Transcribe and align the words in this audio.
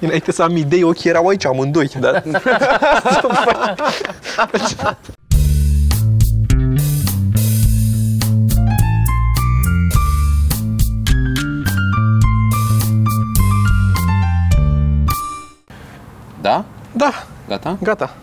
Înainte 0.00 0.32
să 0.32 0.42
am 0.42 0.56
idei, 0.56 0.82
ochii 0.82 1.10
erau 1.10 1.26
aici 1.26 1.44
amândoi. 1.44 1.90
Da? 2.00 2.22
Da? 16.40 16.64
da, 16.92 17.12
Gata? 17.48 17.78
gata. 17.82 18.14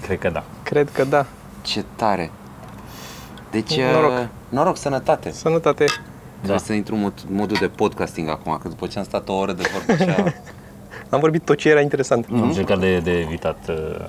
Cred 0.00 0.18
că 0.18 0.30
da. 0.30 0.44
Cred 0.62 0.90
că 0.92 1.04
da. 1.04 1.26
Ce 1.62 1.84
tare! 1.96 2.30
Deci, 3.50 3.76
Noroc. 3.80 4.10
uh, 4.10 4.24
noroc, 4.48 4.76
sănătate. 4.76 5.30
Sănătate. 5.30 5.84
Trebuie 6.38 6.58
să 6.58 6.72
intru 6.72 6.94
în 6.94 7.00
mod, 7.00 7.12
modul 7.28 7.56
de 7.60 7.68
podcasting 7.68 8.28
acum, 8.28 8.58
că 8.62 8.68
după 8.68 8.86
ce 8.86 8.98
am 8.98 9.04
stat 9.04 9.28
o 9.28 9.32
oră 9.32 9.52
de 9.52 9.70
vorbă 9.72 10.02
așa... 10.02 10.24
Am 11.10 11.20
vorbit 11.20 11.42
tot 11.44 11.56
ce 11.56 11.68
era 11.68 11.80
interesant. 11.80 12.26
Am 12.32 12.42
încercat 12.42 12.78
de, 12.78 12.98
de 12.98 13.18
evitat. 13.18 13.58
uh, 13.68 14.06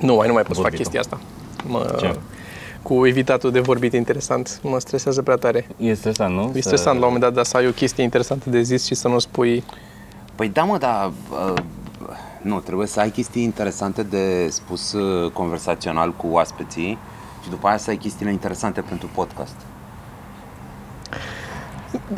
Nu, 0.00 0.14
mai 0.14 0.26
nu 0.26 0.32
mai 0.32 0.42
pot 0.42 0.56
să 0.56 0.60
fac 0.62 0.70
Vorbitul. 0.70 0.78
chestia 0.78 1.00
asta. 1.00 1.20
Mă, 1.66 1.94
Ce? 1.98 2.16
Cu 2.82 3.06
evitatul 3.06 3.50
de 3.50 3.60
vorbit 3.60 3.92
interesant. 3.92 4.60
Mă 4.62 4.78
stresează 4.80 5.22
prea 5.22 5.36
tare. 5.36 5.66
E 5.76 5.94
stresant, 5.94 6.34
nu? 6.34 6.52
E 6.54 6.60
stresant 6.60 6.98
la 6.98 7.06
un 7.06 7.12
moment 7.12 7.20
dat, 7.22 7.32
dar 7.32 7.44
să 7.44 7.56
ai 7.56 7.66
o 7.66 7.70
chestie 7.70 8.02
interesantă 8.02 8.50
de 8.50 8.62
zis 8.62 8.84
și 8.86 8.94
să 8.94 9.08
nu 9.08 9.14
o 9.14 9.18
spui. 9.18 9.64
Păi 10.34 10.48
da, 10.48 10.62
mă, 10.62 10.78
dar... 10.78 11.10
Uh, 11.30 11.52
nu, 12.42 12.60
trebuie 12.60 12.86
să 12.86 13.00
ai 13.00 13.10
chestii 13.10 13.42
interesante 13.42 14.02
de 14.02 14.48
spus 14.50 14.92
uh, 14.92 15.30
conversațional 15.30 16.12
cu 16.12 16.26
oaspeții 16.30 16.98
și 17.42 17.48
după 17.50 17.66
aia 17.68 17.76
să 17.76 17.90
ai 17.90 17.96
chestiile 17.96 18.30
interesante 18.32 18.80
pentru 18.80 19.08
podcast. 19.14 19.54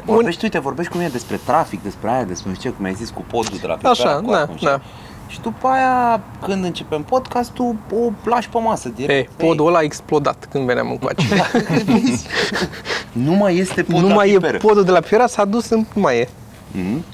Vorbești, 0.04 0.44
uite, 0.44 0.58
vorbești 0.58 0.90
cu 0.92 0.96
mine 0.96 1.08
despre 1.08 1.40
trafic, 1.44 1.82
despre 1.82 2.10
aia, 2.10 2.24
despre 2.24 2.48
nu 2.50 2.54
știu 2.54 2.70
ce, 2.70 2.76
cum 2.76 2.84
ai 2.84 2.94
zis, 2.94 3.10
cu 3.10 3.24
podul 3.30 3.58
de 3.60 3.66
la 3.66 3.78
Așa, 3.90 3.92
Pipera, 3.92 4.14
cu 4.20 4.30
da, 4.30 4.40
acum 4.40 4.56
și- 4.56 4.64
da. 4.64 4.80
Și 5.26 5.40
după 5.40 5.66
aia, 5.68 6.20
când 6.44 6.64
începem 6.64 7.02
podcastul, 7.02 7.74
o 7.94 8.10
lași 8.24 8.48
pe 8.48 8.58
masă 8.58 8.88
direct. 8.88 9.40
Ei, 9.40 9.46
podul 9.46 9.66
ăla 9.66 9.78
a 9.78 9.82
explodat 9.82 10.46
când 10.50 10.66
veneam 10.66 10.90
încoace. 10.90 11.26
Nu 13.12 13.32
mai 13.32 13.56
este 13.56 13.82
pod 13.82 14.00
nu 14.00 14.08
la 14.08 14.14
mai 14.14 14.28
e 14.30 14.32
piperă. 14.32 14.58
podul 14.58 14.84
de 14.84 14.90
la 14.90 15.00
Piera, 15.00 15.26
s-a 15.26 15.44
dus 15.44 15.68
în... 15.70 15.86
Nu 15.94 16.00
mai 16.00 16.18
e. 16.18 16.28
Mhm. 16.72 17.04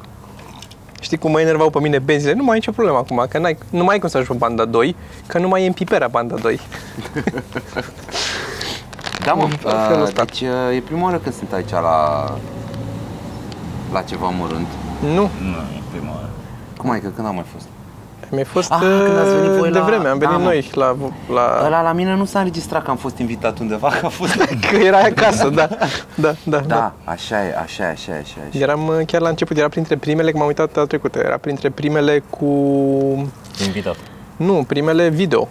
Știi 1.00 1.19
cum 1.19 1.30
mă 1.30 1.41
enervau 1.41 1.70
pe 1.70 1.80
mine 1.80 1.98
benzile? 1.98 2.32
Nu 2.32 2.42
mai 2.44 2.52
e 2.55 2.58
nicio 2.58 2.70
problemă 2.72 2.98
acum, 2.98 3.27
că 3.28 3.38
n-ai, 3.38 3.58
nu 3.70 3.84
mai 3.84 3.94
ai 3.94 3.98
cum 4.00 4.08
să 4.08 4.16
ajungi 4.19 4.41
pe 4.41 4.47
banda 4.47 4.64
2, 4.64 4.97
că 5.27 5.38
nu 5.38 5.48
mai 5.48 5.62
e 5.62 5.66
în 5.66 5.72
Pipera 5.72 6.06
banda 6.08 6.34
2. 6.34 6.60
Da, 9.25 9.33
mă, 9.33 9.42
În 9.42 9.48
felul 9.89 10.00
uh, 10.03 10.06
ăsta. 10.06 10.25
deci 10.25 10.41
uh, 10.41 10.77
e 10.77 10.80
prima 10.80 11.05
oară 11.05 11.17
când 11.17 11.34
sunt 11.34 11.53
aici 11.53 11.70
la, 11.70 12.25
la 13.92 14.00
ceva 14.03 14.28
mărunt. 14.28 14.66
Nu, 15.03 15.11
Nu, 15.50 15.61
e 15.77 15.83
prima 15.92 16.11
oară. 16.14 16.28
Cum 16.77 16.91
ai 16.91 17.00
că 17.00 17.08
când 17.14 17.27
am 17.27 17.34
mai 17.34 17.44
fost? 17.53 17.64
mi-a 18.31 18.44
fost 18.44 18.72
Ah, 18.72 18.78
când 18.81 19.19
ați 19.19 19.34
venit 19.34 19.50
voi 19.58 19.70
de 19.70 19.78
la- 19.78 19.84
vreme, 19.84 20.08
am 20.08 20.19
venit 20.19 20.34
da, 20.34 20.41
mă. 20.41 20.44
noi 20.44 20.70
la, 20.75 20.97
la... 21.34 21.62
Ăla 21.66 21.83
la 21.83 21.92
mine 21.92 22.14
nu 22.14 22.25
s-a 22.25 22.39
înregistrat 22.39 22.84
că 22.84 22.91
am 22.91 22.97
fost 22.97 23.19
invitat 23.19 23.58
undeva, 23.58 23.89
că 24.00 24.06
a 24.06 24.08
fost... 24.08 24.34
Că 24.70 24.77
era 24.77 24.98
acasă, 24.98 25.48
da, 25.48 25.69
da, 26.14 26.34
da, 26.44 26.59
da, 26.59 26.92
așa 27.05 27.44
e, 27.44 27.55
așa 27.62 27.84
e, 27.84 27.91
așa 27.91 28.12
e, 28.12 28.19
așa 28.22 28.34
e. 28.41 28.47
Așa. 28.48 28.59
e. 28.59 28.62
Eram 28.62 28.86
uh, 28.86 29.06
chiar 29.06 29.20
la 29.20 29.28
început, 29.28 29.56
era 29.56 29.69
printre 29.69 29.97
primele, 29.97 30.31
că 30.31 30.36
m-am 30.38 30.47
uitat 30.47 30.72
data 30.72 30.86
trecută, 30.86 31.19
era 31.19 31.36
printre 31.36 31.70
primele 31.70 32.22
cu... 32.31 32.44
Invitat. 33.66 33.97
Nu, 34.36 34.64
primele 34.66 35.09
video. 35.09 35.48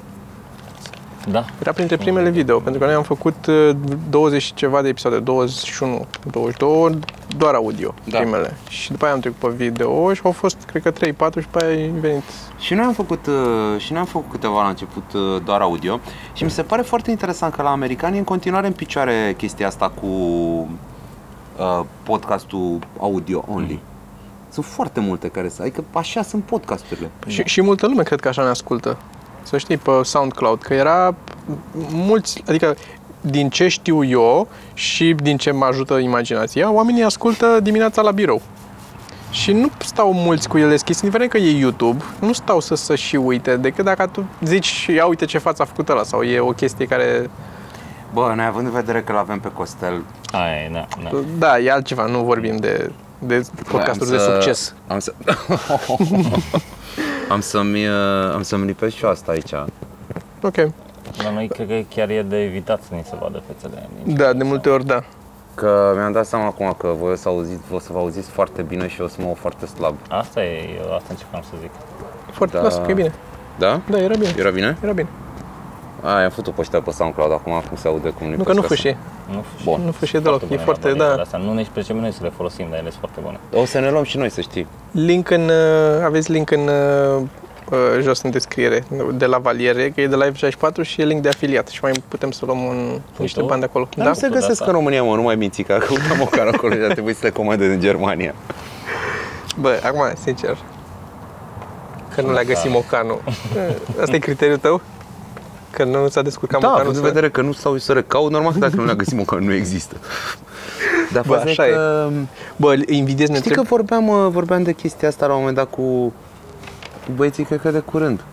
Da? 1.32 1.46
Era 1.60 1.72
printre 1.72 1.98
primele 1.98 2.30
video, 2.30 2.60
pentru 2.60 2.80
că 2.80 2.86
noi 2.86 2.96
am 2.96 3.04
făcut 3.04 3.46
uh, 3.46 3.70
20 4.10 4.42
și 4.42 4.54
ceva 4.54 4.82
de 4.82 4.88
episoade, 4.88 5.20
21, 5.20 6.06
22, 6.32 7.00
doar 7.38 7.54
audio, 7.54 7.94
Da. 8.04 8.18
primele. 8.18 8.58
Și 8.70 8.92
după 8.92 9.06
aia 9.06 9.14
am 9.14 9.20
trecut 9.20 9.40
pe 9.40 9.48
video 9.66 10.14
și 10.14 10.22
au 10.24 10.32
fost, 10.32 10.58
cred 10.66 10.82
că 10.82 10.92
3-4 10.92 10.94
și 10.96 11.48
după 11.52 11.64
aia 11.64 11.68
ai 11.68 11.92
venit. 12.00 12.24
Și 12.60 12.74
noi 12.74 12.86
am 12.86 12.94
făcut, 12.94 13.26
uh, 13.26 13.34
și 13.78 13.92
noi 13.92 14.02
am 14.02 14.08
făcut 14.08 14.32
câteva 14.32 14.62
la 14.64 14.70
început 14.70 15.14
uh, 15.14 15.42
doar 15.46 15.62
audio 15.62 16.00
și 16.34 16.44
mi 16.44 16.52
se 16.52 16.62
pare 16.62 16.82
foarte 16.82 17.10
interesant 17.12 17.54
că 17.54 17.62
la 17.62 17.70
americani 17.72 18.16
e 18.16 18.20
în 18.20 18.24
continuare 18.24 18.68
în 18.68 18.74
picioare 18.74 19.34
chestia 19.38 19.68
asta 19.68 19.90
cu 19.90 20.08
uh, 20.08 21.86
podcastul 22.04 22.80
audio 23.00 23.46
only. 23.54 23.80
Sunt 24.50 24.66
foarte 24.66 25.00
multe 25.00 25.28
care 25.28 25.50
să, 25.50 25.62
adică 25.62 25.84
așa 25.92 26.22
sunt 26.22 26.44
podcasturile. 26.44 27.10
Și, 27.28 27.42
și 27.46 27.62
multă 27.62 27.88
lume 27.88 28.04
cred 28.04 28.20
că 28.20 28.28
așa 28.28 28.44
ne 28.44 28.50
ascultă. 28.50 28.98
Să 29.44 29.58
știi, 29.58 29.78
pe 29.78 29.92
SoundCloud, 30.04 30.62
că 30.62 30.74
era 30.74 31.16
mulți, 31.92 32.44
adică 32.48 32.76
din 33.22 33.50
ce 33.50 33.68
știu 33.68 34.04
eu 34.04 34.48
și 34.74 35.16
din 35.22 35.38
ce 35.38 35.52
mă 35.52 35.66
ajută 35.66 35.94
imaginația, 35.98 36.72
oamenii 36.72 37.04
ascultă 37.04 37.60
dimineața 37.62 38.02
la 38.02 38.12
birou. 38.12 38.42
Și 39.32 39.52
nu 39.52 39.70
stau 39.78 40.14
mulți 40.14 40.48
cu 40.48 40.58
ele 40.58 40.70
deschis, 40.70 40.98
indiferent 41.02 41.32
că 41.32 41.38
e 41.38 41.58
YouTube, 41.60 42.04
nu 42.20 42.34
stau 42.34 42.60
să 42.60 42.76
să 42.76 42.96
și 42.96 43.16
uite, 43.16 43.56
decât 43.58 43.86
dacă 43.86 44.06
tu 44.12 44.26
zici, 44.44 44.86
ia 44.96 45.06
uite 45.06 45.26
ce 45.26 45.38
față 45.38 45.62
a 45.62 45.66
făcut 45.66 45.90
ăla, 45.90 46.04
sau 46.04 46.22
e 46.22 46.40
o 46.40 46.52
chestie 46.52 46.86
care, 46.86 47.30
Bă, 48.14 48.34
noi 48.36 48.46
având 48.46 48.66
în 48.66 48.72
vedere 48.72 49.02
că 49.02 49.12
l-avem 49.14 49.40
pe 49.40 49.52
Costel, 49.54 50.04
Aia 50.32 50.54
e, 50.56 50.70
da, 50.74 50.86
da. 51.04 51.10
da, 51.38 51.60
e 51.60 51.72
altceva, 51.72 52.06
nu 52.06 52.20
vorbim 52.24 52.56
de, 52.56 52.92
de 53.20 53.42
podcasturi 53.70 54.10
am 54.10 54.16
de 54.18 54.24
să- 54.24 54.32
succes. 54.34 54.74
Am 54.88 55.00
să... 55.00 55.14
am 57.34 57.42
să-mi, 57.42 57.88
uh, 57.88 58.34
am 58.34 58.42
să-mi 58.42 58.66
lipesc 58.66 58.96
și 58.96 59.04
eu 59.04 59.10
asta 59.10 59.32
aici. 59.32 59.54
Ok, 60.42 60.56
La 61.24 61.32
noi 61.34 61.48
cred 61.48 61.68
că 61.68 61.80
chiar 61.96 62.10
e 62.10 62.22
de 62.22 62.44
evitat 62.44 62.82
să 62.82 62.90
ni 62.96 63.04
se 63.06 63.16
vadă 63.22 63.42
fețele. 63.48 63.90
da, 64.04 64.34
de 64.34 64.44
multe 64.44 64.70
ori 64.70 64.86
da. 64.86 65.04
Că 65.56 65.94
mi-am 65.96 66.12
dat 66.12 66.26
seama 66.26 66.46
acum 66.46 66.76
că 66.78 66.88
voi 67.00 67.12
o 67.12 67.16
să, 67.16 67.28
auziți, 67.28 67.62
o 67.72 67.80
să 67.80 67.90
vă 67.92 67.98
auziți 67.98 68.30
foarte 68.30 68.62
bine 68.62 68.88
și 68.88 69.00
eu 69.00 69.06
o 69.06 69.10
să 69.10 69.16
mă 69.20 69.26
aud 69.28 69.38
foarte 69.38 69.66
slab. 69.66 69.96
Asta 70.10 70.44
e, 70.44 70.70
eu 70.84 70.94
asta 70.96 71.08
încercam 71.10 71.42
să 71.42 71.50
zic. 71.62 71.70
Foarte, 72.32 72.56
Da. 72.58 72.64
lasă 72.64 72.80
că 72.82 72.92
e 72.92 72.94
bine. 72.94 73.14
Da? 73.60 73.82
Da, 73.90 73.98
era 73.98 74.14
bine. 74.16 74.34
Era 74.38 74.50
bine? 74.50 74.78
Era 74.84 74.92
bine. 74.92 75.08
A, 76.04 76.20
i-am 76.20 76.30
făcut-o 76.30 76.52
pe 76.52 76.62
ăștia 76.62 76.82
pe 76.82 76.92
SoundCloud 76.92 77.32
acum, 77.32 77.52
cum 77.68 77.78
se 77.78 77.88
aude 77.88 78.10
cum 78.10 78.28
Nu 78.28 78.44
că 78.44 78.54
nu 78.54 78.62
fâșie. 78.62 78.98
Nu 79.30 79.44
fâșie. 79.54 79.72
Bun. 79.72 79.82
Nu 79.86 79.92
fâșie 79.92 80.20
deloc, 80.20 80.42
e 80.42 80.46
bune 80.46 80.60
foarte, 80.60 80.82
variantele 80.82 81.16
da. 81.16 81.22
Astea. 81.22 81.40
Nu 81.40 81.54
ne 81.54 81.66
pe 81.74 81.94
noi 81.94 82.12
să 82.12 82.20
le 82.24 82.32
folosim, 82.36 82.66
dar 82.70 82.80
ele 82.80 82.90
sunt 82.90 83.00
foarte 83.00 83.20
bune. 83.24 83.40
O 83.62 83.66
să 83.66 83.80
ne 83.80 83.90
luăm 83.92 84.04
și 84.04 84.18
noi, 84.18 84.30
să 84.30 84.42
știi. 84.42 84.68
Link 84.92 85.30
în, 85.30 85.42
uh, 85.42 86.04
aveți 86.04 86.32
link 86.32 86.52
în 86.52 86.60
uh, 86.60 87.22
uh, 87.72 88.02
jos 88.02 88.22
în 88.22 88.32
descriere 88.32 88.84
de 89.14 89.26
la 89.26 89.38
Valiere, 89.38 89.90
că 89.90 90.02
e 90.02 90.08
de 90.08 90.16
la 90.16 90.26
F64 90.32 90.82
și 90.82 91.02
e 91.02 91.06
link 91.06 91.22
de 91.22 91.28
afiliat 91.30 91.68
și 91.68 91.80
mai 91.82 91.92
putem 92.08 92.32
să 92.32 92.46
luăm 92.46 92.64
un, 92.64 93.00
niște 93.18 93.40
tu? 93.40 93.46
bani 93.46 93.60
de 93.60 93.66
acolo. 93.70 93.88
Dar 93.96 94.04
Da? 94.06 94.10
nu 94.12 94.16
se 94.16 94.20
Făcut 94.20 94.36
găsesc 94.36 94.52
asta. 94.62 94.66
în 94.72 94.78
România, 94.78 95.04
mă, 95.04 95.16
nu 95.16 95.22
mai 95.22 95.36
minți 95.36 95.62
că 95.62 95.78
căutam 95.88 96.22
o 96.22 96.26
cară 96.26 96.50
acolo 96.54 96.74
și 96.74 96.80
a 96.90 96.94
trebuit 96.94 97.16
să 97.16 97.26
le 97.26 97.32
comande 97.32 97.70
din 97.70 97.80
Germania. 97.80 98.34
Bă, 99.60 99.80
acum, 99.84 100.14
sincer, 100.24 100.58
că 102.16 102.22
nu 102.22 102.32
le-a 102.34 102.44
găsit 102.44 102.72
mocanul. 102.72 103.22
Asta 104.02 104.16
e 104.16 104.20
criteriul 104.20 104.58
tău? 104.58 104.82
Că 105.74 105.84
nu 105.84 106.08
s-a 106.10 106.22
descurcat 106.22 106.60
Da, 106.62 106.68
mocanul? 106.68 106.90
având 106.90 106.96
în 106.98 107.04
să- 107.04 107.14
vedere 107.14 107.30
că 107.32 107.42
nu 107.42 107.52
stau 107.52 107.78
să 107.78 107.94
le 107.94 108.02
caut, 108.02 108.32
normal 108.32 108.52
că 108.52 108.58
dacă 108.60 108.76
nu 108.76 108.86
le-a 108.86 108.94
găsit 108.96 109.18
măcar 109.18 109.40
nu 109.40 109.54
există. 109.54 109.96
Dar 111.12 111.24
Bă, 111.28 111.34
faza 111.34 111.50
așa 111.50 111.68
e 111.68 111.70
e. 111.70 111.74
că... 111.74 112.10
Bă, 112.56 112.76
invidiez 112.88 113.30
ne 113.30 113.36
Știi 113.36 113.52
că 113.52 113.62
vorbeam, 113.62 114.08
uh, 114.08 114.28
vorbeam 114.30 114.64
de 114.64 114.72
chestia 114.74 115.08
asta 115.08 115.26
la 115.26 115.34
un 115.34 115.40
moment 115.40 115.56
dat 115.58 115.70
cu, 115.70 115.82
cu 117.06 117.12
băieții, 117.16 117.44
cred 117.44 117.62
că 117.62 117.72
de 117.72 117.80
curând. 117.80 118.24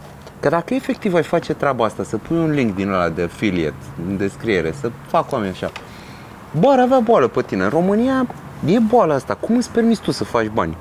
Că 0.41 0.49
dacă 0.49 0.75
efectiv 0.75 1.15
ai 1.15 1.23
face 1.23 1.55
treaba 1.55 1.85
asta, 1.85 2.03
să 2.03 2.17
pui 2.17 2.37
un 2.37 2.51
link 2.51 2.75
din 2.75 2.89
ăla 2.89 3.09
de 3.09 3.23
affiliate 3.23 3.75
în 4.09 4.17
descriere, 4.17 4.75
să 4.81 4.91
fac 5.07 5.33
oameni 5.33 5.51
așa. 5.51 5.71
Bă, 6.59 6.69
ar 6.71 6.79
avea 6.79 6.99
boală 6.99 7.27
pe 7.29 7.43
tine. 7.43 7.63
În 7.63 7.69
România 7.69 8.27
e 8.67 8.79
boala 8.79 9.15
asta. 9.15 9.35
Cum 9.35 9.57
îți 9.57 9.71
permiți 9.71 10.01
tu 10.01 10.11
să 10.11 10.25
faci 10.25 10.47
bani? 10.55 10.77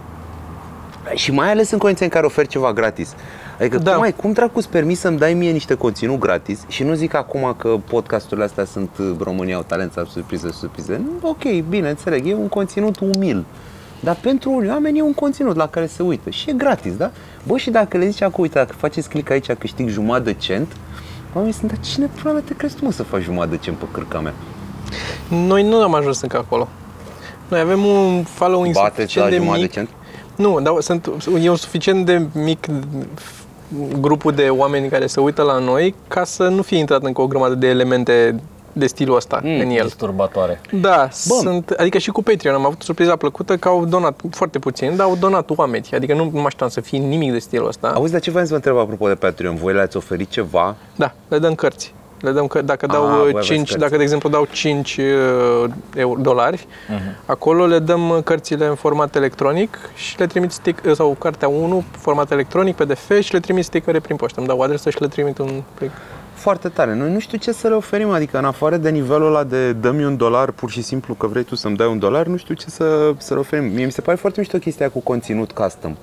Și 1.13 1.31
mai 1.31 1.51
ales 1.51 1.71
în 1.71 1.77
condiții 1.77 2.05
în 2.05 2.11
care 2.11 2.25
oferi 2.25 2.47
ceva 2.47 2.73
gratis. 2.73 3.15
Adică 3.59 3.77
Da. 3.77 3.83
da. 3.83 3.91
cum, 3.93 4.01
ai, 4.03 4.13
cum 4.13 4.31
dracu 4.31 4.57
îți 4.57 4.69
permis 4.69 4.99
să-mi 4.99 5.17
dai 5.17 5.33
mie 5.33 5.51
niște 5.51 5.73
conținut 5.73 6.19
gratis 6.19 6.59
și 6.67 6.83
nu 6.83 6.93
zic 6.93 7.13
acum 7.13 7.55
că 7.57 7.75
podcasturile 7.89 8.45
astea 8.45 8.65
sunt 8.65 8.89
uh, 8.99 9.11
România 9.19 9.55
au 9.55 9.63
talent 9.67 9.91
sau 9.91 10.05
surprize, 10.05 10.51
surprize. 10.51 11.01
Nu, 11.21 11.29
Ok, 11.29 11.43
bine, 11.69 11.89
înțeleg, 11.89 12.27
e 12.27 12.33
un 12.33 12.47
conținut 12.47 12.99
umil. 12.99 13.45
Dar 13.99 14.15
pentru 14.21 14.51
unii 14.51 14.69
oameni 14.69 14.97
e 14.97 15.01
un 15.01 15.13
conținut 15.13 15.55
la 15.55 15.67
care 15.67 15.85
se 15.85 16.03
uită 16.03 16.29
și 16.29 16.49
e 16.49 16.53
gratis, 16.53 16.95
da? 16.95 17.11
Bă, 17.47 17.57
și 17.57 17.69
dacă 17.69 17.97
le 17.97 18.09
zici 18.09 18.21
acum, 18.21 18.43
uite, 18.43 18.57
dacă 18.59 18.73
faceți 18.77 19.09
click 19.09 19.29
aici, 19.31 19.51
câștig 19.51 19.89
jumătate 19.89 20.23
de 20.23 20.33
cent, 20.33 20.75
oamenii 21.33 21.55
sunt, 21.57 21.71
dar 21.71 21.79
cine 21.79 22.09
pula 22.21 22.39
te 22.39 22.53
crezi 22.53 22.75
tu 22.75 22.85
mă 22.85 22.91
să 22.91 23.03
faci 23.03 23.21
jumătate 23.21 23.49
de 23.49 23.57
cent 23.57 23.77
pe 23.77 23.85
cârca 23.91 24.19
mea? 24.19 24.33
Noi 25.29 25.63
nu 25.67 25.81
am 25.81 25.93
ajuns 25.93 26.21
încă 26.21 26.37
acolo. 26.37 26.67
Noi 27.47 27.59
avem 27.59 27.85
un 27.85 28.23
following 28.23 28.73
Bateți 28.73 29.17
la 29.17 29.23
suficient 29.23 29.29
de 29.29 29.35
jumătate 29.35 29.57
de 29.59 29.63
mic. 29.63 29.71
cent? 29.71 29.89
Nu, 30.35 30.59
dar 30.59 30.73
sunt, 30.79 31.09
e 31.41 31.49
un 31.49 31.55
suficient 31.55 32.05
de 32.05 32.25
mic 32.33 32.65
grupul 33.99 34.31
de 34.31 34.49
oameni 34.49 34.89
care 34.89 35.07
se 35.07 35.19
uită 35.19 35.41
la 35.41 35.57
noi 35.57 35.95
ca 36.07 36.23
să 36.23 36.47
nu 36.47 36.61
fie 36.61 36.77
intrat 36.77 37.03
încă 37.03 37.21
o 37.21 37.27
grămadă 37.27 37.55
de 37.55 37.67
elemente 37.67 38.39
de 38.73 38.87
stilul 38.87 39.15
ăsta 39.15 39.39
Mm, 39.43 39.59
în 39.59 39.69
el. 39.69 39.83
Disturbatoare. 39.83 40.61
Da, 40.71 41.07
sunt, 41.11 41.69
adică 41.69 41.97
și 41.97 42.09
cu 42.09 42.23
Patreon 42.23 42.55
am 42.55 42.65
avut 42.65 42.81
o 42.81 42.83
surpriză 42.83 43.15
plăcută 43.15 43.57
că 43.57 43.67
au 43.67 43.85
donat 43.85 44.19
foarte 44.31 44.59
puțin, 44.59 44.95
dar 44.95 45.05
au 45.05 45.15
donat 45.19 45.49
oameni. 45.55 45.89
Adică 45.93 46.13
nu 46.13 46.23
mă 46.33 46.39
așteptam 46.39 46.67
să 46.69 46.81
fie 46.81 46.97
nimic 46.99 47.31
de 47.31 47.39
stilul 47.39 47.67
ăsta. 47.67 47.87
Auzi, 47.95 48.11
dar 48.11 48.21
ce 48.21 48.29
vreau 48.29 48.45
să 48.45 48.49
vă 48.51 48.55
întreb 48.57 48.77
apropo 48.77 49.07
de 49.07 49.15
Patreon? 49.15 49.55
Voi 49.55 49.73
le-ați 49.73 49.97
oferit 49.97 50.29
ceva? 50.29 50.75
Da, 50.95 51.13
le 51.27 51.37
dăm 51.39 51.55
cărți. 51.55 51.93
Le 52.19 52.31
dăm 52.31 52.47
că 52.47 52.61
dacă 52.61 52.85
Ah, 52.89 52.91
dau 52.93 53.05
voi 53.05 53.27
uh, 53.27 53.29
aveți 53.33 53.45
5, 53.47 53.57
cărți. 53.67 53.77
dacă 53.77 53.95
de 53.97 54.01
exemplu 54.03 54.29
dau 54.29 54.47
5 54.51 54.97
uh, 54.97 55.69
euro, 55.95 56.21
dolari, 56.21 56.67
acolo 57.25 57.65
le 57.65 57.79
dăm 57.79 58.09
uh, 58.09 58.17
cărțile 58.23 58.65
în 58.65 58.75
format 58.75 59.15
electronic 59.15 59.77
și 59.95 60.19
le 60.19 60.25
trimit 60.27 60.51
stick, 60.51 60.85
uh, 60.85 60.93
sau 60.95 61.15
cartea 61.19 61.47
1, 61.47 61.83
format 61.97 62.31
electronic, 62.31 62.75
PDF 62.75 63.19
și 63.19 63.33
le 63.33 63.39
trimit 63.39 63.63
stickere 63.63 63.99
prin 63.99 64.15
poștă. 64.15 64.39
Îmi 64.39 64.47
dau 64.47 64.57
o 64.57 64.61
adresă 64.63 64.89
și 64.89 65.01
le 65.01 65.07
trimit 65.07 65.37
un 65.37 65.61
plic. 65.73 65.91
Foarte 66.33 66.69
tare. 66.69 66.95
Noi 66.95 67.11
nu 67.11 67.19
știu 67.19 67.37
ce 67.37 67.51
să 67.51 67.67
le 67.67 67.75
oferim, 67.75 68.09
adică 68.09 68.37
în 68.37 68.45
afară 68.45 68.77
de 68.77 68.89
nivelul 68.89 69.27
ăla 69.27 69.43
de 69.43 69.73
dă-mi 69.73 70.05
un 70.05 70.17
dolar 70.17 70.51
pur 70.51 70.69
și 70.69 70.81
simplu 70.81 71.13
că 71.13 71.27
vrei 71.27 71.43
tu 71.43 71.55
să-mi 71.55 71.75
dai 71.75 71.87
un 71.87 71.99
dolar, 71.99 72.25
nu 72.25 72.37
știu 72.37 72.53
ce 72.53 72.69
să, 72.69 73.13
să 73.17 73.33
le 73.33 73.39
oferim. 73.39 73.65
Mie 73.65 73.85
mi 73.85 73.91
se 73.91 74.01
pare 74.01 74.17
foarte 74.17 74.39
mișto 74.39 74.57
chestia 74.57 74.85
aia 74.85 74.93
cu 74.93 74.99
conținut 74.99 75.51
custom. 75.51 75.95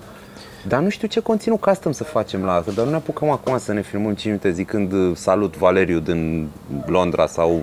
Dar 0.68 0.80
nu 0.80 0.88
știu 0.88 1.08
ce 1.08 1.20
conținut 1.20 1.60
custom 1.60 1.92
să 1.92 2.04
facem 2.04 2.44
la 2.44 2.52
asta, 2.52 2.70
dar 2.70 2.84
nu 2.84 2.90
ne 2.90 2.96
apucăm 2.96 3.30
acum 3.30 3.58
să 3.58 3.72
ne 3.72 3.82
filmăm 3.82 4.12
5 4.14 4.24
minute 4.24 4.50
zicând 4.50 4.92
uh, 4.92 5.16
salut 5.16 5.56
Valeriu 5.56 5.98
din 5.98 6.48
Londra 6.86 7.26
sau 7.26 7.62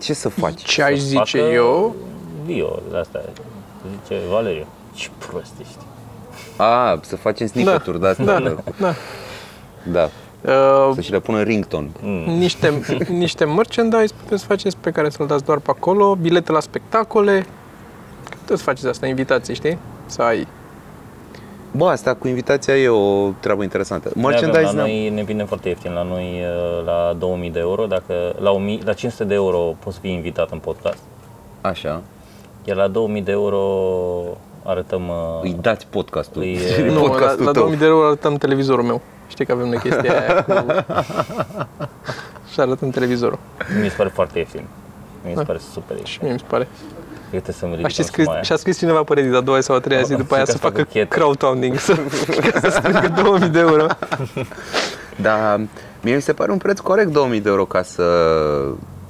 ce 0.00 0.12
să 0.12 0.28
faci? 0.28 0.62
Ce 0.62 0.82
aș 0.82 0.98
Să 0.98 1.04
zice 1.04 1.38
facă 1.38 1.52
eu, 1.52 1.94
Video 2.44 2.82
de 2.90 2.96
asta. 2.96 3.22
Zice 4.02 4.20
Valeriu. 4.30 4.66
Ce 4.94 5.08
prost 5.18 5.52
ești. 5.60 5.76
A, 6.56 7.00
să 7.02 7.16
facem 7.16 7.46
snippet-uri 7.46 8.00
de 8.00 8.06
astea. 8.06 8.24
da, 8.24 8.38
Da. 8.40 8.54
da. 8.80 8.94
da. 9.92 10.08
Uh, 10.88 10.94
Să 10.94 11.00
și 11.00 11.10
le 11.10 11.20
pună 11.20 11.42
ringtone. 11.42 11.90
niște, 12.26 12.72
niște 13.08 13.44
merchandise 13.44 14.14
puteți 14.22 14.40
să 14.40 14.46
faceți 14.46 14.76
pe 14.76 14.90
care 14.90 15.10
să-l 15.10 15.26
dați 15.26 15.44
doar 15.44 15.58
pe 15.58 15.70
acolo, 15.70 16.14
bilete 16.14 16.52
la 16.52 16.60
spectacole, 16.60 17.46
puteți 18.28 18.58
să 18.58 18.64
faceți 18.64 18.86
asta, 18.86 19.06
invitații, 19.06 19.54
știi? 19.54 19.78
Să 20.06 20.22
ai. 20.22 20.46
Bă, 21.76 21.88
asta 21.88 22.14
cu 22.14 22.28
invitația 22.28 22.76
e 22.76 22.88
o 22.88 23.30
treabă 23.40 23.62
interesantă. 23.62 24.10
Noi 24.14 24.34
avem, 24.34 24.50
Merchandise 24.50 24.76
la 24.76 24.82
ne 24.84 24.90
noi 24.90 25.08
ne 25.10 25.22
vine 25.22 25.44
foarte 25.44 25.68
ieftin, 25.68 25.92
la 25.92 26.02
noi 26.02 26.42
uh, 26.78 26.84
la 26.84 27.14
2000 27.18 27.50
de 27.50 27.58
euro, 27.58 27.86
dacă 27.86 28.14
la, 28.40 28.50
1000, 28.50 28.78
la 28.84 28.92
500 28.92 29.24
de 29.24 29.34
euro 29.34 29.58
poți 29.58 29.98
fi 29.98 30.08
invitat 30.08 30.50
în 30.50 30.58
podcast, 30.58 30.98
Așa. 31.60 32.02
iar 32.64 32.76
la 32.76 32.88
2000 32.88 33.22
de 33.22 33.30
euro 33.30 33.60
arătăm 34.64 35.08
uh, 35.08 35.42
Îi 35.42 35.56
dați 35.60 35.86
podcastul. 35.86 36.42
Îi, 36.42 36.58
E 36.78 36.86
Nu, 36.90 36.94
la, 36.94 37.00
podcastul 37.00 37.44
la 37.44 37.50
tău. 37.50 37.62
2000 37.62 37.78
de 37.78 37.84
euro 37.84 38.06
arătăm 38.06 38.34
televizorul 38.34 38.84
meu. 38.84 39.00
Știi 39.28 39.46
că 39.46 39.52
avem 39.52 39.68
noi 39.68 39.78
chestia 39.78 40.20
aia 40.20 40.44
cu... 40.44 40.52
și 42.52 42.60
arătăm 42.60 42.90
televizorul. 42.90 43.38
mi 43.82 43.88
se 43.88 43.94
pare 43.96 44.08
foarte 44.08 44.38
ieftin. 44.38 44.64
Mi 45.26 45.32
se 45.36 45.42
pare 45.42 45.58
super 45.72 45.96
ieftin. 45.96 46.12
Și 46.12 46.18
mie 46.22 46.32
mi 46.32 46.38
se 46.38 46.44
pare. 46.48 46.68
Uite 47.34 47.52
să-mi 47.52 47.72
A, 47.72 47.74
ridicăm 47.74 47.90
și, 47.94 48.02
scris, 48.02 48.24
suma 48.24 48.34
aia. 48.34 48.42
și 48.42 48.52
a 48.52 48.56
scris 48.56 48.78
cineva 48.78 49.02
pe 49.02 49.14
Reddit 49.14 49.34
a 49.34 49.40
doua 49.40 49.60
sau 49.60 49.76
a 49.76 49.80
treia 49.80 50.02
zi 50.02 50.12
Oh, 50.12 50.18
după 50.18 50.28
și 50.28 50.34
aia 50.34 50.44
ca 50.44 50.50
să 50.50 50.56
să 50.56 50.62
facă 50.62 50.76
facă 50.76 50.88
chetă. 50.92 51.14
crowdfunding, 51.18 51.78
să, 51.78 51.94
ca 52.52 52.60
să 52.60 52.68
strângă 52.70 53.08
2000 53.22 53.48
de 53.48 53.58
euro. 53.58 53.86
Dar 55.20 55.60
mie 56.02 56.14
mi 56.14 56.22
se 56.22 56.32
pare 56.32 56.50
un 56.52 56.58
preț 56.58 56.78
corect 56.78 57.10
2000 57.10 57.40
de 57.40 57.48
euro 57.48 57.64
ca 57.64 57.82
să 57.82 58.04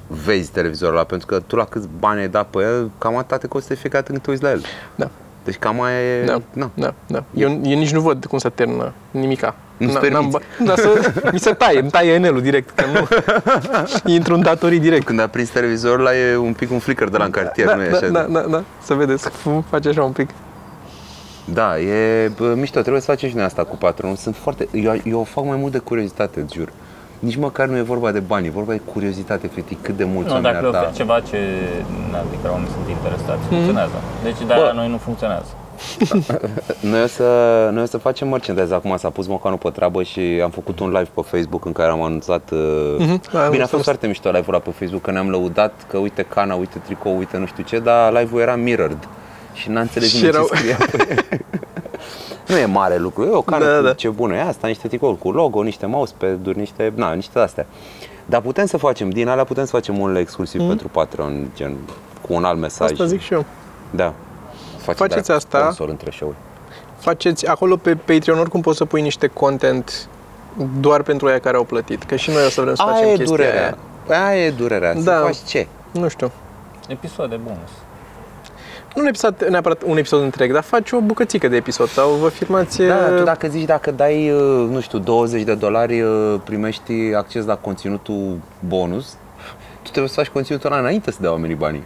vezi 0.06 0.50
televizorul 0.50 0.94
ăla, 0.94 1.04
pentru 1.04 1.26
că 1.26 1.40
tu 1.40 1.56
la 1.56 1.64
câți 1.64 1.88
bani 1.98 2.20
ai 2.20 2.28
dat 2.28 2.46
pe 2.46 2.58
el, 2.58 2.90
cam 2.98 3.16
atât 3.16 3.40
te 3.40 3.46
costă 3.46 3.74
fiecare 3.74 4.00
dată 4.02 4.10
când 4.12 4.22
te 4.22 4.30
uiți 4.30 4.42
la 4.42 4.50
el. 4.50 4.62
Da. 4.94 5.08
Deci 5.44 5.56
cam 5.56 5.80
aia 5.82 6.00
e... 6.00 6.24
Da, 6.24 6.40
Na. 6.52 6.70
da, 6.74 6.94
da. 7.06 7.24
Eu, 7.34 7.48
eu 7.50 7.78
nici 7.78 7.92
nu 7.92 8.00
văd 8.00 8.24
cum 8.24 8.38
se 8.38 8.48
termină 8.48 8.92
nimica. 9.10 9.54
Nu-ți 9.76 9.94
Na- 9.94 10.00
permiți. 10.00 10.20
n-am 10.22 10.30
ba- 10.30 10.64
da, 10.64 10.74
să, 10.76 11.12
mi 11.32 11.38
se 11.38 11.52
taie, 11.52 11.80
îmi 11.80 11.90
taie 11.90 12.12
enelul 12.12 12.40
direct, 12.42 12.70
că 12.70 12.84
nu 12.92 13.08
intru 14.14 14.34
în 14.34 14.42
datorii 14.42 14.78
direct. 14.78 15.04
Când 15.04 15.20
a 15.20 15.26
prins 15.26 15.48
televizorul 15.48 16.00
ăla 16.06 16.16
e 16.16 16.36
un 16.36 16.52
pic 16.52 16.70
un 16.70 16.78
flicker 16.78 17.08
de 17.08 17.16
la 17.16 17.24
în 17.24 17.30
cartier, 17.30 17.66
da, 17.66 17.74
nu 17.74 17.82
e 17.82 17.88
da, 17.88 17.96
așa? 17.96 18.08
da, 18.08 18.20
da, 18.22 18.40
da, 18.40 18.62
să 18.82 18.94
vedeți, 18.94 19.28
face 19.70 19.88
așa 19.88 20.02
un 20.02 20.12
pic. 20.12 20.28
Da, 21.44 21.78
e 21.78 22.30
bă, 22.36 22.54
mișto, 22.56 22.80
trebuie 22.80 23.00
să 23.02 23.10
facem 23.10 23.28
și 23.28 23.34
noi 23.34 23.44
asta 23.44 23.64
cu 23.64 23.76
patronul. 23.76 24.16
Sunt 24.16 24.36
foarte... 24.36 24.68
Eu, 24.72 24.94
eu 25.04 25.20
o 25.20 25.24
fac 25.24 25.44
mai 25.44 25.56
mult 25.56 25.72
de 25.72 25.78
curiozitate, 25.78 26.40
îți 26.40 26.54
jur. 26.54 26.68
Nici 27.18 27.36
măcar 27.36 27.66
nu 27.66 27.76
e 27.76 27.82
vorba 27.82 28.10
de 28.10 28.20
bani, 28.20 28.46
e 28.46 28.50
vorba 28.50 28.72
de 28.72 28.80
curiozitate, 28.92 29.46
efectiv, 29.50 29.78
cât 29.82 29.96
de 29.96 30.04
mulți 30.04 30.28
Nu, 30.28 30.34
oameni 30.34 30.52
dacă 30.54 30.66
ar 30.66 30.72
da. 30.72 30.78
oferi 30.78 30.94
ceva 30.96 31.20
ce 31.20 31.38
na, 32.10 32.18
de 32.30 32.36
care 32.42 32.52
oamenii 32.52 32.72
sunt 32.72 32.88
interesați, 32.96 33.42
funcționează. 33.48 33.92
Deci 34.22 34.38
de 34.46 34.54
la 34.54 34.72
noi 34.72 34.88
nu 34.88 34.96
funcționează. 34.96 35.46
Noi 36.90 37.02
o, 37.02 37.06
să, 37.06 37.22
noi 37.72 37.82
o 37.82 37.86
să 37.86 37.98
facem 37.98 38.28
merchandise 38.28 38.74
acum, 38.74 38.96
s-a 38.96 39.10
pus 39.10 39.26
Mocanu 39.26 39.56
pe 39.56 39.68
treabă 39.70 40.02
și 40.02 40.20
am 40.42 40.50
făcut 40.50 40.80
un 40.80 40.88
live 40.88 41.08
pe 41.14 41.20
Facebook 41.24 41.64
în 41.64 41.72
care 41.72 41.90
am 41.90 42.02
anunțat 42.02 42.50
uh, 42.52 42.58
Mhm, 42.98 43.10
am 43.10 43.18
Bine, 43.30 43.38
a 43.38 43.44
înțeles. 43.46 43.68
fost 43.70 43.82
foarte 43.84 44.06
mișto 44.06 44.28
live-ul 44.28 44.54
ăla 44.54 44.58
pe 44.58 44.70
Facebook, 44.70 45.02
că 45.02 45.10
ne-am 45.10 45.30
lăudat 45.30 45.72
că 45.90 45.98
uite 45.98 46.22
cana, 46.22 46.54
uite 46.54 46.78
tricou, 46.84 47.18
uite 47.18 47.36
nu 47.38 47.46
știu 47.46 47.62
ce, 47.62 47.78
dar 47.78 48.12
live-ul 48.12 48.40
era 48.40 48.54
mirrored 48.56 49.08
și 49.52 49.70
n-a 49.70 49.80
înțeles 49.80 50.08
Și 50.08 50.14
nimeni 50.16 50.34
erau- 50.34 50.48
ce 50.52 50.56
scria 50.56 50.76
pe 50.90 51.06
el. 51.30 51.40
Nu 52.48 52.56
e 52.56 52.64
mare 52.64 52.96
lucru, 52.98 53.24
e 53.24 53.30
o 53.30 53.40
cană 53.42 53.64
Da, 53.70 53.76
cu 53.76 53.82
da. 53.82 53.92
ce 53.92 54.08
bună 54.08 54.34
e 54.34 54.40
asta, 54.40 54.66
niște 54.66 54.88
tricouri 54.88 55.18
cu 55.18 55.30
logo, 55.30 55.62
niște 55.62 55.86
mousepad-uri, 55.86 56.58
niște, 56.58 56.92
na, 56.96 57.12
niște 57.12 57.38
astea. 57.38 57.66
Dar 58.26 58.40
putem 58.40 58.66
să 58.66 58.76
facem, 58.76 59.10
din 59.10 59.28
alea 59.28 59.44
putem 59.44 59.64
să 59.64 59.70
facem 59.70 59.98
unele 59.98 60.18
exclusiv 60.20 60.60
pentru 60.66 60.88
Patreon, 60.88 61.50
gen 61.56 61.74
cu 62.20 62.32
un 62.32 62.44
alt 62.44 62.58
mesaj. 62.58 62.90
Mhm. 62.90 63.00
Asta 63.02 63.14
zic 63.14 63.20
și 63.20 63.32
eu. 63.32 63.44
Da. 63.90 64.12
Facem 64.84 65.06
Faceți 65.06 65.26
de-aia 65.26 65.40
asta. 65.44 65.58
Sponsor 65.58 65.88
între 65.88 66.10
show 66.10 66.34
Faceți 66.98 67.46
acolo 67.46 67.76
pe 67.76 67.94
Patreon 67.94 68.38
oricum 68.38 68.60
poți 68.60 68.76
să 68.76 68.84
pui 68.84 69.02
niște 69.02 69.26
content 69.26 70.08
doar 70.80 71.02
pentru 71.02 71.26
aia 71.26 71.38
care 71.38 71.56
au 71.56 71.64
plătit. 71.64 72.02
Că 72.02 72.16
și 72.16 72.30
noi 72.30 72.44
o 72.46 72.48
să 72.48 72.60
vrem 72.60 72.74
să 72.74 72.82
facem 72.86 73.04
Aia 73.04 73.12
e 73.12 73.16
chestia 73.16 73.36
durerea. 73.36 73.76
aia. 74.08 74.26
Aia 74.26 74.44
e 74.46 74.50
durerea. 74.50 74.94
Să 74.94 75.00
Da. 75.00 75.20
faci 75.20 75.36
ce? 75.46 75.66
Nu 75.90 76.08
știu. 76.08 76.30
Episoade 76.88 77.36
bonus. 77.44 77.70
Nu 78.94 79.02
un 79.02 79.06
episod, 79.08 79.46
neapărat 79.48 79.82
un 79.86 79.96
episod 79.96 80.22
întreg, 80.22 80.52
dar 80.52 80.62
faci 80.62 80.92
o 80.92 81.00
bucățică 81.00 81.48
de 81.48 81.56
episod 81.56 81.88
sau 81.88 82.10
vă 82.10 82.28
filmați... 82.28 82.82
Da, 82.82 83.08
uh, 83.10 83.16
tu 83.18 83.22
dacă 83.22 83.48
zici 83.48 83.64
dacă 83.64 83.90
dai, 83.90 84.30
uh, 84.30 84.68
nu 84.70 84.80
știu, 84.80 84.98
20 84.98 85.42
de 85.42 85.54
dolari, 85.54 86.00
uh, 86.00 86.40
primești 86.44 86.92
acces 87.16 87.44
la 87.44 87.56
conținutul 87.56 88.38
bonus, 88.68 89.16
tu 89.82 89.90
trebuie 89.90 90.08
să 90.08 90.14
faci 90.14 90.28
conținutul 90.28 90.70
ăla 90.72 90.80
înainte 90.80 91.10
să 91.10 91.18
dea 91.20 91.30
oamenii 91.30 91.56
banii. 91.56 91.84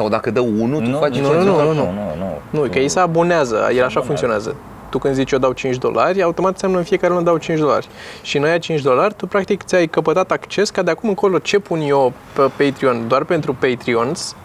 Sau 0.00 0.08
dacă 0.08 0.30
dă 0.30 0.40
unul, 0.40 0.82
tu 0.82 0.98
faci 0.98 1.18
nu, 1.18 1.28
conținutul 1.28 1.44
nu, 1.44 1.58
ăla- 1.58 1.74
nu, 1.74 1.84
nu, 1.84 2.14
nu. 2.18 2.60
Nu, 2.60 2.68
că 2.68 2.78
ei 2.78 2.88
se 2.88 3.00
abonează, 3.00 3.54
el 3.54 3.62
așa 3.62 3.74
abonează. 3.76 4.00
funcționează. 4.00 4.54
Tu 4.90 4.98
când 4.98 5.14
zici 5.14 5.30
eu 5.30 5.38
dau 5.38 5.52
5 5.52 5.76
dolari, 5.76 6.22
automat 6.22 6.52
înseamnă 6.52 6.78
în 6.78 6.84
fiecare 6.84 7.12
lună 7.12 7.24
dau 7.24 7.36
5 7.36 7.58
dolari. 7.58 7.88
Și 8.22 8.36
în 8.36 8.44
aia 8.44 8.58
5 8.58 8.80
dolari, 8.80 9.14
tu 9.14 9.26
practic 9.26 9.62
ți-ai 9.62 9.86
căpătat 9.86 10.30
acces 10.30 10.70
ca 10.70 10.82
de 10.82 10.90
acum 10.90 11.08
încolo 11.08 11.38
ce 11.38 11.58
pun 11.58 11.80
eu 11.80 12.12
pe 12.32 12.64
Patreon 12.64 13.08
doar 13.08 13.24
pentru 13.24 13.54
Patreons, 13.54 14.36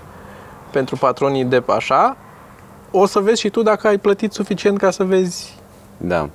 pentru 0.72 0.96
patronii 0.96 1.44
de 1.44 1.62
pe 1.62 1.72
așa, 1.72 2.18
o 2.92 3.06
să 3.06 3.20
vezi 3.20 3.40
și 3.40 3.50
tu 3.50 3.62
dacă 3.62 3.88
ai 3.88 3.98
plătit 3.98 4.32
suficient 4.34 4.78
ca 4.78 4.92
să 4.92 5.04
vezi 5.04 5.56
Da. 5.98 6.30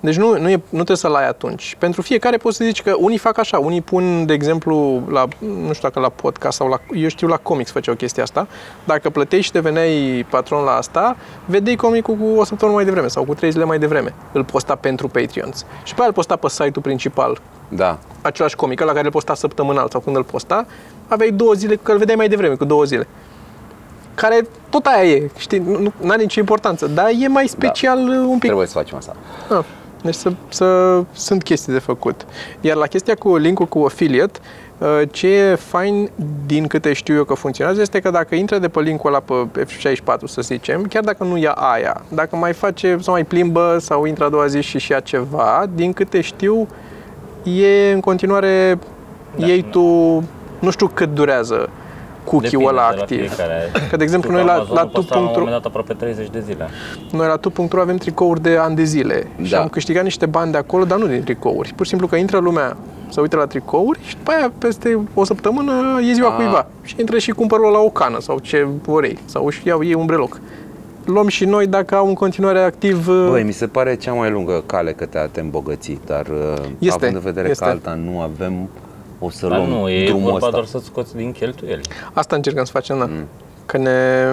Deci 0.00 0.16
nu, 0.16 0.38
nu, 0.38 0.48
e, 0.48 0.52
nu 0.52 0.60
trebuie 0.70 0.96
să-l 0.96 1.14
ai 1.14 1.28
atunci. 1.28 1.76
Pentru 1.78 2.02
fiecare 2.02 2.36
poți 2.36 2.56
să 2.56 2.64
zici 2.64 2.82
că 2.82 2.94
unii 2.98 3.18
fac 3.18 3.38
așa, 3.38 3.58
unii 3.58 3.80
pun, 3.80 4.26
de 4.26 4.32
exemplu, 4.32 5.02
la, 5.08 5.26
nu 5.38 5.72
știu 5.72 5.88
dacă 5.88 6.00
la 6.00 6.08
podcast 6.08 6.56
sau 6.56 6.68
la, 6.68 6.80
eu 6.94 7.08
știu 7.08 7.28
la 7.28 7.36
comics 7.36 7.70
făceau 7.70 7.94
chestia 7.94 8.22
asta, 8.22 8.46
dacă 8.84 9.10
plătești 9.10 9.44
și 9.44 9.52
deveneai 9.52 10.26
patron 10.30 10.64
la 10.64 10.70
asta, 10.72 11.16
vedeai 11.44 11.76
comicul 11.76 12.14
cu 12.14 12.38
o 12.38 12.44
săptămână 12.44 12.76
mai 12.76 12.84
devreme 12.86 13.08
sau 13.08 13.24
cu 13.24 13.34
trei 13.34 13.50
zile 13.50 13.64
mai 13.64 13.78
devreme. 13.78 14.14
Îl 14.32 14.44
posta 14.44 14.74
pentru 14.74 15.08
Patreons. 15.08 15.64
Și 15.82 15.94
pe 15.94 15.98
aia 15.98 16.08
îl 16.08 16.14
posta 16.14 16.36
pe 16.36 16.48
site-ul 16.48 16.82
principal, 16.82 17.40
Da. 17.68 17.98
același 18.22 18.56
comic, 18.56 18.80
la 18.80 18.92
care 18.92 19.04
îl 19.04 19.10
posta 19.10 19.34
săptămânal 19.34 19.88
sau 19.90 20.00
când 20.00 20.16
îl 20.16 20.24
posta, 20.24 20.66
aveai 21.08 21.30
două 21.30 21.52
zile, 21.52 21.76
că 21.82 21.92
îl 21.92 21.98
vedeai 21.98 22.16
mai 22.16 22.28
devreme, 22.28 22.54
cu 22.54 22.64
două 22.64 22.84
zile. 22.84 23.06
Care 24.14 24.46
tot 24.70 24.86
aia 24.86 25.04
e, 25.04 25.30
știi, 25.38 25.58
nu 25.58 25.92
are 26.08 26.22
nicio 26.22 26.40
importanță, 26.40 26.86
dar 26.86 27.10
e 27.20 27.28
mai 27.28 27.48
special 27.48 27.98
un 28.08 28.38
pic 28.38 28.40
Trebuie 28.40 28.66
să 28.66 28.72
facem 28.72 28.96
asta. 28.96 29.16
Ah, 29.50 29.64
deci 30.02 30.14
să, 30.14 30.32
să, 30.48 31.02
sunt 31.12 31.42
chestii 31.42 31.72
de 31.72 31.78
făcut. 31.78 32.26
Iar 32.60 32.76
la 32.76 32.86
chestia 32.86 33.14
cu 33.14 33.36
linkul 33.36 33.66
cu 33.66 33.78
affiliate, 33.78 34.38
uh, 34.78 35.02
ce 35.10 35.28
e 35.28 35.54
fain 35.54 36.10
din 36.46 36.66
câte 36.66 36.92
știu 36.92 37.14
eu 37.14 37.24
că 37.24 37.34
funcționează 37.34 37.80
este 37.80 38.00
că 38.00 38.10
dacă 38.10 38.34
intră 38.34 38.58
de 38.58 38.68
pe 38.68 38.80
linkul 38.80 39.14
ăla 39.14 39.22
pe 39.50 39.64
F64, 39.64 40.24
să 40.24 40.42
zicem, 40.42 40.82
chiar 40.82 41.02
dacă 41.02 41.24
nu 41.24 41.36
ia 41.36 41.50
aia, 41.50 42.02
dacă 42.08 42.36
mai 42.36 42.52
face 42.52 42.96
sau 43.00 43.14
mai 43.14 43.24
plimbă 43.24 43.76
sau 43.80 44.04
intră 44.04 44.24
a 44.24 44.28
doua 44.28 44.46
zi 44.46 44.60
și 44.60 44.78
și 44.78 44.92
ia 44.92 45.00
ceva, 45.00 45.66
din 45.74 45.92
câte 45.92 46.20
știu, 46.20 46.68
e 47.42 47.92
în 47.92 48.00
continuare 48.00 48.78
Da. 49.36 49.46
iei 49.46 49.62
tu, 49.62 49.80
nu 50.58 50.70
știu 50.70 50.86
cât 50.86 51.14
durează 51.14 51.70
cookie-ul 52.24 52.66
ăla 52.68 52.88
de 52.90 52.96
la 52.96 53.02
activ. 53.02 53.18
fiecare. 53.18 53.70
Că, 53.90 53.96
de 53.96 54.02
exemplu, 54.02 54.30
Știu 54.30 54.42
noi 54.44 54.46
că 54.48 54.52
la- 54.52 54.58
Amazonul 54.62 54.82
la 54.84 54.90
păstra 54.98 55.14
la 55.16 55.20
un 55.20 55.26
tu.ro 55.28 55.38
moment 55.40 55.56
dat 55.62 55.66
aproape 55.72 55.92
30 55.92 56.28
de 56.30 56.40
zile. 56.40 56.68
Noi 57.12 57.26
la 57.26 57.36
tu.ro 57.36 57.80
avem 57.80 57.96
tricouri 57.96 58.42
de 58.42 58.56
ani 58.56 58.76
de 58.76 58.84
zile 58.84 59.26
și 59.42 59.50
Da. 59.50 59.60
am 59.60 59.68
câștigat 59.68 60.02
niște 60.04 60.26
bani 60.26 60.52
de 60.52 60.58
acolo, 60.58 60.84
dar 60.84 60.98
nu 60.98 61.06
din 61.06 61.22
tricouri. 61.22 61.72
Pur 61.76 61.84
și 61.84 61.88
simplu 61.90 62.06
că 62.08 62.16
intră 62.16 62.38
lumea 62.38 62.76
să 63.08 63.20
uite 63.20 63.36
la 63.36 63.46
tricouri 63.46 63.98
și 64.06 64.16
după 64.16 64.30
aia 64.30 64.52
peste 64.58 64.98
o 65.14 65.24
săptămână 65.24 65.72
e 66.08 66.12
ziua 66.12 66.28
Ah. 66.28 66.34
cuiva 66.36 66.66
și 66.82 66.94
intră 66.98 67.18
și 67.18 67.30
cumpără 67.30 67.62
la 67.72 67.78
o 67.78 67.88
cană 67.90 68.20
sau 68.20 68.38
ce 68.38 68.66
vrei 68.86 69.18
sau 69.24 69.46
își 69.46 69.60
iau 69.66 69.84
ei 69.84 69.94
un 69.94 70.06
breloc. 70.06 70.40
Luăm 71.04 71.28
și 71.28 71.44
noi 71.44 71.66
dacă 71.66 71.94
au 71.96 72.06
în 72.06 72.14
continuare 72.14 72.58
activ 72.58 73.06
Băi, 73.30 73.42
mi 73.42 73.52
se 73.52 73.66
pare 73.66 73.94
cea 73.96 74.12
mai 74.12 74.30
lungă 74.30 74.62
cale 74.66 74.92
către 74.92 75.18
a 75.18 75.26
te 75.26 75.40
îmbogăți, 75.40 75.98
dar 76.06 76.26
uh, 76.26 76.62
Este, 76.78 76.94
având 76.94 77.14
în 77.14 77.20
vedere 77.20 77.48
este. 77.48 77.64
că 77.64 77.70
alta 77.70 77.94
nu 78.04 78.20
avem, 78.20 78.68
o 79.22 79.30
să 79.30 79.46
Dar 79.46 79.58
luăm 79.58 79.68
nu, 79.70 79.88
e 79.88 80.04
drumul 80.04 80.22
vorba 80.30 80.36
ăsta. 80.36 80.50
doar 80.50 80.64
să 80.64 80.78
scoți 80.84 81.16
din 81.16 81.32
cheltuieli. 81.32 81.82
asta 82.12 82.36
încercăm 82.36 82.64
să 82.64 82.70
facem, 82.72 82.98
da. 82.98 83.04
Mm. 83.04 83.26
Că 83.66 83.76
ne, 83.78 84.24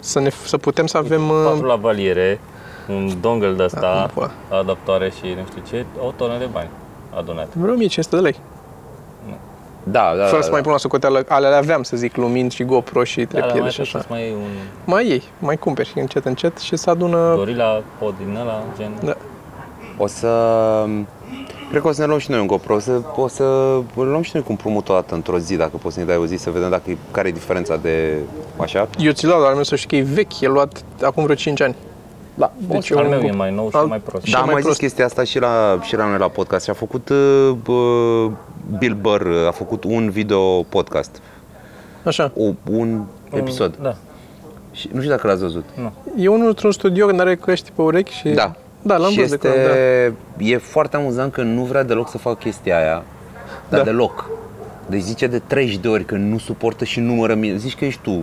să, 0.00 0.20
ne, 0.20 0.30
să 0.44 0.58
putem 0.58 0.86
să 0.86 0.96
avem... 0.96 1.22
Patru 1.44 1.60
uh, 1.62 1.68
la 1.68 1.74
valiere, 1.76 2.40
un 2.88 3.10
dongle 3.20 3.48
de 3.48 3.54
Da, 3.56 3.64
ăsta, 3.64 4.10
bă. 4.14 4.28
adaptoare 4.48 5.10
și 5.10 5.24
nu 5.38 5.46
știu 5.50 5.62
ce, 5.70 5.84
o 6.06 6.10
tonă 6.16 6.38
de 6.38 6.48
bani 6.52 6.68
adunate. 7.16 7.48
Vreo 7.52 7.72
1500 7.72 8.16
de 8.16 8.22
lei. 8.22 8.36
Da, 9.82 10.12
da, 10.16 10.24
Fără 10.24 10.36
da, 10.36 10.40
să 10.40 10.46
da. 10.46 10.50
mai 10.50 10.60
pun 10.60 10.72
la 10.72 10.78
socoteală, 10.78 11.24
alea 11.28 11.56
aveam, 11.56 11.82
să 11.82 11.96
zic, 11.96 12.16
lumini 12.16 12.50
și 12.50 12.64
GoPro 12.64 13.04
și 13.04 13.16
Da, 13.20 13.24
dar 13.24 13.40
treptiere 13.40 13.60
mai 13.60 13.70
și 13.70 13.80
trebuie 13.80 14.02
așa. 14.02 14.08
să 14.08 14.12
mai 14.14 14.22
iei 14.22 14.32
un 14.32 14.48
Mai 14.84 15.06
iei, 15.08 15.22
mai 15.38 15.56
cumperi 15.56 15.88
și 15.88 15.98
încet, 15.98 16.24
încet 16.24 16.58
și 16.58 16.76
se 16.76 16.90
adună... 16.90 17.34
gorila 17.36 17.82
pod 17.98 18.14
din 18.24 18.36
ăla, 18.40 18.62
gen... 18.78 18.90
Da. 19.04 19.16
O 19.96 20.06
să... 20.06 20.28
Cred 21.70 21.82
că 21.82 21.88
o 21.88 21.92
să 21.92 22.00
ne 22.00 22.06
luăm 22.06 22.18
și 22.18 22.30
noi 22.30 22.40
un 22.40 22.46
GoPro, 22.46 22.74
o 22.74 22.78
să, 22.78 23.00
o 23.16 23.28
să 23.28 23.42
îl 23.96 24.06
luăm 24.08 24.22
și 24.22 24.30
noi 24.34 24.42
cu 24.42 24.50
împrumut 24.50 24.88
o 24.88 24.92
dată 24.92 25.14
într-o 25.14 25.38
zi, 25.38 25.56
dacă 25.56 25.76
poți 25.76 25.94
să 25.94 26.00
ne 26.00 26.06
dai 26.06 26.16
o 26.16 26.26
zi, 26.26 26.36
să 26.36 26.50
vedem 26.50 26.70
dacă 26.70 26.90
e, 26.90 26.96
care 27.10 27.28
e 27.28 27.32
diferența 27.32 27.76
de 27.76 28.18
așa. 28.56 28.88
Eu 28.98 29.12
ți-l 29.12 29.28
dau, 29.28 29.38
dar 29.40 29.48
al 29.48 29.54
meu 29.54 29.62
să 29.62 29.76
știi 29.76 29.88
că 29.88 29.96
e 29.96 30.14
vechi, 30.14 30.40
e 30.40 30.46
luat 30.48 30.84
acum 31.02 31.22
vreo 31.22 31.34
5 31.34 31.60
ani. 31.60 31.76
Da, 32.34 32.52
Deci 32.68 32.92
Al 32.92 33.04
un 33.04 33.08
meu 33.10 33.20
e 33.20 33.30
Go- 33.32 33.36
mai 33.36 33.52
nou 33.54 33.70
și 33.70 33.76
al- 33.76 33.86
mai 33.86 33.98
prost. 33.98 34.24
și 34.24 34.32
Da, 34.32 34.38
am 34.38 34.44
mai 34.44 34.52
mai 34.52 34.62
zis 34.62 34.70
prost. 34.70 34.80
chestia 34.80 35.04
asta 35.04 35.24
și 35.24 35.38
la, 35.38 35.78
și 35.82 35.96
la 35.96 36.06
noi 36.08 36.18
la 36.18 36.28
podcast 36.28 36.64
și 36.64 36.70
a 36.70 36.74
făcut 36.74 37.08
uh, 37.08 37.50
uh, 37.66 38.30
Bill 38.78 38.94
Burr, 39.00 39.26
uh, 39.26 39.46
a 39.46 39.50
făcut 39.50 39.84
un 39.84 40.10
video 40.10 40.62
podcast, 40.62 41.20
Așa. 42.04 42.32
o, 42.36 42.42
un 42.70 43.02
episod. 43.32 43.76
Da. 43.82 43.94
Și 44.72 44.88
nu 44.92 44.98
știu 44.98 45.10
dacă 45.10 45.26
l-ați 45.26 45.40
văzut. 45.40 45.64
E 46.16 46.28
unul 46.28 46.46
într-un 46.48 46.72
studio 46.72 47.06
când 47.06 47.20
are 47.20 47.36
căști 47.36 47.70
pe 47.74 47.82
urechi 47.82 48.12
și... 48.12 48.28
Da. 48.28 48.52
Da, 48.82 48.96
l-am 48.96 49.10
și 49.10 49.18
văzut 49.20 49.40
de 49.40 49.48
este, 49.48 49.60
curând, 49.60 50.16
da. 50.38 50.44
E 50.44 50.58
foarte 50.58 50.96
amuzant 50.96 51.32
că 51.32 51.42
nu 51.42 51.62
vrea 51.62 51.82
deloc 51.82 52.10
să 52.10 52.18
facă 52.18 52.36
chestia 52.40 52.76
aia, 52.78 53.02
dar 53.68 53.78
Da. 53.78 53.84
deloc. 53.84 54.30
Deci 54.86 55.02
zice 55.02 55.26
de 55.26 55.38
30 55.46 55.76
de 55.76 55.88
ori 55.88 56.04
că 56.04 56.14
nu 56.14 56.38
suportă 56.38 56.84
și 56.84 57.00
numără 57.00 57.34
mine. 57.34 57.56
Zici 57.56 57.76
că 57.76 57.84
ești 57.84 58.00
tu 58.02 58.22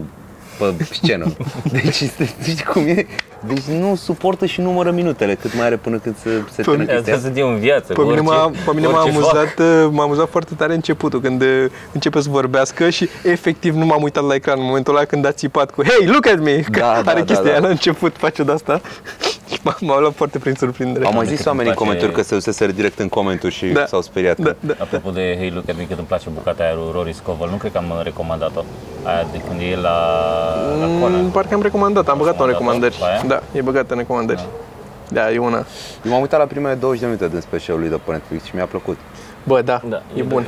pe 0.58 0.84
scenă. 0.84 1.26
Deci 1.72 2.00
este, 2.00 2.30
știi 2.42 2.64
cum 2.64 2.82
e? 2.88 3.06
Deci 3.48 3.64
nu 3.80 3.96
suportă 3.96 4.46
și 4.46 4.62
numără 4.62 4.92
minutele 4.92 5.36
cât 5.36 5.56
mai 5.56 5.66
are 5.66 5.76
până 5.76 5.98
când 5.98 6.16
se, 6.24 6.30
se 6.52 6.62
termină 6.62 6.84
chestia 6.86 7.14
Asta 7.14 7.28
aia. 7.28 7.36
să 7.36 7.42
în 7.42 7.60
viață. 7.60 7.94
Pe 7.94 8.02
mine, 8.02 8.20
m-a, 8.20 8.46
orice- 8.46 8.60
pe 8.66 8.72
mine 8.76 8.88
m-a, 8.88 9.02
orice 9.04 9.18
fac. 9.20 9.34
amuzat, 9.36 9.60
uh, 9.60 9.90
m-a 9.92 10.04
amuzat 10.04 10.30
foarte 10.30 10.54
tare 10.54 10.74
începutul, 10.74 11.22
când 11.22 11.42
uh, 11.42 11.66
începe 11.94 12.22
să 12.22 12.30
vorbească 12.30 12.90
și 12.90 13.10
efectiv 13.24 13.76
nu 13.76 13.86
m-am 13.86 14.02
uitat 14.02 14.24
la 14.24 14.34
ecran 14.34 14.60
în 14.60 14.66
momentul 14.66 14.96
ăla 14.96 15.06
când 15.06 15.26
a 15.26 15.32
țipat 15.32 15.72
cu 15.72 15.84
Hey, 15.84 16.08
look 16.08 16.28
at 16.28 16.40
me! 16.40 16.60
Că 16.72 16.80
Da, 16.80 17.00
da, 17.04 17.12
are 17.12 17.20
da, 17.20 17.26
chestia 17.26 17.44
da. 17.44 17.50
aia 17.50 17.60
la 17.60 17.68
început, 17.68 18.16
face 18.18 18.44
de 18.44 18.52
asta 18.52 18.82
și 19.52 19.60
m-a, 19.64 19.78
m-a 19.80 20.00
luat 20.00 20.14
foarte 20.14 20.40
prin 20.40 20.54
surprindere. 20.56 21.06
Au 21.06 21.12
mai 21.12 21.22
decât 21.24 21.38
zis 21.38 21.46
oamenii 21.46 21.72
în 21.72 21.76
îmi 21.78 21.86
place- 21.88 22.00
comentarii 22.00 22.16
că 22.24 22.28
se 22.30 22.36
duseseră 22.36 22.72
direct 22.72 23.00
în 23.00 23.10
comentarii 23.10 23.56
și 23.56 23.66
Da. 23.66 23.86
s-au 23.86 24.02
speriat. 24.02 24.38
Da, 24.38 24.50
că- 24.50 24.56
da. 24.60 24.74
Apropo 24.80 25.10
de 25.10 25.36
Hey 25.40 25.50
Look 25.54 25.70
at 25.70 25.76
Me, 25.78 25.84
cât 25.84 25.98
îmi 25.98 26.08
place 26.08 26.30
bucata 26.34 26.64
aia 26.64 26.74
lui 26.74 26.90
Rory 26.94 27.14
Scovel, 27.14 27.50
nu 27.50 27.56
cred 27.56 27.72
că 27.72 27.78
am 27.78 28.02
recomandat-o. 28.04 28.64
Aia 29.04 29.28
de 29.32 29.38
când 29.48 29.60
e 29.72 29.76
la, 29.76 29.98
la 30.80 30.86
Mm, 30.86 31.00
Conan. 31.02 31.30
parcă 31.30 31.54
am 31.54 31.62
recomandat, 31.62 32.08
am 32.08 32.18
băgat-o 32.18 32.44
în 32.44 32.50
recomandat-o? 32.50 32.96
recomandări. 32.96 33.28
Aia? 33.28 33.42
Da, 33.54 33.58
e 33.58 33.62
băgată 33.62 33.94
în 33.94 34.00
recomandări. 34.00 34.46
Da, 35.10 35.32
e 35.32 35.38
una. 35.38 35.66
Eu 36.06 36.12
m-am 36.12 36.22
uitat 36.22 36.40
la 36.40 36.46
primele 36.46 36.74
20 36.74 37.00
de 37.00 37.06
minute 37.06 37.28
din 37.28 37.40
specialul 37.42 37.82
lui 37.82 37.90
de 37.90 38.00
pe 38.06 38.12
Netflix 38.12 38.44
și 38.44 38.52
mi-a 38.56 38.66
plăcut. 38.66 38.98
Bă, 39.44 39.62
da, 39.62 39.82
Da, 39.90 40.02
e 40.16 40.20
e 40.20 40.24
bun. 40.24 40.46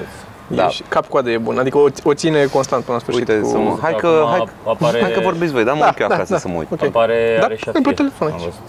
Da. 0.47 0.65
E, 0.65 0.69
și 0.69 0.83
cap-coadă 0.87 1.29
e 1.29 1.37
bun, 1.37 1.57
adică 1.59 1.77
o, 1.77 1.87
o 2.03 2.13
ține 2.13 2.45
constant 2.45 2.83
până 2.83 2.97
la 2.97 3.03
sfârșit. 3.03 3.27
Uite, 3.29 3.41
cu... 3.41 3.49
să 3.49 3.57
mă, 3.57 3.77
hai, 3.81 3.95
că, 3.95 4.07
Acum 4.07 4.29
hai, 4.29 4.47
apare- 4.67 5.01
hai 5.01 5.11
că 5.11 5.19
vorbiți 5.19 5.51
voi, 5.51 5.63
da, 5.63 5.73
mă 5.73 5.79
Da, 5.79 5.85
uit 5.85 5.99
eu 5.99 6.07
da, 6.07 6.13
acasă 6.15 6.33
da. 6.33 6.39
să 6.39 6.47
mă 6.47 6.53
uit. 6.57 6.67
Ok. 6.71 6.83
Apare 6.83 7.35
Da, 7.39 7.45
are 7.45 7.55
și 7.55 7.63
îmi 7.65 7.73
pe 7.83 7.89
Afir. 7.89 7.93
telefon 7.93 8.27
Am 8.27 8.33
aici. 8.33 8.43
văzut. 8.43 8.67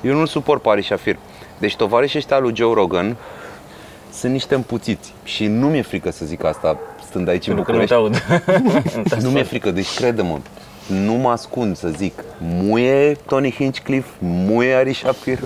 Eu 0.00 0.14
nu 0.14 0.26
suport 0.26 0.62
Pari 0.62 0.82
Shafir. 0.84 1.16
Deci 1.58 1.76
tovarășii 1.76 2.18
ăștia 2.18 2.38
lui 2.38 2.52
Joe 2.56 2.74
Rogan 2.74 3.16
sunt 4.12 4.32
niște 4.32 4.54
împuțiți 4.54 5.12
și 5.24 5.46
nu 5.46 5.66
mi-e 5.68 5.82
frică 5.82 6.10
să 6.10 6.24
zic 6.24 6.44
asta 6.44 6.78
stând 7.08 7.28
aici 7.28 7.46
în 7.46 7.54
Pentru 7.54 7.72
că 7.72 7.78
nu 7.78 7.84
te 7.84 7.94
București. 7.94 8.34
aud. 9.12 9.22
Nu 9.22 9.30
mi-e 9.30 9.42
frică, 9.42 9.70
deci 9.70 9.94
crede-mă, 9.94 10.38
nu 10.86 11.12
mă 11.12 11.30
ascund 11.30 11.76
să 11.76 11.88
zic. 11.88 12.24
Muie 12.38 13.16
Tony 13.26 13.50
Hinchcliffe, 13.52 14.10
muie 14.20 14.74
Ariș 14.74 14.98
Shafir, 14.98 15.38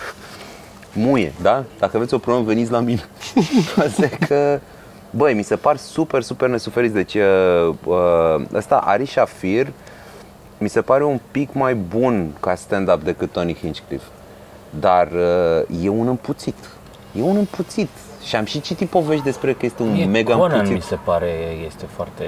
muie, 0.93 1.33
da? 1.43 1.65
Dacă 1.79 1.97
aveți 1.97 2.15
o 2.15 2.19
problemă, 2.19 2.47
veniți 2.47 2.71
la 2.71 2.81
mine. 2.81 3.09
Asta 3.87 4.05
e 4.05 4.11
că, 4.29 4.61
băi, 5.11 5.35
mi 5.35 5.43
se 5.43 5.57
par 5.57 5.77
super, 5.77 6.23
super 6.23 6.49
nesuferiți. 6.49 6.95
Deci 6.95 7.15
uh, 7.15 7.75
uh, 7.85 8.45
ăsta, 8.55 8.77
Ariș 8.77 9.11
Shafir, 9.11 9.67
mi 10.59 10.69
se 10.69 10.81
pare 10.81 11.05
un 11.05 11.21
pic 11.31 11.53
mai 11.53 11.75
bun 11.75 12.31
ca 12.41 12.55
stand-up 12.55 13.03
decât 13.03 13.33
Tony 13.33 13.55
Hinchcliffe. 13.55 14.07
Dar 14.81 15.09
uh, 15.12 15.85
e 15.85 15.88
un 15.88 16.07
împuțit. 16.07 16.55
E 17.19 17.23
un 17.23 17.37
împuțit. 17.37 17.88
Și 18.25 18.37
am 18.37 18.45
și 18.45 18.61
citit 18.61 18.88
povești 18.88 19.25
despre 19.25 19.53
că 19.53 19.67
este 19.67 19.83
un 19.83 19.93
Mie 19.93 20.05
mega 20.05 20.35
Conan 20.35 20.50
împuțit. 20.53 20.75
mi 20.75 20.83
se 20.83 20.99
pare 21.05 21.31
este 21.67 21.85
foarte... 21.95 22.25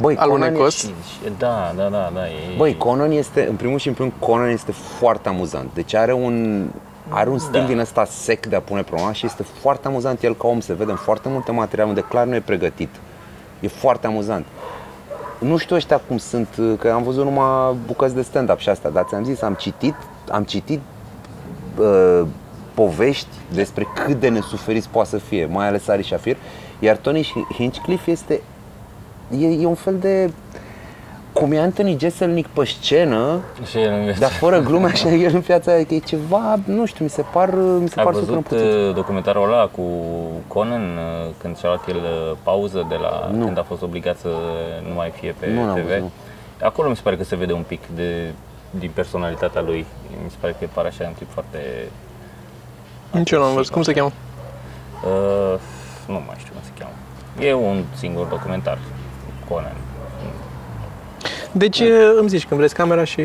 Băi, 0.00 0.14
Conan 0.14 0.30
Alunecos. 0.42 0.82
este- 0.82 1.32
Da, 1.38 1.72
da, 1.76 1.88
da, 1.88 2.10
da. 2.14 2.26
E... 2.26 2.56
Băi, 2.56 2.76
Conan 2.76 3.10
este, 3.10 3.46
în 3.48 3.54
primul 3.56 3.78
și 3.78 3.88
în 3.88 3.94
primul, 3.94 4.12
Conan 4.18 4.48
este 4.48 4.72
foarte 4.72 5.28
amuzant. 5.28 5.70
Deci 5.74 5.94
are 5.94 6.12
un, 6.12 6.66
are 7.08 7.30
un 7.30 7.38
stil 7.38 7.60
Da. 7.60 7.66
din 7.66 7.78
ăsta 7.78 8.04
sec 8.04 8.46
de 8.46 8.56
a 8.56 8.60
pune 8.60 8.82
problema 8.82 9.12
și 9.12 9.26
este 9.26 9.42
foarte 9.42 9.86
amuzant 9.88 10.22
el 10.22 10.34
ca 10.36 10.48
om. 10.48 10.60
Se 10.60 10.72
vede 10.74 10.90
în 10.90 10.96
foarte 10.96 11.28
multe 11.28 11.50
materiale 11.52 11.88
unde 11.88 12.00
clar 12.00 12.26
nu 12.26 12.34
e 12.34 12.40
pregătit. 12.40 12.88
E 13.60 13.68
foarte 13.68 14.06
amuzant. 14.06 14.46
Nu 15.38 15.56
știu 15.56 15.76
ăștia 15.76 16.00
cum 16.08 16.18
sunt, 16.18 16.48
că 16.78 16.90
am 16.90 17.02
văzut 17.02 17.24
numai 17.24 17.76
bucăți 17.86 18.14
de 18.14 18.22
stand-up 18.22 18.58
și 18.58 18.68
asta, 18.68 18.88
dar 18.88 19.04
ți-am 19.08 19.24
zis, 19.24 19.42
am 19.42 19.54
citit, 19.54 19.94
am 20.30 20.42
citit 20.44 20.80
uh, 21.78 22.22
povești 22.74 23.28
despre 23.52 23.86
cât 24.04 24.20
de 24.20 24.28
nesuferiți 24.28 24.88
poate 24.88 25.08
să 25.08 25.16
fie, 25.16 25.46
mai 25.46 25.66
ales 25.66 25.88
Ari 25.88 26.04
Shafir, 26.04 26.36
iar 26.78 26.96
Tony 26.96 27.32
Hinchcliffe 27.54 28.10
este 28.10 28.40
e, 29.38 29.46
e 29.46 29.66
un 29.66 29.74
fel 29.74 29.98
de 29.98 30.32
cum 31.38 31.52
e 31.52 31.58
Anthony 31.60 31.96
Jeselnik 31.98 32.46
pe 32.46 32.64
scenă, 32.64 33.40
Și 33.70 33.78
el 33.78 33.92
în 33.92 34.02
viață. 34.02 34.20
dar 34.20 34.30
fără 34.30 34.60
glume, 34.60 34.86
așa 34.86 35.08
el 35.08 35.34
în 35.34 35.40
viața 35.40 35.72
aia, 35.72 35.84
că 35.84 35.94
e 35.94 35.98
ceva, 35.98 36.58
nu 36.64 36.86
știu, 36.86 37.04
mi 37.04 37.10
se 37.10 37.24
par, 37.32 37.54
mi 37.54 37.88
se 37.88 37.98
Ai 37.98 38.04
par 38.04 38.14
super 38.14 38.28
văzut 38.28 38.34
împuțit. 38.34 38.64
uh, 38.88 38.94
documentarul 38.94 39.52
ăla 39.52 39.66
cu 39.66 39.82
Conan 40.46 40.82
uh, 40.82 41.30
când 41.40 41.58
și-a 41.58 41.68
luat 41.68 41.88
el 41.88 41.96
uh, 41.96 42.36
pauză 42.42 42.86
de 42.88 42.94
la 42.94 43.28
Nu. 43.32 43.44
când 43.44 43.58
a 43.58 43.62
fost 43.62 43.82
obligat 43.82 44.16
să 44.18 44.28
nu 44.88 44.94
mai 44.94 45.10
fie 45.10 45.34
pe 45.38 45.46
Nu 45.50 45.66
l-am 45.66 45.74
TV? 45.76 45.86
văzut. 45.88 46.10
Acolo 46.62 46.88
mi 46.88 46.96
se 46.96 47.02
pare 47.04 47.16
că 47.16 47.24
se 47.24 47.36
vede 47.36 47.52
un 47.52 47.64
pic 47.66 47.80
de 47.94 48.32
din 48.70 48.90
personalitatea 48.94 49.60
lui. 49.60 49.86
Mi 50.24 50.30
se 50.30 50.36
pare 50.40 50.56
că 50.60 50.66
pare 50.72 50.88
așa 50.88 51.04
un 51.06 51.12
tip 51.18 51.30
foarte 51.32 51.58
Nici 53.10 53.30
eu 53.30 53.38
nu 53.38 53.44
am 53.44 53.54
văzut. 53.54 53.72
Cum 53.72 53.82
se 53.82 53.92
cheamă? 53.92 54.10
uh, 55.04 55.58
nu 56.06 56.22
mai 56.26 56.36
știu 56.38 56.52
cum 56.52 56.62
se 56.64 56.70
cheamă. 56.78 56.94
E 57.48 57.52
un 57.54 57.82
singur 57.96 58.26
documentar 58.26 58.78
Conan. 59.48 59.76
Deci 61.52 61.82
îmi 62.18 62.28
zici 62.28 62.46
când 62.46 62.60
vreți 62.60 62.74
camera 62.74 63.04
și... 63.04 63.22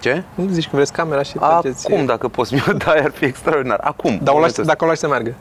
Ce? 0.00 0.22
Îmi 0.34 0.52
zici 0.52 0.62
când 0.62 0.74
vreți 0.74 0.92
camera 0.92 1.22
și 1.22 1.38
faceți... 1.38 1.92
Acum, 1.92 2.06
dacă 2.06 2.28
poți 2.28 2.54
mi-o 2.54 2.72
dai, 2.84 2.98
ar 2.98 3.10
fi 3.10 3.24
extraordinar. 3.24 3.80
Acum. 3.82 4.10
Dar 4.10 4.34
o 4.34 4.38
lași, 4.38 4.54
momentul 4.54 4.62
ăsta. 4.62 4.72
dacă 4.72 4.84
o 4.84 4.86
lași 4.86 5.00
să 5.00 5.08
meargă. 5.08 5.34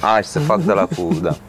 A, 0.00 0.20
și 0.20 0.28
să 0.28 0.38
fac 0.38 0.60
de 0.60 0.72
la 0.72 0.86
cu, 0.96 1.18
da. 1.22 1.34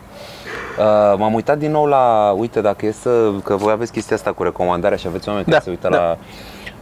Uh, 0.80 0.86
m-am 1.18 1.34
uitat 1.34 1.58
din 1.58 1.72
nou 1.72 1.86
la, 1.86 2.36
uite, 2.38 2.62
dacă 2.62 2.86
e 2.86 2.92
să, 2.92 3.32
că 3.44 3.56
voi 3.56 3.72
aveți 3.72 3.92
chestia 3.92 4.16
asta 4.16 4.32
cu 4.32 4.44
recomandarea 4.44 4.98
și 4.98 5.08
aveți 5.08 5.28
oameni 5.28 5.46
Da, 5.46 5.52
care 5.52 5.64
se 5.64 5.70
uită 5.70 5.88
da. 5.92 5.98
la... 5.98 6.18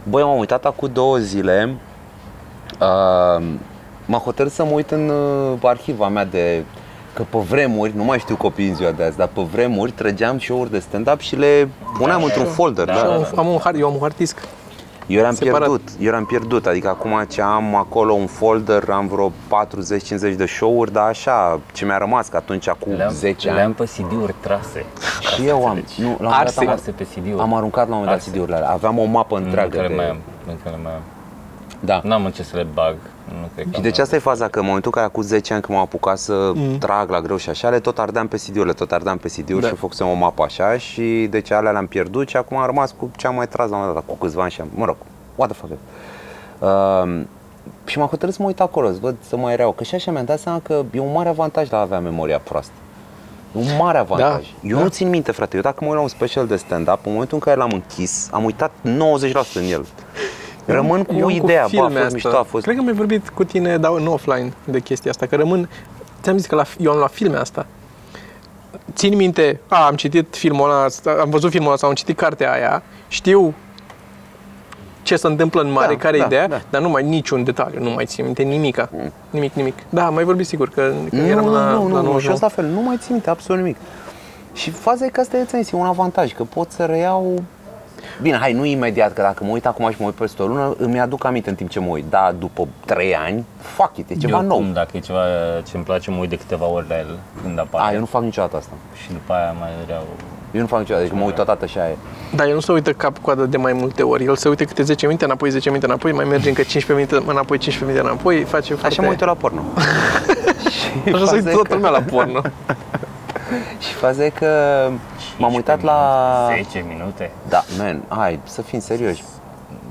Băi, 0.02 0.22
m-am 0.22 0.38
uitat 0.38 0.64
acum 0.64 0.90
două 0.92 1.16
zile, 1.16 1.74
uh, 2.80 3.44
m-am 4.06 4.20
hotărât 4.20 4.52
să 4.52 4.64
mă 4.64 4.70
uit 4.70 4.90
în 4.90 5.08
uh, 5.08 5.58
arhiva 5.62 6.08
mea 6.08 6.24
de 6.24 6.64
că 7.18 7.24
pe 7.30 7.38
vremuri, 7.38 7.92
nu 7.96 8.04
mai 8.04 8.18
știu 8.18 8.36
copiii 8.36 8.68
în 8.68 8.74
ziua 8.74 8.90
de 8.90 9.04
azi, 9.04 9.16
dar 9.16 9.26
pe 9.32 9.40
vremuri 9.52 9.90
trăgeam 9.90 10.38
show-uri 10.38 10.70
de 10.70 10.78
stand-up 10.78 11.20
și 11.20 11.36
le 11.36 11.68
puneam 11.98 12.18
Da, 12.18 12.24
într-un 12.24 12.44
da. 12.44 12.50
folder, 12.50 12.84
Da, 12.84 12.92
da? 12.92 12.98
Și 12.98 13.04
da, 13.04 13.14
am, 13.14 13.26
am 13.38 13.46
un 13.46 13.58
hard, 13.62 13.78
eu 13.78 13.86
am 13.86 13.92
un 13.92 14.00
hard 14.00 14.16
disk. 14.16 14.38
Eu 15.06 15.18
eram 15.18 15.34
Separat. 15.34 15.58
pierdut, 15.58 15.88
eu 16.00 16.06
eram 16.08 16.24
pierdut, 16.24 16.66
adică 16.66 16.88
acum 16.88 17.24
ce 17.28 17.42
am 17.42 17.74
acolo 17.74 18.12
un 18.12 18.26
folder, 18.26 18.84
am 18.90 19.06
vreo 19.06 19.32
40-50 20.32 20.36
de 20.36 20.46
show-uri, 20.46 20.92
dar 20.92 21.08
așa, 21.08 21.60
ce 21.72 21.84
mi-a 21.84 21.98
rămas, 21.98 22.28
că 22.28 22.36
atunci 22.36 22.68
acum 22.68 22.92
Le-am, 22.96 23.12
10 23.12 23.48
ani, 23.48 23.56
le-am 23.58 23.72
pe 23.72 23.84
CD-uri 23.84 24.34
trase. 24.40 24.84
și 25.34 25.46
eu 25.46 25.66
am, 25.66 25.84
nu, 25.96 26.04
la 26.04 26.08
un 26.08 26.16
moment 26.18 26.30
dat 26.30 26.40
Arse. 26.40 26.60
am, 26.60 26.66
Trase 26.66 26.90
pe 26.90 27.04
CD-uri. 27.14 27.40
am 27.40 27.54
aruncat 27.54 27.88
la 27.88 27.94
un 27.94 28.00
moment 28.00 28.06
dat 28.06 28.14
Arse. 28.16 28.30
CD-urile 28.30 28.56
alea, 28.56 28.70
aveam 28.70 28.98
o 28.98 29.04
mapă 29.04 29.36
întreagă 29.36 29.76
Încă 29.76 29.80
le 29.80 29.88
de... 29.88 29.94
mai 29.94 30.08
am. 30.08 30.16
Încă 30.46 30.68
le 30.70 30.76
mai 30.82 30.92
am. 30.92 31.00
Da. 31.80 32.00
N-am 32.04 32.24
în 32.24 32.30
ce 32.30 32.42
să 32.42 32.56
le 32.56 32.66
bag. 32.74 32.94
Nu 33.40 33.48
cred 33.54 33.64
că 33.64 33.70
Și 33.70 33.76
am 33.76 33.82
deci 33.82 33.98
asta 33.98 34.16
e 34.16 34.18
faza, 34.18 34.48
că 34.48 34.58
în 34.58 34.64
momentul 34.64 34.90
în 34.94 35.00
care 35.00 35.06
acum 35.06 35.22
10 35.22 35.52
ani 35.52 35.62
când 35.62 35.74
m-am 35.76 35.86
apucat 35.86 36.18
să 36.18 36.52
trag 36.78 37.10
la 37.10 37.20
greu 37.20 37.36
și 37.36 37.48
așa, 37.50 37.68
le 37.68 37.78
tot 37.80 37.98
ardeam 37.98 38.26
pe 38.26 38.36
CD-urile, 38.36 38.72
tot 38.72 38.92
ardeam 38.92 39.16
pe 39.16 39.28
CD-uri 39.28 39.60
Da. 39.60 39.68
și 39.68 39.74
făcusem 39.74 40.06
o 40.08 40.12
mapă 40.14 40.42
așa 40.42 40.78
și 40.78 41.26
deci 41.30 41.50
alea 41.50 41.70
le-am 41.70 41.86
pierdut 41.86 42.28
și 42.28 42.36
acum 42.36 42.56
am 42.56 42.66
rămas 42.66 42.94
cu 42.98 43.10
ce 43.16 43.26
am 43.26 43.34
mai 43.34 43.48
tras 43.48 43.68
la 43.68 43.76
un 43.76 43.82
moment 43.82 43.98
dat, 44.06 44.16
cu 44.16 44.24
câțiva 44.24 44.42
ani 44.42 44.50
și 44.50 44.60
am, 44.60 44.68
mă 44.74 44.84
rog, 44.84 44.96
what 45.34 45.50
the 45.50 45.60
fuck. 45.60 45.72
Uh, 46.58 47.20
și 47.84 47.98
m-am 47.98 48.08
hotărât 48.08 48.34
să 48.34 48.42
mă 48.42 48.48
uit 48.48 48.60
acolo, 48.60 48.90
să 48.90 48.98
văd 49.00 49.16
să 49.28 49.36
mai 49.36 49.52
erau, 49.52 49.72
că 49.72 49.84
și 49.84 49.94
așa 49.94 50.10
mi-am 50.10 50.24
dat 50.24 50.38
seama 50.38 50.60
că 50.62 50.84
e 50.92 51.00
un 51.00 51.12
mare 51.12 51.28
avantaj 51.28 51.70
la 51.70 51.78
a 51.78 51.80
avea 51.80 51.98
memoria 52.00 52.38
proastă. 52.38 52.72
E 53.56 53.58
un 53.58 53.76
mare 53.78 53.98
avantaj. 53.98 54.42
Da, 54.42 54.68
eu 54.68 54.76
da. 54.76 54.82
nu 54.82 54.88
țin 54.88 55.08
minte, 55.08 55.32
frate. 55.32 55.56
Eu 55.56 55.62
dacă 55.62 55.76
mă 55.80 55.86
uit 55.86 55.96
la 55.96 56.02
un 56.02 56.08
special 56.08 56.46
de 56.46 56.56
stand-up, 56.56 56.98
în 57.06 57.12
momentul 57.12 57.34
în 57.34 57.40
care 57.40 57.56
l-am 57.56 57.70
închis, 57.72 58.28
am 58.30 58.44
uitat 58.44 58.70
90% 58.70 58.86
în 59.54 59.64
el. 59.70 59.86
Rămân 60.72 61.02
cu 61.04 61.14
Eu 61.14 61.24
am 61.24 61.30
ideea, 61.30 61.60
bă, 61.60 61.64
a 61.64 61.68
filme 61.68 61.88
fost 61.88 61.96
asta. 61.96 62.12
mișto, 62.12 62.38
a 62.38 62.42
fost... 62.42 62.64
Cred 62.64 62.76
că 62.76 62.82
mi-ai 62.82 62.94
vorbit 62.94 63.28
cu 63.28 63.44
tine, 63.44 63.76
dar 63.76 63.92
în 63.96 64.06
offline, 64.06 64.52
de 64.64 64.80
chestia 64.80 65.10
asta, 65.10 65.26
că 65.26 65.36
rămân... 65.36 65.68
Ți-am 66.22 66.36
zis 66.36 66.46
că 66.46 66.54
la, 66.54 66.64
eu 66.78 66.90
am 66.90 66.96
luat 66.96 67.12
filme 67.12 67.36
asta. 67.36 67.66
Țin 68.94 69.16
minte, 69.16 69.60
a, 69.68 69.86
am 69.86 69.94
citit 69.94 70.36
filmul 70.36 70.70
ăla, 70.70 70.86
am 71.20 71.30
văzut 71.30 71.50
filmul 71.50 71.68
ăla 71.68 71.76
sau 71.76 71.88
am 71.88 71.94
citit 71.94 72.16
cartea 72.16 72.52
aia, 72.52 72.82
știu 73.08 73.54
ce 75.02 75.16
se 75.16 75.26
întâmplă 75.26 75.60
în 75.60 75.70
mare, 75.72 75.94
Da, 75.94 76.00
care 76.00 76.16
e 76.16 76.20
da, 76.20 76.26
ideea, 76.26 76.48
da. 76.48 76.60
dar 76.70 76.80
nu 76.80 76.88
mai 76.88 77.02
niciun 77.02 77.44
detaliu, 77.44 77.82
nu 77.82 77.90
mai 77.90 78.04
țin 78.06 78.24
minte 78.24 78.42
nimica. 78.42 78.88
Nimic, 79.30 79.52
nimic. 79.52 79.74
Da, 79.88 80.08
mai 80.08 80.24
vorbi 80.24 80.44
sigur 80.44 80.68
că, 80.68 80.92
că 81.10 81.16
eram 81.16 81.44
nu, 81.44 81.52
la, 81.52 81.70
nu, 81.70 81.88
la 81.88 82.00
nu, 82.00 82.02
nu, 82.02 82.12
99. 82.12 82.20
și 82.20 82.28
eu 82.28 82.36
la 82.40 82.48
fel, 82.48 82.64
nu 82.64 82.82
mai 82.82 82.96
țin 82.96 83.12
minte 83.12 83.30
absolut 83.30 83.62
nimic. 83.62 83.76
Și 84.52 84.70
faza 84.70 85.04
e 85.04 85.08
că 85.08 85.20
asta 85.20 85.36
e, 85.36 85.44
ți-am 85.44 85.62
zis, 85.62 85.72
e 85.72 85.76
un 85.76 85.86
avantaj, 85.86 86.32
că 86.32 86.42
pot 86.42 86.70
să 86.70 86.84
reiau 86.84 87.42
Bine, 88.22 88.36
hai, 88.36 88.52
nu 88.52 88.64
imediat, 88.64 89.12
că 89.12 89.22
dacă 89.22 89.44
mă 89.44 89.50
uit 89.50 89.66
acum 89.66 89.90
și 89.90 89.96
mă 90.00 90.06
uit 90.06 90.14
peste 90.14 90.42
o 90.42 90.46
lună, 90.46 90.74
îmi 90.78 91.00
aduc 91.00 91.24
aminte 91.24 91.48
în 91.50 91.54
timp 91.54 91.70
ce 91.70 91.80
mă 91.80 91.88
uit. 91.90 92.04
Da, 92.10 92.34
după 92.38 92.68
3 92.84 93.16
ani, 93.16 93.44
fuck 93.58 93.96
it, 93.96 94.10
e 94.10 94.14
ceva 94.14 94.36
eu, 94.40 94.46
nou. 94.46 94.56
Cum, 94.56 94.72
dacă 94.72 94.88
e 94.92 94.98
ceva 94.98 95.20
ce 95.68 95.76
îmi 95.76 95.84
place, 95.84 96.10
mă 96.10 96.16
uit 96.20 96.28
de 96.30 96.36
câteva 96.36 96.66
ori 96.66 96.86
la 96.88 96.98
el 96.98 97.18
când 97.42 97.58
apare. 97.58 97.90
A, 97.90 97.92
eu 97.92 97.98
nu 97.98 98.06
fac 98.06 98.22
niciodată 98.22 98.56
asta. 98.56 98.72
Și 99.02 99.08
după 99.12 99.32
aia 99.32 99.54
mai 99.58 99.68
vreau... 99.84 100.02
Eu 100.52 100.60
nu 100.60 100.66
fac 100.66 100.78
niciodată, 100.78 101.06
deci 101.06 101.16
mă 101.18 101.24
uit 101.24 101.38
odată 101.38 101.66
și 101.66 101.78
aia 101.78 101.88
e. 101.90 101.96
Da, 102.36 102.46
el 102.46 102.54
nu 102.54 102.60
se 102.60 102.72
uită 102.72 102.92
cap-coadă 102.92 103.44
de 103.46 103.56
mai 103.56 103.72
multe 103.72 104.02
ori. 104.02 104.24
El 104.24 104.36
se 104.36 104.48
uită 104.48 104.64
câte 104.64 104.82
10 104.82 105.06
minute 105.06 105.24
înapoi, 105.24 105.50
10 105.50 105.68
minute 105.68 105.86
înapoi, 105.86 106.12
mai 106.12 106.24
merge 106.24 106.48
încă 106.48 106.62
15 106.62 106.92
minute 106.92 107.30
înapoi, 107.30 107.58
15 107.58 107.84
minute 107.84 108.00
înapoi, 108.14 108.44
face 108.44 108.74
foarte... 108.74 108.86
Așa 108.86 109.02
mă 109.02 109.08
uit 109.08 109.20
eu 109.20 109.26
la 109.26 109.34
porno. 109.34 109.62
și 111.04 111.14
Așa 111.14 111.24
se 111.26 111.34
uită 111.34 111.34
faza 111.34 111.50
e 111.50 111.52
toată 111.52 111.68
că- 111.68 111.74
lumea 111.74 111.90
la 111.90 112.00
porno. 112.00 112.40
Și 113.78 113.92
faza 113.92 114.24
e 114.24 114.28
că 114.28 114.90
m-am 115.38 115.54
uitat 115.54 115.82
la... 115.82 116.48
10 116.54 116.84
minute. 116.88 117.30
Da, 117.48 117.64
man, 117.78 118.02
hai, 118.08 118.40
să 118.44 118.62
fim 118.62 118.80
serioși. 118.80 119.22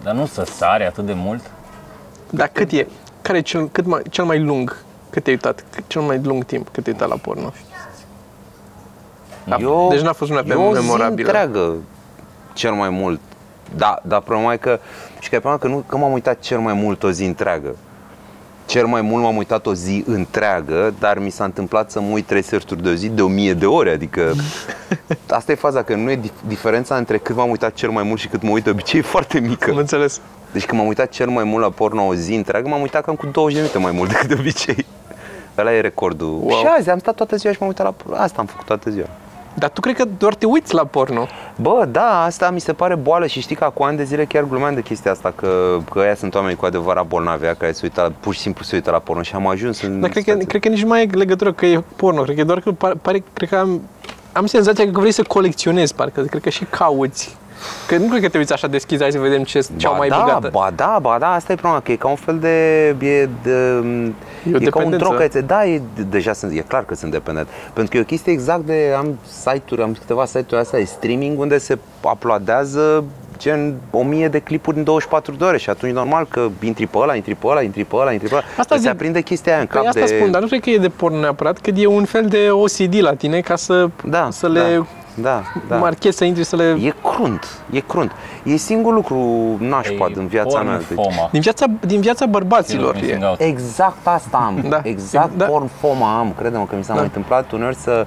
Dar 0.04 0.14
nu 0.14 0.26
să 0.26 0.44
sare 0.44 0.86
atât 0.86 1.06
de 1.06 1.14
mult. 1.14 1.42
Dar 2.30 2.50
cât 2.54 2.72
e? 2.72 2.88
Care 3.22 3.38
e 3.38 3.42
cel, 3.42 3.68
cât 3.68 3.86
mai, 3.86 4.02
cel 4.10 4.24
mai 4.26 4.40
lung? 4.40 4.78
Cât 5.10 5.24
te-ai 5.24 5.36
uitat? 5.36 5.64
Cât, 5.72 5.84
cel 5.88 6.02
mai 6.02 6.22
lung 6.24 6.44
timp 6.44 6.70
cât 6.70 6.84
te-ai 6.84 6.96
uitat 6.96 7.10
la 7.10 7.16
porno? 7.22 7.54
Da, 9.44 9.58
Eu, 9.60 9.88
deci 9.90 10.02
n-a 10.02 10.14
fost 10.14 10.32
una 10.32 10.42
pe 10.42 10.50
eu 10.50 10.62
o 10.62 10.76
zi 10.76 10.82
memorabilă. 10.82 11.28
întreagă 11.28 11.76
cel 12.54 12.72
mai 12.72 12.90
mult. 12.90 13.20
Da, 13.76 14.00
dar 14.02 14.22
problema 14.22 14.54
e 14.54 14.58
că, 14.58 14.80
și 15.20 15.30
că 15.30 15.36
e 15.36 15.40
problema 15.40 15.62
că 15.62 15.68
nu 15.68 15.84
că 15.88 15.98
m-am 15.98 16.12
uitat 16.12 16.40
cel 16.40 16.60
mai 16.60 16.74
mult 16.74 17.04
o 17.04 17.12
zi 17.12 17.26
întreagă. 17.26 17.76
Cel 18.68 18.86
mai 18.86 19.02
mult 19.02 19.24
m-am 19.24 19.36
uitat 19.38 19.66
o 19.66 19.74
zi 19.74 20.04
întreagă, 20.08 20.94
dar 21.00 21.20
mi 21.20 21.30
s-a 21.30 21.44
întâmplat 21.44 21.92
să 21.92 22.02
mă 22.02 22.08
uit 22.12 22.26
trei 22.26 22.42
sferturi 22.42 22.84
de 22.84 22.90
o 22.90 22.94
zi 22.94 23.10
de 23.10 23.22
o 23.22 23.28
mie 23.28 23.54
de 23.54 23.66
ore, 23.66 23.92
adică 23.92 24.34
asta 25.30 25.52
e 25.52 25.56
faza, 25.56 25.84
că 25.84 25.96
nu 25.96 26.12
e 26.12 26.20
dif- 26.20 26.48
diferența 26.48 26.96
între 26.96 27.18
cât 27.18 27.36
m-am 27.36 27.50
uitat 27.50 27.74
cel 27.74 27.90
mai 27.90 28.04
mult 28.04 28.20
și 28.20 28.28
cât 28.28 28.42
mă 28.42 28.50
uit 28.50 28.64
de 28.64 28.70
obicei 28.70 29.00
e 29.00 29.04
foarte 29.04 29.40
mică. 29.40 29.70
Am 29.72 29.78
înțeles. 29.78 30.22
Deci 30.52 30.66
când 30.66 30.80
m-am 30.80 30.90
uitat 30.90 31.10
cel 31.10 31.28
mai 31.30 31.44
mult 31.44 31.64
la 31.64 31.70
porno 31.70 32.06
o 32.08 32.16
zi 32.16 32.34
întreagă, 32.34 32.68
m-am 32.68 32.82
uitat 32.82 33.04
cam 33.04 33.16
cu 33.16 33.26
20 33.26 33.54
de 33.54 33.60
minute 33.62 33.80
mai 33.80 33.92
mult 33.92 34.10
decât 34.14 34.28
de 34.28 34.36
obicei. 34.40 34.86
Ăla 35.58 35.74
e 35.74 35.82
recordul. 35.82 36.40
Wow. 36.42 36.60
Și 36.60 36.66
azi 36.78 36.90
am 36.90 37.00
stat 37.00 37.16
toată 37.16 37.36
ziua 37.36 37.54
și 37.54 37.58
m-am 37.60 37.70
uitat 37.70 37.86
la 37.86 37.92
porno. 37.92 38.22
Asta 38.22 38.36
am 38.40 38.46
făcut 38.46 38.66
toată 38.66 38.90
ziua. 38.90 39.08
Dar 39.60 39.70
tu 39.70 39.82
cred 39.82 39.96
că 39.96 40.06
doar 40.18 40.36
te 40.36 40.46
uiți 40.46 40.74
la 40.74 40.84
porno. 40.86 41.28
Bă, 41.62 41.88
da, 41.92 42.24
asta 42.24 42.50
mi 42.50 42.60
se 42.60 42.74
pare 42.74 42.96
boală 42.96 43.26
și 43.28 43.40
știi 43.42 43.56
că 43.56 43.72
cu 43.74 43.84
ani 43.84 43.98
de 43.98 44.04
zile 44.04 44.26
chiar 44.26 44.44
glumeam 44.44 44.74
de 44.74 44.82
chestia 44.82 45.12
asta, 45.12 45.34
că, 45.36 45.78
că 45.92 46.00
ăia 46.00 46.16
sunt 46.16 46.36
oameni 46.36 46.56
cu 46.56 46.66
adevărat 46.66 47.06
bolnavi, 47.08 47.44
aia 47.44 47.54
care 47.54 47.72
se 47.72 47.80
uită, 47.84 48.14
pur 48.20 48.34
și 48.34 48.40
simplu 48.40 48.64
se 48.64 48.76
uită 48.76 48.92
la 48.92 49.00
porno 49.00 49.22
și 49.22 49.36
am 49.36 49.48
ajuns 49.48 49.82
în 49.82 50.00
Dar 50.00 50.10
cred 50.10 50.24
că, 50.24 50.30
situația- 50.32 50.48
cred 50.48 50.62
că 50.62 50.68
nici 50.70 50.82
nu 50.82 50.88
mai 50.88 51.04
e 51.04 51.10
legătură 51.18 51.54
că 51.54 51.66
e 51.66 51.84
porno. 51.96 52.22
Cred 52.22 52.36
că 52.36 52.44
doar 52.44 52.60
că 52.60 52.72
pare, 52.72 52.94
pare 53.02 53.24
cred 53.34 53.50
că 53.50 53.56
am, 53.56 53.82
am 54.32 54.46
senzația 54.46 54.92
că 54.92 55.00
vrei 55.00 55.12
să 55.12 55.22
colecționezi, 55.24 55.96
parcă. 55.96 56.22
Cred 56.22 56.42
că 56.42 56.50
și 56.50 56.64
cauți. 56.66 57.38
Că 57.88 57.98
nu 57.98 58.08
cred 58.08 58.22
că 58.22 58.30
te 58.30 58.38
uiți 58.38 58.54
așa 58.54 58.68
deschis, 58.68 59.00
hai 59.00 59.12
să 59.12 59.20
vedem 59.20 59.44
ce, 59.44 59.60
ce 59.78 59.86
au 59.88 59.92
Ba 59.92 59.98
mai 59.98 60.08
da, 60.08 60.18
băgată. 60.26 60.50
ba 60.52 60.72
da, 60.76 60.98
ba 61.02 61.18
da, 61.20 61.34
asta 61.34 61.52
e 61.52 61.56
problema, 61.56 61.82
că 61.84 61.92
e 61.92 61.96
ca 61.96 62.08
un 62.08 62.16
fel 62.16 62.38
de... 62.40 62.86
E, 62.88 63.30
de, 63.44 63.52
E 63.52 63.54
o 63.54 63.82
e 64.46 64.52
ca 64.52 64.56
un 64.56 64.60
dependență. 64.64 64.98
drog, 64.98 65.14
care 65.16 65.28
ți- 65.28 65.42
da, 65.46 65.66
e, 65.66 65.82
deja 66.10 66.34
sunt, 66.34 66.52
e 66.58 66.60
clar 66.68 66.86
că 66.86 66.96
sunt 66.96 67.12
dependent. 67.12 67.48
Pentru 67.74 67.92
că 67.92 67.98
e 67.98 68.02
o 68.02 68.04
chestie 68.04 68.32
exact 68.32 68.62
de, 68.66 68.94
am 68.98 69.18
site-uri, 69.28 69.82
am 69.82 69.94
câteva 70.00 70.26
site-uri 70.26 70.62
astea 70.62 70.80
de 70.80 70.86
streaming 70.86 71.40
unde 71.40 71.58
se 71.58 71.78
uploadează 72.02 73.04
gen 73.38 73.76
1000 73.92 74.28
de 74.28 74.40
clipuri 74.40 74.78
în 74.78 74.84
24 74.84 75.34
de 75.36 75.44
ore 75.44 75.58
și 75.58 75.70
atunci 75.70 75.94
normal 75.94 76.26
că 76.30 76.48
intri 76.64 76.88
pe 76.88 76.98
ăla, 76.98 77.16
intri 77.16 77.36
pe 77.36 77.48
ăla, 77.48 77.62
intri 77.62 77.84
pe 77.86 77.96
ăla, 77.96 78.12
intri 78.12 78.28
pe 78.30 78.34
ăla. 78.36 78.44
Asta 78.58 78.76
se 78.76 78.82
zic. 78.82 78.90
aprinde 78.90 79.22
chestia 79.22 79.52
aia 79.52 79.62
în 79.62 79.68
Păi 79.68 79.78
cap 79.82 79.88
asta 79.88 80.00
de... 80.06 80.16
spun, 80.18 80.32
dar 80.32 80.42
nu 80.42 80.48
cred 80.48 80.62
că 80.62 80.70
e 80.70 80.78
de 80.78 80.90
porno 80.90 81.20
neapărat, 81.20 81.58
că 81.60 81.70
e 81.76 81.86
un 81.86 82.06
fel 82.06 82.26
de 82.26 82.48
OCD 82.52 82.96
la 83.02 83.14
tine 83.14 83.40
ca 83.40 83.56
să, 83.56 83.90
da, 84.06 84.28
să 84.32 84.48
le 84.48 84.60
da, 84.76 84.86
da, 85.22 85.42
da. 85.68 85.76
marchezi, 85.76 86.18
să 86.18 86.24
intri, 86.24 86.44
să 86.44 86.56
le... 86.56 86.78
E 86.84 86.94
crunt, 87.04 87.46
e 87.72 87.80
crunt. 87.80 88.12
E 88.44 88.56
singurul 88.56 88.96
lucru 88.96 89.18
nașpa 89.60 90.10
din 90.14 90.28
viața 90.28 90.58
porn 90.58 90.68
mea. 90.68 90.78
Deci, 90.78 90.88
Foma. 90.94 91.30
Din 91.32 91.42
viața, 91.42 91.66
din 91.86 92.02
viața 92.02 92.26
bărbaților 92.26 92.94
Missing 92.96 93.22
e. 93.22 93.26
out. 93.26 93.40
Exact 93.40 94.08
asta 94.08 94.38
am. 94.38 94.66
Da. 94.70 94.80
Exact 94.84 95.38
Da. 95.38 95.46
porn 95.46 95.70
foma 95.80 96.18
am. 96.20 96.34
Crede-mă 96.38 96.66
că 96.70 96.76
mi 96.76 96.84
s-a 96.84 96.88
Da. 96.90 96.94
mai 96.94 97.04
întâmplat 97.04 97.52
uneori 97.52 97.76
să 97.76 98.06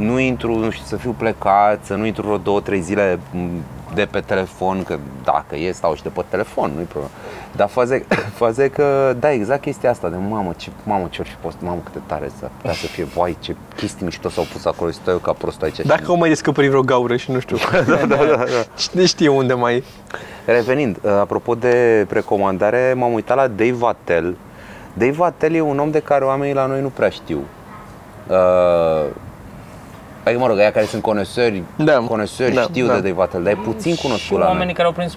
nu 0.00 0.18
intru, 0.18 0.58
nu 0.58 0.70
știu, 0.70 0.84
să 0.86 0.96
fiu 0.96 1.14
plecat, 1.18 1.84
să 1.84 1.94
nu 1.94 2.06
intru 2.06 2.22
vreo 2.22 2.36
două, 2.36 2.60
trei 2.60 2.80
zile 2.80 3.18
m, 3.32 3.48
de 3.94 4.08
pe 4.10 4.20
telefon, 4.20 4.82
că 4.82 4.98
dacă 5.24 5.56
e, 5.56 5.72
stau 5.72 5.94
și 5.94 6.02
de 6.02 6.08
pe 6.08 6.24
telefon, 6.28 6.72
nu-i 6.74 6.84
problemă. 6.84 7.10
Dar 7.56 7.68
faza 7.68 7.94
e- 7.94 8.06
faza 8.40 8.64
e 8.64 8.68
că, 8.68 9.16
da, 9.18 9.32
exact 9.32 9.60
chestia 9.60 9.90
asta 9.90 10.08
de 10.08 10.16
mamă, 10.28 10.52
ce, 10.56 10.70
mamă, 10.84 11.06
ce-or 11.10 11.28
fi 11.28 11.34
post, 11.34 11.56
mamă, 11.60 11.80
cât 11.84 11.92
de 11.92 11.98
tare 12.06 12.30
să 12.38 12.48
putea 12.56 12.72
să 12.72 12.86
fie, 12.86 13.04
vai, 13.04 13.36
ce 13.40 13.56
chestii 13.76 14.04
mișto 14.04 14.28
s-au 14.28 14.46
pus 14.52 14.64
acolo 14.64 14.90
și 14.90 14.96
stau 14.96 15.12
eu 15.12 15.18
ca 15.18 15.32
prost 15.32 15.62
aici. 15.62 15.80
Dacă 15.80 16.04
au 16.06 16.16
mai 16.16 16.28
descoperit 16.28 16.70
vreo 16.70 16.82
gaură 16.82 17.16
și 17.16 17.30
nu 17.30 17.40
știu. 17.40 17.56
da, 17.86 18.06
da, 18.06 18.16
da, 18.16 18.36
da. 18.36 18.44
Cine 18.76 19.04
știe 19.06 19.28
unde 19.28 19.54
mai 19.54 19.74
e. 19.76 19.82
Revenind, 20.44 20.98
uh, 21.02 21.10
apropo 21.10 21.54
de 21.54 22.06
recomandare, 22.10 22.94
m-am 22.96 23.12
uitat 23.12 23.36
la 23.36 23.46
Dave 23.46 23.78
Attell. 23.80 24.36
Dave 24.92 25.24
Attell 25.24 25.54
e 25.54 25.60
un 25.60 25.78
om 25.78 25.90
de 25.90 26.00
care 26.00 26.24
oamenii 26.24 26.54
la 26.54 26.66
noi 26.66 26.80
nu 26.80 26.88
prea 26.88 27.08
știu. 27.08 27.40
Uh, 28.28 29.06
adică, 30.24 30.40
mă 30.40 30.46
rog, 30.46 30.58
aia 30.58 30.72
care 30.72 30.84
sunt 30.86 31.02
conesori, 31.02 31.62
Da, 31.76 31.92
conesori 31.98 32.54
da, 32.54 32.60
știu 32.60 32.86
da. 32.86 32.98
de 33.00 33.08
Dave 33.08 33.22
Attell, 33.22 33.42
dar 33.42 33.52
e 33.52 33.56
puțin 33.56 33.94
Și 33.94 34.02
cunoscut 34.02 34.38
la 34.38 34.44
oamenii 34.44 34.64
noi. 34.64 34.74
care 34.74 34.86
au 34.86 34.92
prins 34.94 35.16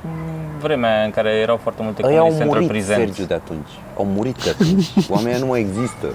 vremea 0.62 1.04
în 1.04 1.12
care 1.12 1.30
erau 1.30 1.58
foarte 1.58 1.84
multe 1.84 2.02
Ei 2.06 2.18
au 2.18 2.24
comedy 2.24 2.38
central 2.38 2.62
murit, 2.62 2.68
prezent. 2.72 3.00
Sergiu, 3.00 3.24
de 3.24 3.34
atunci. 3.34 3.70
Au 3.98 4.06
murit 4.06 4.44
de 4.44 4.50
atunci. 4.50 4.86
Oamenii 5.10 5.32
ăia 5.32 5.40
nu 5.40 5.46
mai 5.50 5.60
există. 5.60 6.08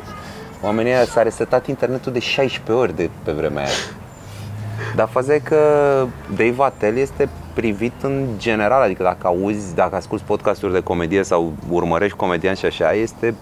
Oamenii 0.63 0.93
ăia 0.93 1.05
s-a 1.05 1.23
resetat 1.23 1.67
internetul 1.67 2.13
de 2.13 2.19
16 2.19 2.73
ori 2.73 2.97
de 2.97 3.11
pe 3.23 3.33
vremea 3.33 3.63
aia. 3.63 3.73
Dar 4.97 5.09
faza 5.09 5.35
e 5.35 5.39
că 5.39 5.57
Dave 6.31 6.55
Attell 6.59 6.97
este 6.97 7.29
privit 7.55 7.93
în 8.03 8.27
general, 8.37 8.83
adică 8.83 9.03
dacă 9.03 9.27
auzi, 9.27 9.75
dacă 9.75 9.97
asculti 9.97 10.25
podcasturi 10.25 10.73
de 10.73 10.81
comedie 10.81 11.23
sau 11.23 11.53
urmărești 11.71 12.17
comedian 12.17 12.55
și 12.55 12.65
așa, 12.65 12.93
este 12.93 13.35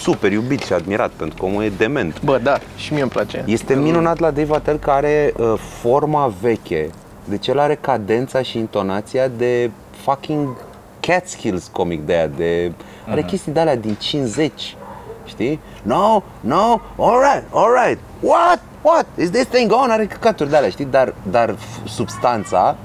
super 0.00 0.32
iubit 0.32 0.60
și 0.62 0.72
admirat 0.72 1.10
pentru 1.10 1.38
că 1.38 1.44
omul 1.44 1.62
e 1.62 1.68
dement. 1.76 2.22
Bă, 2.22 2.38
da, 2.38 2.58
și 2.76 2.92
mie 2.92 3.02
îmi 3.02 3.10
place. 3.10 3.42
Este 3.46 3.74
minunat 3.74 4.18
la 4.18 4.30
Dave 4.30 4.54
Attell 4.54 4.78
că 4.78 4.90
are 4.90 5.32
uh, 5.36 5.54
forma 5.80 6.32
veche. 6.40 6.90
Deci 7.24 7.46
el 7.46 7.58
are 7.58 7.74
cadența 7.80 8.42
și 8.42 8.58
intonația 8.58 9.28
de 9.28 9.70
fucking 10.02 10.56
Catskills 11.00 11.68
comic 11.72 12.06
de 12.06 12.12
aia, 12.12 12.26
de... 12.26 12.72
Are 13.08 13.22
chestii 13.22 13.52
de 13.52 13.60
alea 13.60 13.76
din 13.76 13.94
50, 13.98 14.76
știi? 15.24 15.60
No, 15.82 16.22
no, 16.40 16.80
alright, 16.98 17.44
alright, 17.52 17.98
what, 18.20 18.60
what, 18.82 19.06
is 19.18 19.30
this 19.30 19.44
thing 19.46 19.72
on? 19.72 19.90
Are 19.90 20.06
căcaturi 20.06 20.50
de 20.50 20.56
alea, 20.56 20.68
știi? 20.68 20.84
Dar, 20.84 21.14
dar 21.30 21.54
f- 21.54 21.84
substanța, 21.84 22.76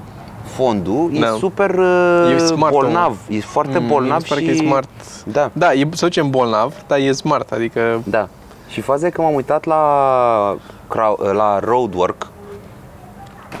fondul, 0.44 1.10
e 1.14 1.18
Da. 1.18 1.26
super 1.38 1.70
uh, 1.74 2.32
E 2.34 2.38
smart, 2.38 2.72
bolnav, 2.72 3.16
e 3.28 3.40
foarte 3.40 3.78
Mm, 3.78 3.86
bolnav 3.86 4.16
mi 4.16 4.22
se 4.22 4.28
pare 4.28 4.40
și... 4.40 4.46
că 4.46 4.52
e 4.52 4.56
smart. 4.66 4.88
Da. 5.26 5.50
Da, 5.52 5.72
e, 5.72 5.88
să 5.92 6.06
zicem 6.06 6.30
bolnav, 6.30 6.74
dar 6.86 6.98
e 6.98 7.12
smart, 7.12 7.52
adică... 7.52 8.00
Da. 8.04 8.28
Și 8.68 8.80
faza 8.80 9.06
e 9.06 9.10
că 9.10 9.20
m-am 9.22 9.34
uitat 9.34 9.64
la, 9.64 10.56
crow- 10.88 11.32
la 11.32 11.58
Roadwork, 11.58 12.26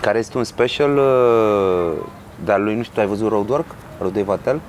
care 0.00 0.18
este 0.18 0.38
un 0.38 0.44
special 0.44 0.96
uh, 0.96 1.92
de-al 2.44 2.62
lui, 2.62 2.74
nu 2.76 2.82
știu, 2.82 3.02
ai 3.02 3.08
văzut 3.08 3.28
Roadwork? 3.28 3.64
Rodei 4.00 4.22
Vatel? 4.24 4.60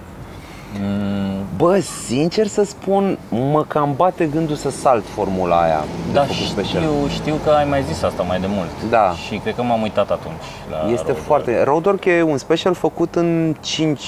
Mm, 0.80 1.32
Bă, 1.58 1.80
sincer 2.08 2.48
să 2.48 2.64
spun, 2.64 3.18
mă 3.30 3.64
cam 3.68 3.94
bate 3.96 4.26
gândul 4.26 4.56
să 4.56 4.70
salt 4.70 5.04
formula 5.14 5.62
aia 5.62 5.84
de 6.08 6.14
da, 6.14 6.26
făcut 6.26 6.48
special. 6.48 6.82
știu, 6.82 6.92
știu 7.10 7.36
că 7.44 7.50
ai 7.50 7.66
mai 7.70 7.84
zis 7.88 8.02
asta 8.04 8.24
mai 8.24 8.40
de 8.40 8.46
mult. 8.50 8.70
Da. 8.90 9.12
Și 9.28 9.36
cred 9.38 9.56
că 9.56 9.62
m-am 9.64 9.82
uitat 9.82 10.12
atunci 10.12 10.34
la 10.72 10.78
Este 10.78 10.94
Roadwork. 10.96 11.18
foarte... 11.26 11.64
Roadwork 11.64 12.06
e 12.06 12.22
un 12.22 12.38
special 12.38 12.74
făcut 12.74 13.16
în 13.16 13.56
5 13.60 14.02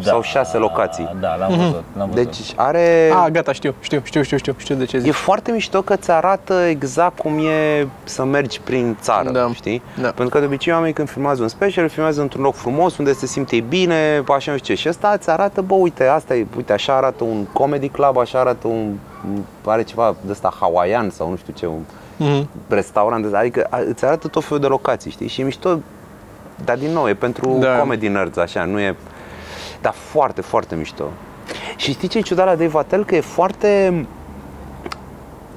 sau 0.00 0.22
6 0.22 0.56
locații. 0.56 1.08
Da, 1.20 1.34
l-am 1.36 1.48
văzut, 1.56 1.84
l-am 1.96 2.10
văzut. 2.10 2.24
Deci 2.24 2.38
are... 2.56 3.10
A, 3.14 3.28
gata, 3.28 3.52
știu, 3.52 3.74
știu, 3.80 4.00
știu, 4.04 4.22
știu, 4.22 4.36
știu, 4.36 4.54
știu 4.58 4.74
de 4.74 4.84
ce 4.84 4.96
E 4.96 5.00
zici. 5.00 5.12
foarte 5.12 5.52
mișto 5.52 5.82
că 5.82 5.96
ți 5.96 6.10
arată 6.10 6.54
exact 6.54 7.18
cum 7.18 7.38
e 7.38 7.86
să 8.04 8.24
mergi 8.24 8.60
prin 8.60 8.96
țară, 9.00 9.30
Da. 9.30 9.50
știi? 9.54 9.82
Da. 10.00 10.08
Pentru 10.08 10.28
că 10.28 10.38
de 10.38 10.44
obicei 10.46 10.72
oamenii 10.72 10.94
când 10.94 11.08
filmează 11.10 11.42
un 11.42 11.48
special, 11.48 11.88
filmează 11.88 12.20
într-un 12.20 12.42
loc 12.42 12.54
frumos, 12.54 12.96
unde 12.96 13.12
se 13.12 13.26
simte 13.26 13.60
bine, 13.68 14.22
așa 14.28 14.50
nu 14.50 14.56
știu 14.58 14.74
ce. 14.74 14.80
Și 14.80 14.88
ăsta 14.88 15.12
îți 15.18 15.30
arată, 15.30 15.60
bă, 15.60 15.74
uite, 15.74 15.91
asta 16.00 16.34
e, 16.36 16.46
uite, 16.56 16.72
așa 16.72 16.96
arată 16.96 17.24
un 17.24 17.44
comedy 17.52 17.88
club, 17.88 18.16
așa 18.18 18.38
arată 18.40 18.66
un, 18.66 18.94
un- 19.32 19.42
are 19.64 19.82
ceva 19.82 20.14
de 20.24 20.30
ăsta 20.30 20.54
hawaian 20.60 21.10
sau 21.10 21.30
nu 21.30 21.36
știu 21.36 21.52
ce, 21.56 21.66
un 21.66 21.82
Mhm. 22.16 22.48
restaurant, 22.68 23.26
de- 23.30 23.36
adică 23.36 23.66
a- 23.70 23.78
îți 23.88 24.04
arată 24.04 24.28
tot 24.28 24.44
felul 24.44 24.60
de 24.60 24.66
locații, 24.66 25.10
știi? 25.10 25.28
Și 25.28 25.40
e 25.40 25.44
mișto, 25.44 25.78
dar 26.64 26.76
din 26.78 26.90
nou, 26.92 27.08
e 27.08 27.14
pentru 27.14 27.56
Da. 27.60 27.78
comedy 27.78 28.08
nerds, 28.08 28.36
așa, 28.36 28.64
nu 28.64 28.80
e... 28.80 28.96
Dar 29.80 29.92
foarte, 29.92 30.40
foarte 30.40 30.74
mișto. 30.74 31.04
Și 31.76 31.92
știi 31.92 32.08
ce 32.08 32.18
e 32.18 32.20
ciudat 32.20 32.46
la 32.46 32.54
Dave 32.54 32.78
Attell? 32.78 33.04
Că 33.04 33.14
e 33.14 33.20
foarte... 33.20 34.06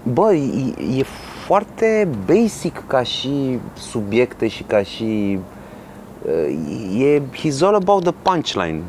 Bă, 0.03 0.33
e, 0.33 0.97
e 0.99 1.03
foarte 1.45 2.07
basic 2.25 2.83
ca 2.87 3.03
și 3.03 3.59
subiecte 3.73 4.47
și 4.47 4.63
ca 4.63 4.81
și... 4.83 5.39
uh, 6.25 6.99
E, 6.99 7.21
he's 7.21 7.61
all 7.61 7.75
about 7.75 8.03
the 8.03 8.13
punchline. 8.21 8.81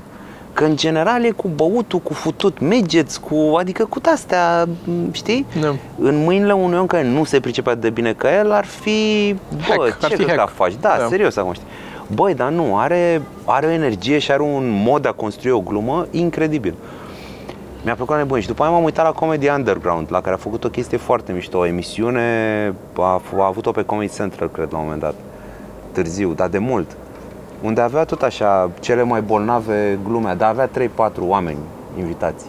Că 0.56 0.64
în 0.64 0.76
general 0.76 1.24
e 1.24 1.30
cu 1.30 1.48
băutul, 1.54 1.98
cu 1.98 2.12
futut, 2.12 2.60
mergeți, 2.60 3.20
cu, 3.20 3.56
adică 3.58 3.84
cu 3.84 4.00
astea, 4.12 4.68
știi? 5.12 5.46
Da. 5.60 5.74
În 5.98 6.24
mâinile 6.24 6.52
unui 6.52 6.78
om 6.78 6.86
care 6.86 7.04
nu 7.08 7.24
se 7.24 7.40
pricepe 7.40 7.68
atât 7.68 7.80
de 7.80 7.90
bine 7.90 8.12
ca 8.12 8.34
el, 8.38 8.52
ar 8.52 8.64
fi, 8.64 9.34
bă, 9.50 9.58
Hack, 9.68 10.04
ar 10.04 10.10
ce 10.10 10.16
fi 10.16 10.24
că 10.24 10.34
hack. 10.36 10.52
faci? 10.54 10.72
Da, 10.80 10.96
Da. 10.98 11.06
serios 11.06 11.36
acum, 11.36 11.52
știi? 11.52 11.66
Băi, 12.14 12.34
dar 12.34 12.50
nu, 12.50 12.76
are, 12.78 13.22
are 13.44 13.66
o 13.66 13.70
energie 13.70 14.18
și 14.18 14.32
are 14.32 14.42
un 14.42 14.82
mod 14.84 15.02
de 15.02 15.08
a 15.08 15.12
construi 15.12 15.52
o 15.52 15.60
glumă 15.60 16.06
incredibil. 16.10 16.74
Mi-a 17.84 17.94
plăcut 17.94 18.14
la 18.14 18.20
nebun 18.20 18.40
și 18.40 18.46
după 18.46 18.62
aia 18.62 18.72
m-am 18.72 18.82
uitat 18.84 19.04
la 19.04 19.12
Comedy 19.12 19.48
Underground, 19.48 20.06
la 20.10 20.20
care 20.20 20.34
a 20.34 20.38
făcut 20.38 20.64
o 20.64 20.68
chestie 20.68 20.98
foarte 20.98 21.32
mișto, 21.32 21.58
o 21.58 21.66
emisiune, 21.66 22.20
a, 22.98 23.20
f- 23.20 23.38
a 23.38 23.46
avut-o 23.46 23.70
pe 23.70 23.82
Comedy 23.82 24.12
Central, 24.14 24.48
cred, 24.52 24.68
la 24.70 24.76
un 24.78 24.84
moment 24.84 25.02
dat, 25.02 25.14
târziu, 25.92 26.32
dar 26.32 26.48
de 26.48 26.58
mult, 26.58 26.96
unde 27.62 27.80
avea 27.80 28.04
tot 28.04 28.22
așa 28.22 28.70
cele 28.80 29.02
mai 29.02 29.20
bolnave 29.20 29.98
glume, 30.04 30.34
dar 30.38 30.48
avea 30.48 30.70
3-4 31.10 31.12
oameni 31.20 31.58
invitați 31.98 32.44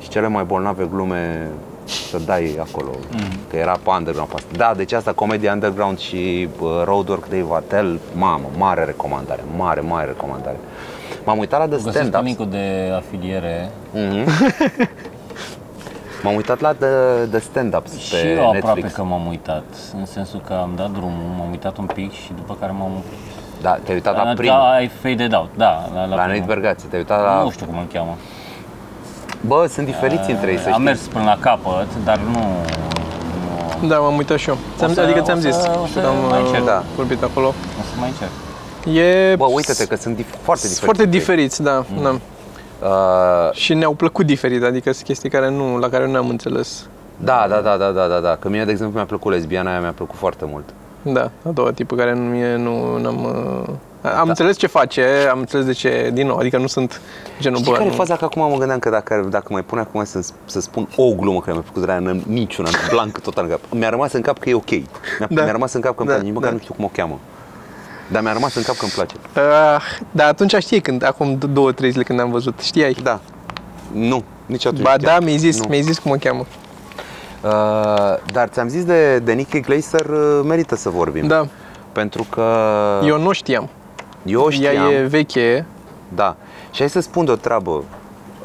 și 0.00 0.08
cele 0.08 0.28
mai 0.28 0.44
bolnave 0.44 0.88
glume 0.92 1.48
să 2.10 2.18
dai 2.18 2.56
acolo, 2.60 2.90
că 3.50 3.56
era 3.56 3.72
pe 3.82 3.90
underground 3.90 4.28
pe 4.28 4.34
asta. 4.34 4.48
Da, 4.56 4.72
deci 4.76 4.92
asta, 4.92 5.12
Comedy 5.12 5.48
Underground 5.48 5.98
și 5.98 6.48
uh, 6.60 6.68
Roadwork 6.84 7.28
Dave 7.28 7.54
Attell, 7.54 7.98
mamă, 8.16 8.44
mare 8.58 8.84
recomandare, 8.84 9.44
mare, 9.56 9.80
mare 9.80 10.06
recomandare. 10.06 10.56
M-am 11.24 11.38
uitat 11.38 11.58
la 11.58 11.66
The 11.66 11.74
Găsesc 11.76 11.96
Stand-Ups. 11.96 12.24
linkul 12.24 12.48
de 12.50 12.92
afiliere 12.96 13.70
Mhm. 13.92 14.28
M-am 16.22 16.34
uitat 16.34 16.60
la 16.60 16.72
The, 16.72 16.86
the 17.30 17.38
Stand-Ups 17.38 17.98
și 17.98 18.10
pe 18.14 18.28
eu 18.28 18.46
aproape 18.46 18.66
Netflix. 18.66 18.92
că 18.92 19.02
m-am 19.02 19.26
uitat, 19.26 19.64
în 19.98 20.06
sensul 20.06 20.40
că 20.46 20.52
am 20.52 20.72
dat 20.76 20.90
drumul, 20.90 21.22
m-am 21.38 21.50
uitat 21.50 21.76
un 21.76 21.86
pic 21.86 22.12
și 22.12 22.32
după 22.36 22.56
care 22.60 22.72
m-am 22.72 22.90
oprit. 22.96 23.18
Da, 23.62 23.70
te-ai 23.70 23.94
uitat 23.96 24.16
la 24.16 24.24
Da, 24.24 24.32
primul, 24.32 24.58
ai 24.60 24.90
faded 25.02 25.34
out, 25.34 25.50
da, 25.56 25.88
la, 25.94 26.00
la, 26.00 26.14
la 26.14 26.22
primul. 26.22 26.38
Nate 26.38 26.44
Bergație, 26.54 26.88
te-ai 26.88 27.00
uitat 27.02 27.20
la... 27.22 27.42
Nu 27.42 27.50
știu 27.50 27.66
cum 27.66 27.78
îl 27.78 27.86
cheamă. 27.92 28.16
Bă, 29.40 29.66
sunt 29.68 29.86
diferiți 29.86 30.30
între 30.30 30.50
ei, 30.50 30.58
să 30.58 30.66
Am 30.66 30.72
știi. 30.72 30.84
mers 30.84 31.00
până 31.00 31.24
la 31.24 31.36
capăt, 31.40 31.86
dar 32.04 32.18
nu... 32.32 32.40
nu 33.80 33.88
Da, 33.88 33.98
m-am 33.98 34.16
uitat 34.16 34.38
și 34.38 34.48
eu. 34.48 34.56
Ți-am, 34.76 34.92
să- 34.92 35.00
adică 35.00 35.18
o 35.20 35.22
ți-am 35.22 35.40
să- 35.40 35.48
zis 35.50 35.66
o 35.82 35.86
și 35.86 35.92
să 35.92 35.98
am 36.06 36.14
mai 36.30 36.40
uh, 36.40 36.44
încerc. 36.46 36.64
Da. 36.64 36.82
vorbit 36.96 37.22
acolo. 37.22 37.46
o 37.48 37.82
să 37.92 37.94
mai 38.00 38.08
încerc. 38.08 38.30
E 38.96 39.34
Bă, 39.36 39.44
uite-te 39.44 39.86
că 39.86 39.96
sunt 39.96 40.16
dif- 40.16 40.36
foarte 40.42 40.66
sunt 40.66 40.72
diferiți. 40.72 40.80
foarte 40.84 41.02
între 41.02 41.16
ei. 41.18 41.20
diferiți, 41.20 41.62
da, 41.62 41.84
da. 42.02 42.08
Uh, 42.88 43.52
Și 43.52 43.74
ne-au 43.74 43.92
plăcut 43.94 44.26
diferit, 44.26 44.62
adică 44.64 44.92
sunt 44.92 45.04
chestii 45.06 45.30
care 45.30 45.50
nu, 45.50 45.78
la 45.78 45.88
care 45.88 46.06
nu 46.06 46.16
am 46.16 46.28
înțeles. 46.28 46.86
da, 47.16 47.46
da, 47.48 47.56
da, 47.60 47.76
da, 47.76 47.90
da, 47.90 48.06
da, 48.06 48.18
da. 48.18 48.36
Că 48.38 48.48
mie, 48.48 48.64
de 48.64 48.70
exemplu, 48.70 48.96
mi-a 48.96 49.06
plăcut 49.06 49.32
lesbiana 49.32 49.70
aia, 49.70 49.80
mi-a 49.80 49.92
plăcut 49.96 50.18
foarte 50.18 50.44
mult. 50.50 50.64
Da, 51.02 51.30
a 51.46 51.50
doua 51.50 51.70
tipă 51.72 51.94
care 51.94 52.14
nu 52.14 52.20
mie 52.22 52.56
nu 52.56 52.70
am 53.06 53.24
uh, 53.24 53.74
am 54.20 54.28
înțeles 54.28 54.56
ce 54.56 54.66
face, 54.66 55.04
am 55.30 55.38
înțeles 55.38 55.66
de 55.66 55.72
ce, 55.72 56.10
din 56.12 56.26
nou, 56.26 56.36
adică 56.36 56.58
nu 56.58 56.66
sunt 56.66 57.00
genul 57.40 57.58
Știi 57.58 57.70
bă, 57.70 57.76
care 57.76 57.88
e 57.88 57.90
nu- 57.90 57.96
faza? 57.96 58.16
Că 58.16 58.24
acum 58.24 58.50
mă 58.50 58.56
gândeam 58.56 58.78
că 58.78 58.90
dacă, 58.90 59.26
dacă 59.30 59.46
mai 59.50 59.62
pune 59.62 59.80
acum 59.80 60.04
să, 60.04 60.20
să 60.44 60.60
spun 60.60 60.88
o 60.96 61.12
glumă 61.14 61.38
care 61.40 61.52
mi-a 61.52 61.60
plăcut 61.60 61.80
de 61.80 61.86
la 61.86 61.92
ea, 61.92 61.98
n-am 61.98 62.22
niciuna, 62.26 62.68
blank 62.90 63.18
total 63.20 63.44
în 63.44 63.50
cap. 63.50 63.60
Mi-a 63.72 63.88
rămas 63.88 64.12
în 64.12 64.20
cap 64.20 64.38
că 64.38 64.48
e 64.48 64.54
ok. 64.54 64.70
Mi-a, 64.70 64.86
Da. 65.28 65.42
mi-a 65.42 65.50
rămas 65.52 65.72
în 65.72 65.80
cap 65.80 65.94
că 65.96 66.00
îmi 66.02 66.08
Da, 66.08 66.14
place, 66.14 66.28
nici 66.30 66.34
măcar 66.38 66.50
da. 66.50 66.54
nu 66.56 66.62
știu 66.62 66.74
cum 66.74 66.84
o 66.84 66.90
cheamă. 66.92 67.18
Dar 68.10 68.22
mi-a 68.22 68.32
rămas 68.32 68.54
în 68.54 68.62
cap 68.62 68.76
că 68.76 68.84
îmi 68.84 68.92
place. 68.94 69.14
Uh, 69.36 69.82
dar 70.10 70.28
atunci 70.28 70.54
știi 70.58 70.80
când, 70.80 71.04
acum 71.04 71.36
d- 71.38 71.52
două, 71.52 71.72
trei 71.72 71.90
zile 71.90 72.02
când 72.02 72.20
am 72.20 72.30
văzut, 72.30 72.60
știai? 72.60 72.96
Da. 73.02 73.20
Nu, 73.92 74.22
nici 74.46 74.66
atunci. 74.66 74.82
Ba 74.82 74.90
nu 74.90 74.96
da, 75.02 75.08
știam. 75.08 75.24
mi-ai 75.24 75.36
zis, 75.36 75.60
Nu. 75.60 75.66
mi-ai 75.68 75.82
zis 75.82 75.98
cum 75.98 76.10
o 76.10 76.14
cheamă. 76.14 76.46
Uh, 77.44 77.50
dar 78.32 78.48
ți-am 78.48 78.68
zis 78.68 78.84
de, 78.84 79.18
de 79.18 79.32
Nicky 79.32 79.60
Glaser, 79.60 80.06
uh, 80.06 80.40
merită 80.44 80.76
să 80.76 80.88
vorbim. 80.90 81.26
Da, 81.26 81.46
Pentru 81.92 82.26
că 82.30 82.42
eu 83.04 83.18
nu 83.18 83.32
știam. 83.32 83.68
eu 84.24 84.48
știam, 84.48 84.74
Ea 84.74 84.90
e 84.98 85.02
veche, 85.06 85.66
da. 86.08 86.36
Și 86.70 86.78
hai 86.78 86.88
să 86.90 87.00
spun 87.00 87.24
de 87.24 87.30
o 87.30 87.34
treabă, 87.34 87.84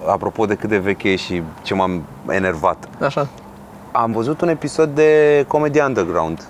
apropo 0.07 0.45
de 0.45 0.55
cât 0.55 0.69
de 0.69 0.77
veche 0.77 1.09
e 1.09 1.15
și 1.15 1.41
ce 1.61 1.73
m-am 1.73 2.03
enervat. 2.29 2.87
așa. 3.01 3.27
Am 3.91 4.11
văzut 4.11 4.41
un 4.41 4.47
episod 4.49 4.89
de 4.89 5.45
Comedy 5.47 5.79
Underground 5.81 6.43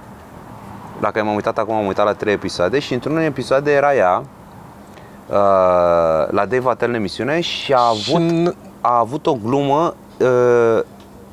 la 0.99 1.11
care 1.11 1.25
m-am 1.25 1.35
uitat 1.35 1.57
acum, 1.57 1.75
am 1.75 1.85
uitat 1.85 2.05
la 2.05 2.13
trei 2.13 2.33
episoade 2.33 2.79
și 2.79 2.93
într-unul 2.93 3.17
din 3.19 3.27
episoade 3.27 3.71
era 3.71 3.95
ea 3.95 4.17
uh, 5.27 5.35
la 6.29 6.45
Dave 6.45 6.69
Attell 6.69 6.91
în 6.91 6.97
emisiune 6.97 7.39
și 7.41 7.73
a 7.73 7.91
Și 7.93 8.11
avut, 8.15 8.31
n- 8.31 8.55
a 8.81 8.97
avut 8.99 9.25
o 9.27 9.33
glumă 9.43 9.93
uh, 10.19 10.79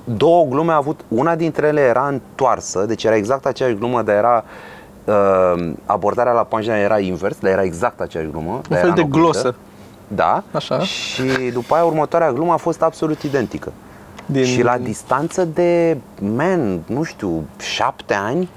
două 0.04 0.44
glume 0.44 0.72
a 0.72 0.76
avut, 0.76 1.00
una 1.08 1.34
dintre 1.36 1.66
ele 1.66 1.80
era 1.80 2.06
întoarsă, 2.06 2.84
deci 2.84 3.04
era 3.04 3.14
exact 3.16 3.46
aceeași 3.46 3.74
glumă, 3.74 4.02
dar 4.02 4.14
era 4.16 4.44
uh, 5.04 5.70
abordarea 5.86 6.32
la 6.32 6.42
punchline 6.42 6.78
era 6.78 6.98
invers, 6.98 7.36
dar 7.38 7.50
era 7.50 7.62
exact 7.62 8.00
aceeași 8.00 8.30
glumă. 8.30 8.52
Un 8.52 8.60
dar 8.68 8.78
fel 8.78 8.86
era 8.86 8.94
de 8.94 9.00
înlocuită. 9.00 9.30
glosă. 9.32 9.54
Da. 10.08 10.42
Așa. 10.52 10.78
Și 10.80 11.22
după 11.52 11.74
aia 11.74 11.84
următoarea 11.84 12.32
glumă 12.32 12.52
a 12.52 12.56
fost 12.56 12.82
absolut 12.82 13.22
identică. 13.22 13.72
Din- 14.26 14.44
Și 14.44 14.62
la 14.62 14.78
distanță 14.78 15.44
de, 15.44 15.96
man, 16.20 16.80
nu 16.86 17.02
știu, 17.02 17.44
șapte 17.60 18.14
ani 18.14 18.48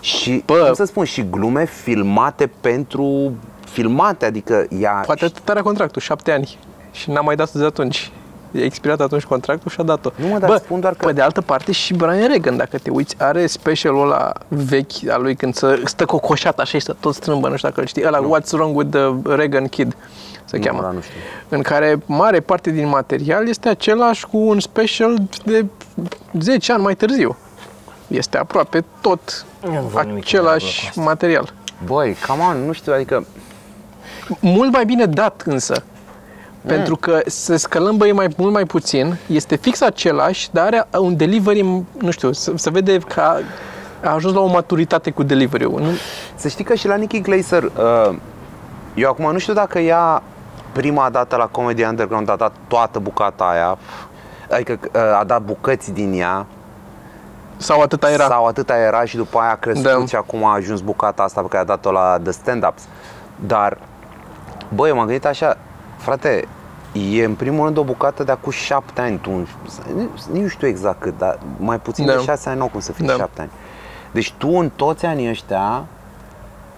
și, 0.00 0.42
Bă. 0.46 0.54
cum 0.64 0.74
să 0.74 0.84
spun, 0.84 1.04
și 1.04 1.26
glume 1.30 1.64
filmate 1.64 2.50
pentru 2.60 3.32
filmate, 3.68 4.24
adică 4.26 4.66
ea... 4.80 5.02
Poate 5.06 5.24
atât 5.24 5.48
era 5.48 5.62
contractul, 5.62 6.00
șapte 6.02 6.32
ani. 6.32 6.58
Și 6.92 7.10
n-a 7.10 7.20
mai 7.20 7.36
dat-o 7.36 7.58
de 7.58 7.64
atunci. 7.64 8.10
E 8.52 8.62
expirat 8.64 9.00
atunci 9.00 9.22
contractul 9.24 9.70
și 9.70 9.80
a 9.80 9.82
dat-o. 9.82 10.10
Nu, 10.16 10.26
mă, 10.26 10.38
dar 10.38 10.48
Bă, 10.50 10.56
spun 10.56 10.80
doar 10.80 10.94
că- 10.94 11.06
Pe 11.06 11.12
de 11.12 11.20
altă 11.20 11.40
parte 11.40 11.72
și 11.72 11.94
Brian 11.94 12.26
Regan, 12.28 12.56
dacă 12.56 12.78
te 12.78 12.90
uiți, 12.90 13.16
are 13.18 13.46
specialul 13.46 14.02
ăla 14.02 14.32
vechi 14.48 15.08
al 15.10 15.22
lui 15.22 15.34
când 15.34 15.54
să, 15.54 15.80
stă 15.84 16.04
cocoșat 16.04 16.58
așa 16.58 16.78
și 16.78 16.84
să 16.84 16.94
tot 17.00 17.14
strâmbă, 17.14 17.48
nu 17.48 17.56
știu 17.56 17.68
dacă 17.68 17.80
îl 17.80 17.86
știi, 17.86 18.04
ăla 18.06 18.18
What's 18.40 18.50
Wrong 18.52 18.76
with 18.76 18.90
the 18.90 19.34
Reagan 19.34 19.66
Kid 19.66 19.96
se 20.44 20.56
Nu, 20.56 20.64
cheamă. 20.64 20.78
ăla 20.78 20.90
nu 20.90 21.00
știu. 21.00 21.14
În 21.48 21.62
care 21.62 21.98
mare 22.06 22.40
parte 22.40 22.70
din 22.70 22.88
material 22.88 23.48
este 23.48 23.68
același 23.68 24.26
cu 24.26 24.36
un 24.38 24.60
special 24.60 25.16
de 25.44 25.64
10 26.40 26.72
ani 26.72 26.82
mai 26.82 26.94
târziu. 26.94 27.36
Este 28.08 28.38
aproape 28.38 28.84
tot 29.00 29.46
Nu 29.60 29.68
văd 29.70 30.04
nimic 30.04 30.06
în 30.06 30.14
legătură 30.14 30.50
același 30.50 30.80
cu 30.80 30.86
asta. 30.88 31.00
material. 31.00 31.52
Băi, 31.86 32.16
come 32.26 32.42
on, 32.42 32.66
nu 32.66 32.72
știu, 32.72 32.92
adică... 32.92 33.24
Mult 34.40 34.72
mai 34.72 34.84
bine 34.84 35.04
dat 35.06 35.42
însă. 35.46 35.82
Mm. 36.66 36.72
Pentru 36.72 36.96
că 36.96 37.20
se 37.26 37.56
scălâmbăie 37.56 38.12
mai 38.12 38.28
mult 38.36 38.52
mai 38.52 38.64
puțin, 38.64 39.16
este 39.26 39.56
fix 39.56 39.80
același, 39.80 40.48
dar 40.52 40.64
are 40.66 40.86
un 40.98 41.16
delivery, 41.16 41.62
nu 41.98 42.10
știu, 42.10 42.32
se, 42.32 42.52
se 42.56 42.70
vede 42.70 42.98
că 42.98 43.20
a, 43.20 43.38
a 44.02 44.14
ajuns 44.14 44.34
la 44.34 44.40
o 44.40 44.46
maturitate 44.46 45.10
cu 45.10 45.22
delivery-ul. 45.22 45.80
Nu? 45.80 45.88
Să 46.34 46.48
știi 46.48 46.64
că 46.64 46.74
și 46.74 46.86
la 46.86 46.94
Nicky 46.94 47.20
Glaser, 47.20 47.62
uh, 47.62 48.16
eu 48.94 49.10
acum 49.10 49.32
nu 49.32 49.38
știu 49.38 49.52
dacă 49.52 49.78
ea 49.78 50.22
prima 50.72 51.10
dată 51.10 51.36
la 51.36 51.46
Comedy 51.46 51.84
Underground 51.84 52.30
a 52.30 52.36
dat 52.36 52.52
toată 52.68 52.98
bucata 52.98 53.44
aia, 53.44 53.78
adică 54.50 54.78
uh, 54.94 55.18
a 55.20 55.24
dat 55.24 55.42
bucăți 55.42 55.92
din 55.92 56.12
ea, 56.20 56.46
Sau 57.56 57.80
atâta 57.80 58.10
era. 58.10 58.24
sau 58.26 58.46
atâta 58.46 58.76
era 58.76 59.04
și 59.04 59.16
după 59.16 59.38
aia 59.38 59.50
a 59.50 59.54
crescut 59.56 59.84
Da. 59.98 60.04
și 60.06 60.16
acum 60.16 60.44
a 60.44 60.52
ajuns 60.54 60.80
bucata 60.80 61.22
asta 61.22 61.40
pe 61.40 61.46
care 61.48 61.62
a 61.62 61.66
dat-o 61.66 61.90
la 61.90 62.18
The 62.22 62.32
Stand-Ups. 62.32 62.82
Dar, 63.46 63.78
băi, 64.74 64.88
eu 64.88 64.96
m-am 64.96 65.06
gândit 65.06 65.24
așa, 65.26 65.56
frate, 65.96 66.48
e 67.12 67.24
în 67.24 67.34
primul 67.34 67.64
rând 67.64 67.76
o 67.76 67.84
bucată 67.84 68.24
de 68.24 68.32
acum 68.32 68.52
șapte 68.52 69.00
ani, 69.00 69.18
tu, 69.18 69.30
nu, 69.30 70.08
nu 70.32 70.46
știu 70.48 70.66
exact 70.68 71.00
cât, 71.00 71.18
dar 71.18 71.38
mai 71.58 71.80
puțin 71.80 72.06
Da. 72.06 72.12
de 72.12 72.18
șase 72.22 72.48
ani, 72.48 72.58
nu 72.58 72.66
cum 72.66 72.80
să 72.80 72.92
fie 72.92 73.06
Da. 73.06 73.12
șapte 73.12 73.40
ani. 73.40 73.50
Deci 74.12 74.32
tu 74.32 74.48
în 74.48 74.70
toți 74.76 75.06
anii 75.06 75.28
ăștia, 75.28 75.84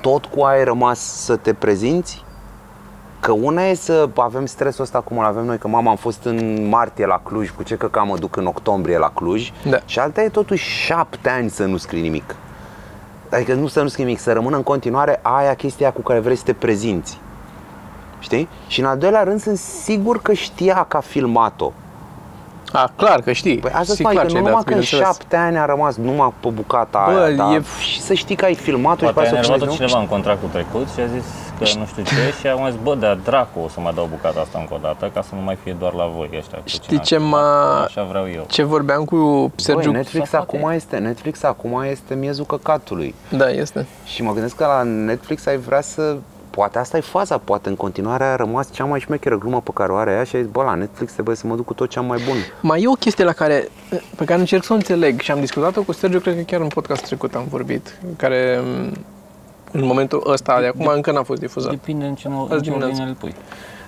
tot 0.00 0.24
cu 0.24 0.42
ai 0.42 0.64
rămas 0.64 0.98
să 1.00 1.36
te 1.36 1.52
prezinți? 1.54 2.24
Că 3.20 3.32
una 3.32 3.62
e 3.62 3.74
să 3.74 4.08
avem 4.16 4.46
stresul 4.46 4.84
ăsta 4.84 5.00
cum 5.00 5.18
îl 5.18 5.24
avem 5.24 5.44
noi, 5.44 5.58
că 5.58 5.68
mama 5.68 5.90
am 5.90 5.96
fost 5.96 6.24
în 6.24 6.68
martie 6.68 7.06
la 7.06 7.20
Cluj, 7.24 7.50
cu 7.50 7.62
ce 7.62 7.76
că 7.76 8.02
mă 8.06 8.18
duc 8.18 8.36
în 8.36 8.46
octombrie 8.46 8.98
la 8.98 9.10
Cluj, 9.14 9.52
Da. 9.70 9.78
și 9.84 9.98
alta 9.98 10.22
e 10.22 10.28
totuși 10.28 10.68
șapte 10.84 11.28
ani 11.28 11.50
să 11.50 11.64
nu 11.64 11.76
scrii 11.76 12.00
nimic. 12.02 12.34
Adică 13.30 13.54
nu 13.54 13.66
să 13.66 13.82
nu 13.82 13.88
scrii 13.88 14.04
nimic, 14.04 14.20
să 14.20 14.32
rămână 14.32 14.56
în 14.56 14.62
continuare 14.62 15.18
aia 15.22 15.54
chestia 15.54 15.92
cu 15.92 16.00
care 16.00 16.18
vrei 16.18 16.36
să 16.36 16.42
te 16.44 16.52
prezinți. 16.52 17.18
Știi? 18.18 18.48
Și 18.66 18.80
în 18.80 18.86
al 18.86 18.98
doilea 18.98 19.22
rând 19.22 19.40
sunt 19.40 19.58
sigur 19.58 20.22
că 20.22 20.32
știa 20.32 20.84
că 20.88 20.96
a 20.96 21.00
filmat-o. 21.00 21.72
A, 22.72 22.90
clar 22.96 23.20
că 23.20 23.32
știi. 23.32 23.58
Păi 23.58 23.70
asta 23.70 23.82
Știi 23.92 23.94
spune 23.96 24.12
clar 24.14 24.24
că 24.26 24.30
ce 24.32 24.38
nu 24.38 24.44
ai 24.44 24.50
numai 24.50 24.62
dat, 24.64 24.72
că 24.72 24.78
în 24.78 24.80
bineînțeles. 24.84 25.04
șapte 25.18 25.36
ani 25.36 25.58
a 25.58 25.64
rămas 25.64 25.96
numai 25.96 26.32
pe 26.40 26.48
bucata 26.48 27.04
Bă, 27.12 27.20
aia, 27.20 27.36
dar 27.36 27.54
e- 27.54 27.62
și 27.80 28.00
să 28.00 28.14
știi 28.14 28.36
că 28.36 28.44
ai 28.44 28.54
filmat-o 28.54 29.06
și 29.06 29.12
Poate 29.12 29.18
a 29.18 29.22
poate 29.22 29.28
să 29.28 29.34
o 29.34 29.38
enervat 29.38 29.58
filmezi, 29.58 29.80
nu? 29.80 29.86
cineva 29.86 30.00
în 30.02 30.08
contractul 30.08 30.48
trecut 30.48 30.88
și 30.94 31.00
a 31.00 31.06
zis 31.06 31.24
că 31.58 31.78
nu 31.78 31.86
știu 31.86 32.02
ce 32.02 32.14
și 32.40 32.46
am 32.46 32.66
zis, 32.70 32.80
bă, 32.82 32.94
dar 32.94 33.14
dracu 33.24 33.58
o 33.64 33.68
să 33.68 33.80
mai 33.80 33.92
dau 33.94 34.08
bucata 34.10 34.40
asta 34.40 34.58
încă 34.58 34.74
o 34.74 34.78
dată 34.82 35.10
ca 35.14 35.22
să 35.22 35.28
nu 35.34 35.40
mai 35.40 35.56
fie 35.62 35.76
doar 35.78 35.92
la 35.92 36.06
voi 36.16 36.30
ăștia. 36.38 36.58
cu 36.58 36.68
Știi 36.68 36.88
cine 36.88 37.00
ce 37.00 37.14
am 37.14 37.22
m-a- 37.22 37.38
filmat. 37.38 37.84
Așa 37.86 38.02
vreau 38.02 38.28
eu. 38.34 38.44
Ce 38.48 38.62
vorbeam 38.62 39.04
cu 39.04 39.52
Sergiu? 39.56 39.90
Băi, 39.90 39.92
Netflix 40.00 40.28
Sau 40.28 40.42
poate- 40.44 40.56
acum 40.64 40.74
este, 40.76 40.96
Netflix 40.96 41.42
acum 41.42 41.82
este 41.90 42.14
miezul 42.14 42.44
căcatului. 42.44 43.14
Da, 43.28 43.48
este. 43.50 43.86
Și 44.04 44.22
mă 44.22 44.32
gândesc 44.32 44.56
că 44.56 44.64
la 44.64 44.82
Netflix 44.82 45.46
ai 45.46 45.56
vrea 45.56 45.80
să... 45.80 46.16
Poate 46.58 46.78
asta 46.78 46.96
e 46.96 47.00
faza, 47.00 47.38
poate 47.38 47.68
în 47.68 47.76
continuare 47.76 48.24
a 48.24 48.36
rămas 48.36 48.72
cea 48.72 48.84
mai 48.84 49.00
șmecheră 49.00 49.38
glumă 49.38 49.60
pe 49.60 49.70
care 49.74 49.92
o 49.92 49.96
are 49.96 50.10
ea 50.12 50.24
și 50.24 50.36
ai 50.36 50.42
zis, 50.42 50.50
bă, 50.50 50.62
la 50.62 50.74
Netflix 50.74 51.12
trebuie 51.12 51.36
să 51.36 51.46
mă 51.46 51.54
duc 51.56 51.64
cu 51.64 51.74
tot 51.74 51.88
ce 51.88 51.98
am 51.98 52.04
mai 52.06 52.18
bun. 52.26 52.36
Mai 52.60 52.82
e 52.82 52.88
o 52.88 52.92
chestie 52.92 53.24
la 53.24 53.32
care, 53.32 53.68
pe 54.16 54.24
care 54.24 54.40
încerc 54.40 54.64
să 54.64 54.72
o 54.72 54.76
înțeleg 54.76 55.20
și 55.20 55.30
am 55.30 55.40
discutat-o 55.40 55.82
cu 55.82 55.92
Sergiu, 55.92 56.18
cred 56.20 56.36
că 56.36 56.40
chiar 56.42 56.60
în 56.60 56.68
podcast 56.68 57.04
trecut 57.04 57.34
am 57.34 57.44
vorbit, 57.50 57.98
care 58.16 58.60
m, 58.62 58.92
în 59.72 59.84
momentul 59.84 60.22
ăsta 60.26 60.60
de 60.60 60.66
acum 60.66 60.86
încă 60.86 61.12
n-a 61.12 61.22
fost 61.22 61.40
difuzat. 61.40 61.70
Depinde 61.70 62.04
în 62.04 62.14
ce, 62.14 62.28
mo- 62.28 62.32
Azi 62.32 62.52
în 62.52 62.58
ce 62.62 62.68
dimineață. 62.70 62.86
ordine 62.86 63.08
îl 63.08 63.14
pui. 63.14 63.34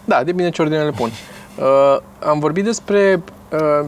Da, 0.05 0.25
depinde 0.25 0.51
ce 0.51 0.63
ordine 0.63 0.83
le 0.83 0.91
pun. 0.91 1.11
Uh, 1.59 1.97
am 2.27 2.39
vorbit 2.39 2.65
despre 2.65 3.23
uh, 3.53 3.87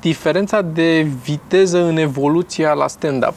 diferența 0.00 0.62
de 0.62 1.00
viteză 1.22 1.82
în 1.82 1.96
evoluția 1.96 2.72
la 2.72 2.86
stand-up. 2.86 3.34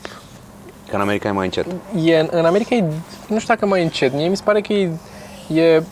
Că 0.94 1.00
în 1.00 1.06
America 1.06 1.28
e 1.28 1.32
mai 1.32 1.46
încet. 1.46 1.66
E, 2.04 2.20
în- 2.20 2.28
în 2.32 2.46
America 2.46 2.76
e, 2.76 2.82
nu 3.28 3.40
știu 3.40 3.54
dacă 3.54 3.66
mai 3.66 3.84
încet, 3.84 4.14
mie 4.14 4.28
mi 4.28 4.36
se 4.38 4.42
pare 4.46 4.62
că 4.62 4.74
e, 4.74 4.90
e 5.54 5.84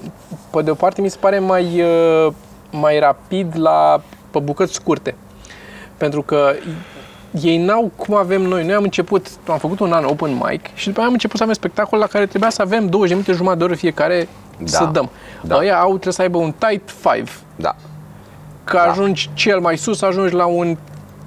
pe 0.51 0.61
de 0.61 0.71
o 0.71 0.73
parte 0.73 1.01
mi 1.01 1.09
se 1.09 1.17
pare 1.19 1.39
mai, 1.39 1.81
uh, 1.81 2.33
mai 2.71 2.99
rapid 2.99 3.53
la 3.59 4.01
pe 4.31 4.39
bucăți 4.39 4.73
scurte. 4.73 5.15
Pentru 5.97 6.21
că 6.21 6.53
ei 7.41 7.57
n-au 7.57 7.91
cum 7.95 8.15
avem 8.15 8.41
noi. 8.41 8.63
Noi 8.63 8.73
am 8.73 8.83
început, 8.83 9.27
am 9.47 9.57
făcut 9.57 9.79
un 9.79 9.91
an 9.93 10.03
open 10.05 10.41
mic 10.49 10.65
și 10.73 10.85
după 10.85 10.97
aia 10.99 11.07
am 11.07 11.13
început 11.13 11.37
să 11.37 11.43
avem 11.43 11.55
spectacol 11.55 11.99
la 11.99 12.07
care 12.07 12.25
trebuia 12.25 12.49
să 12.49 12.61
avem 12.61 12.87
20 12.89 13.07
de 13.09 13.13
minute, 13.13 13.31
jumătate 13.33 13.57
de 13.59 13.63
oră 13.63 13.75
fiecare 13.75 14.27
Da. 14.57 14.65
să 14.67 14.89
dăm. 14.91 15.09
Da. 15.41 15.47
Da. 15.55 15.57
Ăia 15.61 15.79
au, 15.79 15.89
trebuie 15.89 16.13
să 16.13 16.21
aibă 16.21 16.37
un 16.37 16.53
tight 16.57 16.89
five. 16.89 17.31
Da. 17.55 17.75
Că 18.63 18.75
Da. 18.83 18.89
ajungi 18.91 19.29
cel 19.33 19.59
mai 19.59 19.77
sus, 19.77 20.01
ajungi 20.01 20.33
la 20.33 20.45
un 20.45 20.77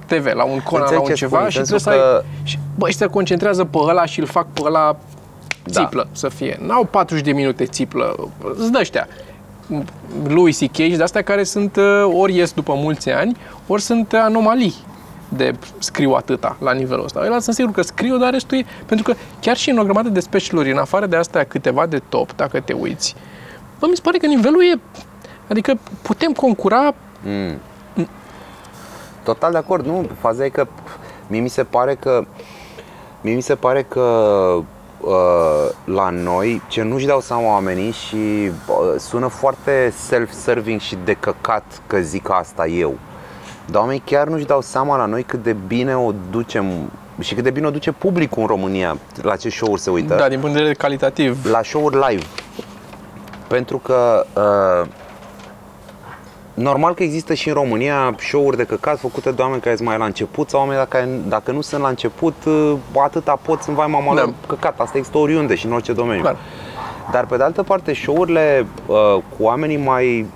TV, 0.07 0.25
la 0.35 0.45
un 0.45 0.61
Conan, 0.61 0.65
la 0.71 0.81
Înțeleg 0.81 1.01
un 1.01 1.07
ce 1.09 1.15
ceva 1.15 1.37
spui, 1.39 1.51
și 1.51 1.59
în 1.59 1.63
trebuie 1.65 1.81
să 1.81 1.91
sensul 1.91 2.13
ai... 2.15 2.21
că- 2.21 2.25
Și, 2.43 2.59
bă, 2.79 2.89
și 2.91 2.97
se 2.97 3.07
concentrează 3.07 3.65
pe 3.65 3.79
ăla 3.81 4.05
și 4.07 4.21
îl 4.21 4.27
fac 4.27 4.47
pe 4.53 4.61
ăla 4.65 4.97
Da. 5.65 5.81
țiplă 5.81 6.09
să 6.13 6.29
fie. 6.29 6.59
N-au 6.67 6.85
40 6.85 7.25
de 7.25 7.33
minute 7.33 7.65
țiplă. 7.65 8.29
Îți 8.59 8.71
dă 8.73 8.79
ăștia. 8.81 9.09
Louis 10.29 10.59
C.K. 10.59 10.75
și 10.77 10.97
de-astea 10.97 11.23
care 11.23 11.45
sunt 11.45 11.77
uh, 11.77 12.05
ori 12.13 12.37
ies 12.37 12.53
după 12.53 12.73
mulți 12.77 13.11
ani, 13.11 13.37
ori 13.67 13.83
sunt 13.83 14.13
uh, 14.13 14.19
anomalii 14.23 14.75
de 15.29 15.55
scriu 15.79 16.11
atâta 16.13 16.57
la 16.61 16.73
nivelul 16.73 17.05
ăsta. 17.05 17.21
Ăla 17.25 17.39
sunt 17.39 17.55
sigur 17.55 17.73
că 17.73 17.83
scriu, 17.83 18.17
dar 18.19 18.31
restul 18.33 18.59
e... 18.59 18.65
Pentru 18.87 19.13
că 19.13 19.19
chiar 19.41 19.57
și 19.57 19.71
în 19.71 19.79
o 19.79 19.83
grămadă 19.85 20.09
de 20.09 20.21
specialuri, 20.21 20.71
în 20.71 20.79
afară 20.79 21.07
de 21.07 21.17
astea 21.17 21.45
câteva 21.45 21.87
de 21.87 22.03
top, 22.09 22.33
dacă 22.37 22.61
te 22.61 22.73
uiți, 22.73 23.15
bă, 23.79 23.87
mi 23.91 23.97
se 23.97 24.01
pare 24.03 24.19
că 24.19 24.27
nivelul 24.27 24.63
e... 24.75 24.81
Adică 25.49 25.79
putem 26.03 26.33
concura 26.33 26.95
Mm. 27.27 27.57
Total 29.25 29.53
de 29.53 29.59
acord, 29.59 29.87
nu? 29.87 30.07
Faza 30.21 30.45
e 30.45 30.49
că 30.49 30.67
mie 31.27 31.41
mi 31.41 31.49
se 31.49 31.65
pare 31.65 31.95
că 31.95 32.25
mie 33.21 33.35
mi 33.35 33.41
se 33.41 33.55
pare 33.55 33.83
că 33.83 34.01
uh, 35.01 35.71
la 35.85 36.11
noi, 36.11 36.63
ce 36.69 36.83
nu-și 36.83 37.07
dau 37.07 37.21
seama 37.21 37.47
oamenii 37.47 37.91
și 37.91 38.17
uh, 38.17 38.95
sună 38.99 39.27
foarte 39.27 39.93
self-serving 40.07 40.81
și 40.81 40.97
de 41.05 41.13
căcat 41.13 41.65
că 41.87 41.99
zic 42.01 42.31
asta 42.31 42.67
eu. 42.67 42.95
Dar 43.71 43.81
oamenii 43.81 44.03
chiar 44.05 44.27
nu-și 44.29 44.45
dau 44.45 44.61
seama 44.61 44.97
la 44.97 45.05
noi 45.07 45.23
cât 45.23 45.43
de 45.43 45.53
bine 45.67 45.97
o 45.97 46.13
ducem 46.31 46.67
și 47.21 47.35
cât 47.35 47.45
de 47.45 47.51
bine 47.51 47.67
o 47.67 47.71
duce 47.71 47.93
publicul 47.93 48.41
în 48.43 48.47
România 48.49 48.97
la 49.23 49.37
ce 49.37 49.49
show-uri 49.49 49.81
se 49.81 49.91
uită 49.91 50.15
Da, 50.15 50.29
din 50.29 50.39
punct 50.39 50.53
de 50.55 50.59
vedere 50.61 50.79
calitativ. 50.79 51.51
la 51.51 51.63
show-uri 51.63 51.97
live. 52.09 52.23
Pentru 53.49 53.79
că 53.79 54.27
uh, 54.37 54.89
normal 56.55 56.95
că 56.95 57.03
există 57.03 57.35
și 57.35 57.49
în 57.49 57.55
România 57.55 58.15
show-uri 58.19 58.57
de 58.57 58.65
căcat 58.65 58.99
făcute 58.99 59.31
de 59.31 59.43
oameni 59.43 59.61
care 59.61 59.77
sunt 59.77 59.89
mai 59.89 59.99
la 59.99 60.05
început 60.05 60.49
sau 60.49 60.61
oameni 60.61 60.79
dacă, 60.79 61.09
dacă 61.29 61.53
nu 61.53 61.61
sunt 61.61 61.83
la 61.83 61.89
început, 61.89 62.35
uh, 62.47 62.75
atâta 63.03 63.39
pot 63.43 63.63
să 63.63 63.71
vai 63.71 63.87
mama 63.87 64.15
Da. 64.15 64.21
da. 64.25 64.33
căcat. 64.47 64.81
Asta 64.81 64.97
există 64.99 65.19
oriunde 65.19 65.55
și 65.55 65.67
în 65.67 65.73
orice 65.73 65.93
domeniu. 65.93 66.23
Clar. 66.23 66.37
Dar 67.11 67.27
pe 67.27 67.37
de 67.37 67.43
altă 67.43 67.63
parte, 67.63 67.95
show-urile 67.95 68.67
uh, 68.87 68.97
cu 69.37 69.43
oamenii 69.43 69.77
mai 69.77 70.27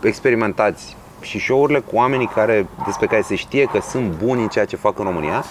experimentați 0.00 0.96
și 1.20 1.38
show-urile 1.38 1.78
cu 1.78 1.96
oamenii 1.96 2.26
care, 2.26 2.66
despre 2.84 3.06
care 3.06 3.22
se 3.22 3.34
știe 3.34 3.64
că 3.64 3.80
sunt 3.80 4.10
buni 4.24 4.42
în 4.42 4.48
ceea 4.48 4.64
ce 4.64 4.76
fac 4.76 4.98
în 4.98 5.04
România, 5.04 5.44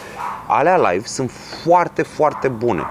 alea 0.47 0.91
live 0.91 1.05
sunt 1.05 1.31
foarte, 1.63 2.01
foarte 2.01 2.47
bune. 2.47 2.83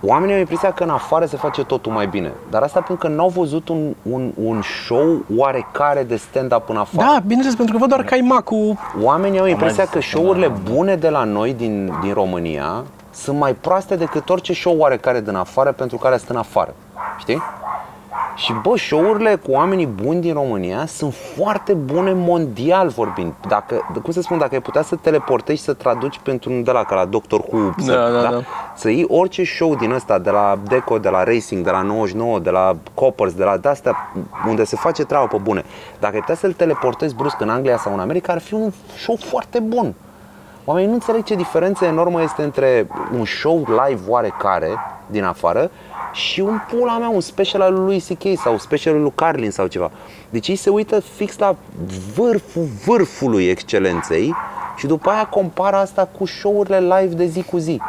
Oamenii 0.00 0.34
au 0.34 0.40
impresia 0.40 0.72
că 0.72 0.82
în 0.82 0.90
afară 0.90 1.24
se 1.24 1.36
face 1.36 1.64
totul 1.64 1.92
mai 1.92 2.06
bine. 2.06 2.32
Dar 2.50 2.62
asta 2.62 2.80
pentru 2.80 3.08
că 3.08 3.14
n-au 3.14 3.28
văzut 3.28 3.68
un, 3.68 3.94
un, 4.02 4.32
un 4.44 4.62
show 4.62 5.24
oarecare 5.36 6.02
de 6.02 6.16
stand-up 6.16 6.68
în 6.68 6.76
afară. 6.76 7.06
Da, 7.06 7.18
bineînțeles, 7.20 7.54
pentru 7.54 7.74
că 7.74 7.80
văd 7.80 7.88
doar 7.88 8.04
caimacul 8.04 8.76
Oamenii 9.02 9.38
au 9.38 9.46
impresia 9.46 9.82
zis 9.82 9.92
că 9.92 9.98
asta, 9.98 10.10
show-urile 10.10 10.48
da. 10.48 10.72
bune 10.72 10.96
de 10.96 11.08
la 11.08 11.24
noi 11.24 11.54
din, 11.54 11.92
din 12.02 12.12
România 12.12 12.84
sunt 13.10 13.38
mai 13.38 13.54
proaste 13.54 13.96
decât 13.96 14.28
orice 14.28 14.52
show 14.52 14.76
oarecare 14.78 15.20
din 15.20 15.34
afară 15.34 15.72
pentru 15.72 15.96
care 15.96 16.16
sunt 16.16 16.30
în 16.30 16.36
afară. 16.36 16.74
Știi? 17.18 17.42
Și 18.36 18.52
bă, 18.62 18.76
show-urile 18.76 19.34
cu 19.34 19.50
oamenii 19.50 19.86
buni 19.86 20.20
din 20.20 20.32
România 20.32 20.86
sunt 20.86 21.14
foarte 21.14 21.72
bune 21.72 22.12
mondial 22.12 22.88
vorbind. 22.88 23.32
Dacă, 23.48 23.94
cum 24.02 24.12
să 24.12 24.20
spun, 24.20 24.38
dacă 24.38 24.54
ai 24.54 24.60
putea 24.60 24.82
să 24.82 24.96
teleportezi 24.96 25.58
și 25.58 25.64
să 25.64 25.72
traduci 25.72 26.20
pentru 26.22 26.52
un 26.52 26.62
de 26.62 26.70
la 26.70 26.84
ca 26.84 26.94
la 26.94 27.04
Doctor 27.04 27.40
Who, 27.40 27.72
să, 27.78 27.92
Da, 27.92 28.10
da, 28.10 28.30
da. 28.30 28.40
să 28.74 28.90
iei 28.90 29.06
orice 29.08 29.44
show 29.44 29.74
din 29.74 29.90
ăsta, 29.90 30.18
de 30.18 30.30
la 30.30 30.58
Deco, 30.68 30.98
de 30.98 31.08
la 31.08 31.24
Racing, 31.24 31.64
de 31.64 31.70
la 31.70 31.82
99, 31.82 32.38
de 32.38 32.50
la 32.50 32.76
Coppers, 32.94 33.32
de 33.32 33.44
la 33.44 33.56
de-astea, 33.56 34.12
unde 34.48 34.64
se 34.64 34.76
face 34.76 35.04
treaba 35.04 35.26
pe 35.26 35.36
bune. 35.42 35.64
Dacă 36.00 36.14
ai 36.14 36.20
putea 36.20 36.34
să-l 36.34 36.52
teleportezi 36.52 37.14
brusc 37.14 37.40
în 37.40 37.48
Anglia 37.48 37.76
sau 37.76 37.92
în 37.92 38.00
America, 38.00 38.32
ar 38.32 38.40
fi 38.40 38.54
un 38.54 38.72
show 38.96 39.16
foarte 39.16 39.58
bun. 39.60 39.94
Oamenii 40.68 40.88
nu 40.88 40.94
înțeleg 40.94 41.24
ce 41.24 41.34
diferență 41.34 41.84
enormă 41.84 42.22
este 42.22 42.42
între 42.42 42.86
un 43.18 43.24
show 43.24 43.56
live 43.58 44.00
oarecare 44.08 44.68
din 45.06 45.24
afară 45.24 45.70
și 46.12 46.40
un 46.40 46.58
pula 46.70 46.98
mea, 46.98 47.08
un 47.08 47.20
special 47.20 47.60
al 47.60 47.84
lui 47.84 48.00
C.K. 48.00 48.38
sau 48.38 48.58
specialul 48.58 49.02
lui 49.02 49.12
Carlin 49.14 49.50
sau 49.50 49.66
ceva. 49.66 49.90
Deci 50.30 50.48
ei 50.48 50.56
se 50.56 50.70
uită 50.70 51.00
fix 51.00 51.38
la 51.38 51.56
vârful 52.14 52.68
vârfului 52.84 53.48
excelenței 53.48 54.34
și 54.76 54.86
după 54.86 55.10
aia 55.10 55.26
compară 55.26 55.76
asta 55.76 56.08
cu 56.18 56.24
show-urile 56.24 56.80
live 56.80 57.14
de 57.14 57.24
zi 57.24 57.42
cu 57.42 57.56
zi. 57.56 57.80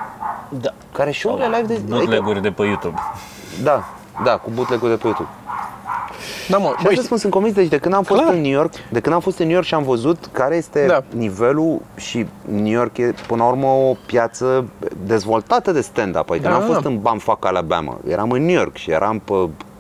Da. 0.50 0.70
Care 0.92 1.12
show-urile 1.12 1.48
live 1.48 1.68
de 1.68 1.76
zi... 1.76 1.82
Bootleg-uri 1.82 2.42
de 2.42 2.52
pe 2.52 2.64
YouTube. 2.64 3.00
Da, 3.64 3.84
da, 4.24 4.38
cu 4.38 4.50
bootleg-ul 4.54 4.90
de 4.90 4.96
pe 4.96 5.06
YouTube. 5.06 5.30
Da, 6.50 6.58
mă, 6.58 6.74
Și 6.78 6.84
băi, 6.84 6.92
asta 6.92 7.04
spun, 7.06 7.18
sunt 7.18 7.32
convins, 7.32 7.56
deci 7.56 7.68
de 7.68 7.78
când 7.78 7.94
am 7.94 8.04
fost 8.04 8.22
Clar. 8.22 8.34
în 8.34 8.42
New 8.42 8.52
York, 8.52 8.74
de 8.92 9.00
când 9.00 9.16
am 9.16 9.22
fost 9.22 9.38
în 9.40 9.46
New 9.46 9.54
York 9.56 9.66
și 9.68 9.74
am 9.74 9.84
văzut 9.84 10.30
care 10.32 10.56
este 10.56 10.86
Da. 10.88 11.04
nivelul 11.18 11.82
și 11.96 12.26
New 12.52 12.72
York 12.72 12.98
e 12.98 13.14
până 13.28 13.44
la 13.44 13.50
urmă 13.50 13.66
o 13.68 13.96
piață 14.06 14.66
dezvoltată 15.06 15.72
de 15.72 15.82
stand-up. 15.82 16.30
Adică 16.30 16.46
Da, 16.48 16.50
n-am 16.54 16.60
da, 16.60 16.66
fost 16.66 16.82
da. 16.82 16.90
în 16.90 17.00
Bamfac, 17.00 17.46
Alabama. 17.46 17.98
Eram 18.08 18.32
în 18.32 18.46
New 18.46 18.56
York 18.56 18.76
și 18.76 18.92
eram 18.92 19.20
pe, 19.20 19.34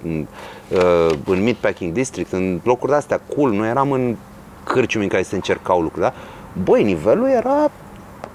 în, 0.04 0.28
uh, 0.68 1.14
în 1.26 1.44
Meatpacking 1.44 1.94
District, 1.94 2.32
în 2.32 2.60
locuri 2.64 2.92
de-astea 2.92 3.22
cool, 3.36 3.52
nu 3.52 3.66
eram 3.66 3.92
în 3.92 4.16
cârciumi 4.64 5.04
în 5.04 5.10
care 5.10 5.24
se 5.24 5.36
încercau 5.36 5.82
lucruri, 5.82 6.06
da? 6.06 6.14
Băi, 6.64 6.84
nivelul 6.84 7.28
era 7.28 7.72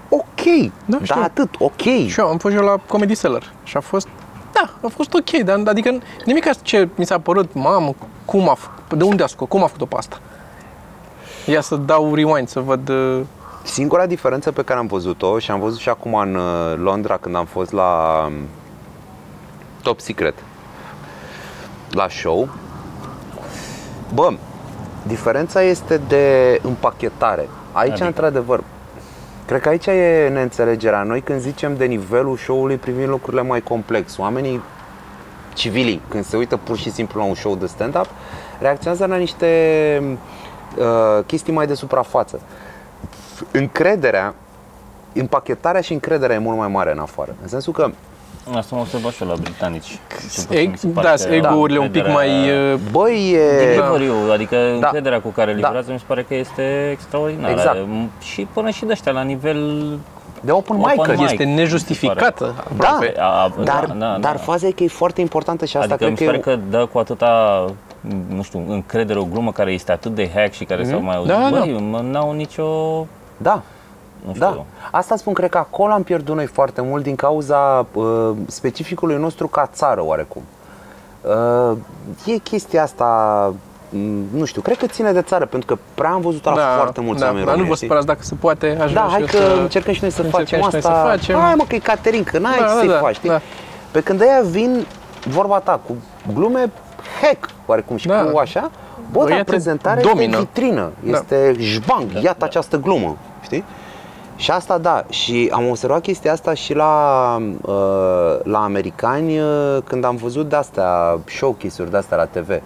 ok, 0.09 0.43
Da, 0.85 0.97
da, 0.97 1.03
știu. 1.03 1.21
atât, 1.21 1.49
ok. 1.59 1.81
și 1.81 2.15
eu 2.19 2.27
am 2.27 2.37
fost 2.37 2.53
și 2.53 2.59
eu 2.59 2.65
la 2.67 2.75
Comedy 2.87 3.15
Cellar 3.15 3.51
și 3.63 3.77
a 3.77 3.79
fost, 3.79 4.07
da, 4.07 4.22
a 4.83 4.87
fost 4.87 5.13
ok, 5.13 5.43
dar 5.43 5.61
adică 5.65 5.97
nimic 6.25 6.61
ce 6.61 6.89
mi 6.95 7.05
s-a 7.05 7.19
părut, 7.19 7.53
mamă, 7.53 7.93
cum 8.25 8.49
a 8.49 8.53
făcut, 8.53 8.97
de 8.97 9.03
unde 9.03 9.23
a 9.23 9.27
scos, 9.27 9.47
cum 9.47 9.63
a 9.63 9.65
făcut-o 9.65 9.85
pe 9.85 9.95
asta? 9.95 10.19
Ia 11.45 11.61
să 11.61 11.75
dau 11.75 12.15
rewind, 12.15 12.47
să 12.47 12.59
văd, 12.59 12.89
uh, 12.89 13.21
Singura 13.63 14.05
diferență 14.05 14.51
pe 14.51 14.63
care 14.63 14.79
am 14.79 14.87
văzut-o 14.87 15.39
și 15.39 15.51
am 15.51 15.59
văzut 15.59 15.79
și 15.79 15.89
acum 15.89 16.13
în 16.13 16.35
uh, 16.35 16.73
Londra 16.77 17.17
când 17.17 17.35
am 17.35 17.45
fost 17.45 17.71
la 17.71 18.23
um, 18.25 18.33
Top 19.81 19.99
Secret 19.99 20.33
la 21.91 22.07
show. 22.09 22.49
Bă, 24.13 24.33
diferența 25.07 25.61
este 25.61 25.97
de 26.07 26.59
împachetare. 26.63 27.49
Aici, 27.71 27.91
Adică? 27.91 28.05
într-adevăr, 28.05 28.63
cred 29.53 29.65
că 29.65 29.69
aici 29.69 29.85
e 29.85 30.29
neînțelegerea. 30.31 31.03
Noi 31.03 31.21
când 31.21 31.39
zicem 31.39 31.75
de 31.75 31.85
nivelul 31.85 32.37
show-ului 32.37 32.77
privim 32.77 33.09
lucrurile 33.09 33.41
mai 33.41 33.61
complex. 33.61 34.17
Oamenii 34.17 34.61
civilii, 35.53 36.01
când 36.07 36.25
se 36.25 36.37
uită 36.37 36.57
pur 36.57 36.77
și 36.77 36.91
simplu 36.91 37.19
la 37.19 37.25
un 37.25 37.33
show 37.33 37.55
de 37.55 37.65
stand-up, 37.65 38.05
reacționează 38.59 39.05
la 39.05 39.15
niște 39.15 39.47
uh, 40.77 41.23
chestii 41.25 41.53
mai 41.53 41.67
de 41.67 41.73
suprafață. 41.73 42.41
Încrederea, 43.51 44.33
împachetarea 45.13 45.81
și 45.81 45.93
încrederea 45.93 46.35
e 46.35 46.39
mult 46.39 46.57
mai 46.57 46.67
mare 46.67 46.91
în 46.91 46.99
afară. 46.99 47.35
În 47.41 47.47
sensul 47.47 47.73
că, 47.73 47.89
Asta 48.55 48.75
mă 48.75 48.81
observat 48.81 49.11
și 49.11 49.23
eu 49.23 49.27
la 49.29 49.35
britanici. 49.35 49.87
Cel 49.87 49.99
puțin 50.45 50.57
eg, 50.57 50.69
mi 50.69 50.77
se 50.77 50.87
pare 50.87 51.07
da, 51.17 51.23
că 51.27 51.33
ego-urile 51.35 51.77
un 51.79 51.89
pic 51.89 52.05
încrederea- 52.05 52.13
mai, 52.13 52.71
uh, 52.73 52.79
băi, 52.91 53.31
e... 53.31 53.65
Delivery-ul, 53.65 54.31
adică 54.31 54.55
Da. 54.79 54.85
încrederea 54.87 55.21
cu 55.21 55.27
care 55.29 55.51
Da. 55.51 55.57
livrează 55.57 55.91
mi 55.91 55.97
se 55.99 56.03
pare 56.07 56.23
că 56.23 56.35
este 56.35 56.89
extraordinară. 56.91 57.51
Exact. 57.53 57.77
M- 57.77 58.21
Și 58.23 58.47
până 58.53 58.69
și 58.69 58.85
de 58.85 58.91
ăștia 58.91 59.11
la 59.11 59.21
nivel 59.21 59.81
de 60.41 60.51
open 60.51 60.75
Open 60.79 60.93
mic. 61.07 61.17
mic. 61.19 61.29
este 61.31 61.43
nejustificată. 61.43 62.53
Da, 62.77 62.87
aproape. 62.87 63.13
A, 63.19 63.23
a, 63.23 63.51
dar, 63.63 63.85
da, 63.85 63.93
da, 63.97 64.17
dar 64.19 64.35
da. 64.35 64.37
faza 64.41 64.67
e 64.67 64.71
că 64.71 64.83
e 64.83 64.87
foarte 64.87 65.21
importantă 65.21 65.65
și 65.65 65.77
asta 65.77 65.93
Adică 65.93 66.09
mi 66.09 66.15
cred 66.15 66.27
se 66.29 66.35
că 66.39 66.49
pare 66.49 66.57
e... 66.61 66.69
că 66.71 66.77
dă 66.77 66.85
cu 66.85 66.97
atâta, 66.99 67.65
nu 68.35 68.41
știu, 68.43 68.63
încredere 68.67 69.19
o 69.19 69.23
glumă 69.23 69.51
care 69.51 69.71
este 69.71 69.91
atât 69.91 70.15
de 70.15 70.31
hack 70.35 70.53
și 70.53 70.63
care 70.63 70.83
s-au 70.83 71.01
mai 71.01 71.15
auzit. 71.15 71.31
Da, 71.33 71.49
da. 71.51 71.59
Băi, 71.59 71.85
mă, 71.89 71.99
n-au 72.11 72.31
nicio, 72.31 72.65
Da, 73.37 73.61
nu 74.25 74.33
știu, 74.33 74.45
Da, 74.45 74.63
asta 74.91 75.15
spun, 75.15 75.33
cred 75.33 75.49
că 75.49 75.57
acolo 75.57 75.91
am 75.91 76.03
pierdut 76.03 76.35
noi 76.35 76.45
foarte 76.45 76.81
mult 76.81 77.03
din 77.03 77.15
cauza 77.15 77.85
uh, 77.93 78.29
specificului 78.45 79.15
nostru 79.17 79.47
ca 79.47 79.69
țară 79.73 80.03
oarecum. 80.03 80.41
Uh, 81.21 81.77
e 82.25 82.37
chestia 82.37 82.83
asta, 82.83 83.05
m, 83.89 83.97
nu 84.37 84.45
știu, 84.45 84.61
cred 84.61 84.77
că 84.77 84.85
ține 84.85 85.11
de 85.11 85.21
țară, 85.21 85.45
pentru 85.45 85.75
că 85.75 85.81
prea 85.95 86.09
am 86.09 86.21
văzut 86.21 86.45
la 86.45 86.55
foarte 86.75 87.01
mulți 87.01 87.19
da, 87.19 87.25
oameni 87.25 87.45
dar 87.45 87.53
nu 87.55 87.59
români, 87.61 87.69
vă 87.69 87.75
știi? 87.75 87.87
supărați 87.87 88.07
dacă 88.07 88.23
se 88.23 88.35
poate, 88.35 88.77
aș 88.81 88.93
Da, 88.93 89.01
vrea 89.01 89.11
hai 89.11 89.21
și 89.21 89.27
că 89.27 89.37
eu 89.43 89.55
să... 89.55 89.61
încercăm 89.61 89.93
și 89.93 90.01
noi 90.01 90.11
să 90.11 90.21
încercăm 90.21 90.45
facem 90.45 90.61
și 90.61 90.73
noi 90.73 90.81
să 90.81 90.87
asta. 90.87 91.09
facem. 91.09 91.39
Hai 91.39 91.53
mă 91.55 91.63
că 91.67 91.75
e 91.75 91.79
catering, 91.79 92.29
că 92.29 92.37
n-ai 92.39 92.57
Da, 92.59 92.65
ce 92.65 92.73
da, 92.73 92.77
să-i 92.79 92.87
da, 92.87 92.97
faci, 92.97 93.15
știi? 93.15 93.29
da. 93.29 93.41
Pe 93.91 93.99
când 94.01 94.21
ăia 94.21 94.41
vin, 94.49 94.85
vorba 95.27 95.59
ta, 95.59 95.79
cu 95.87 95.95
glume 96.33 96.71
hack, 97.21 97.49
oarecum 97.65 97.95
și 97.95 98.07
Da. 98.07 98.23
cu 98.23 98.37
așa, 98.37 98.71
bă, 99.11 99.19
dar 99.19 99.29
Iată, 99.29 99.43
prezentarea 99.43 100.03
domină. 100.03 100.37
este 100.37 100.37
vitrină, 100.53 100.91
Da. 100.99 101.17
este 101.17 101.55
jbang, 101.59 102.11
iată 102.21 102.45
această 102.45 102.79
glumă, 102.79 103.17
știi? 103.41 103.63
Și 104.35 104.51
asta 104.51 104.77
da, 104.77 105.05
și 105.09 105.49
am 105.51 105.67
observat 105.67 106.01
chestia 106.01 106.31
asta 106.31 106.53
și 106.53 106.73
la, 106.73 107.35
uh, 107.61 108.39
la 108.43 108.63
americani 108.63 109.39
uh, 109.39 109.77
când 109.83 110.03
am 110.03 110.15
văzut 110.15 110.49
de-astea, 110.49 111.19
showcase-uri 111.25 111.91
de-astea 111.91 112.17
la 112.17 112.25
TV. 112.25 112.61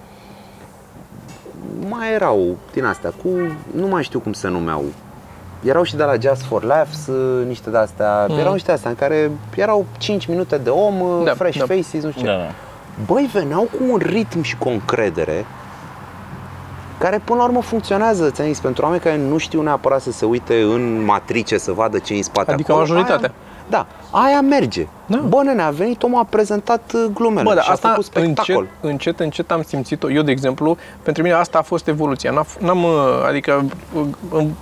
Mai 1.90 2.14
erau 2.14 2.58
din 2.74 2.86
astea, 2.86 3.14
cu, 3.24 3.30
nu 3.72 3.88
mai 3.88 4.04
știu 4.04 4.20
cum 4.20 4.34
se 4.34 4.48
numeau, 4.48 4.84
erau 5.64 5.84
și 5.84 5.96
de 5.96 6.04
la 6.04 6.14
Just 6.22 6.44
for 6.44 6.64
Laughs, 6.64 7.08
uh, 7.08 7.46
niște 7.46 7.70
de-astea, 7.70 8.26
mm. 8.30 8.38
erau 8.38 8.54
niște 8.54 8.72
astea 8.72 8.90
în 8.90 8.96
care 8.96 9.32
erau 9.56 9.86
5 9.98 10.26
minute 10.26 10.58
de 10.58 10.70
om, 10.70 11.02
uh, 11.02 11.24
Da, 11.24 11.34
fresh 11.34 11.58
da. 11.58 11.66
faces, 11.66 12.04
nu 12.04 12.12
știu 12.12 12.22
ce. 12.22 12.26
Da, 12.26 12.38
da. 12.38 12.52
Băi, 13.06 13.30
veneau 13.34 13.62
cu 13.62 13.92
un 13.92 13.98
ritm 13.98 14.42
și 14.42 14.58
cu 14.58 14.68
o 14.68 14.72
încredere 14.72 15.46
care 17.00 17.22
până 17.24 17.40
la 17.40 17.44
urmă 17.46 17.62
funcționează, 17.62 18.30
ți 18.30 18.44
zis, 18.44 18.60
pentru 18.60 18.84
oameni 18.84 19.02
care 19.02 19.18
nu 19.18 19.38
știu 19.38 19.62
neapărat 19.62 20.02
să 20.02 20.12
se 20.12 20.26
uite 20.26 20.62
în 20.62 21.04
matrice, 21.06 21.58
să 21.58 21.72
vadă 21.72 22.00
ce 22.00 22.14
e 22.14 22.18
în 22.18 22.24
spate 22.24 22.52
Adică 22.52 22.72
acolo. 22.72 22.88
majoritatea. 22.88 23.32
Aia, 23.34 23.46
da, 23.70 23.86
aia 24.12 24.42
merge. 24.42 24.88
Da. 25.06 25.18
Bă, 25.18 25.42
nene, 25.44 25.62
a 25.62 25.70
venit, 25.70 26.04
omul 26.04 26.20
a 26.20 26.26
prezentat 26.30 26.92
uh, 26.96 27.06
glumele 27.14 27.44
Bă, 27.44 27.54
dar 27.54 27.64
și 27.64 27.70
a 27.70 27.74
asta 27.74 27.90
făcut 27.90 28.06
spectacol. 28.06 28.56
încet, 28.82 28.92
încet, 28.92 29.20
încet 29.20 29.52
am 29.52 29.62
simțit-o. 29.62 30.12
Eu, 30.12 30.22
de 30.22 30.32
exemplu, 30.32 30.78
pentru 31.04 31.24
mine 31.24 31.36
asta 31.36 31.58
a 31.58 31.62
fost 31.62 31.88
evoluția. 31.88 32.32
N-a, 32.32 32.44
f- 32.46 32.60
n-am, 32.60 32.84
uh, 32.84 32.90
adică, 33.28 33.66
uh, 33.94 34.02
um, 34.32 34.56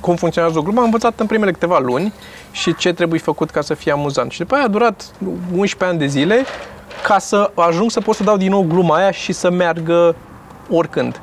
cum 0.00 0.16
funcționează 0.16 0.58
o 0.58 0.62
glumă, 0.62 0.78
am 0.78 0.84
învățat 0.84 1.20
în 1.20 1.26
primele 1.26 1.50
câteva 1.52 1.78
luni 1.78 2.12
și 2.50 2.74
ce 2.74 2.92
trebuie 2.92 3.20
făcut 3.20 3.50
ca 3.50 3.60
să 3.60 3.74
fie 3.74 3.92
amuzant. 3.92 4.30
Și 4.30 4.38
după 4.38 4.54
aia 4.54 4.64
a 4.64 4.68
durat 4.68 5.04
11 5.56 5.84
ani 5.84 5.98
de 5.98 6.06
zile 6.06 6.44
ca 7.02 7.18
să 7.18 7.50
ajung 7.54 7.90
să 7.90 8.00
pot 8.00 8.14
să 8.14 8.22
dau 8.22 8.36
din 8.36 8.50
nou 8.50 8.62
gluma 8.62 8.96
aia 8.96 9.10
și 9.10 9.32
să 9.32 9.50
meargă 9.50 10.14
oricând. 10.70 11.20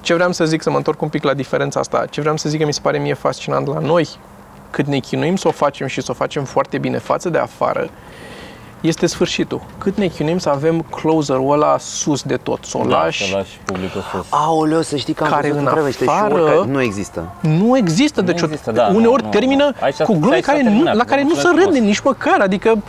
Ce 0.00 0.14
vreau 0.14 0.32
să 0.32 0.44
zic, 0.44 0.62
să 0.62 0.70
mă 0.70 0.76
întorc 0.76 1.02
un 1.02 1.08
pic 1.08 1.22
la 1.22 1.34
diferența 1.34 1.80
asta, 1.80 2.04
ce 2.10 2.20
vreau 2.20 2.36
să 2.36 2.48
zic 2.48 2.60
că 2.60 2.66
mi 2.66 2.72
se 2.72 2.80
pare 2.82 2.98
mie 2.98 3.14
fascinant 3.14 3.66
la 3.66 3.78
noi, 3.78 4.08
cât 4.70 4.86
ne 4.86 4.98
chinuim 4.98 5.36
să 5.36 5.48
o 5.48 5.50
facem 5.50 5.86
și 5.86 6.00
să 6.00 6.10
o 6.10 6.14
facem 6.14 6.44
foarte 6.44 6.78
bine 6.78 6.98
față 6.98 7.28
de 7.28 7.38
afară, 7.38 7.88
este 8.80 9.06
sfârșitul. 9.06 9.60
Cât 9.78 9.96
ne 9.96 10.06
chinuim 10.06 10.38
să 10.38 10.48
avem 10.48 10.80
closer-ul 10.80 11.52
ăla 11.52 11.76
sus 11.78 12.22
de 12.22 12.36
tot, 12.36 12.58
să 12.64 12.78
o 12.78 12.84
Da, 12.84 12.96
lași. 13.02 13.28
să 13.30 13.36
lași 13.36 13.58
publicul 13.64 14.00
sus. 14.12 14.26
Aoleu, 14.30 14.80
să 14.82 14.96
știi 14.96 15.14
că 15.14 15.24
am 15.24 15.30
Care 15.30 15.42
văzut 15.48 15.58
în 15.60 15.66
în 15.66 15.72
vreme 15.72 15.86
niște 15.86 16.04
afară- 16.08 16.34
show-uri 16.34 16.54
care 16.56 16.70
nu 16.70 16.82
există. 16.82 17.24
Nu 17.40 17.76
există, 17.76 18.20
deci 18.22 18.40
Nu 18.40 18.46
există, 18.46 18.70
da, 18.72 18.86
uneori 18.94 19.20
nu, 19.22 19.26
nu, 19.28 19.32
termină 19.32 19.64
nu. 19.64 19.86
Aici- 19.86 20.02
cu 20.04 20.12
glume 20.18 20.34
aici 20.34 20.44
s-a 20.44 20.50
care 20.52 20.62
nu, 20.62 20.68
terminat, 20.68 20.94
la 20.96 21.04
care 21.04 21.22
nu 21.22 21.28
se 21.28 21.34
mulțumesc 21.34 21.58
râde 21.64 21.76
frumos. 21.76 21.88
nici 21.88 22.00
măcar, 22.04 22.40
adică 22.40 22.82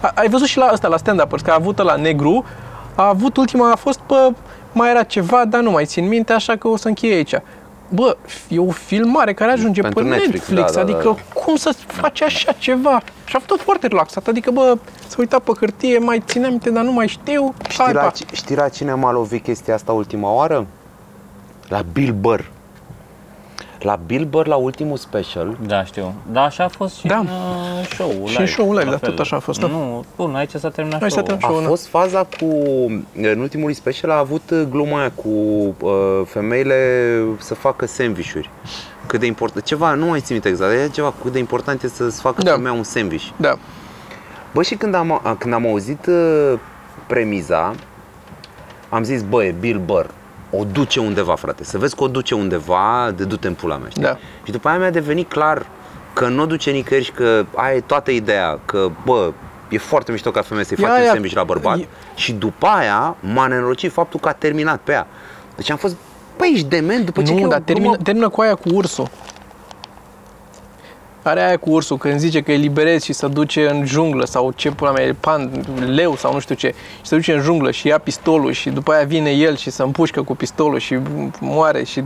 a- 0.00 0.12
ai 0.14 0.28
văzut 0.28 0.46
și 0.46 0.58
la 0.58 0.68
ăsta, 0.72 0.88
la 0.88 0.96
stand-up 0.96 1.40
că 1.42 1.50
a 1.50 1.54
avut 1.54 1.78
la 1.82 1.94
negru, 1.96 2.44
a 2.94 3.08
avut 3.08 3.36
ultima, 3.36 3.70
a 3.70 3.76
fost 3.76 3.98
pe, 3.98 4.14
mai 4.72 4.90
era 4.90 5.02
ceva, 5.02 5.44
dar 5.44 5.60
nu 5.60 5.70
mai 5.70 5.84
țin 5.84 6.08
minte, 6.08 6.32
așa 6.32 6.56
că 6.56 6.68
o 6.68 6.76
să 6.76 6.88
încheie 6.88 7.14
aici. 7.14 7.34
Bă, 7.88 8.16
e 8.48 8.58
o 8.58 8.70
filmare 8.70 9.34
care 9.34 9.50
ajunge 9.52 9.80
Pentru 9.80 10.02
pe 10.02 10.08
Netflix, 10.08 10.32
Netflix, 10.48 10.72
da, 10.72 10.74
da, 10.74 10.80
adică 10.80 11.16
da. 11.34 11.40
cum 11.40 11.56
să 11.56 11.74
faci 11.86 12.22
așa 12.22 12.52
ceva? 12.52 13.02
Și 13.24 13.36
a 13.36 13.38
fost 13.38 13.46
tot 13.46 13.60
foarte 13.60 13.86
relaxat, 13.86 14.26
adică 14.26 14.50
bă, 14.50 14.78
să 15.06 15.16
uita 15.18 15.38
pe 15.38 15.52
hârtie, 15.58 15.98
mai 15.98 16.22
țineam 16.26 16.50
minte, 16.50 16.70
dar 16.70 16.84
nu 16.84 16.92
mai 16.92 17.08
știu. 17.08 17.54
Știi 17.68 17.84
Hai, 17.84 17.92
la, 17.92 18.00
pa. 18.00 18.12
știi 18.32 18.56
la 18.56 18.68
cine 18.68 18.94
m-a 18.94 19.12
lovit 19.12 19.42
chestia 19.42 19.74
asta 19.74 19.92
ultima 19.92 20.32
oară? 20.32 20.66
La 21.68 21.82
Bill 21.92 22.12
Burr. 22.12 22.40
La 23.82 23.98
Bill 24.06 24.24
Burr, 24.24 24.46
la 24.46 24.56
ultimul 24.56 24.96
special, 24.96 25.56
Da, 25.66 25.84
știu. 25.84 26.14
Da, 26.32 26.42
așa 26.42 26.64
a 26.64 26.68
fost 26.68 26.96
și 26.96 27.06
Da. 27.06 27.16
în 27.16 27.26
uh, 27.26 27.86
show-ul 27.94 28.26
Și 28.28 28.40
în 28.40 28.46
show-ul 28.46 28.72
live, 28.72 28.84
la 28.84 28.90
da, 28.90 28.96
fel. 28.96 29.08
tot 29.10 29.18
așa 29.18 29.36
a 29.36 29.38
fost, 29.38 29.60
da. 29.60 29.66
Nu, 29.66 30.04
bun, 30.16 30.34
aici 30.34 30.50
s-a 30.54 30.68
terminat 30.70 31.02
Aici 31.02 31.12
s-a 31.12 31.22
show-ul. 31.22 31.38
terminat. 31.40 31.50
A 31.50 31.52
Show-ul, 31.52 31.68
fost 31.68 31.86
faza 31.86 32.26
cu, 32.40 32.46
în 33.32 33.38
ultimul 33.40 33.72
special 33.72 34.10
a 34.10 34.18
avut 34.18 34.50
uh, 34.50 34.62
gluma 34.70 34.98
aia 35.00 35.10
cu 35.14 35.28
uh, 35.28 35.92
femeile 36.26 36.76
să 37.38 37.54
facă 37.54 37.86
sandvișuri. 37.86 38.50
Cât 39.06 39.20
de 39.20 39.26
important, 39.26 39.64
ceva, 39.64 39.94
nu 39.94 40.06
mai 40.06 40.18
țin 40.20 40.28
minte 40.32 40.48
exact, 40.48 40.72
e 40.72 40.88
ceva 40.92 41.12
cât 41.22 41.32
de 41.32 41.38
important 41.38 41.82
este 41.82 42.02
să-ți 42.02 42.20
facă 42.20 42.42
Da. 42.42 42.50
femeia 42.50 42.72
un 42.72 42.82
sandwich. 42.82 43.24
Da. 43.36 43.56
Bă, 44.54 44.62
și 44.62 44.74
când 44.74 44.94
am, 44.94 45.12
a- 45.22 45.36
când 45.38 45.54
am 45.54 45.66
auzit 45.66 46.06
uh, 46.06 46.58
premiza, 47.06 47.74
am 48.88 49.02
zis, 49.02 49.22
bă, 49.22 49.44
e 49.44 49.54
Bill 49.60 49.78
Burr, 49.84 50.06
o 50.56 50.64
duce 50.72 51.00
undeva, 51.00 51.34
frate, 51.34 51.64
să 51.64 51.78
vezi 51.78 51.96
că 51.96 52.02
o 52.04 52.08
duce 52.08 52.34
undeva, 52.34 53.12
de 53.16 53.24
du-te 53.24 53.46
în 53.46 53.54
pula 53.54 53.76
mea, 53.76 53.88
știi? 53.88 54.02
Da. 54.02 54.16
Și 54.44 54.52
după 54.52 54.68
aia 54.68 54.78
mi-a 54.78 54.90
devenit 54.90 55.28
clar 55.28 55.66
că 56.12 56.28
nu 56.28 56.42
o 56.42 56.46
duce 56.46 56.70
nicăieri 56.70 57.04
și 57.06 57.12
că 57.12 57.44
aia 57.54 57.74
e 57.74 57.80
toată 57.80 58.10
ideea, 58.10 58.58
că, 58.64 58.88
bă, 59.04 59.32
e 59.68 59.78
foarte 59.78 60.12
mișto 60.12 60.30
ca 60.30 60.42
femeia 60.42 60.64
să-i 60.64 60.76
E 60.80 60.82
faci 60.82 60.90
un 60.90 61.02
aia- 61.02 61.10
sandwich 61.12 61.34
la 61.34 61.44
bărbat 61.44 61.78
e- 61.78 61.86
și 62.14 62.32
după 62.32 62.66
aia 62.66 63.16
m-a 63.20 63.46
nenorocit 63.46 63.92
faptul 63.92 64.20
că 64.20 64.28
a 64.28 64.32
terminat 64.32 64.80
pe 64.84 64.92
ea. 64.92 65.06
Deci 65.56 65.70
am 65.70 65.76
fost, 65.76 65.96
păi 66.36 66.50
ești 66.54 66.66
dement 66.66 67.04
după 67.04 67.22
ce 67.22 67.32
că 67.32 67.38
e 67.38 67.40
Nu, 67.40 67.46
o 67.46 67.50
dar 67.50 67.60
termină, 67.60 67.86
glumă- 67.96 68.02
termină 68.02 68.28
cu 68.28 68.40
aia 68.40 68.54
cu 68.54 68.68
ursul. 68.72 69.08
Are 71.22 71.46
aia 71.46 71.56
cu 71.56 71.70
ursul, 71.70 71.96
când 71.96 72.18
zice 72.18 72.40
că 72.40 72.52
eliberezi 72.52 73.04
și 73.04 73.12
se 73.12 73.26
duce 73.28 73.68
în 73.70 73.86
junglă 73.86 74.24
sau 74.24 74.52
ce 74.56 74.70
pula 74.70 74.90
mea, 74.90 75.04
e 75.04 75.12
pan, 75.20 75.50
leu 75.86 76.16
sau 76.16 76.32
nu 76.32 76.38
știu 76.38 76.54
ce, 76.54 76.68
și 77.00 77.06
se 77.08 77.14
duce 77.16 77.32
în 77.32 77.40
junglă 77.40 77.70
și 77.70 77.86
ia 77.86 77.98
pistolul 77.98 78.52
și 78.52 78.70
după 78.70 78.92
aia 78.92 79.04
vine 79.04 79.30
el 79.30 79.56
și 79.56 79.70
se 79.70 79.82
împușcă 79.82 80.22
cu 80.22 80.34
pistolul 80.36 80.78
și 80.78 80.98
moare 81.40 81.84
și 81.84 82.02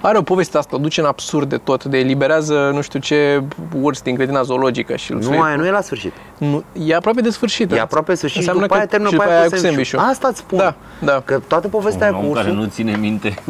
are 0.00 0.18
o 0.18 0.22
poveste 0.22 0.58
asta, 0.58 0.76
o 0.76 0.78
duce 0.78 1.00
în 1.00 1.06
absurd 1.06 1.48
de 1.48 1.56
tot, 1.56 1.84
de 1.84 1.98
eliberează 1.98 2.70
nu 2.74 2.80
știu 2.80 2.98
ce 2.98 3.42
urs 3.80 4.02
din 4.02 4.14
grădina 4.14 4.42
zoologică 4.42 4.96
și 4.96 5.12
îl 5.12 5.18
Nu, 5.18 5.40
aia 5.40 5.56
nu 5.56 5.66
e 5.66 5.70
la 5.70 5.80
sfârșit. 5.80 6.12
nu, 6.38 6.64
e 6.86 6.94
aproape 6.94 7.20
de 7.20 7.30
sfârșit. 7.30 7.72
E 7.72 7.80
aproape 7.80 8.14
să 8.14 8.26
și 8.26 8.36
Înseamnă 8.36 8.60
după 8.62 8.72
că- 8.74 8.78
aia 8.80 8.88
termină 8.90 9.10
și 9.10 9.16
pe 9.16 9.22
după 9.22 9.32
aia 9.34 9.40
aia 9.40 9.48
cu 9.50 9.54
cu 9.54 9.60
sandwich-ul. 9.60 9.98
sandwich-ul. 9.98 10.12
Asta 10.14 10.28
îți 10.28 10.38
spun. 10.38 10.58
Da, 10.58 10.74
da. 11.12 11.22
Că 11.24 11.40
toată 11.46 11.68
povestea 11.68 12.06
Un 12.08 12.12
aia 12.14 12.22
cu 12.22 12.28
om 12.28 12.34
care 12.34 12.48
ursul... 12.48 12.62
nu 12.62 12.68
ține 12.70 12.96
minte. 12.96 13.34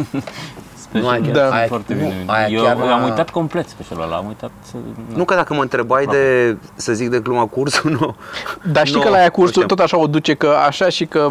Nu, 1.00 1.08
aia- 1.08 1.18
Specialul 1.22 1.32
da. 1.50 1.54
aia, 1.54 1.60
aia- 1.62 1.66
foarte 1.68 1.94
nu, 1.94 1.98
bine. 2.00 2.14
aia 2.26 2.46
Eu 2.48 2.62
chiar 2.62 2.76
am 2.80 3.02
a- 3.02 3.04
uitat 3.04 3.30
complet 3.30 3.68
specialul 3.68 4.02
ăla, 4.04 4.16
am 4.16 4.26
uitat 4.26 4.50
să... 4.70 4.76
Nu 5.14 5.24
că 5.24 5.34
dacă 5.34 5.54
mă 5.54 5.62
întrebai 5.62 6.04
de, 6.06 6.56
să 6.74 6.92
zic, 6.92 7.08
de 7.08 7.18
gluma 7.18 7.46
cursul, 7.46 7.90
nu. 8.00 8.16
Dar 8.72 8.86
știi 8.86 8.98
Nu, 8.98 9.04
că 9.04 9.10
la 9.10 9.16
aia 9.16 9.24
nu 9.24 9.30
cursul 9.30 9.52
știam. 9.62 9.66
tot 9.66 9.78
așa 9.78 9.98
o 9.98 10.06
duce, 10.06 10.34
că 10.34 10.48
așa 10.66 10.88
și 10.88 11.06
că 11.06 11.30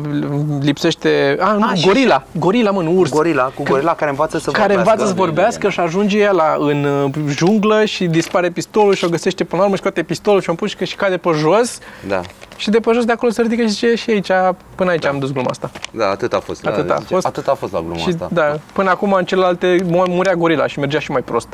lipsește... 0.62 1.38
A, 1.40 1.52
nu, 1.52 1.66
A, 1.70 1.74
și- 1.74 1.86
gorila. 1.86 2.24
Gorila, 2.32 2.72
mă, 2.72 2.82
nu 2.82 2.98
urs. 2.98 3.10
Gorila, 3.12 3.44
cu 3.44 3.64
gorila 3.64 3.96
care 3.96 4.10
învață 4.10 4.38
să 4.38 4.52
care 4.52 4.68
vorbească. 4.76 4.92
învață 4.92 5.08
să 5.10 5.14
vorbească 5.18 5.70
și 5.70 5.80
ajunge 5.80 6.18
ea 6.20 6.32
la, 6.32 6.56
în 6.60 6.84
uh, 6.84 7.12
junglă 7.28 7.86
și 7.86 8.06
dispare 8.06 8.50
pistolul 8.50 8.94
și 8.94 9.06
o 9.06 9.10
găsește 9.10 9.44
până 9.44 9.58
la 9.62 9.64
urmă 9.64 9.76
și 9.76 9.82
scoate 9.82 10.04
pistolul 10.04 10.42
și 10.42 10.48
o 10.48 10.52
împușcă 10.52 10.84
și 10.84 10.96
cade 10.96 11.18
pe 11.18 11.30
jos 11.36 11.78
Da, 12.08 12.22
și 12.58 12.70
de 12.70 12.80
pe 12.80 12.92
jos 12.94 13.06
de 13.06 13.12
acolo 13.12 13.32
se 13.32 13.42
ridică 13.42 13.62
și 13.62 13.68
zice 13.70 13.96
și 13.96 14.10
aici, 14.10 14.32
până 14.76 14.90
aici 14.90 15.06
am 15.06 15.20
dus 15.20 15.32
gluma 15.32 15.48
asta. 15.50 15.70
da, 15.92 16.10
atât 16.10 16.34
a 16.34 16.40
fost. 16.40 16.66
Atât 16.66 16.86
da, 16.88 16.94
a 16.94 16.98
zice, 16.98 17.14
fost. 17.14 17.26
Atât 17.26 17.48
a 17.48 17.54
fost 17.54 17.72
la 17.74 17.80
gluma 17.80 17.96
și 17.96 18.08
asta. 18.10 18.28
da, 18.32 18.60
până 18.74 18.90
acum 18.90 19.14
în 19.14 19.26
celelalte 19.26 19.78
mu- 19.86 20.04
murea 20.08 20.34
gorila 20.36 20.68
și 20.68 20.80
mergea 20.80 21.00
și 21.00 21.12
mai 21.12 21.22
prost. 21.22 21.48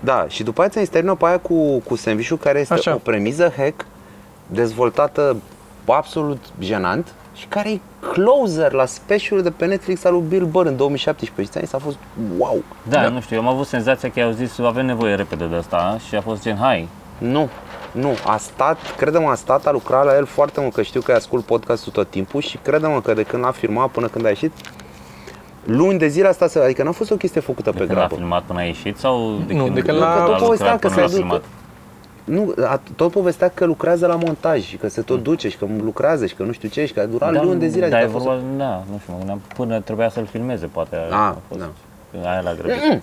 Da, 0.00 0.24
și 0.28 0.42
după 0.42 0.62
aceea 0.62 0.84
ți 0.84 0.90
termină 0.90 1.14
pe 1.14 1.26
aia 1.26 1.38
cu, 1.38 1.78
cu 1.78 1.96
sandwich 1.96 2.32
care 2.42 2.60
este 2.60 2.74
Așa. 2.74 2.94
o 2.94 2.98
premiză 2.98 3.52
hack 3.56 3.84
dezvoltată 4.46 5.36
absolut 5.86 6.44
jenant 6.60 7.12
și 7.34 7.46
care 7.48 7.70
e 7.70 7.80
closer 8.12 8.72
la 8.72 8.84
specialul 8.86 9.42
de 9.42 9.50
pe 9.50 9.66
Netflix 9.66 10.04
al 10.04 10.12
lui 10.12 10.24
Bill 10.28 10.44
Burr 10.46 10.66
în 10.66 10.76
2017 10.76 11.42
și 11.44 11.50
ți-am 11.50 11.64
zis, 11.64 11.72
a 11.74 11.78
fost 11.78 11.96
wow. 12.38 12.62
Da, 12.88 13.00
Da. 13.02 13.08
nu 13.08 13.20
știu, 13.20 13.36
eu 13.36 13.42
am 13.42 13.48
avut 13.48 13.66
senzația 13.66 14.10
că 14.10 14.20
au 14.20 14.30
zis 14.30 14.58
avem 14.58 14.86
nevoie 14.86 15.14
repede 15.14 15.44
de 15.44 15.56
asta 15.56 15.98
și 16.08 16.14
a 16.14 16.20
fost 16.20 16.42
gen, 16.42 16.56
hai, 16.56 16.88
Nu, 17.18 17.48
nu, 17.96 18.14
a 18.26 18.36
stat, 18.36 18.78
crede-mă, 18.96 19.28
a 19.30 19.34
stat, 19.34 19.66
a 19.66 19.70
lucrat 19.70 20.04
la 20.04 20.16
el 20.16 20.24
foarte 20.24 20.60
mult, 20.60 20.72
că 20.74 20.82
știu 20.82 21.00
că 21.00 21.10
îi 21.10 21.16
ascult 21.16 21.44
podcastul 21.44 21.92
tot 21.92 22.10
timpul 22.10 22.40
și 22.40 22.58
crede-mă 22.62 23.00
că 23.00 23.14
de 23.14 23.22
când 23.22 23.42
l-a 23.44 23.50
filmat 23.50 23.88
până 23.88 24.06
când 24.06 24.24
a 24.24 24.28
ieșit, 24.28 24.52
luni 25.64 25.98
de 25.98 26.06
zile 26.06 26.28
asta, 26.28 26.46
să- 26.48 26.58
adică 26.58 26.82
n-a 26.82 26.90
fost 26.92 27.10
o 27.10 27.16
chestie 27.16 27.40
făcută 27.40 27.70
de 27.70 27.78
pe 27.78 27.84
când 27.86 27.90
a 27.90 27.94
grabă. 28.00 28.14
filmat 28.14 28.42
până 28.42 28.58
a 28.58 28.62
ieșit 28.62 28.98
sau 28.98 29.38
de 29.46 29.52
Nu, 29.54 29.62
când, 29.64 29.74
de 29.74 29.80
când 29.80 30.02
a 30.02 30.04
l-a- 30.04 30.18
lucrat 30.18 30.36
tot 30.38 30.44
povestea 30.46 30.78
că 30.78 30.88
până 30.88 30.92
se 30.94 31.00
l-a 31.00 31.06
duce- 31.06 31.16
filmat? 31.18 31.44
Nu, 32.24 32.54
a, 32.64 32.80
tot 32.96 33.10
povestea 33.10 33.48
că 33.54 33.64
lucrează 33.64 34.06
la 34.06 34.14
montaj 34.14 34.62
și 34.64 34.76
că 34.76 34.88
se 34.88 35.00
tot 35.00 35.22
duce 35.22 35.48
și 35.48 35.56
că 35.56 35.66
lucrează 35.82 36.26
și 36.26 36.34
că 36.34 36.42
nu 36.42 36.52
știu 36.52 36.68
ce 36.68 36.86
și 36.86 36.92
că 36.92 37.00
a 37.00 37.04
durat 37.04 37.44
luni 37.44 37.60
de 37.60 37.66
zile. 37.68 37.88
Da, 37.88 37.98
e 37.98 38.02
adică 38.02 38.16
a 38.16 38.20
fost- 38.20 38.24
vorba, 38.30 38.42
da, 38.56 38.82
nu 38.90 38.98
știu, 39.00 39.12
mă 39.12 39.18
gândeam 39.18 39.40
până 39.56 39.80
trebuia 39.80 40.08
să-l 40.10 40.26
filmeze, 40.26 40.66
poate 40.66 40.96
Ah, 41.10 41.12
a 41.16 41.36
fost, 41.48 41.60
da. 41.60 42.30
aia 42.30 42.40
l-a 42.40 42.52
grăbit. 42.54 43.02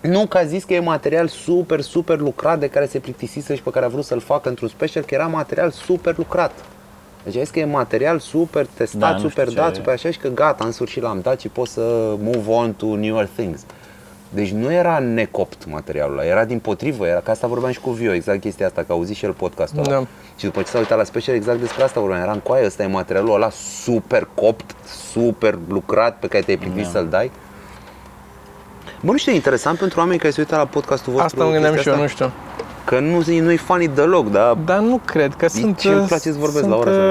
Nu, 0.00 0.26
că 0.26 0.38
a 0.38 0.44
zis 0.44 0.64
că 0.64 0.74
e 0.74 0.78
material 0.80 1.26
super, 1.28 1.80
super 1.80 2.18
lucrat 2.18 2.58
de 2.58 2.68
care 2.68 2.86
se 2.86 2.98
plictisise 2.98 3.54
și 3.54 3.62
pe 3.62 3.70
care 3.70 3.84
a 3.84 3.88
vrut 3.88 4.04
să-l 4.04 4.20
facă 4.20 4.48
într-un 4.48 4.68
special, 4.68 5.02
că 5.02 5.14
era 5.14 5.26
material 5.26 5.70
super 5.70 6.16
lucrat. 6.16 6.50
Deci 7.24 7.36
a 7.36 7.38
zis 7.40 7.50
că 7.50 7.58
e 7.58 7.64
material 7.64 8.18
super 8.18 8.66
testat, 8.74 9.00
Da, 9.00 9.10
nu 9.12 9.18
super 9.18 9.48
știu 9.48 9.60
dat, 9.60 9.70
ce- 9.70 9.74
super 9.76 9.92
așa 9.92 10.10
și 10.10 10.18
că 10.18 10.28
gata, 10.28 10.64
în 10.64 10.72
sfârșit 10.72 11.02
l-am 11.02 11.20
dat 11.22 11.40
și 11.40 11.48
pot 11.48 11.68
să 11.68 12.14
move 12.20 12.50
on 12.50 12.72
to 12.72 12.96
newer 12.96 13.28
things. 13.36 13.60
Deci 14.28 14.50
nu 14.50 14.72
era 14.72 14.98
necopt 14.98 15.66
materialul 15.70 16.18
ăla, 16.18 16.26
era 16.26 16.44
din 16.44 16.58
potrivă, 16.58 17.06
era, 17.06 17.20
că 17.20 17.30
asta 17.30 17.46
vorbeam 17.46 17.72
și 17.72 17.80
cu 17.80 17.90
Vio, 17.90 18.12
exact 18.12 18.40
chestia 18.40 18.66
asta, 18.66 18.80
că 18.80 18.92
a 18.92 18.94
auzit 18.94 19.16
și 19.16 19.24
el 19.24 19.32
podcastul 19.32 19.78
ăla. 19.86 19.90
Da. 19.98 20.06
Și 20.36 20.44
după 20.44 20.62
ce 20.62 20.68
s-a 20.68 20.78
uitat 20.78 20.98
la 20.98 21.04
special, 21.04 21.34
exact 21.34 21.60
despre 21.60 21.82
asta 21.82 22.00
vorbeam, 22.00 22.20
era 22.22 22.32
în 22.32 22.38
coaie, 22.40 22.66
ăsta 22.66 22.82
e 22.82 22.86
materialul 22.86 23.34
ăla 23.34 23.50
super 23.82 24.28
copt, 24.34 24.74
super 25.12 25.58
lucrat, 25.68 26.18
pe 26.18 26.26
care 26.26 26.42
te-ai 26.42 26.56
plictit 26.56 26.82
Da. 26.82 26.88
să-l 26.88 27.06
dai. 27.08 27.30
Bă, 29.00 29.10
nu 29.10 29.16
știu, 29.16 29.32
e 29.32 29.34
interesant 29.34 29.78
pentru 29.78 29.98
oameni 30.00 30.18
care 30.18 30.32
se 30.32 30.40
uită 30.40 30.56
la 30.56 30.64
podcastul 30.64 31.12
vostru. 31.12 31.26
Asta 31.34 31.44
mă 31.44 31.50
gândeam 31.50 31.72
și 31.76 31.82
chestia 31.82 31.92
eu, 31.92 31.98
nu 31.98 32.04
asta. 32.04 32.24
știu. 32.24 32.32
Că 32.84 32.98
nu, 33.00 33.22
nu-i 33.44 33.56
funny 33.56 33.88
deloc, 33.88 34.30
dar 34.30 34.52
Dar 34.64 34.78
nu 34.78 35.00
cred 35.04 35.34
că 35.34 35.48
sunt... 35.48 35.78
ce 35.78 35.88
îmi 35.88 36.00
uh, 36.00 36.04
place 36.06 36.22
să 36.32 36.38
vorbesc 36.38 36.58
sunt, 36.58 36.70
la 36.70 36.76
ora 36.76 36.90
asta? 36.90 37.02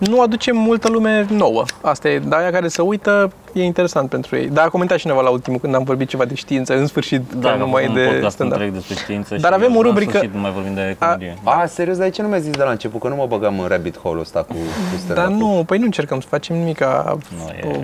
uh, 0.00 0.08
nu 0.08 0.20
aduce 0.20 0.52
multă 0.52 0.88
lume 0.88 1.26
nouă. 1.30 1.64
Asta 1.80 2.08
e, 2.08 2.18
dar 2.18 2.40
aia 2.40 2.50
care 2.50 2.68
se 2.68 2.82
uită 2.82 3.32
e 3.52 3.62
interesant 3.64 4.08
pentru 4.08 4.36
ei. 4.36 4.46
Dar 4.48 4.64
a 4.64 4.68
comentat 4.68 4.98
cineva 4.98 5.20
la 5.20 5.28
ultimul 5.30 5.58
când 5.58 5.74
am 5.74 5.82
vorbit 5.82 6.08
ceva 6.08 6.24
de 6.24 6.34
știință, 6.34 6.76
în 6.76 6.86
sfârșit, 6.86 7.22
Da, 7.36 7.50
că 7.50 7.56
nu 7.56 7.66
mai 7.68 7.84
e 7.84 7.88
un 7.88 7.94
de 7.94 8.08
podcast 8.12 8.34
stand-up. 8.34 8.56
întreg 8.58 8.74
despre 8.74 8.94
știință 8.94 9.36
Dar 9.36 9.52
și 9.52 9.58
avem 9.62 9.76
o 9.76 9.82
la 9.82 9.88
rubrică- 9.88 10.10
sfârșit 10.10 10.34
nu 10.34 10.40
mai 10.40 10.52
vorbim 10.52 10.74
de 10.74 10.96
comedie. 10.98 11.38
A, 11.42 11.66
serios, 11.66 11.96
dar 11.96 12.06
de 12.06 12.12
ce 12.12 12.22
nu 12.22 12.28
mi-ai 12.28 12.40
zis 12.40 12.50
de 12.50 12.62
la 12.62 12.70
început 12.70 13.00
că 13.00 13.08
nu 13.08 13.14
mă 13.14 13.26
băgam 13.28 13.60
în 13.60 13.66
rabbit 13.68 13.98
hole-ul 13.98 14.20
ăsta 14.20 14.38
cu, 14.42 14.52
cu 14.54 14.98
stand 15.04 15.18
Dar 15.18 15.26
nu, 15.28 15.62
păi 15.66 15.78
nu 15.78 15.84
încercăm 15.84 16.20
să 16.20 16.26
facem 16.30 16.56
nimic 16.56 16.76
ca 16.76 17.16
Nu, 17.36 17.68
e- 17.70 17.76
o- 17.76 17.82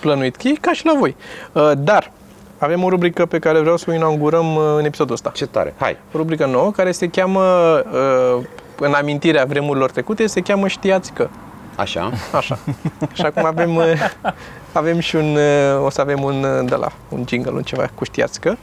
plănuit. 0.00 0.36
E 0.42 0.52
ca 0.60 0.72
și 0.72 0.86
la 0.86 0.92
voi. 0.98 1.16
Uh, 1.52 1.70
Dar 1.78 2.12
avem 2.58 2.82
o 2.84 2.88
rubrică 2.88 3.26
pe 3.26 3.38
care 3.38 3.60
vreau 3.60 3.76
să 3.76 3.86
o 3.88 3.92
inaugurăm 3.94 4.56
uh, 4.56 4.62
în 4.78 4.84
episodul 4.84 5.14
ăsta. 5.14 5.30
Ce 5.34 5.46
tare, 5.46 5.74
hai. 5.78 5.96
O 6.12 6.18
rubrică 6.18 6.46
nouă 6.46 6.70
care 6.70 6.92
se 6.92 7.08
cheamă, 7.08 7.42
uh, 8.36 8.44
în 8.78 8.92
amintirea 8.92 9.44
vremurilor 9.44 9.90
trecute, 9.90 10.26
se 10.26 10.40
cheamă 10.40 10.68
Știați 10.68 11.12
că. 11.12 11.28
Așa. 11.76 12.12
Așa. 12.32 12.58
Și 13.12 13.22
acum 13.22 13.44
avem, 13.44 13.76
uh, 13.76 13.84
avem 14.72 14.98
și 14.98 15.16
un, 15.16 15.36
uh, 15.36 15.84
o 15.84 15.90
să 15.90 16.00
avem 16.00 16.22
un, 16.22 16.44
uh, 16.44 16.68
de 16.68 16.74
la, 16.74 16.88
un 17.08 17.24
jingle, 17.28 17.52
un 17.52 17.62
ceva 17.62 17.88
cu 17.94 18.04
Știați 18.04 18.40
că. 18.40 18.54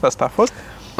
Asta 0.00 0.24
a 0.24 0.28
fost. 0.28 0.52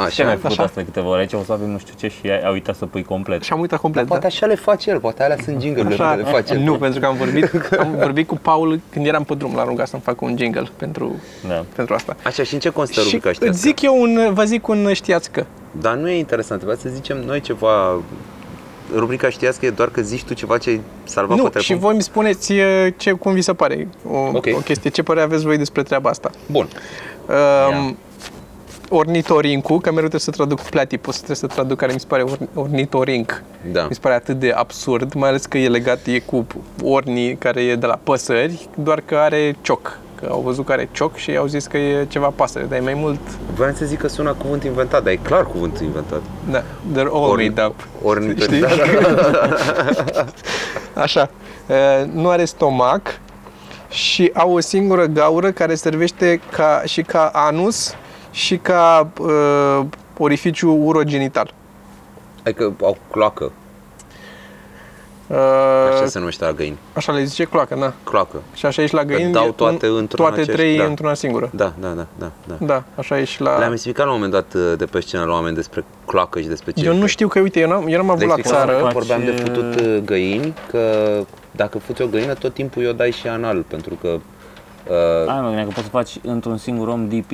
Ce 0.08 0.22
mai 0.22 0.32
Așa. 0.32 0.40
făcut 0.42 0.58
asta 0.58 0.80
de 0.80 0.84
câteva 0.84 1.08
ore 1.08 1.20
aici, 1.20 1.32
o 1.32 1.42
să 1.46 1.52
avem 1.52 1.70
nu 1.70 1.78
știu 1.78 1.94
ce 1.98 2.08
și 2.08 2.20
ai, 2.30 2.40
ai 2.40 2.52
uitat 2.52 2.76
să 2.76 2.86
pui 2.86 3.02
complet. 3.04 3.42
Și 3.42 3.52
am 3.52 3.60
uitat 3.60 3.80
complet. 3.80 4.06
Poate 4.06 4.22
da. 4.22 4.28
așa 4.28 4.46
le 4.46 4.54
face 4.54 4.90
el, 4.90 4.98
poate 4.98 5.22
alea 5.22 5.36
sunt 5.44 5.60
jingle-urile 5.62 5.96
pe 5.96 6.02
care 6.02 6.22
le 6.22 6.28
face 6.30 6.52
el. 6.54 6.60
nu, 6.60 6.74
pentru 6.78 7.00
că 7.00 7.06
am 7.06 7.16
vorbit, 7.16 7.50
am 7.80 7.94
vorbit 7.98 8.26
cu 8.26 8.36
Paul 8.36 8.80
când 8.90 9.06
eram 9.06 9.24
pe 9.24 9.34
drum, 9.34 9.54
l-am 9.54 9.66
rugat 9.68 9.88
să-mi 9.88 10.02
facă 10.02 10.24
un 10.24 10.36
jingle 10.38 10.68
pentru, 10.76 11.14
Da. 11.48 11.64
pentru 11.76 11.94
asta. 11.94 12.16
Așa, 12.24 12.42
și 12.42 12.54
în 12.54 12.60
ce 12.60 12.68
constă 12.70 13.00
Și 13.00 13.04
rubrica 13.04 13.32
știați? 13.32 13.52
îți 13.52 13.60
zic 13.66 13.80
eu 13.82 14.00
un, 14.00 14.30
vă 14.34 14.44
zic 14.44 14.68
un 14.68 14.92
știați 14.92 15.30
că. 15.30 15.44
Dar 15.80 15.94
nu 15.94 16.08
e 16.10 16.18
interesant, 16.18 16.60
trebuie 16.60 16.80
să 16.82 16.88
zicem 16.94 17.18
noi 17.26 17.40
ceva... 17.40 18.00
Rubrica 18.94 19.28
știați 19.30 19.58
că 19.60 19.66
e 19.66 19.70
doar 19.70 19.88
că 19.88 20.00
zici 20.00 20.22
tu 20.24 20.34
ceva 20.34 20.58
ce 20.58 20.70
ai 20.70 20.80
salvat 21.04 21.36
Nu, 21.36 21.42
pe 21.42 21.48
telefon? 21.48 21.76
și 21.76 21.82
voi 21.82 21.92
îmi 21.92 22.02
spuneți 22.02 22.52
e, 22.54 22.94
ce, 22.96 23.12
cum 23.12 23.32
vi 23.32 23.40
se 23.42 23.54
pare 23.54 23.88
o, 24.10 24.16
Ok. 24.18 24.46
o 24.56 24.58
chestie, 24.58 24.90
ce 24.90 25.02
părere 25.02 25.24
aveți 25.24 25.44
voi 25.44 25.56
despre 25.58 25.82
treaba 25.82 26.10
asta. 26.10 26.30
Bun. 26.50 26.68
Um, 27.78 27.96
ornitorincu, 28.92 29.72
că 29.78 29.88
mereu 29.92 30.08
trebuie 30.08 30.20
să 30.20 30.30
traduc 30.30 30.60
platypus, 30.60 31.16
trebuie 31.16 31.36
să 31.36 31.46
traduc 31.46 31.78
care 31.78 31.92
mi 31.92 32.00
se 32.00 32.06
pare 32.08 32.24
orn- 32.24 32.48
ornitorinc. 32.54 33.42
Da. 33.72 33.82
Mi 33.88 33.94
se 33.94 34.00
pare 34.00 34.14
atât 34.14 34.38
de 34.38 34.50
absurd, 34.50 35.12
mai 35.14 35.28
ales 35.28 35.46
că 35.46 35.58
e 35.58 35.68
legat, 35.68 35.98
e 36.06 36.18
cu 36.18 36.46
orni 36.82 37.36
care 37.36 37.62
e 37.62 37.76
de 37.76 37.86
la 37.86 37.98
păsări, 38.02 38.68
doar 38.74 39.00
că 39.04 39.16
are 39.16 39.56
cioc. 39.62 39.98
Că 40.14 40.26
au 40.30 40.40
văzut 40.40 40.66
că 40.66 40.72
are 40.72 40.88
cioc 40.92 41.16
și 41.16 41.36
au 41.36 41.46
zis 41.46 41.66
că 41.66 41.76
e 41.76 42.06
ceva 42.08 42.32
pasăre, 42.36 42.64
dar 42.64 42.78
e 42.78 42.82
mai 42.82 42.94
mult, 42.94 43.20
Voiam 43.54 43.74
să 43.74 43.84
zic 43.84 43.98
că 43.98 44.08
sună 44.08 44.32
cuvânt 44.32 44.64
inventat, 44.64 45.02
dar 45.02 45.12
e 45.12 45.16
clar 45.16 45.46
cuvânt 45.46 45.78
inventat. 45.78 46.20
da, 46.50 46.60
they're 46.62 47.08
all 47.12 47.38
Orni- 47.38 47.48
made 47.48 47.62
up. 47.66 47.86
Ornitor... 48.02 48.42
Știi? 48.42 48.60
Da, 50.14 50.26
Așa. 51.02 51.30
Uh, 51.66 52.06
Nu 52.12 52.28
are 52.28 52.44
stomac 52.44 53.02
și 53.88 54.30
au 54.34 54.52
o 54.52 54.60
singură 54.60 55.04
gaură 55.04 55.50
care 55.50 55.74
servește 55.74 56.40
ca, 56.52 56.82
și 56.86 57.02
ca 57.02 57.30
anus 57.34 57.94
și 58.30 58.56
ca 58.56 59.08
uh, 59.18 59.80
orificiu 60.18 60.72
urogenital. 60.84 61.54
Adică 62.44 62.72
au 62.82 62.96
cloacă, 63.10 63.52
Uh, 65.30 65.36
așa 65.92 66.06
se 66.06 66.18
numește 66.18 66.44
la 66.44 66.52
găini. 66.52 66.78
așa 66.92 67.12
le 67.12 67.24
zice 67.24 67.44
cloacă, 67.44 67.74
da. 67.80 67.92
Cloacă. 68.04 68.42
Și 68.54 68.66
așa 68.66 68.82
e 68.82 68.86
și 68.86 68.94
la 68.94 69.04
găini. 69.04 69.32
dau 69.32 69.46
e 69.46 69.50
toate 69.50 69.88
un- 69.88 69.96
într-una 69.96 70.28
Toate 70.28 70.40
aceeași- 70.40 70.62
trei 70.62 70.78
da. 70.78 70.84
într-una 70.84 71.14
singură. 71.14 71.50
Da, 71.52 71.72
da, 71.80 71.88
da, 71.88 72.06
da, 72.18 72.30
da. 72.46 72.54
Da, 72.60 72.82
așa 72.94 73.18
e 73.18 73.24
și 73.24 73.40
la... 73.40 73.58
Le-am 73.58 73.72
explicat 73.72 74.06
la 74.06 74.12
un 74.12 74.20
moment 74.20 74.32
dat 74.34 74.54
uh, 74.62 74.72
de 74.78 74.84
pe 74.84 75.00
scenă 75.00 75.24
la 75.24 75.32
oameni 75.32 75.54
despre 75.54 75.84
cloacă 76.06 76.40
și 76.40 76.46
despre 76.46 76.72
ce 76.72 76.84
Eu 76.84 76.90
nu 76.92 76.96
este. 76.96 77.10
știu 77.10 77.28
că, 77.28 77.40
uite, 77.40 77.60
eu 77.60 77.68
n-am, 77.68 77.86
eu 77.88 77.96
n-am 77.96 78.10
avut 78.10 78.20
Le 78.20 78.26
la 78.26 78.34
explicam 78.36 78.66
țară. 78.66 78.78
că 78.82 78.88
vorbeam 78.92 79.20
de 79.24 79.30
Face- 79.30 79.42
futut 79.42 79.80
uh, 79.80 79.98
găini, 80.04 80.54
că 80.70 80.80
dacă 81.50 81.78
fuți 81.78 82.02
o 82.02 82.06
găină, 82.06 82.34
tot 82.34 82.54
timpul 82.54 82.82
i-o 82.82 82.92
dai 82.92 83.10
și 83.10 83.26
anal, 83.28 83.64
pentru 83.68 83.94
că 84.00 84.08
uh, 84.08 85.28
Ai 85.28 85.40
mă 85.40 85.46
gândeam 85.46 85.64
că 85.66 85.72
poți 85.74 85.82
să 85.84 85.90
faci 85.90 86.18
într-un 86.22 86.56
singur 86.56 86.88
om 86.88 87.08
DP. 87.08 87.30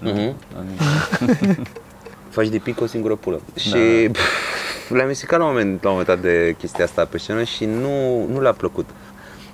Nu? 0.00 0.10
Mhm. 0.10 0.34
Adică- 0.58 1.62
faci 2.36 2.48
de 2.48 2.58
pic 2.58 2.80
o 2.80 2.86
singură 2.86 3.14
pulă. 3.14 3.40
Și 3.56 3.76
pf, 4.12 4.90
le-am 4.90 5.08
explicat 5.08 5.38
la 5.38 5.44
un 5.44 5.50
moment, 5.52 5.82
la 5.82 5.90
un 5.90 5.96
moment 5.98 6.06
dat 6.20 6.30
de 6.30 6.54
chestia 6.58 6.84
asta 6.84 7.04
pe 7.04 7.18
scenă 7.18 7.42
și 7.42 7.64
nu, 7.64 8.26
nu 8.32 8.40
le-a 8.40 8.52
plăcut. 8.52 8.88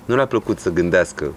Nu 0.05 0.15
le-a 0.15 0.25
plăcut 0.27 0.59
să 0.59 0.69
gândească 0.69 1.31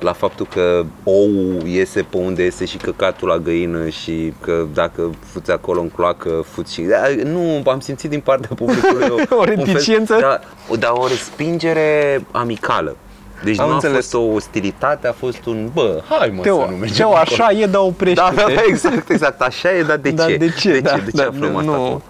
la 0.00 0.12
faptul 0.12 0.46
că 0.52 0.84
ou 1.04 1.28
iese 1.66 2.02
pe 2.02 2.16
unde 2.16 2.42
iese 2.42 2.64
și 2.64 2.76
căcatul 2.76 3.28
la 3.28 3.38
găină 3.38 3.88
și 3.88 4.32
că 4.40 4.66
dacă 4.74 5.10
fuți 5.32 5.50
acolo 5.50 5.80
în 5.80 5.88
cloacă, 5.88 6.44
fuți 6.50 6.72
și... 6.72 6.82
Da, 6.82 7.02
Nu, 7.24 7.62
am 7.66 7.80
simțit 7.80 8.10
din 8.10 8.20
partea 8.20 8.50
publicului 8.56 9.08
o, 9.10 9.14
O 9.36 9.38
un 9.38 9.44
fel- 9.46 9.64
reticență? 9.64 10.16
da, 10.20 10.40
o- 10.68 10.76
dar 10.76 10.90
o 10.94 11.06
respingere 11.06 12.24
amicală. 12.30 12.96
Deci 13.44 13.58
Am 13.58 13.64
nu 13.66 13.70
a 13.72 13.74
înțeles. 13.74 13.96
fost 13.96 14.14
o 14.14 14.20
ostilitate, 14.20 15.06
a 15.08 15.12
fost 15.12 15.44
un 15.44 15.70
bă, 15.72 16.02
hai 16.08 16.32
mă 16.34 16.42
Teo, 16.42 16.60
să 16.64 16.70
nu 16.70 16.76
mergem 16.76 16.96
Teo, 16.96 17.06
acolo." 17.16 17.20
așa 17.44 17.50
e, 17.50 17.66
dar 17.66 17.80
oprește 17.80 18.20
Da, 18.20 18.32
da, 18.34 18.44
da, 18.54 18.60
exact, 18.66 19.10
exact, 19.10 19.40
așa 19.40 19.72
e, 19.76 19.82
dar 19.82 19.96
de 19.96 20.10
Dar 20.10 20.26
ce? 20.28 20.36
de 20.36 20.48
ce? 20.58 20.72
De 20.72 20.80
Da, 20.80 20.90
ce, 20.94 21.00
de 21.04 21.10
ce 21.10 21.16
da, 21.16 21.26
aflăm 21.28 21.56
asta 21.56 21.70
nu. 21.70 21.84
acum? 21.84 22.02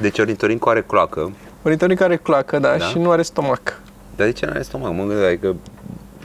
Deci 0.00 0.18
ornitorincu 0.18 0.68
are 0.68 0.82
cloacă, 0.82 1.32
Ornitorinc 1.64 2.00
are 2.00 2.16
cloacă, 2.16 2.58
da, 2.58 2.74
Da. 2.76 2.84
și 2.84 2.98
nu 2.98 3.10
are 3.10 3.22
stomac. 3.22 3.80
dar 4.16 4.26
de 4.26 4.32
ce 4.32 4.46
nu 4.46 4.52
are 4.52 4.62
stomac? 4.62 4.92
Mă 4.94 5.04
gândeam 5.04 5.36
că 5.40 5.54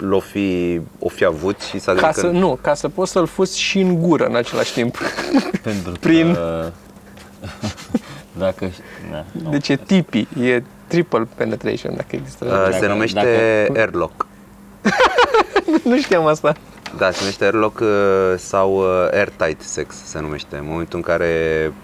l-o 0.06 0.20
fi, 0.20 0.80
o 1.00 1.10
fi 1.10 1.26
avut 1.26 1.62
și 1.62 1.80
s-a 1.80 1.94
Ca 1.94 2.00
gândit 2.00 2.16
să, 2.20 2.26
că... 2.26 2.32
nu, 2.32 2.58
ca 2.62 2.74
să 2.74 2.90
poți 2.90 3.12
să-l 3.12 3.26
fuzi 3.28 3.60
și 3.60 3.80
în 3.80 4.02
gură 4.02 4.26
în 4.26 4.36
același 4.36 4.74
timp. 4.74 4.98
Pentru 5.64 5.92
Prin- 6.00 6.34
că... 6.34 6.72
Dacă... 8.38 8.70
Da, 9.12 9.26
nu. 9.44 9.50
Deci 9.50 9.70
e 9.70 9.76
tipi, 9.76 10.28
e 10.42 10.64
triple 10.88 11.28
penetration 11.36 11.94
dacă 11.96 12.16
există. 12.16 12.46
Uh, 12.46 12.52
se 12.74 12.80
Dacă- 12.80 12.88
numește 12.88 13.16
dacă- 13.68 13.80
airlock. 13.80 14.26
nu 15.90 15.98
știam 15.98 16.26
asta. 16.26 16.54
Da, 16.98 17.12
se 17.12 17.18
numește 17.20 17.44
airlock 17.44 17.80
uh, 17.80 17.88
sau 18.38 18.76
uh, 18.78 18.86
airtight 19.12 19.62
sex 19.62 19.96
se 20.04 20.20
numește. 20.20 20.58
În 20.58 20.66
momentul 20.68 20.98
în 20.98 21.04
care 21.04 21.32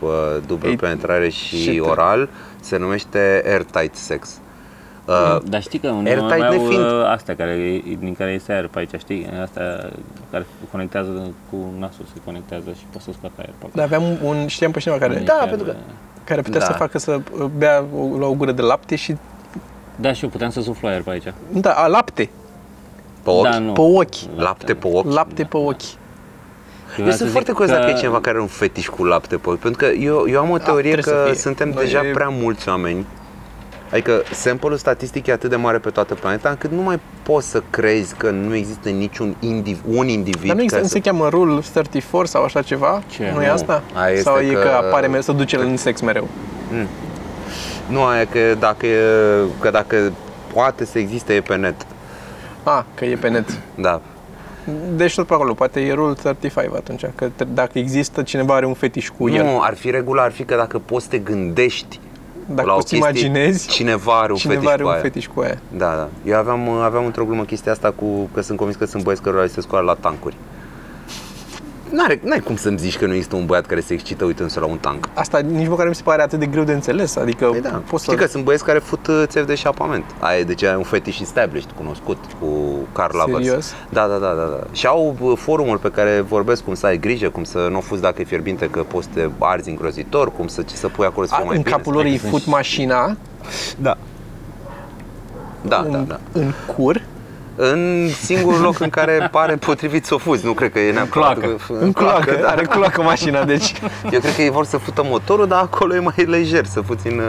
uh, 0.02 0.10
dublu 0.48 0.70
Ei, 0.70 0.76
penetrare 0.76 1.30
și 1.30 1.62
shit. 1.62 1.82
oral 1.82 2.30
se 2.60 2.78
numește 2.78 3.44
airtight 3.46 3.96
sex. 3.96 4.38
Uh, 5.06 5.38
Dar 5.44 5.62
știi 5.62 5.80
că 5.80 5.88
nu 5.88 5.98
Airtight 6.06 6.28
mai 6.38 6.48
au 6.48 6.54
nefiind. 6.54 6.84
uh, 6.86 7.06
astea 7.08 7.36
care, 7.36 7.82
din 8.00 8.16
care 8.18 8.32
iese 8.32 8.52
aer 8.52 8.68
pe 8.68 8.80
aici, 8.80 8.90
știi? 9.00 9.28
Astea 9.44 9.90
care 10.32 10.46
conectează 10.72 11.32
cu 11.50 11.58
nasul, 11.80 12.06
se 12.14 12.20
conectează 12.26 12.66
și 12.78 12.84
poți 12.92 13.04
să 13.06 13.12
scoată 13.18 13.36
aer 13.38 13.50
pe 13.50 13.66
acolo. 13.68 13.72
Dar 13.76 13.86
aveam 13.86 14.04
un, 14.24 14.48
știam 14.48 14.72
pe 14.72 14.80
cineva 14.80 15.00
care, 15.00 15.14
Da, 15.26 15.34
Chiar, 15.34 15.48
pentru 15.48 15.66
că- 15.66 15.76
uh, 15.78 15.94
care 16.24 16.42
putea 16.42 16.60
Da. 16.60 16.66
să 16.66 16.72
facă 16.72 16.98
să 16.98 17.20
bea 17.58 17.84
o, 17.98 18.18
la 18.18 18.26
o 18.26 18.34
gură 18.34 18.52
de 18.52 18.62
lapte 18.62 18.96
și, 18.96 19.16
Da, 19.96 20.14
și 20.14 20.24
eu 20.24 20.30
puteam 20.30 20.50
să 20.50 20.62
suflu 20.62 20.88
aer 20.88 21.02
pe 21.02 21.10
aici. 21.10 21.34
da, 21.52 21.72
a, 21.72 21.88
lapte, 21.88 22.30
pe 23.24 23.30
ochi? 23.30 23.44
Da, 23.44 23.60
nu. 23.60 23.72
pe 23.72 23.82
ochi. 23.82 24.16
Lapte 24.36 24.74
pe 24.74 24.88
ochi? 24.88 25.14
Lapte 25.14 25.44
pe 25.44 25.58
ochi. 25.58 25.82
Eu 26.98 27.06
Eu 27.06 27.12
sunt 27.12 27.30
foarte 27.32 27.52
curios 27.52 27.72
dacă 27.78 27.90
e 27.90 27.94
cineva 27.94 28.16
care 28.20 28.30
are 28.30 28.40
un 28.42 28.48
fetiș 28.48 28.88
cu 28.88 29.04
lapte 29.04 29.36
pe 29.38 29.50
ochi, 29.50 29.60
pentru 29.60 29.86
că 29.86 29.94
eu, 29.94 30.26
eu 30.30 30.40
am 30.40 30.50
o 30.50 30.58
teorie 30.58 30.92
trebuie 30.92 31.14
să 31.16 31.20
că 31.24 31.30
fie. 31.32 31.40
suntem 31.42 31.70
Noi- 31.70 31.84
deja 31.84 32.02
prea 32.14 32.30
mulți 32.30 32.70
oameni. 32.70 33.06
Adică 33.92 34.22
sample-ul 34.32 34.78
statistic 34.78 35.28
e 35.28 35.32
atât 35.32 35.50
de 35.50 35.56
mare 35.56 35.78
pe 35.78 35.90
toată 35.90 36.14
planeta 36.14 36.50
încât 36.50 36.72
nu 36.72 36.82
mai 36.82 37.00
poți 37.24 37.50
să 37.50 37.64
crezi 37.70 38.16
că 38.16 38.30
nu 38.30 38.56
există 38.56 38.90
niciun 38.90 39.36
indiv, 39.40 39.82
un 39.88 40.08
individ 40.08 40.48
Dar 40.48 40.56
nu, 40.56 40.62
există, 40.62 40.70
care 40.70 40.82
nu 40.82 40.88
să... 40.88 40.94
se 40.94 41.00
cheamă 41.02 41.28
Rule 41.30 41.62
34 41.72 42.28
sau 42.28 42.44
așa 42.44 42.62
ceva? 42.62 43.02
Ce? 43.10 43.32
Nu 43.36 43.42
e 43.44 43.48
Nu. 43.48 43.52
asta? 43.54 43.84
Aia 43.94 44.10
este 44.12 44.24
sau 44.24 44.38
e 44.40 44.54
că, 44.54 44.60
că- 44.60 44.68
apare 44.68 45.06
mereu, 45.08 45.22
să 45.22 45.32
duce 45.32 45.56
în 45.58 45.78
sex 45.78 46.02
mereu? 46.02 46.28
Nu, 47.90 48.04
aia 48.04 48.26
că 48.26 48.40
dacă, 48.60 48.86
e, 48.86 49.00
că 49.60 49.70
dacă 49.70 50.12
poate 50.54 50.86
să 50.86 51.00
existe 51.00 51.34
e 51.34 51.42
pe 51.42 51.56
net. 51.56 51.86
A, 52.64 52.86
că 52.96 53.06
e 53.06 53.16
pe 53.16 53.30
net. 53.30 53.60
Da. 53.76 54.02
Deci 54.96 55.16
tot 55.16 55.28
pe 55.28 55.34
acolo, 55.34 55.54
poate 55.54 55.80
e 55.82 55.94
Rule 55.94 56.14
35 56.14 56.76
atunci, 56.76 57.06
că 57.16 57.28
t- 57.28 57.48
dacă 57.54 57.80
există, 57.80 58.22
cineva 58.22 58.56
are 58.56 58.66
un 58.66 58.74
fetiș 58.74 59.10
cu 59.18 59.30
el. 59.30 59.44
Nu, 59.44 59.60
ar 59.62 59.76
fi 59.76 59.90
regula, 59.90 60.24
ar 60.24 60.32
fi 60.32 60.44
că 60.44 60.56
dacă 60.56 60.80
poți 60.86 61.04
să 61.04 61.10
te 61.10 61.18
gândești 61.18 62.00
Dacă 62.48 62.68
la 62.68 62.74
o 62.74 62.76
poți 62.76 62.90
să 62.90 62.96
chestie, 62.96 63.26
imaginezi, 63.28 63.68
cineva 63.68 64.20
are 64.20 64.32
un 64.32 64.38
cineva 64.38 64.60
fetiș 64.60 64.74
are 64.74 64.82
cu 64.84 64.88
un 64.88 64.94
aia. 64.94 65.02
fetiș 65.02 65.28
cu 65.28 65.40
aia. 65.40 65.58
Da, 65.78 65.96
da. 65.96 66.08
Eu 66.32 66.38
aveam, 66.38 66.70
aveam 66.70 67.06
într-o 67.06 67.26
glumă 67.26 67.44
chestia 67.44 67.72
asta 67.72 67.92
cu 67.96 68.30
că 68.34 68.42
sunt 68.42 68.58
convins 68.58 68.80
că 68.80 68.86
sunt 68.86 69.04
băieți 69.04 69.22
cărora 69.24 69.44
li 69.44 69.50
se 69.50 69.62
scoală 69.62 69.86
la 69.86 69.94
tancuri. 70.00 70.36
N-are, 71.96 72.20
n-ai 72.24 72.40
cum 72.40 72.56
să-mi 72.56 72.78
zici 72.78 72.98
că 72.98 73.06
nu 73.06 73.14
există 73.14 73.36
un 73.36 73.46
băiat 73.46 73.66
care 73.66 73.80
se 73.80 73.94
excită 73.94 74.26
uitându-se 74.26 74.60
la 74.60 74.66
un 74.66 74.78
tank. 74.78 75.10
Asta 75.14 75.40
nici 75.40 75.68
măcar 75.68 75.84
nu 75.84 75.90
mi 75.90 75.96
se 75.96 76.02
pare 76.04 76.22
atât 76.22 76.40
de 76.40 76.46
greu 76.46 76.64
de 76.64 76.72
înțeles, 76.74 77.16
adică 77.16 77.46
Păi 77.46 77.62
da. 77.62 77.82
poți 77.90 78.04
Știi 78.04 78.18
să... 78.18 78.24
că 78.24 78.30
sunt 78.30 78.44
băieți 78.44 78.64
care 78.64 78.80
fut 78.80 79.08
uh, 79.08 79.24
țevi 79.26 79.46
de 79.46 79.52
eșapament. 79.52 80.04
Aia 80.20 80.40
e 80.40 80.44
de 80.44 80.54
ce 80.54 80.68
ai 80.68 80.76
un 80.76 80.84
fetiș 80.84 81.20
established, 81.20 81.70
cunoscut, 81.78 82.18
cu 82.40 82.48
Carl 82.94 83.18
Lovers. 83.18 83.44
Serios? 83.46 83.74
Da, 83.90 84.08
da, 84.08 84.18
da, 84.18 84.34
da, 84.34 84.44
da. 84.46 84.60
Și 84.72 84.88
au 84.88 85.16
uh, 85.20 85.38
forumul 85.38 85.78
pe 85.78 85.92
care 85.92 86.22
vorbesc 86.28 86.64
cum 86.64 86.74
să 86.74 86.86
ai 86.86 86.98
grijă, 86.98 87.30
cum 87.30 87.44
să 87.44 87.68
nu 87.72 87.78
o 87.78 87.82
fuzi 87.82 88.02
dacă 88.02 88.22
e 88.22 88.24
fierbinte, 88.24 88.70
că 88.70 88.84
poți 88.84 89.08
să 89.14 89.20
te 89.20 89.30
arzi 89.40 89.70
îngrozitor, 89.70 90.32
cum 90.32 90.48
să, 90.48 90.62
ce 90.62 90.76
să 90.76 90.88
pui 90.88 91.06
acolo 91.06 91.26
să 91.26 91.34
A, 91.34 91.38
fie 91.38 91.46
mai 91.46 91.56
în 91.56 91.62
bine. 91.62 91.76
capul 91.76 91.94
lor 91.94 92.04
îi 92.04 92.18
că 92.18 92.28
fut 92.28 92.42
sunt 92.42 92.54
mașina 92.56 93.16
Da. 93.78 93.98
Da, 95.62 95.86
da, 95.92 95.98
în, 95.98 96.08
da. 96.08 96.20
în 96.32 96.52
cur 96.76 97.02
În 97.56 98.10
singurul 98.10 98.62
loc 98.62 98.80
în 98.80 98.90
care 98.90 99.28
pare 99.32 99.56
potrivit 99.56 100.06
să 100.06 100.14
o 100.14 100.18
fuzi. 100.18 100.46
Nu 100.46 100.54
cred 100.54 100.72
că 100.72 100.80
e 100.80 100.92
neapărat... 100.92 101.38
Cloacă. 101.38 101.58
În 101.80 101.92
cloacă, 101.92 102.38
da. 102.42 102.48
are 102.48 102.66
cloacă 102.66 103.02
mașina, 103.02 103.44
deci... 103.44 103.74
Eu 104.12 104.20
cred 104.20 104.36
că 104.36 104.42
ei 104.42 104.50
vor 104.50 104.66
să 104.66 104.78
fută 104.78 105.04
motorul, 105.06 105.48
dar 105.48 105.62
acolo 105.62 105.96
e 105.96 106.00
mai 106.00 106.26
lejer, 106.28 106.66
să 106.66 106.82
fuți 106.82 107.08
în 107.08 107.20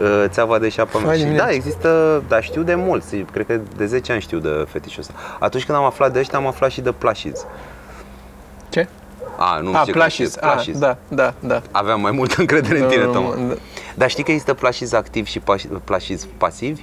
uh, 0.00 0.24
țeava 0.26 0.58
de 0.58 0.66
eșapament. 0.66 1.06
Hai 1.08 1.16
Și 1.16 1.22
dimineața. 1.22 1.48
da, 1.50 1.54
există, 1.56 2.22
dar 2.28 2.42
știu 2.42 2.62
de 2.62 2.74
mulți, 2.74 3.16
cred 3.16 3.46
că 3.46 3.60
de 3.76 3.86
10 3.86 4.12
ani 4.12 4.20
știu 4.20 4.38
de 4.38 4.66
fetișul 4.68 5.00
ăsta. 5.00 5.12
Atunci 5.38 5.64
când 5.64 5.78
am 5.78 5.84
aflat 5.84 6.12
de 6.12 6.18
ăștia, 6.18 6.38
am 6.38 6.46
aflat 6.46 6.70
și 6.70 6.80
de 6.80 6.92
plashes. 6.92 7.44
Ce? 8.68 8.88
A, 9.36 9.58
nu 9.62 9.74
A, 9.76 9.80
știu 9.80 9.92
plashes. 9.92 10.32
ce 10.32 10.38
plashes. 10.38 10.74
Ah, 10.74 10.80
da, 10.80 10.96
da, 11.08 11.34
da. 11.40 11.62
Aveam 11.70 12.00
mai 12.00 12.10
multă 12.10 12.34
încredere 12.38 12.78
în 12.80 12.88
tine, 12.88 13.04
Uh, 13.04 13.12
Toma. 13.12 13.34
da. 13.48 13.54
Dar 13.94 14.10
știi 14.10 14.24
că 14.24 14.30
există 14.30 14.54
plashes 14.54 14.92
activi 14.92 15.30
și 15.30 15.38
pas- 15.38 15.66
plashes 15.84 16.26
pasivi? 16.38 16.82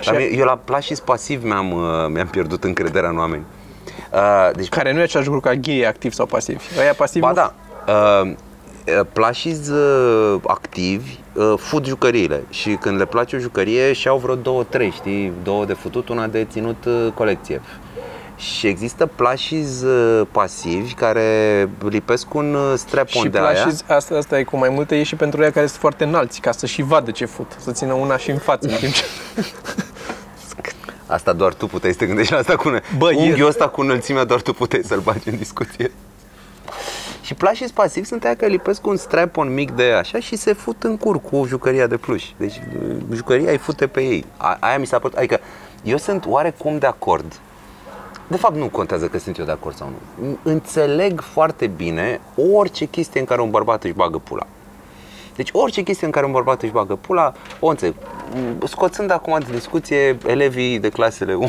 Și- 0.00 0.10
La 0.10 0.18
mine- 0.18 0.36
eu 0.36 0.44
la 0.44 0.56
plashes 0.64 1.00
pasiv 1.00 1.44
mi-am, 1.44 1.72
uh, 1.72 1.82
mi-am 2.08 2.26
pierdut 2.26 2.64
încrederea 2.64 3.08
în 3.08 3.18
oameni. 3.18 3.42
Uh, 4.12 4.50
deci, 4.56 4.68
Care 4.68 4.92
nu 4.92 4.98
e 4.98 5.02
același 5.02 5.28
lucru 5.28 5.48
ca 5.48 5.54
gay, 5.54 5.80
activ 5.86 6.12
sau 6.12 6.26
pasiv. 6.26 6.62
Aia 6.78 6.92
pasiv 6.94 7.20
ba 7.22 7.28
nu- 7.28 7.34
da, 7.34 7.52
uh, 7.92 8.26
uh, 8.30 9.06
plashes 9.12 9.68
uh, 9.68 10.40
activi 10.46 11.18
uh, 11.32 11.52
fut 11.56 11.84
jucăriile 11.86 12.42
și 12.50 12.70
când 12.80 12.98
le 12.98 13.04
place 13.04 13.36
o 13.36 13.38
jucărie 13.38 13.92
și 13.92 14.08
au 14.08 14.18
vreo 14.18 14.34
două, 14.34 14.62
trei, 14.64 14.90
știi, 14.90 15.32
două 15.42 15.64
de 15.64 15.72
futut, 15.72 16.08
una 16.08 16.26
de 16.26 16.46
ținut 16.50 16.84
uh, 16.84 17.06
colecție. 17.14 17.60
Și 18.40 18.66
există 18.66 19.06
plashes 19.06 19.82
uh, 19.82 20.26
pasivi 20.30 20.92
care 20.94 21.68
lipesc 21.88 22.34
un 22.34 22.54
uh, 22.54 22.72
strap-on 22.76 23.22
Și 23.22 23.28
de 23.28 23.38
aia. 23.38 23.50
plashes, 23.50 23.84
asta, 23.88 24.14
asta 24.16 24.38
e 24.38 24.42
cu 24.42 24.56
mai 24.56 24.68
multe, 24.68 24.96
e 24.98 25.02
și 25.02 25.16
pentru 25.16 25.42
ea 25.42 25.50
care 25.50 25.66
sunt 25.66 25.78
foarte 25.80 26.04
înalți, 26.04 26.40
ca 26.40 26.52
să 26.52 26.66
și 26.66 26.82
vadă 26.82 27.10
ce 27.10 27.24
fut, 27.24 27.56
să 27.58 27.72
țină 27.72 27.92
una 27.92 28.16
și 28.16 28.30
în 28.30 28.38
față. 28.38 28.68
În 28.68 28.74
timp 28.74 28.92
ce... 28.92 29.04
Asta 31.06 31.32
doar 31.32 31.54
tu 31.54 31.66
puteai 31.66 31.92
să 31.92 31.98
te 31.98 32.06
gândești 32.06 32.32
la 32.32 32.38
asta 32.38 32.56
cu 32.56 32.68
Bă, 32.70 32.80
Bă, 32.98 33.12
e- 33.12 33.16
unghiul 33.16 33.48
ăsta 33.48 33.68
cu 33.68 33.80
înălțimea 33.80 34.24
doar 34.24 34.40
tu 34.40 34.52
puteai 34.52 34.82
să-l 34.84 35.00
bagi 35.00 35.28
în 35.28 35.36
discuție. 35.36 35.90
Și 37.22 37.34
plashes 37.34 37.70
pasiv 37.70 38.04
sunt 38.04 38.24
aia 38.24 38.36
care 38.36 38.50
lipesc 38.50 38.86
un 38.86 38.96
strap-on 38.96 39.54
mic 39.54 39.70
de 39.70 39.92
așa 39.92 40.18
și 40.18 40.36
se 40.36 40.52
fut 40.52 40.82
în 40.82 40.96
cur 40.96 41.20
cu 41.20 41.44
jucăria 41.46 41.86
de 41.86 41.96
pluș. 41.96 42.24
Deci 42.36 42.60
jucăria 43.14 43.50
îi 43.50 43.58
fute 43.58 43.86
pe 43.86 44.00
ei. 44.00 44.24
A, 44.36 44.56
aia 44.60 44.78
mi 44.78 44.86
s-a 44.86 44.98
părut, 44.98 45.16
adică 45.16 45.40
eu 45.82 45.96
sunt 45.96 46.24
oarecum 46.26 46.78
de 46.78 46.86
acord. 46.86 47.32
De 48.30 48.36
fapt 48.36 48.56
nu 48.56 48.68
contează 48.68 49.06
că 49.06 49.18
sunt 49.18 49.38
eu 49.38 49.44
de 49.44 49.50
acord 49.50 49.76
sau 49.76 49.88
nu. 49.88 50.38
Înțeleg 50.42 51.20
foarte 51.20 51.66
bine 51.66 52.20
orice 52.54 52.84
chestie 52.84 53.20
în 53.20 53.26
care 53.26 53.40
un 53.40 53.50
bărbat 53.50 53.84
își 53.84 53.92
bagă 53.92 54.18
pula. 54.18 54.46
Deci 55.36 55.48
orice 55.52 55.82
chestie 55.82 56.06
în 56.06 56.12
care 56.12 56.26
un 56.26 56.32
bărbat 56.32 56.62
își 56.62 56.72
bagă 56.72 56.94
pula, 56.94 57.32
o 57.60 57.68
înțeleg. 57.68 57.94
Scoțând 58.64 59.10
acum 59.10 59.38
de 59.38 59.52
discuție 59.54 60.18
elevii 60.26 60.78
de 60.78 60.88
clasele 60.88 61.34
1, 61.34 61.48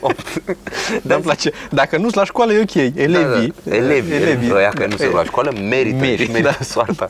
8. 0.00 0.42
Dar 1.06 1.16
îmi 1.16 1.24
place. 1.24 1.50
Dacă 1.70 1.96
nu-s 1.96 2.14
la 2.14 2.24
școală, 2.24 2.52
e 2.52 2.60
ok. 2.60 2.74
Elevii. 2.74 3.54
Da, 3.62 3.70
da. 3.70 3.76
Elevii, 3.76 4.14
elevii. 4.14 4.52
Ăia 4.54 4.68
care 4.68 4.86
nu 4.86 4.96
se 4.96 5.06
duc 5.06 5.14
la 5.14 5.24
școală 5.24 5.52
merită, 5.68 5.96
Merită, 5.96 6.32
merită 6.32 6.54
da. 6.58 6.64
soarta. 6.64 7.06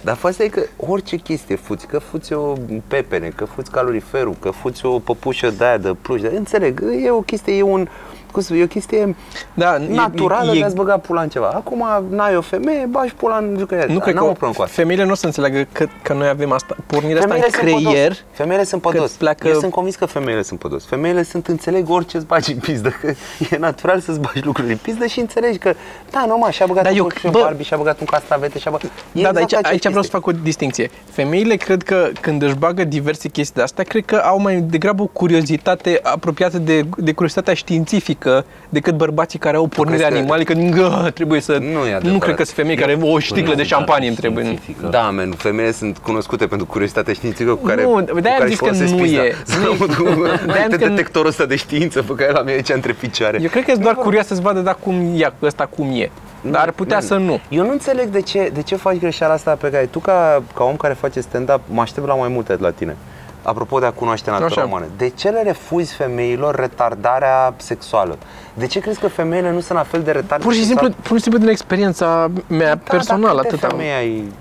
Dar 0.00 0.16
faza 0.16 0.44
e 0.44 0.48
că 0.48 0.62
orice 0.76 1.16
chestie 1.16 1.56
fuți, 1.56 1.86
că 1.86 1.98
fuți 1.98 2.32
o 2.32 2.52
pepene, 2.86 3.28
că 3.28 3.44
fuți 3.44 3.70
caloriferul, 3.70 4.36
că 4.40 4.50
fuți 4.50 4.86
o 4.86 4.98
păpușă 4.98 5.50
de 5.50 5.64
aia 5.64 5.76
de 5.78 5.94
pluș, 6.00 6.20
de 6.20 6.32
înțeleg, 6.36 6.82
e 7.04 7.10
o 7.10 7.20
chestie, 7.20 7.54
e 7.56 7.62
un, 7.62 7.88
cum 8.32 8.42
să, 8.42 8.54
e 8.54 8.62
o 8.62 8.66
chestie 8.66 9.16
Da, 9.54 9.76
e- 9.76 9.94
naturală 9.94 10.52
e- 10.54 10.58
de 10.58 10.64
a-ți 10.64 10.74
băga 10.74 10.98
pula 10.98 11.20
în 11.22 11.28
ceva. 11.28 11.46
Acum 11.54 11.84
n-ai 12.10 12.36
o 12.36 12.40
femeie, 12.40 12.86
bagi 12.90 13.14
pula 13.14 13.36
în 13.36 13.56
jucăria. 13.58 13.84
Nu 13.94 13.98
cred 13.98 14.14
N-am 14.14 14.24
o 14.24 14.26
că 14.26 14.32
problemă 14.32 14.54
cu 14.56 14.62
asta. 14.62 14.74
femeile 14.74 15.04
nu 15.04 15.10
o 15.10 15.14
să 15.14 15.26
înțeleagă 15.26 15.66
că, 15.72 15.86
că 16.02 16.12
noi 16.12 16.28
avem 16.28 16.52
asta, 16.52 16.76
pornirea 16.86 17.22
asta 17.22 17.34
în 17.34 17.40
Femeile 17.40 17.72
sunt 17.74 17.84
creier. 17.92 18.08
pădos. 18.08 18.22
Femeile 18.32 18.64
sunt 18.64 18.82
că 18.82 18.88
pădos. 18.88 19.10
pleacă- 19.12 19.48
Eu 19.48 19.58
sunt 19.58 19.72
convins 19.72 19.96
că 19.96 20.06
femeile 20.06 20.42
sunt 20.42 20.58
pădos. 20.58 20.84
Femeile 20.86 21.22
sunt 21.22 21.46
înțeleg 21.46 21.90
orice 21.90 22.16
îți 22.16 22.26
bagi 22.26 22.52
în 22.52 22.58
pizdă, 22.58 22.88
că 23.00 23.14
e 23.50 23.56
natural 23.58 24.00
să-ți 24.00 24.20
bagi 24.20 24.40
lucruri 24.44 24.70
în 24.70 24.78
pizdă 24.82 25.06
și 25.06 25.20
înțelegi 25.20 25.58
că, 25.58 25.74
da, 26.10 26.24
normal, 26.26 26.50
și-a 26.50 26.66
băgat 26.66 26.82
Da, 26.82 26.90
un 26.90 26.96
eu- 26.96 27.04
coș 27.04 27.22
în 27.24 27.30
bă- 27.30 27.40
Barbie, 27.40 27.64
și-a 27.64 27.76
băgat 27.76 28.00
un 28.00 28.06
castravete, 28.06 28.58
și-a 28.58 28.70
băgat... 28.70 28.90
E 29.12 29.22
Da, 29.22 29.32
dar 29.32 29.36
aici, 29.36 29.42
exact 29.42 29.52
aceeași 29.52 29.72
aici 29.72 29.80
vreau 29.86 30.02
să 30.02 30.10
chestie. 30.10 30.18
fac 30.18 30.26
o 30.26 30.42
distinție. 30.44 30.90
Femeile 31.10 31.54
cred 31.56 31.82
că 31.82 32.08
când 32.20 32.42
își 32.42 32.54
bagă 32.54 32.84
diverse 32.84 33.28
chestii 33.28 33.54
de 33.56 33.62
astea, 33.62 33.84
cred 33.84 34.04
că 34.04 34.16
au 34.16 34.40
mai 34.40 34.56
degrabă 34.60 35.02
o 35.02 35.06
curiozitate 35.06 36.00
apropiată 36.02 36.58
de, 36.58 36.84
de 36.96 37.12
curiozitatea 37.12 37.54
științifică 37.54 38.17
decât 38.68 38.94
bărbații 38.96 39.38
care 39.38 39.56
au 39.56 39.62
o 39.62 39.66
pornire 39.66 39.96
crezi 39.98 40.12
că- 40.12 40.18
animalică, 40.18 40.52
gă, 40.52 41.10
trebuie 41.14 41.40
să... 41.40 41.52
Nu 41.52 41.66
e 41.66 41.72
adevărat. 41.78 42.02
nu 42.02 42.18
cred 42.18 42.34
că 42.34 42.44
sunt 42.44 42.56
femei 42.56 42.76
care 42.76 42.98
au 43.02 43.08
o 43.08 43.20
sticlă 43.20 43.54
de 43.54 43.62
șampanie 43.62 44.08
îmi 44.08 44.16
trebuie. 44.16 44.44
Științifică. 44.44 44.86
Da, 44.86 45.10
men, 45.10 45.30
femeile 45.32 45.72
sunt 45.72 45.98
cunoscute 45.98 46.46
pentru 46.46 46.66
curiozitatea 46.66 47.12
științifică 47.12 47.54
cu 47.54 47.64
care, 47.66 47.82
Nu, 47.82 47.88
cu 47.90 48.20
de-aia 48.20 48.36
am 48.36 48.40
care 48.42 48.48
zis 48.48 48.48
își 48.48 48.56
că 48.58 48.64
folosesc 48.64 48.92
nu 48.94 49.02
pizda. 49.02 49.24
e. 49.24 49.34
Să 49.44 49.58
Nu 49.58 49.64
e. 49.64 49.66
aud 49.80 49.94
cu- 49.94 50.02
De-aia 50.02 50.32
am 50.32 50.48
Uite 50.48 50.66
zis 50.68 50.76
că 50.78 50.84
nu- 50.88 50.94
detectorul 50.94 51.28
ăsta 51.28 51.44
de 51.44 51.56
știință 51.56 52.02
pe 52.02 52.12
care 52.14 52.30
l-am 52.32 52.46
eu 52.48 52.54
aici 52.54 52.68
între 52.68 52.92
picioare. 52.92 53.38
Eu 53.42 53.48
cred 53.48 53.64
că 53.64 53.70
e 53.70 53.74
doar 53.74 53.94
curioasă 53.94 54.34
să 54.34 54.40
vadă 54.40 54.60
dacă 54.60 54.78
cum 54.82 55.12
e 55.16 55.32
ăsta 55.42 55.66
cum 55.76 55.88
e. 55.92 56.10
Dar 56.40 56.62
ar 56.62 56.70
putea 56.70 56.96
Man, 56.98 57.06
să 57.06 57.14
nu. 57.16 57.40
Eu 57.48 57.64
nu 57.64 57.70
înțeleg 57.70 58.06
de 58.08 58.20
ce, 58.20 58.50
de 58.54 58.62
ce 58.62 58.76
faci 58.76 58.96
greșeala 58.98 59.32
asta 59.32 59.50
pe 59.60 59.70
care 59.70 59.84
tu 59.90 59.98
ca, 59.98 60.42
ca 60.54 60.64
om 60.64 60.76
care 60.76 60.94
face 61.00 61.20
stand-up 61.20 61.60
mă 61.70 61.80
aștept 61.80 62.06
la 62.06 62.14
mai 62.14 62.28
multe 62.28 62.52
de 62.54 62.62
la 62.62 62.70
tine. 62.70 62.96
Apropo 63.42 63.78
de 63.78 63.86
a 63.86 63.92
cunoaște 63.92 64.30
natura 64.30 64.46
Așa. 64.46 64.64
umană. 64.64 64.86
De 64.96 65.08
ce 65.08 65.28
le 65.28 65.42
refuzi 65.42 65.94
femeilor 65.94 66.54
retardarea 66.54 67.54
sexuală? 67.56 68.18
De 68.54 68.66
ce 68.66 68.80
crezi 68.80 69.00
că 69.00 69.08
femeile 69.08 69.50
nu 69.50 69.60
sunt 69.60 69.78
la 69.78 69.84
fel 69.84 70.02
de 70.02 70.10
retardate 70.10 70.42
Pur 70.42 70.52
și 70.52 70.64
simplu, 70.64 70.88
pur 71.02 71.16
și 71.16 71.22
simplu 71.22 71.40
din 71.40 71.48
experiența 71.48 72.30
mea 72.46 72.76
personală, 72.76 73.42
da, 73.42 73.48
câte 73.48 73.54
atât 73.54 73.70
am. 73.70 73.78
femei 73.78 73.92
ai... 73.92 74.32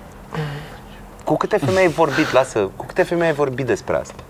Cu 1.24 1.38
câte 1.38 1.58
femei 1.58 1.84
ai 1.84 1.88
vorbit, 1.88 2.32
lasă, 2.32 2.70
cu 2.76 2.86
câte 2.86 3.04
femei 3.04 3.28
ai 3.28 3.34
vorbit 3.34 3.66
despre 3.66 3.96
asta? 3.96 4.24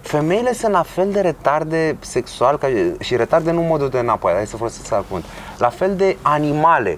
Femeile 0.00 0.52
sunt 0.52 0.72
la 0.72 0.82
fel 0.82 1.10
de 1.10 1.20
retarde 1.20 1.96
sexual 2.00 2.58
ca, 2.58 2.68
și 3.00 3.16
retarde 3.16 3.50
nu 3.50 3.60
în 3.60 3.66
modul 3.66 3.88
de 3.88 3.98
înapoi, 3.98 4.32
hai 4.32 4.46
să 4.46 4.56
folosesc 4.56 4.92
alt 4.92 5.04
cuvânt. 5.08 5.24
La 5.58 5.68
fel 5.68 5.96
de 5.96 6.16
animale 6.22 6.96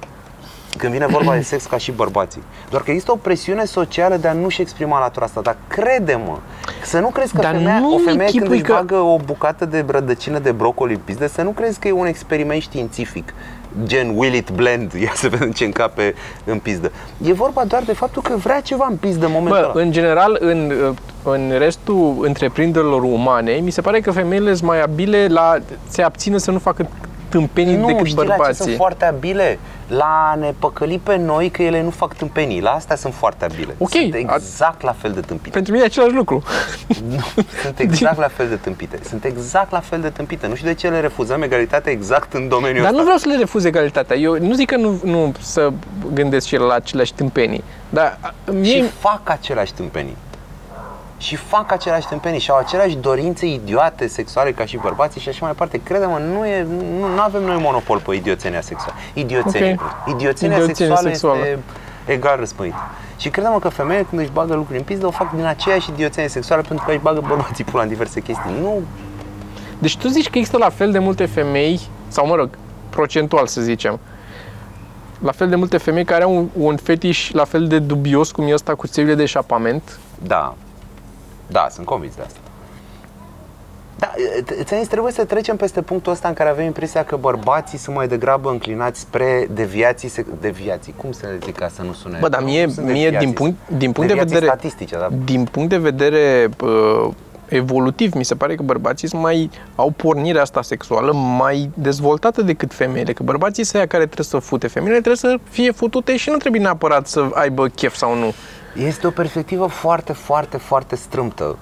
când 0.76 0.92
vine 0.92 1.06
vorba 1.06 1.34
de 1.34 1.40
sex 1.42 1.64
ca 1.64 1.76
și 1.76 1.92
bărbații. 1.92 2.42
Doar 2.70 2.82
că 2.82 2.90
există 2.90 3.12
o 3.12 3.16
presiune 3.16 3.64
socială 3.64 4.16
de 4.16 4.28
a 4.28 4.32
nu-și 4.32 4.60
exprima 4.60 4.98
latura 4.98 5.24
asta. 5.24 5.40
Dar 5.40 5.56
crede-mă, 5.68 6.38
să 6.84 6.98
nu 6.98 7.08
crezi 7.08 7.34
că 7.34 7.40
Dar 7.40 7.54
femeia, 7.54 7.78
nu 7.78 7.94
o 7.94 7.98
femeie 7.98 8.16
când 8.16 8.42
închipui 8.42 8.54
își 8.56 8.64
că- 8.64 8.72
bagă 8.72 8.94
o 8.96 9.16
bucată 9.24 9.64
de 9.64 9.84
rădăcină 9.88 10.38
de 10.38 10.52
brocoli 10.52 10.92
în 10.94 11.00
pizdă, 11.04 11.26
să 11.26 11.42
nu 11.42 11.50
crezi 11.50 11.78
că 11.78 11.88
e 11.88 11.92
un 11.92 12.06
experiment 12.06 12.60
științific 12.62 13.34
gen 13.84 14.12
will 14.16 14.34
it 14.34 14.50
blend, 14.50 14.92
ia 15.04 15.12
să 15.14 15.28
vedem 15.28 15.50
ce 15.50 15.64
încape 15.64 16.14
în 16.44 16.58
pizdă. 16.58 16.92
E 17.24 17.32
vorba 17.32 17.64
doar 17.64 17.82
de 17.82 17.92
faptul 17.92 18.22
că 18.22 18.36
vrea 18.36 18.60
ceva 18.60 18.86
în 18.90 18.96
pizdă 18.96 19.26
în 19.26 19.32
momentul 19.32 19.60
Bă, 19.62 19.70
ăla. 19.78 19.84
în 19.84 19.92
general, 19.92 20.36
în, 20.40 20.72
în 21.22 21.52
restul 21.58 22.16
întreprinderilor 22.20 23.02
umane, 23.02 23.52
mi 23.52 23.70
se 23.70 23.80
pare 23.80 24.00
că 24.00 24.10
femeile 24.10 24.54
sunt 24.54 24.68
mai 24.68 24.82
abile 24.82 25.26
la 25.26 25.56
se 25.88 26.02
abțină 26.02 26.36
să 26.36 26.50
nu 26.50 26.58
facă 26.58 26.88
tâmpenii 27.38 27.76
nu, 27.76 27.86
decât 27.86 28.06
știi 28.06 28.16
la 28.16 28.22
ce 28.22 28.28
bărbații. 28.28 28.64
sunt 28.64 28.76
foarte 28.76 29.04
abile? 29.04 29.58
La 29.88 30.30
a 30.32 30.34
ne 30.34 30.52
păcăli 30.58 30.98
pe 31.02 31.16
noi 31.16 31.50
că 31.50 31.62
ele 31.62 31.82
nu 31.82 31.90
fac 31.90 32.14
tâmpenii. 32.14 32.60
La 32.60 32.70
asta 32.70 32.94
sunt 32.94 33.14
foarte 33.14 33.44
abile. 33.44 33.74
Ok, 33.78 33.88
Sunt 33.90 34.14
a- 34.14 34.18
exact 34.18 34.82
la 34.82 34.92
fel 34.98 35.12
de 35.12 35.20
tâmpite. 35.20 35.50
Pentru 35.50 35.72
mine 35.72 35.84
e 35.84 35.86
același 35.86 36.14
lucru. 36.14 36.42
Nu, 37.08 37.24
sunt 37.62 37.78
exact 37.78 38.18
la 38.18 38.28
fel 38.28 38.48
de 38.48 38.54
tâmpite. 38.56 38.98
Sunt 39.08 39.24
exact 39.24 39.70
la 39.70 39.80
fel 39.80 40.00
de 40.00 40.08
tâmpite. 40.08 40.46
Nu 40.46 40.54
știu 40.54 40.68
de 40.68 40.74
ce 40.74 40.88
le 40.88 41.00
refuzăm 41.00 41.42
egalitatea 41.42 41.92
exact 41.92 42.32
în 42.32 42.48
domeniul 42.48 42.82
Dar 42.82 42.84
ăsta. 42.84 42.96
nu 42.96 43.02
vreau 43.02 43.18
să 43.18 43.28
le 43.28 43.36
refuz 43.36 43.64
egalitatea. 43.64 44.16
Eu 44.16 44.38
nu 44.38 44.54
zic 44.54 44.66
că 44.70 44.76
nu, 44.76 45.00
nu 45.04 45.32
să 45.40 45.72
gândesc 46.12 46.46
și 46.46 46.56
la 46.56 46.74
aceleași 46.74 47.12
tâmpenii. 47.14 47.64
Dar 47.90 48.18
a, 48.20 48.34
Și 48.48 48.54
mie, 48.56 48.82
fac 48.98 49.20
aceleași 49.24 49.72
tâmpenii. 49.72 50.16
Și 51.24 51.36
fac 51.36 51.72
aceleași 51.72 52.06
tâmpenii 52.06 52.38
și 52.38 52.50
au 52.50 52.56
aceleași 52.56 52.96
dorințe 52.96 53.46
idiote 53.46 54.06
sexuale 54.06 54.52
ca 54.52 54.64
și 54.64 54.76
bărbații 54.76 55.20
și 55.20 55.28
așa 55.28 55.38
mai 55.40 55.50
departe. 55.50 55.80
Crede-mă, 55.82 56.18
nu, 56.18 56.46
e, 56.46 56.66
nu, 56.98 57.14
nu 57.14 57.20
avem 57.20 57.42
noi 57.42 57.56
monopol 57.60 57.98
pe 57.98 58.14
idioțenia 58.14 58.60
sexuală. 58.60 58.94
Idioțenie. 59.12 59.72
Ok. 59.72 59.80
Okay. 59.80 60.14
Idioțenia 60.14 60.56
Idioțenie 60.56 60.74
sexuală, 60.74 61.08
sexuală. 61.08 61.38
este 61.38 61.58
egal 62.04 62.36
răspândit. 62.38 62.74
Și 63.16 63.28
crede-mă 63.28 63.58
că 63.58 63.68
femeile 63.68 64.06
când 64.08 64.20
își 64.20 64.30
bagă 64.30 64.54
lucruri 64.54 64.78
în 64.78 64.84
pizdă 64.84 65.06
o 65.06 65.10
fac 65.10 65.34
din 65.34 65.44
aceeași 65.44 65.90
idioțenie 65.90 66.28
sexuală 66.28 66.62
pentru 66.62 66.84
că 66.84 66.92
își 66.92 67.00
bagă 67.00 67.20
bărbații 67.28 67.64
pula 67.64 67.82
în 67.82 67.88
diverse 67.88 68.20
chestii. 68.20 68.50
Nu, 68.60 68.82
deci 69.78 69.96
tu 69.96 70.08
zici 70.08 70.30
că 70.30 70.38
există 70.38 70.58
la 70.58 70.68
fel 70.68 70.92
de 70.92 70.98
multe 70.98 71.26
femei, 71.26 71.80
sau 72.08 72.26
mă 72.26 72.34
rog, 72.34 72.48
procentual 72.90 73.46
să 73.46 73.60
zicem, 73.60 74.00
la 75.18 75.32
fel 75.32 75.48
de 75.48 75.56
multe 75.56 75.78
femei 75.78 76.04
care 76.04 76.22
au 76.22 76.36
un, 76.36 76.48
un 76.52 76.76
fetiș 76.76 77.30
la 77.30 77.44
fel 77.44 77.66
de 77.66 77.78
dubios 77.78 78.30
cum 78.30 78.46
e 78.46 78.54
ăsta 78.54 78.74
cu 78.74 78.86
țevile 78.86 79.14
de 79.14 79.22
eșapament. 79.22 79.98
Da. 80.26 80.54
Da, 81.46 81.66
sunt 81.70 81.86
convins 81.86 82.14
de 82.14 82.22
asta. 82.26 82.38
Da, 83.98 84.12
ți 84.62 84.88
trebuie 84.88 85.12
să 85.12 85.24
trecem 85.24 85.56
peste 85.56 85.82
punctul 85.82 86.12
ăsta 86.12 86.28
în 86.28 86.34
care 86.34 86.48
avem 86.48 86.64
impresia 86.64 87.04
că 87.04 87.16
bărbații 87.16 87.78
sunt 87.78 87.96
mai 87.96 88.08
degrabă 88.08 88.50
înclinați 88.50 89.00
spre 89.00 89.48
deviații, 89.52 90.10
sec- 90.10 90.40
deviații, 90.40 90.94
cum 90.96 91.12
să 91.12 91.26
le 91.26 91.38
zic 91.44 91.56
ca 91.56 91.68
să 91.68 91.82
nu 91.82 91.92
sune? 91.92 92.18
Bă, 92.20 92.28
dar 92.28 92.40
nu, 92.40 92.46
mie, 92.46 92.64
nu 92.64 92.70
sunt 92.70 92.86
mie 92.86 92.94
din 92.94 93.02
deviații, 93.10 93.32
punct, 93.32 93.56
din 93.68 93.92
punct 93.92 94.00
de 94.00 94.06
deviații 94.06 94.34
vedere 94.34 94.46
statistice, 94.46 94.96
da. 94.96 95.08
din 95.24 95.44
punct 95.44 95.68
de 95.68 95.78
vedere 95.78 96.48
uh, 96.62 97.08
evolutiv, 97.48 98.14
mi 98.14 98.24
se 98.24 98.34
pare 98.34 98.54
că 98.54 98.62
bărbații 98.62 99.08
sunt 99.08 99.22
mai, 99.22 99.50
au 99.74 99.90
pornirea 99.90 100.42
asta 100.42 100.62
sexuală 100.62 101.12
mai 101.12 101.70
dezvoltată 101.74 102.42
decât 102.42 102.74
femeile. 102.74 103.12
Că 103.12 103.22
bărbații 103.22 103.64
sunt 103.64 103.76
aia 103.76 103.86
care 103.86 104.04
trebuie 104.04 104.26
să 104.26 104.38
fute. 104.38 104.66
Femeile 104.66 105.00
trebuie 105.00 105.16
să 105.16 105.38
fie 105.50 105.70
futute 105.70 106.16
și 106.16 106.30
nu 106.30 106.36
trebuie 106.36 106.60
neapărat 106.60 107.06
să 107.06 107.30
aibă 107.34 107.66
chef 107.66 107.94
sau 107.94 108.14
nu. 108.14 108.34
Este 108.76 109.06
o 109.06 109.10
perspectivă 109.10 109.66
foarte, 109.66 110.12
foarte, 110.12 110.56
foarte 110.56 110.96
strâmtă. 110.96 111.56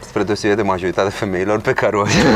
spre 0.00 0.22
deosebire 0.22 0.62
de 0.62 0.68
majoritatea 0.68 1.10
femeilor 1.10 1.60
pe 1.60 1.72
care 1.72 1.96
o 1.96 2.06
știu. 2.06 2.28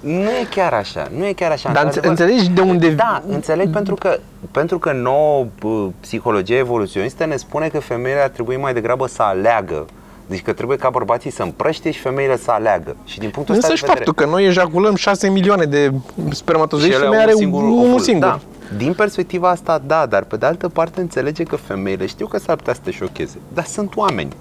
nu 0.00 0.30
e 0.30 0.46
chiar 0.50 0.72
așa, 0.72 1.08
nu 1.16 1.26
e 1.26 1.32
chiar 1.32 1.50
așa. 1.50 1.72
Dar 1.72 1.84
Într-adevăr- 1.84 2.08
înțelegi 2.08 2.48
de 2.48 2.60
unde... 2.60 2.88
Da, 2.90 3.22
înțeleg 3.28 3.70
pentru 3.72 3.94
că, 3.94 4.18
pentru 4.50 4.78
că 4.78 4.92
nouă 4.92 5.44
p- 5.44 5.92
psihologia 6.00 6.56
evoluționistă 6.56 7.24
ne 7.26 7.36
spune 7.36 7.68
că 7.68 7.78
femeile 7.80 8.20
ar 8.20 8.28
trebui 8.28 8.56
mai 8.56 8.74
degrabă 8.74 9.06
să 9.06 9.22
aleagă. 9.22 9.86
Deci 10.26 10.42
că 10.42 10.52
trebuie 10.52 10.76
ca 10.76 10.90
bărbații 10.90 11.30
să 11.30 11.42
împrăște 11.42 11.90
și 11.90 12.00
femeile 12.00 12.36
să 12.36 12.50
aleagă. 12.50 12.96
Și 13.04 13.18
din 13.18 13.30
punctul 13.30 13.54
ăsta 13.54 13.66
Însă 13.66 13.68
de 13.68 13.74
și 13.86 13.92
vedere... 13.92 14.04
faptul 14.04 14.24
că 14.24 14.30
noi 14.30 14.46
ejaculăm 14.46 14.94
6 14.94 15.28
milioane 15.28 15.64
de 15.64 15.92
spermatozoizi 16.30 16.90
și 16.90 16.96
ele 16.96 17.06
au 17.06 17.10
femeia 17.12 17.26
are 17.26 17.34
un 17.34 17.40
singur 17.40 17.62
unul 17.62 17.86
ovul. 17.86 18.00
singur. 18.00 18.28
Da. 18.28 18.40
Din 18.76 18.94
perspectiva 18.94 19.50
asta, 19.50 19.82
da, 19.86 20.06
dar 20.06 20.22
pe 20.22 20.36
de 20.36 20.46
altă 20.46 20.68
parte 20.68 21.00
înțelege 21.00 21.42
că 21.42 21.56
femeile, 21.56 22.06
știu 22.06 22.26
că 22.26 22.38
s-ar 22.38 22.56
putea 22.56 22.74
să 22.74 22.80
te 22.84 22.90
șocheze, 22.90 23.38
dar 23.54 23.64
sunt 23.64 23.96
oameni. 23.96 24.32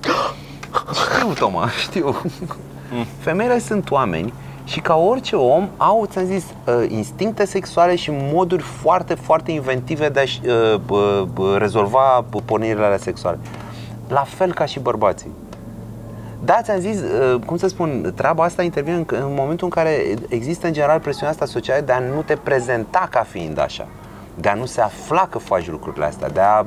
Știu, 0.94 1.34
Toma, 1.34 1.70
știu. 1.70 2.16
Femeile 3.20 3.60
sunt 3.60 3.92
oameni 3.92 4.34
și 4.64 4.80
ca 4.80 4.96
orice 4.96 5.36
om 5.36 5.70
au, 5.78 6.06
ți-am 6.06 6.26
zis, 6.26 6.44
uh, 6.44 6.86
instincte 6.88 7.46
sexuale 7.46 7.96
și 7.96 8.12
moduri 8.14 8.64
foarte, 8.64 9.14
foarte 9.14 9.52
inventive 9.52 10.10
de 10.10 10.20
a-și 10.20 10.42
uh, 10.46 10.76
bă, 10.86 11.26
bă, 11.34 11.58
rezolva 11.58 12.26
pornirile 12.46 12.86
alea 12.86 12.98
sexuale. 12.98 13.38
La 14.08 14.24
fel 14.24 14.54
ca 14.54 14.66
și 14.66 14.80
bărbații. 14.80 15.32
Da, 16.44 16.60
ți-am 16.62 16.80
zis, 16.80 17.00
uh, 17.00 17.40
cum 17.46 17.58
să 17.58 17.68
spun, 17.68 18.14
treaba 18.16 18.44
asta 18.44 18.64
intervine 18.64 18.96
în, 18.96 19.06
în 19.08 19.34
momentul 19.36 19.68
în 19.68 19.70
care 19.70 20.16
există 20.28 20.68
în 20.68 20.74
general 20.74 21.00
presiunea 21.00 21.32
asta 21.32 21.46
socială 21.46 21.82
de 21.86 21.92
a 21.92 22.00
nu 22.00 22.22
te 22.22 22.36
prezenta 22.36 23.08
ca 23.12 23.26
fiind 23.30 23.60
așa. 23.60 23.88
De 24.40 24.50
a 24.50 24.54
nu 24.54 24.66
se 24.66 24.82
afla 24.82 25.28
că 25.30 25.38
faci 25.38 25.70
lucrurile 25.70 26.06
astea, 26.06 26.30
de 26.30 26.40
a, 26.40 26.66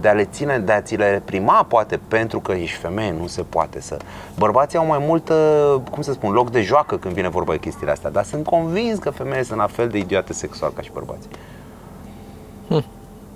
de 0.00 0.08
a 0.08 0.12
le 0.12 0.24
ține, 0.24 0.58
de 0.58 0.72
a 0.72 0.80
ți 0.80 0.96
le 0.96 1.10
reprima 1.10 1.62
poate 1.68 2.00
pentru 2.08 2.40
că 2.40 2.52
ești 2.52 2.78
femeie, 2.78 3.14
nu 3.20 3.26
se 3.26 3.42
poate 3.42 3.80
să... 3.80 3.96
Bărbații 4.38 4.78
au 4.78 4.86
mai 4.86 5.04
mult, 5.06 5.28
uh, 5.28 5.74
cum 5.90 6.02
să 6.02 6.12
spun, 6.12 6.32
loc 6.32 6.50
de 6.50 6.62
joacă 6.62 6.96
când 6.96 7.14
vine 7.14 7.28
vorba 7.28 7.52
de 7.52 7.58
chestiile 7.58 7.92
astea, 7.92 8.10
dar 8.10 8.24
sunt 8.24 8.44
convins 8.44 8.98
că 8.98 9.10
femeile 9.10 9.42
sunt 9.42 9.58
la 9.58 9.66
fel 9.66 9.88
de 9.88 9.98
idiote 9.98 10.32
sexual 10.32 10.72
ca 10.74 10.82
și 10.82 10.90
bărbații. 10.92 11.30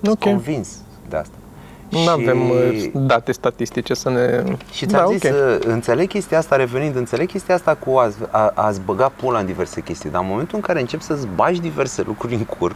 Ok. 0.07 0.19
Convins 0.19 0.69
de 1.09 1.15
asta. 1.15 1.35
Nu 1.89 2.09
avem 2.09 2.49
uh, 2.49 2.89
date 2.93 3.31
statistice 3.31 3.93
să 3.93 4.09
ne... 4.09 4.43
Și 4.71 4.85
ți-am 4.85 5.05
da, 5.05 5.11
zis, 5.11 5.23
ok. 5.23 5.33
uh, 5.33 5.57
înțeleg 5.65 6.07
chestia 6.07 6.37
asta, 6.37 6.55
revenind, 6.55 6.95
înțeleg 6.95 7.27
chestia 7.27 7.55
asta 7.55 7.75
cu 7.75 7.97
a, 7.97 8.11
a, 8.29 8.51
a-ți 8.55 8.81
băga 8.81 9.09
pula 9.09 9.39
în 9.39 9.45
diverse 9.45 9.81
chestii, 9.81 10.09
dar 10.09 10.21
în 10.21 10.27
momentul 10.27 10.55
în 10.55 10.61
care 10.61 10.79
începi 10.79 11.03
să-ți 11.03 11.27
bagi 11.35 11.61
diverse 11.61 12.01
lucruri 12.01 12.33
în 12.33 12.43
cur, 12.43 12.75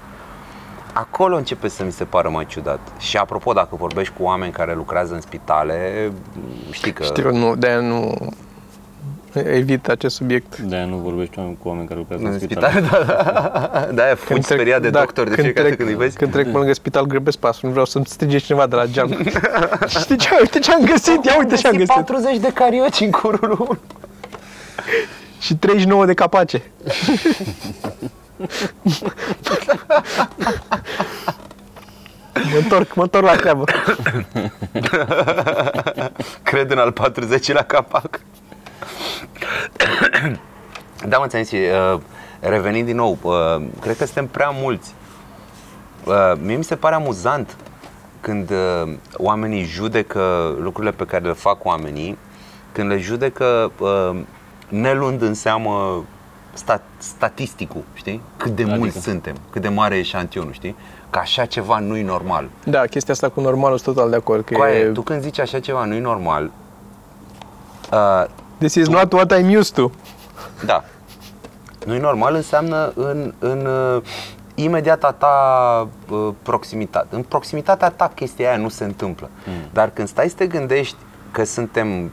acolo 1.00 1.36
începe 1.36 1.68
să 1.68 1.84
mi 1.84 1.92
se 1.92 2.04
pară 2.04 2.30
mai 2.30 2.46
ciudat. 2.46 2.80
Și 2.98 3.18
apropo, 3.18 3.54
dacă 3.54 3.76
vorbești 3.76 4.14
cu 4.18 4.24
oameni 4.24 4.52
care 4.52 4.74
lucrează 4.74 5.14
în 5.14 5.22
spitale, 5.22 6.12
știi 6.72 6.94
că... 6.94 7.04
Știu, 7.04 7.32
nu, 7.32 7.56
de 7.56 7.76
nu 7.76 8.16
evit 9.34 9.88
acest 9.88 10.16
subiect. 10.16 10.58
De-aia 10.58 10.86
nu 10.86 10.96
vorbești 10.96 11.36
cu 11.36 11.68
oameni 11.68 11.88
care 11.88 12.00
lucrează 12.00 12.26
în 12.26 12.32
în 12.32 12.40
spital. 12.40 12.72
spitale, 12.72 12.88
da, 12.92 13.14
da, 13.72 13.88
da, 13.94 14.04
fugi 14.16 14.42
speriat 14.42 14.82
de 14.82 14.90
doctor 14.90 15.28
de 15.28 15.42
fiecare 15.42 15.70
dată 15.70 15.76
când 15.76 15.90
îi 15.90 15.96
vezi. 15.96 16.18
Când 16.18 16.32
trec 16.32 16.52
pe 16.52 16.58
lângă 16.58 16.74
spital, 16.74 17.06
grăbesc 17.06 17.38
pasul, 17.38 17.62
nu 17.64 17.70
vreau 17.70 17.86
să-mi 17.86 18.06
strige 18.06 18.38
cineva 18.38 18.68
de 18.68 18.76
la 18.76 18.86
geam. 18.86 19.10
Știi 20.00 20.18
ce? 20.18 20.30
Uite 20.40 20.60
ce 20.60 20.72
am 20.72 20.86
găsit, 20.86 21.26
ia 21.26 21.38
uite 21.38 21.56
ce 21.56 21.68
am 21.68 21.76
găsit. 21.76 21.94
40 21.94 22.38
de 22.38 22.52
carioci 22.54 23.00
în 23.00 23.12
curul 23.12 23.56
lui. 23.58 23.80
Și 25.40 25.56
39 25.56 26.06
de 26.06 26.14
capace. 26.14 26.62
mă 32.52 32.58
întorc, 32.58 32.94
mă 32.96 33.02
întorc 33.02 33.26
la 33.26 33.36
treabă. 33.36 33.64
Cred 36.44 36.72
în 36.72 36.78
al 36.78 36.94
40-lea 36.94 37.66
capac. 37.68 38.20
da, 41.08 41.18
mă, 41.18 41.28
ți-am 41.28 41.44
zis, 41.44 41.60
uh, 41.60 42.00
revenind 42.40 42.86
din 42.86 42.96
nou, 42.96 43.18
uh, 43.22 43.62
cred 43.82 43.98
că 43.98 44.06
suntem 44.06 44.28
prea 44.28 44.50
mulți. 44.50 44.94
Uh, 46.04 46.34
mie 46.42 46.56
mi 46.56 46.64
se 46.64 46.76
pare 46.76 46.96
amuzant 46.96 47.56
când 48.22 48.50
uh, 48.50 48.94
oamenii 49.18 49.64
judecă 49.64 50.56
lucrurile 50.60 50.94
pe 50.94 51.06
care 51.06 51.26
le 51.26 51.34
fac 51.34 51.66
oamenii, 51.66 52.18
când 52.72 52.90
le 52.90 52.98
judecă 52.98 53.72
uh, 53.80 54.20
neluând 54.68 55.22
în 55.22 55.34
seamă 55.34 56.06
stat, 56.54 56.82
statisticul, 56.98 57.84
știi? 57.94 58.22
Cât 58.38 58.56
de 58.56 58.62
Adică? 58.62 58.78
mulți 58.78 59.02
suntem, 59.02 59.36
cât 59.50 59.62
de 59.62 59.68
mare 59.68 59.96
e 59.96 60.00
eșantionul, 60.00 60.54
știi? 60.54 60.76
Că 61.10 61.20
așa 61.20 61.46
ceva 61.46 61.80
nu-i 61.80 62.02
normal. 62.02 62.50
Da, 62.64 62.86
chestia 62.86 63.14
asta 63.14 63.30
cu 63.30 63.42
normalul 63.42 63.78
sunt 63.78 63.96
total 63.96 64.10
de 64.10 64.16
acord. 64.16 64.46
Că 64.46 64.54
Coaie, 64.54 64.80
e, 64.80 64.92
tu 64.92 65.02
când 65.02 65.22
zici 65.22 65.40
așa 65.40 65.60
ceva 65.60 65.86
nu-i 65.86 66.00
normal, 66.00 66.52
uh, 67.92 68.26
this 68.58 68.76
is 68.76 68.88
not 68.88 69.14
what 69.14 69.34
I'm 69.34 69.56
used 69.58 69.74
to. 69.74 69.90
Da. 70.66 70.84
Nu-i 71.86 72.00
normal 72.00 72.36
înseamnă 72.36 72.92
în, 72.96 73.34
în 73.40 73.66
uh, 73.66 74.02
imediata 74.56 75.12
ta 75.12 75.88
uh, 76.10 76.30
proximitate. 76.44 77.16
În 77.16 77.24
proximitatea 77.24 77.90
ta 77.90 78.12
chestia 78.16 78.50
aia 78.50 78.58
nu 78.58 78.70
se 78.70 78.84
întâmplă. 78.84 79.30
Mm. 79.48 79.54
Dar 79.74 79.90
când 79.90 80.08
stai 80.08 80.30
să 80.30 80.36
te 80.36 80.48
gândești 80.48 80.96
că 81.32 81.44
suntem 81.44 82.08
7-8 82.08 82.12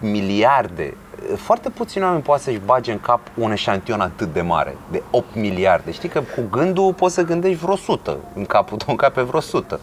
miliarde, 0.00 0.94
uh, 0.94 1.09
foarte 1.36 1.68
puțini 1.68 2.04
oameni 2.04 2.22
poate 2.22 2.42
să-și 2.42 2.60
bage 2.64 2.92
în 2.92 3.00
cap 3.00 3.20
un 3.34 3.52
eșantion 3.52 4.00
atât 4.00 4.32
de 4.32 4.40
mare, 4.40 4.76
de 4.90 5.02
8 5.10 5.34
miliarde. 5.34 5.90
Știi 5.90 6.08
că 6.08 6.20
cu 6.20 6.42
gândul 6.50 6.92
poți 6.92 7.14
să 7.14 7.22
gândești 7.22 7.58
vreo 7.58 7.72
100, 7.72 8.18
în 8.34 8.44
capul 8.44 8.76
tău 8.76 8.86
încape 8.88 9.22
vreo 9.22 9.38
100. 9.38 9.80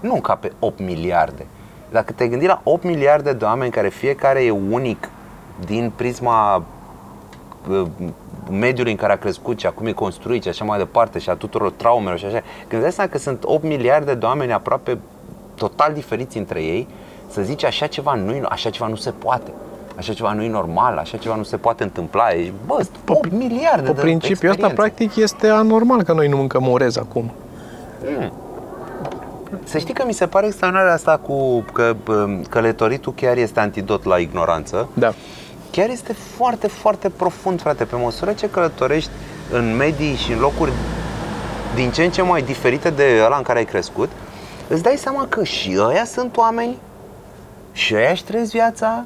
Nu 0.00 0.14
încape 0.14 0.52
8 0.58 0.80
miliarde. 0.80 1.46
Dacă 1.90 2.12
te 2.12 2.28
gândi 2.28 2.46
la 2.46 2.60
8 2.64 2.84
miliarde 2.84 3.32
de 3.32 3.44
oameni 3.44 3.70
care 3.70 3.88
fiecare 3.88 4.44
e 4.44 4.50
unic 4.50 5.08
din 5.66 5.92
prisma 5.96 6.64
uh, 7.68 7.86
mediului 8.50 8.92
în 8.92 8.98
care 8.98 9.12
a 9.12 9.18
crescut 9.18 9.58
și 9.58 9.66
acum 9.66 9.86
e 9.86 9.92
construit 9.92 10.42
și 10.42 10.48
așa 10.48 10.64
mai 10.64 10.78
departe 10.78 11.18
și 11.18 11.30
a 11.30 11.34
tuturor 11.34 11.70
traumelor 11.70 12.18
și 12.18 12.24
așa. 12.24 12.40
Când 12.40 12.72
îți 12.72 12.80
dai 12.80 12.92
seama 12.92 13.10
că 13.10 13.18
sunt 13.18 13.44
8 13.44 13.62
miliarde 13.62 14.14
de 14.14 14.24
oameni 14.24 14.52
aproape 14.52 14.98
total 15.54 15.92
diferiți 15.92 16.38
între 16.38 16.62
ei, 16.62 16.88
să 17.28 17.42
zici 17.42 17.64
așa 17.64 17.86
ceva 17.86 18.14
nu 18.14 18.46
așa 18.48 18.70
ceva 18.70 18.86
nu 18.86 18.94
se 18.94 19.10
poate. 19.10 19.52
Așa 19.96 20.12
ceva 20.12 20.32
nu 20.32 20.42
e 20.42 20.48
normal, 20.48 20.96
așa 20.96 21.16
ceva 21.16 21.34
nu 21.34 21.42
se 21.42 21.56
poate 21.56 21.82
întâmpla. 21.82 22.28
Ești, 22.28 22.52
bă, 22.66 22.74
sunt 22.74 22.96
8 23.08 23.32
miliarde 23.32 23.86
Pe 23.86 23.92
de 23.92 24.00
principiul 24.00 24.50
ăsta, 24.50 24.66
experiență. 24.66 24.74
practic, 24.74 25.16
este 25.16 25.48
anormal 25.48 26.02
că 26.02 26.12
noi 26.12 26.28
nu 26.28 26.36
mâncăm 26.36 26.68
orez 26.68 26.96
acum. 26.96 27.30
Să 29.64 29.78
știi 29.78 29.94
că 29.94 30.04
mi 30.06 30.12
se 30.12 30.26
pare 30.26 30.46
extraordinar 30.46 30.86
asta 30.86 31.16
cu 31.16 31.64
că 31.72 31.96
um, 32.08 32.42
călătoritul 32.42 33.12
chiar 33.12 33.36
este 33.36 33.60
antidot 33.60 34.04
la 34.04 34.16
ignoranță. 34.16 34.88
Da. 34.94 35.12
chiar 35.70 35.88
este 35.88 36.12
foarte, 36.12 36.66
foarte 36.66 37.08
profund, 37.08 37.60
frate. 37.60 37.84
Pe 37.84 37.96
măsură 37.96 38.32
ce 38.32 38.50
călătorești 38.50 39.10
în 39.50 39.76
medii 39.76 40.14
și 40.14 40.32
în 40.32 40.38
locuri 40.38 40.72
din 41.74 41.90
ce 41.90 42.04
în 42.04 42.10
ce 42.10 42.22
mai 42.22 42.42
diferite 42.42 42.90
de 42.90 43.22
ăla 43.24 43.36
în 43.36 43.42
care 43.42 43.58
ai 43.58 43.64
crescut, 43.64 44.10
îți 44.68 44.82
dai 44.82 44.96
seama 44.96 45.26
că 45.28 45.44
și 45.44 45.76
ăia 45.78 46.04
sunt 46.04 46.36
oameni 46.36 46.78
și 47.72 47.94
ăia 47.94 48.10
își 48.10 48.24
trăiesc 48.24 48.50
viața, 48.50 49.04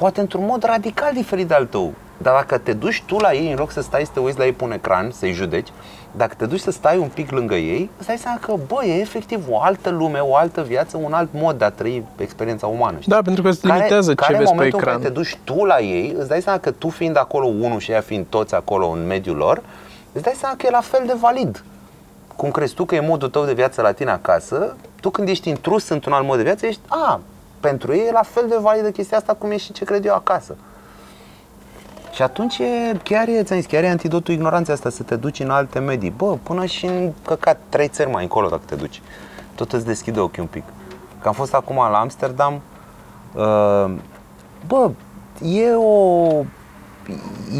poate 0.00 0.20
într-un 0.20 0.44
mod 0.46 0.62
radical 0.62 1.12
diferit 1.12 1.48
de 1.48 1.54
al 1.54 1.66
tău. 1.66 1.92
Dar 2.16 2.34
dacă 2.34 2.58
te 2.58 2.72
duci 2.72 3.02
tu 3.06 3.16
la 3.18 3.32
ei, 3.32 3.50
în 3.50 3.56
loc 3.58 3.70
să 3.70 3.80
stai 3.80 4.04
să 4.04 4.10
te 4.14 4.20
uiți 4.20 4.38
la 4.38 4.44
ei 4.44 4.52
pe 4.52 4.64
un 4.64 4.72
ecran, 4.72 5.10
să-i 5.10 5.32
judeci, 5.32 5.68
dacă 6.16 6.34
te 6.38 6.46
duci 6.46 6.60
să 6.60 6.70
stai 6.70 6.98
un 6.98 7.08
pic 7.14 7.30
lângă 7.30 7.54
ei, 7.54 7.90
îți 7.98 8.06
dai 8.06 8.16
seama 8.16 8.38
că, 8.40 8.54
bă, 8.66 8.84
e 8.84 9.00
efectiv 9.00 9.44
o 9.48 9.60
altă 9.60 9.90
lume, 9.90 10.18
o 10.18 10.36
altă 10.36 10.62
viață, 10.62 10.96
un 10.96 11.12
alt 11.12 11.28
mod 11.32 11.58
de 11.58 11.64
a 11.64 11.70
trăi 11.70 12.04
experiența 12.16 12.66
umană. 12.66 12.96
știi? 12.98 13.12
Da, 13.12 13.22
pentru 13.22 13.42
că 13.42 13.48
îți 13.48 13.66
limitează 13.66 14.14
care 14.14 14.32
ce 14.32 14.32
în 14.32 14.38
vezi 14.38 14.50
pe 14.50 14.56
momentul 14.56 14.78
ecran. 14.78 14.94
în 14.94 15.00
care 15.00 15.12
te 15.12 15.20
duci 15.20 15.38
tu 15.44 15.64
la 15.64 15.80
ei, 15.80 16.14
îți 16.18 16.28
dai 16.28 16.40
seama 16.40 16.58
că 16.58 16.70
tu 16.70 16.88
fiind 16.88 17.16
acolo 17.18 17.46
unul 17.46 17.78
și 17.78 17.90
ea 17.90 18.00
fiind 18.00 18.26
toți 18.28 18.54
acolo 18.54 18.88
în 18.88 19.06
mediul 19.06 19.36
lor, 19.36 19.62
îți 20.12 20.24
dai 20.24 20.34
seama 20.36 20.54
că 20.56 20.66
e 20.66 20.70
la 20.70 20.80
fel 20.80 21.02
de 21.06 21.14
valid. 21.20 21.64
Cum 22.36 22.50
crezi 22.50 22.74
tu 22.74 22.84
că 22.84 22.94
e 22.94 23.00
modul 23.00 23.28
tău 23.28 23.44
de 23.44 23.52
viață 23.52 23.82
la 23.82 23.92
tine 23.92 24.10
acasă, 24.10 24.76
tu 25.00 25.10
când 25.10 25.28
ești 25.28 25.48
intrus 25.48 25.88
într-un 25.88 26.12
alt 26.12 26.26
mod 26.26 26.36
de 26.36 26.42
viață, 26.42 26.66
ești, 26.66 26.80
a, 26.88 27.20
pentru 27.60 27.92
ei 27.94 28.06
e 28.06 28.12
la 28.12 28.22
fel 28.22 28.48
de 28.48 28.56
validă 28.60 28.90
chestia 28.90 29.16
asta 29.16 29.34
cum 29.34 29.50
e 29.50 29.56
și 29.56 29.72
ce 29.72 29.84
cred 29.84 30.04
eu 30.04 30.14
acasă. 30.14 30.56
Și 32.12 32.22
atunci 32.22 32.58
e, 32.58 32.96
chiar 33.02 33.28
e, 33.28 33.42
ți-am 33.42 33.58
zis, 33.58 33.68
chiar 33.68 33.82
e 33.82 33.88
antidotul 33.88 34.34
ignoranței 34.34 34.74
asta 34.74 34.90
să 34.90 35.02
te 35.02 35.16
duci 35.16 35.40
în 35.40 35.50
alte 35.50 35.78
medii. 35.78 36.10
Bă, 36.10 36.36
până 36.42 36.64
și 36.64 36.86
în 36.86 37.12
căcat 37.24 37.58
trei 37.68 37.88
țări 37.88 38.10
mai 38.10 38.22
încolo 38.22 38.48
dacă 38.48 38.62
te 38.66 38.74
duci. 38.74 39.02
Tot 39.54 39.72
îți 39.72 39.86
deschide 39.86 40.20
ochii 40.20 40.42
un 40.42 40.48
pic. 40.48 40.64
Că 41.20 41.28
am 41.28 41.34
fost 41.34 41.54
acum 41.54 41.76
la 41.76 41.98
Amsterdam, 41.98 42.60
uh, 43.34 43.94
bă, 44.66 44.90
e 45.42 45.70
o 45.74 46.44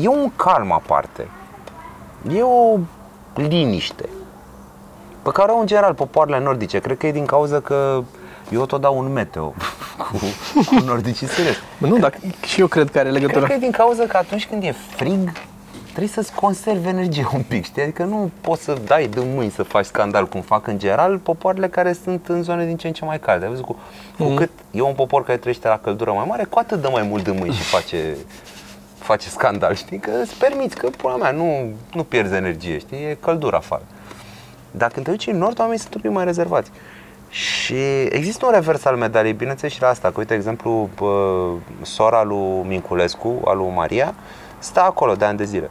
e 0.00 0.08
un 0.08 0.30
calm 0.36 0.72
aparte. 0.72 1.28
E 2.32 2.42
o 2.42 2.78
liniște 3.34 4.08
pe 5.22 5.30
care 5.30 5.50
o 5.50 5.54
au 5.54 5.60
în 5.60 5.66
general 5.66 5.94
popoarele 5.94 6.40
nordice. 6.40 6.78
Cred 6.78 6.98
că 6.98 7.06
e 7.06 7.12
din 7.12 7.26
cauza 7.26 7.60
că 7.60 8.02
eu 8.50 8.66
tot 8.66 8.80
dau 8.80 8.98
un 8.98 9.12
meteo 9.12 9.54
cu, 10.00 10.18
cu 10.66 10.74
nordicii 10.84 11.26
serios. 11.26 11.54
Bă, 11.78 11.86
nu, 11.86 11.98
dar 11.98 12.14
și 12.46 12.60
eu 12.60 12.66
cred 12.66 12.90
că 12.90 12.98
are 12.98 13.08
Cred 13.08 13.20
legătură. 13.20 13.46
că 13.46 13.52
e 13.52 13.58
din 13.58 13.70
cauza 13.70 14.04
că 14.04 14.16
atunci 14.16 14.46
când 14.46 14.62
e 14.62 14.74
frig, 14.96 15.32
trebuie 15.88 16.08
să-ți 16.08 16.32
conservi 16.34 16.88
energie 16.88 17.26
un 17.34 17.42
pic, 17.42 17.64
știi? 17.64 17.82
Adică 17.82 18.04
nu 18.04 18.30
poți 18.40 18.62
să 18.62 18.76
dai 18.86 19.06
de 19.06 19.20
mâini 19.34 19.50
să 19.50 19.62
faci 19.62 19.84
scandal 19.84 20.26
cum 20.28 20.40
fac 20.40 20.66
în 20.66 20.78
general 20.78 21.18
popoarele 21.18 21.68
care 21.68 21.92
sunt 22.04 22.26
în 22.28 22.42
zone 22.42 22.66
din 22.66 22.76
ce 22.76 22.86
în 22.86 22.92
ce 22.92 23.04
mai 23.04 23.20
calde. 23.20 23.44
Ai 23.44 23.50
văzut 23.50 23.64
cu, 23.64 23.76
cu 24.18 24.22
Mhm. 24.24 24.34
cât 24.36 24.50
e 24.70 24.80
un 24.80 24.94
popor 24.94 25.24
care 25.24 25.38
trăiește 25.38 25.68
la 25.68 25.78
căldură 25.78 26.12
mai 26.12 26.24
mare, 26.28 26.44
cu 26.44 26.58
atât 26.58 26.80
dă 26.80 26.88
mai 26.92 27.02
mult 27.02 27.24
de 27.24 27.30
mâini 27.30 27.54
și 27.54 27.62
face, 27.62 28.16
face 28.98 29.28
scandal, 29.28 29.74
știi? 29.74 29.98
Că 29.98 30.10
îți 30.22 30.34
permiți, 30.34 30.76
că 30.76 30.88
pula 30.96 31.16
mea, 31.16 31.30
nu, 31.30 31.72
nu 31.94 32.02
pierzi 32.04 32.34
energie, 32.34 32.78
știi? 32.78 32.98
E 32.98 33.16
căldură 33.20 33.56
afară. 33.56 33.82
Dar 34.70 34.90
când 34.90 35.04
te 35.04 35.10
duci 35.10 35.26
în 35.26 35.38
nord, 35.38 35.58
oamenii 35.58 35.80
sunt 35.80 35.94
un 35.94 36.00
pic 36.00 36.10
mai 36.10 36.24
rezervați. 36.24 36.70
Și 37.30 38.02
există 38.02 38.46
un 38.46 38.52
revers 38.52 38.84
al 38.84 38.96
medaliei, 38.96 39.32
bineînțeles 39.32 39.72
și 39.72 39.80
la 39.80 39.88
asta, 39.88 40.08
că 40.08 40.14
uite, 40.18 40.34
exemplu, 40.34 40.88
bă, 40.96 41.46
sora 41.82 42.22
lui 42.22 42.62
Minculescu, 42.66 43.40
a 43.44 43.52
lui 43.52 43.72
Maria, 43.74 44.14
stă 44.58 44.80
acolo 44.80 45.14
de 45.14 45.24
ani 45.24 45.38
de 45.38 45.44
zile. 45.44 45.70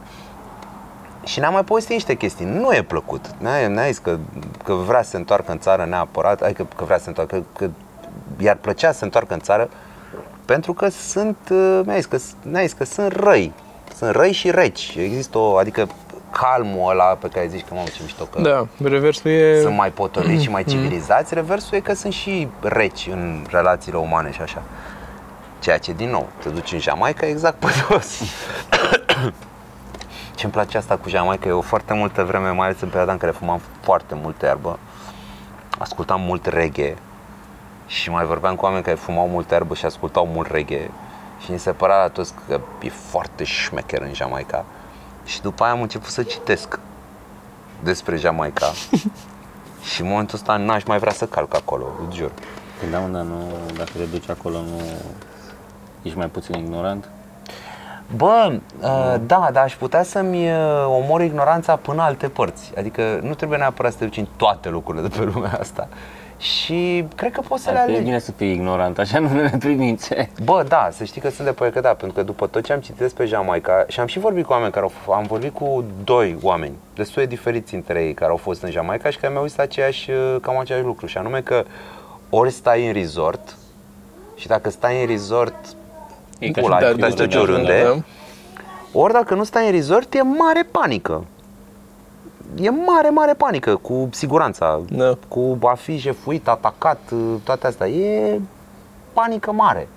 Și 1.24 1.38
ne-am 1.38 1.52
mai 1.52 1.64
povestit 1.64 1.92
niște 1.92 2.14
chestii. 2.14 2.44
Nu 2.44 2.72
e 2.72 2.82
plăcut. 2.82 3.26
N-a, 3.38 3.68
n-a 3.68 3.86
zis 3.86 3.98
că, 3.98 4.18
că 4.64 4.72
vrea 4.72 5.02
să 5.02 5.10
se 5.10 5.16
întoarcă 5.16 5.52
în 5.52 5.58
țară 5.58 5.84
neapărat, 5.84 6.42
adică 6.42 6.66
că 6.76 6.84
vrea 6.84 6.96
să 6.96 7.02
se 7.02 7.08
întoarcă, 7.08 7.36
că, 7.36 7.64
că 7.64 7.70
i-ar 8.42 8.56
plăcea 8.56 8.92
să 8.92 8.98
se 8.98 9.04
întoarcă 9.04 9.34
în 9.34 9.40
țară, 9.40 9.70
pentru 10.44 10.72
că 10.72 10.88
sunt, 10.88 11.36
uh, 11.50 11.80
mi-a 11.84 11.94
zis 11.94 12.06
că, 12.06 12.18
mi-a 12.42 12.60
zis 12.60 12.72
că 12.72 12.84
sunt 12.84 13.12
răi. 13.12 13.52
Sunt 13.96 14.10
răi 14.10 14.32
și 14.32 14.50
reci. 14.50 14.96
Există 14.96 15.38
o, 15.38 15.56
adică 15.56 15.88
calmul 16.30 16.90
ăla 16.90 17.04
pe 17.04 17.28
care 17.28 17.46
zici 17.46 17.64
că 17.68 17.74
mamă 17.74 17.86
ce 17.86 17.98
mișto 18.02 18.24
că 18.24 18.40
Da, 18.40 18.66
reversul 18.82 19.30
e... 19.30 19.60
sunt 19.60 19.76
mai 19.76 19.90
potoliți 19.90 20.42
și 20.42 20.50
mai 20.50 20.64
civilizați, 20.64 21.34
reversul 21.34 21.76
e 21.76 21.80
că 21.80 21.94
sunt 21.94 22.12
și 22.12 22.48
reci 22.60 23.08
în 23.10 23.46
relațiile 23.50 23.98
umane 23.98 24.32
și 24.32 24.40
așa. 24.40 24.62
Ceea 25.58 25.78
ce, 25.78 25.92
din 25.92 26.10
nou, 26.10 26.28
te 26.42 26.48
duci 26.48 26.72
în 26.72 26.78
Jamaica 26.78 27.26
exact 27.26 27.58
pe 27.58 27.66
dos. 27.88 28.20
ce 30.34 30.44
îmi 30.44 30.52
place 30.52 30.76
asta 30.76 30.96
cu 30.96 31.08
Jamaica, 31.08 31.48
eu 31.48 31.60
foarte 31.60 31.94
multă 31.94 32.24
vreme, 32.24 32.50
mai 32.50 32.66
ales 32.66 32.80
în 32.80 32.88
perioada 32.88 33.12
în 33.12 33.18
care 33.18 33.32
fumam 33.32 33.60
foarte 33.80 34.14
multă 34.14 34.46
iarbă, 34.46 34.78
ascultam 35.78 36.20
mult 36.20 36.46
reggae 36.46 36.96
și 37.86 38.10
mai 38.10 38.24
vorbeam 38.24 38.54
cu 38.54 38.64
oameni 38.64 38.82
care 38.82 38.96
fumau 38.96 39.28
multă 39.28 39.54
iarbă 39.54 39.74
și 39.74 39.84
ascultau 39.84 40.26
mult 40.26 40.50
reggae 40.50 40.90
și 41.44 41.50
mi 41.50 41.58
se 41.58 41.72
părea 41.72 41.96
la 41.96 42.08
toți 42.08 42.34
că 42.48 42.60
e 42.82 42.88
foarte 42.88 43.44
șmecher 43.44 44.00
în 44.00 44.14
Jamaica. 44.14 44.64
Și 45.30 45.40
după 45.40 45.62
aia 45.62 45.72
am 45.72 45.82
început 45.82 46.10
să 46.10 46.22
citesc 46.22 46.78
despre 47.82 48.16
Jamaica 48.16 48.66
și 49.92 50.00
în 50.00 50.08
momentul 50.08 50.34
ăsta 50.34 50.56
n-aș 50.56 50.84
mai 50.84 50.98
vrea 50.98 51.12
să 51.12 51.26
calc 51.26 51.54
acolo, 51.54 51.84
îți 52.06 52.16
jur. 52.16 52.32
Da, 52.90 52.98
mă, 52.98 53.08
dar 53.08 53.22
nu, 53.22 53.42
dacă 53.76 53.90
te 53.96 54.04
duci 54.04 54.28
acolo, 54.28 54.56
nu 54.56 54.80
ești 56.02 56.18
mai 56.18 56.26
puțin 56.26 56.54
ignorant? 56.54 57.08
Bă, 58.16 58.52
uh, 58.80 59.14
da, 59.26 59.48
dar 59.52 59.64
aș 59.64 59.76
putea 59.76 60.02
să-mi 60.02 60.50
uh, 60.50 60.84
omor 60.86 61.20
ignoranța 61.20 61.76
până 61.76 62.02
alte 62.02 62.28
părți. 62.28 62.72
Adică 62.76 63.20
nu 63.22 63.34
trebuie 63.34 63.58
neapărat 63.58 63.92
să 63.92 63.98
te 63.98 64.04
duci 64.04 64.16
în 64.16 64.26
toate 64.36 64.68
lucrurile 64.68 65.08
de 65.08 65.16
pe 65.18 65.24
lumea 65.24 65.58
asta. 65.60 65.88
Și 66.40 67.04
cred 67.16 67.32
că 67.32 67.40
poți 67.48 67.62
să 67.62 67.70
le 67.70 67.76
Adică 67.76 67.90
e 67.90 67.94
alegi. 67.94 68.08
bine 68.08 68.18
să 68.18 68.32
fii 68.32 68.52
ignorant, 68.52 68.98
așa 68.98 69.18
nu 69.18 69.28
ne 69.32 69.50
primințe. 69.58 70.30
Bă, 70.44 70.64
da, 70.68 70.88
să 70.92 71.04
știi 71.04 71.20
că 71.20 71.30
sunt 71.30 71.46
de 71.46 71.52
părere 71.52 71.74
că 71.74 71.80
da, 71.80 71.88
pentru 71.88 72.12
că 72.18 72.22
după 72.22 72.46
tot 72.46 72.64
ce 72.64 72.72
am 72.72 72.80
citit 72.80 72.98
despre 72.98 73.24
Jamaica 73.26 73.84
și 73.88 74.00
am 74.00 74.06
și 74.06 74.18
vorbit 74.18 74.44
cu 74.44 74.52
oameni 74.52 74.72
care 74.72 74.84
au 74.84 74.90
f- 74.92 75.16
am 75.18 75.24
vorbit 75.26 75.54
cu 75.54 75.84
doi 76.04 76.38
oameni, 76.42 76.74
destul 76.94 77.22
de 77.22 77.28
diferiți 77.28 77.74
între 77.74 78.02
ei, 78.04 78.14
care 78.14 78.30
au 78.30 78.36
fost 78.36 78.62
în 78.62 78.70
Jamaica 78.70 79.10
și 79.10 79.18
care 79.18 79.32
mi-au 79.32 79.46
zis 79.46 79.58
aceeași, 79.58 80.10
uh, 80.10 80.36
cam 80.42 80.58
același 80.58 80.84
lucru, 80.84 81.06
și 81.06 81.18
anume 81.18 81.40
că 81.40 81.64
ori 82.30 82.50
stai 82.50 82.86
în 82.86 82.92
resort 82.92 83.56
și 84.36 84.46
dacă 84.46 84.70
stai 84.70 85.00
în 85.00 85.06
resort, 85.06 85.54
E 86.38 86.50
ca 86.50 86.60
pula, 86.60 86.78
și 86.78 86.84
ai 86.84 86.88
de 86.90 86.94
putea 86.94 87.10
să 87.10 87.16
te 87.16 87.24
duci 87.24 87.34
oriunde, 87.34 87.72
oriunde, 87.72 88.02
da. 88.92 88.98
ori 89.00 89.12
dacă 89.12 89.34
nu 89.34 89.44
stai 89.44 89.66
în 89.66 89.72
resort, 89.72 90.14
e 90.14 90.22
mare 90.22 90.62
panică. 90.70 91.24
E 92.56 92.70
mare, 92.70 93.08
mare 93.08 93.32
panică 93.34 93.76
cu 93.76 94.08
siguranța, 94.12 94.80
Da. 94.88 95.16
cu 95.28 95.58
a 95.62 95.74
fi 95.74 95.96
jefuit, 95.96 96.48
atacat, 96.48 96.98
toate 97.44 97.66
astea. 97.66 97.88
E 97.88 98.40
panică 99.12 99.52
mare. 99.52 99.88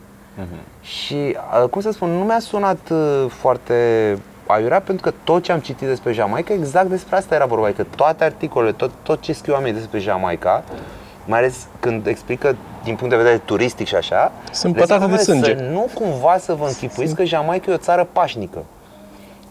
Și, 0.82 1.38
uh, 1.64 1.70
cum 1.70 1.82
să 1.82 1.91
spun, 1.91 2.10
nu 2.10 2.24
mi-a 2.24 2.39
sunat 2.39 2.89
uh, 2.91 3.26
foarte 3.28 3.74
aiurea 4.47 4.82
pentru 4.82 5.10
că 5.10 5.16
tot 5.24 5.43
ce 5.43 5.51
am 5.51 5.60
citit 5.60 5.88
despre 5.88 6.12
Jamaica, 6.12 6.54
exact 6.54 6.88
despre 6.89 7.16
asta 7.16 7.36
era 7.36 7.45
vorba. 7.45 7.72
Că 7.72 7.86
toate 7.95 8.24
articolele, 8.24 8.72
tot, 8.72 8.91
tot 9.04 9.22
ce 9.22 9.34
scriu 9.34 9.54
oamenii 9.54 9.80
despre 9.80 9.99
Jamaica, 9.99 10.64
mai 11.26 11.39
ales 11.39 11.68
când 11.80 12.08
explică 12.08 12.56
din 12.84 12.95
punct 12.95 13.10
de 13.10 13.22
vedere 13.22 13.38
turistic 13.45 13.88
și 13.88 13.95
așa, 13.95 14.32
Sunt 14.51 14.76
le 14.76 14.82
zic, 14.84 14.89
pătate 14.89 14.99
de 14.99 15.06
"Oameni, 15.06 15.20
sânge." 15.20 15.58
Să 15.58 15.64
nu 15.64 15.88
cumva 15.93 16.38
să 16.39 16.54
vă 16.54 16.66
închipuiți 16.66 17.16
că 17.16 17.24
Jamaica 17.24 17.72
e 17.72 17.74
o 17.74 17.78
țară 17.78 18.08
pașnică. 18.12 18.64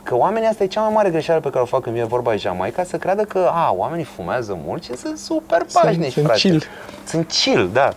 Că 0.02 0.16
oamenii 0.16 0.48
asta 0.48 0.62
e 0.62 0.66
cea 0.66 0.80
mai 0.80 0.92
mare 0.94 1.10
greșeală 1.10 1.40
pe 1.40 1.48
care 1.50 1.62
o 1.62 1.66
fac 1.66 1.80
când 1.82 1.94
vine 1.94 2.06
vorba 2.06 2.30
de 2.30 2.36
Jamaica, 2.36 2.84
să 2.84 2.96
creadă 2.96 3.22
că 3.22 3.50
a, 3.52 3.72
oamenii 3.76 4.04
fumează 4.04 4.58
mult 4.64 4.84
și 4.84 4.96
sunt 4.96 5.18
super 5.18 5.62
Sunt- 5.66 5.84
pașnici, 5.84 6.12
sunt 6.12 6.24
frate. 6.24 6.40
chill. 6.40 6.62
Sunt 7.04 7.26
chill, 7.42 7.70
da. 7.72 7.88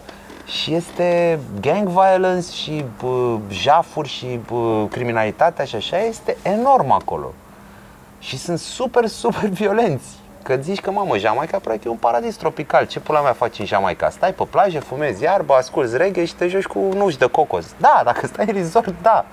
Și 0.46 0.74
este 0.74 1.40
gang 1.62 1.88
violence 1.88 2.52
și 2.52 2.86
bă, 3.04 3.38
jafuri 3.50 4.08
și 4.10 4.40
bă, 4.52 4.86
criminalitatea 4.92 5.66
și 5.66 5.76
așa 5.76 5.98
este 6.00 6.38
enorm 6.42 6.92
acolo. 6.92 7.34
Și 8.20 8.38
sunt 8.38 8.60
super, 8.60 9.06
super 9.08 9.46
violenți. 9.62 10.06
Că 10.44 10.56
zici 10.62 10.80
că, 10.82 10.92
mamă, 10.92 11.18
Jamaica 11.18 11.60
practic 11.60 11.86
e 11.86 11.90
un 11.90 11.96
paradis 11.96 12.36
tropical. 12.36 12.86
Ce 12.86 13.00
pula 13.00 13.22
mea 13.22 13.34
faci 13.34 13.60
în 13.60 13.66
Jamaica? 13.66 14.10
Stai 14.10 14.34
pe 14.34 14.44
plajă, 14.50 14.80
fumezi 14.80 15.24
iarbă, 15.24 15.54
asculți 15.54 15.98
reggae 15.98 16.26
și 16.26 16.36
te 16.36 16.48
joci 16.48 16.66
cu 16.66 16.80
nuși 16.80 17.18
de 17.18 17.26
cocos. 17.26 17.66
Da, 17.78 18.02
dacă 18.06 18.28
stai 18.28 18.46
în 18.48 18.54
resort, 18.54 18.94
da. 19.02 19.26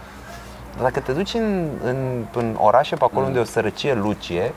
Dar 0.75 0.83
dacă 0.83 1.01
te 1.01 1.13
duci 1.13 1.35
în, 1.35 1.69
în, 1.85 2.25
în 2.35 2.57
orașe 2.59 2.97
pe 2.97 3.05
acolo 3.05 3.27
unde 3.27 3.39
e 3.39 3.43
o 3.43 3.45
sărăcie 3.45 3.95
lucie, 3.95 4.53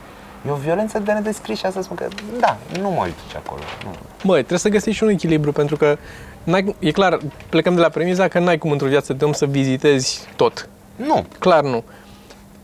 e 0.46 0.50
o 0.50 0.54
violență 0.54 0.98
de 0.98 1.12
nedescris 1.12 1.58
și 1.58 1.66
asta 1.66 1.82
spun 1.82 1.96
că, 1.96 2.06
da, 2.40 2.56
nu 2.80 2.90
mă 2.90 3.04
duci 3.04 3.36
acolo. 3.36 3.60
Nu. 3.84 3.90
Băi, 4.24 4.38
trebuie 4.38 4.58
să 4.58 4.68
găsești 4.68 4.96
și 4.96 5.02
un 5.02 5.08
echilibru, 5.08 5.52
pentru 5.52 5.76
că 5.76 5.96
n-ai, 6.44 6.74
e 6.78 6.90
clar, 6.90 7.18
plecăm 7.48 7.74
de 7.74 7.80
la 7.80 7.88
premiza 7.88 8.28
că 8.28 8.38
n-ai 8.38 8.58
cum 8.58 8.70
într-o 8.70 8.88
viață 8.88 9.12
de 9.12 9.24
om 9.24 9.32
să 9.32 9.46
vizitezi 9.46 10.28
tot. 10.36 10.68
Nu. 10.96 11.24
Clar 11.38 11.62
nu. 11.62 11.84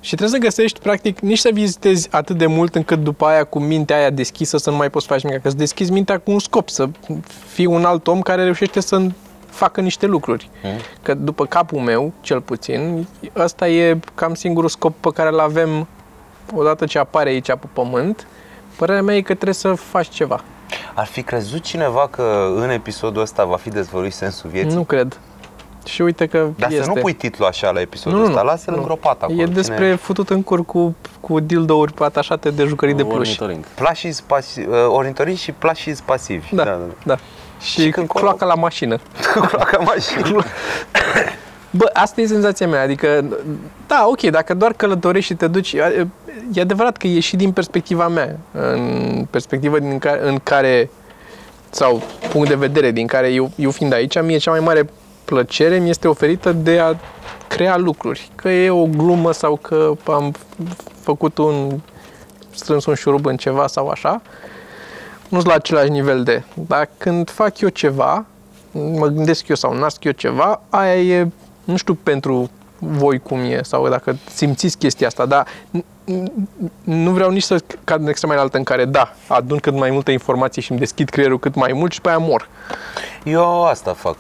Și 0.00 0.14
trebuie 0.14 0.40
să 0.40 0.46
găsești, 0.46 0.78
practic, 0.78 1.20
nici 1.20 1.38
să 1.38 1.50
vizitezi 1.52 2.08
atât 2.10 2.36
de 2.36 2.46
mult 2.46 2.74
încât 2.74 2.98
după 2.98 3.24
aia 3.24 3.44
cu 3.44 3.58
mintea 3.58 3.96
aia 3.96 4.10
deschisă 4.10 4.56
să 4.56 4.70
nu 4.70 4.76
mai 4.76 4.90
poți 4.90 5.06
face 5.06 5.26
nimic. 5.26 5.42
Că 5.42 5.48
să 5.48 5.56
deschizi 5.56 5.92
mintea 5.92 6.18
cu 6.18 6.30
un 6.30 6.38
scop, 6.38 6.68
să 6.68 6.88
fii 7.46 7.66
un 7.66 7.84
alt 7.84 8.06
om 8.06 8.20
care 8.20 8.42
reușește 8.42 8.80
să 8.80 9.06
facă 9.52 9.80
niște 9.80 10.06
lucruri. 10.06 10.50
Că 11.02 11.14
după 11.14 11.46
capul 11.46 11.78
meu, 11.78 12.12
cel 12.20 12.40
puțin, 12.40 13.06
ăsta 13.36 13.68
e 13.68 13.98
cam 14.14 14.34
singurul 14.34 14.68
scop 14.68 14.94
pe 15.00 15.10
care 15.14 15.28
îl 15.28 15.38
avem 15.38 15.86
odată 16.54 16.86
ce 16.86 16.98
apare 16.98 17.28
aici 17.28 17.46
pe 17.46 17.66
pământ. 17.72 18.26
Părerea 18.76 19.02
mea 19.02 19.16
e 19.16 19.20
că 19.20 19.32
trebuie 19.32 19.54
să 19.54 19.72
faci 19.72 20.08
ceva. 20.08 20.40
Ar 20.94 21.06
fi 21.06 21.22
crezut 21.22 21.62
cineva 21.62 22.08
că 22.10 22.52
în 22.56 22.70
episodul 22.70 23.22
ăsta 23.22 23.44
va 23.44 23.56
fi 23.56 23.68
dezvăluit 23.68 24.12
sensul 24.12 24.50
vieții? 24.50 24.74
Nu 24.74 24.82
cred. 24.82 25.18
Și 25.84 26.02
uite 26.02 26.26
că 26.26 26.48
Dar 26.56 26.70
este. 26.70 26.82
să 26.82 26.88
nu 26.88 27.00
pui 27.00 27.12
titlul 27.12 27.48
așa 27.48 27.70
la 27.70 27.80
episodul 27.80 28.18
Nu, 28.18 28.24
nu, 28.24 28.30
ăsta, 28.30 28.42
nu. 28.42 28.48
lasă-l 28.48 28.72
Nu. 28.72 28.78
îngropat 28.78 29.22
acolo. 29.22 29.40
E 29.40 29.46
despre 29.46 29.76
Cine... 29.84 29.94
futut 29.94 30.30
în 30.30 30.42
cur 30.42 30.64
cu, 30.64 30.94
cu 31.20 31.40
dildouri 31.40 31.94
atașate 31.98 32.50
de 32.50 32.64
jucării 32.64 32.94
de 32.94 33.02
pluș. 33.04 33.16
Ornitoring. 33.18 33.64
Plașii 33.64 34.12
pasi- 34.12 34.66
uh, 34.68 34.74
orientorii 34.88 35.34
și 35.34 35.52
plașii 35.52 35.94
pasivi. 36.04 36.54
Da, 36.54 36.64
da, 36.64 36.78
da. 37.04 37.16
Și, 37.62 37.80
Și 37.80 37.90
când 37.90 38.06
colo- 38.06 38.20
cloaca 38.20 38.46
la 38.46 38.54
mașină. 38.54 38.98
Cloaca 39.48 39.78
mașină. 39.78 40.22
Bă, 41.70 41.90
asta 41.92 42.20
e 42.20 42.26
senzația 42.26 42.68
mea, 42.68 42.82
adică, 42.82 43.24
da, 43.86 44.04
ok, 44.08 44.20
dacă 44.20 44.54
doar 44.54 44.72
călătorești 44.72 45.30
și 45.30 45.36
te 45.36 45.46
duci, 45.46 45.72
e 45.72 46.06
e 46.52 46.60
adevărat 46.60 46.96
că 46.96 47.06
e 47.06 47.20
și 47.20 47.36
din 47.36 47.52
perspectiva 47.52 48.08
mea, 48.08 48.36
în 48.52 49.26
perspectiva 49.30 49.78
din 49.78 49.98
care, 49.98 50.28
în 50.28 50.38
care 50.42 50.90
sau 51.70 52.02
punct 52.30 52.48
de 52.48 52.54
vedere 52.54 52.90
din 52.90 53.06
care 53.06 53.28
eu, 53.28 53.50
eu 53.56 53.70
fiind 53.70 53.92
aici, 53.92 54.20
mie 54.22 54.36
cea 54.36 54.50
mai 54.50 54.60
mare 54.60 54.90
plăcere 55.24 55.78
mi 55.78 55.90
este 55.90 56.08
oferită 56.08 56.52
de 56.52 56.78
a 56.78 56.94
crea 57.48 57.76
lucruri. 57.76 58.30
Că 58.34 58.48
e 58.48 58.70
o 58.70 58.84
glumă 58.86 59.32
sau 59.32 59.56
că 59.56 59.92
am 60.06 60.34
făcut 61.00 61.38
un 61.38 61.80
strâns 62.50 62.84
un 62.84 62.94
șurub 62.94 63.26
în 63.26 63.36
ceva 63.36 63.66
sau 63.66 63.88
așa, 63.88 64.22
nu 65.32 65.38
sunt 65.38 65.50
la 65.50 65.54
același 65.54 65.90
nivel 65.90 66.22
de. 66.22 66.42
Dar 66.54 66.88
când 66.96 67.30
fac 67.30 67.60
eu 67.60 67.68
ceva, 67.68 68.24
mă 68.72 69.06
gândesc 69.06 69.48
eu 69.48 69.54
sau 69.56 69.72
nasc 69.74 70.04
eu 70.04 70.12
ceva, 70.12 70.60
aia 70.68 71.00
e, 71.00 71.28
nu 71.64 71.76
știu 71.76 71.94
pentru 71.94 72.50
voi 72.78 73.18
cum 73.18 73.38
e 73.38 73.60
sau 73.62 73.88
dacă 73.88 74.16
simțiți 74.34 74.78
chestia 74.78 75.06
asta, 75.06 75.26
dar 75.26 75.46
n- 75.46 75.82
n- 76.12 76.32
nu 76.82 77.10
vreau 77.10 77.30
nici 77.30 77.42
să 77.42 77.62
cad 77.84 78.00
în 78.00 78.08
extrema 78.08 78.40
altă 78.40 78.56
în 78.56 78.62
care, 78.64 78.84
da, 78.84 79.12
adun 79.26 79.58
cât 79.58 79.74
mai 79.74 79.90
multe 79.90 80.12
informații 80.12 80.62
și 80.62 80.70
îmi 80.70 80.80
deschid 80.80 81.08
creierul 81.08 81.38
cât 81.38 81.54
mai 81.54 81.72
mult 81.72 81.92
și 81.92 82.00
pe 82.00 82.08
aia 82.08 82.18
mor. 82.18 82.48
Eu 83.24 83.64
asta 83.64 83.92
fac. 83.92 84.16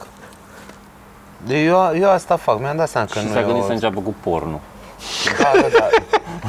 Eu, 1.48 1.90
eu 2.00 2.10
asta 2.10 2.36
fac, 2.36 2.60
mi-am 2.60 2.76
dat 2.76 2.88
seama 2.88 3.06
că 3.06 3.18
Și 3.18 3.24
nu 3.26 3.32
s-a 3.32 3.40
e 3.40 3.44
gândit 3.44 3.62
o... 3.62 3.66
să 3.66 3.72
înceapă 3.72 4.00
cu 4.00 4.14
porno. 4.22 4.60
Da, 5.38 5.50
da, 5.60 5.68
da. 5.78 5.88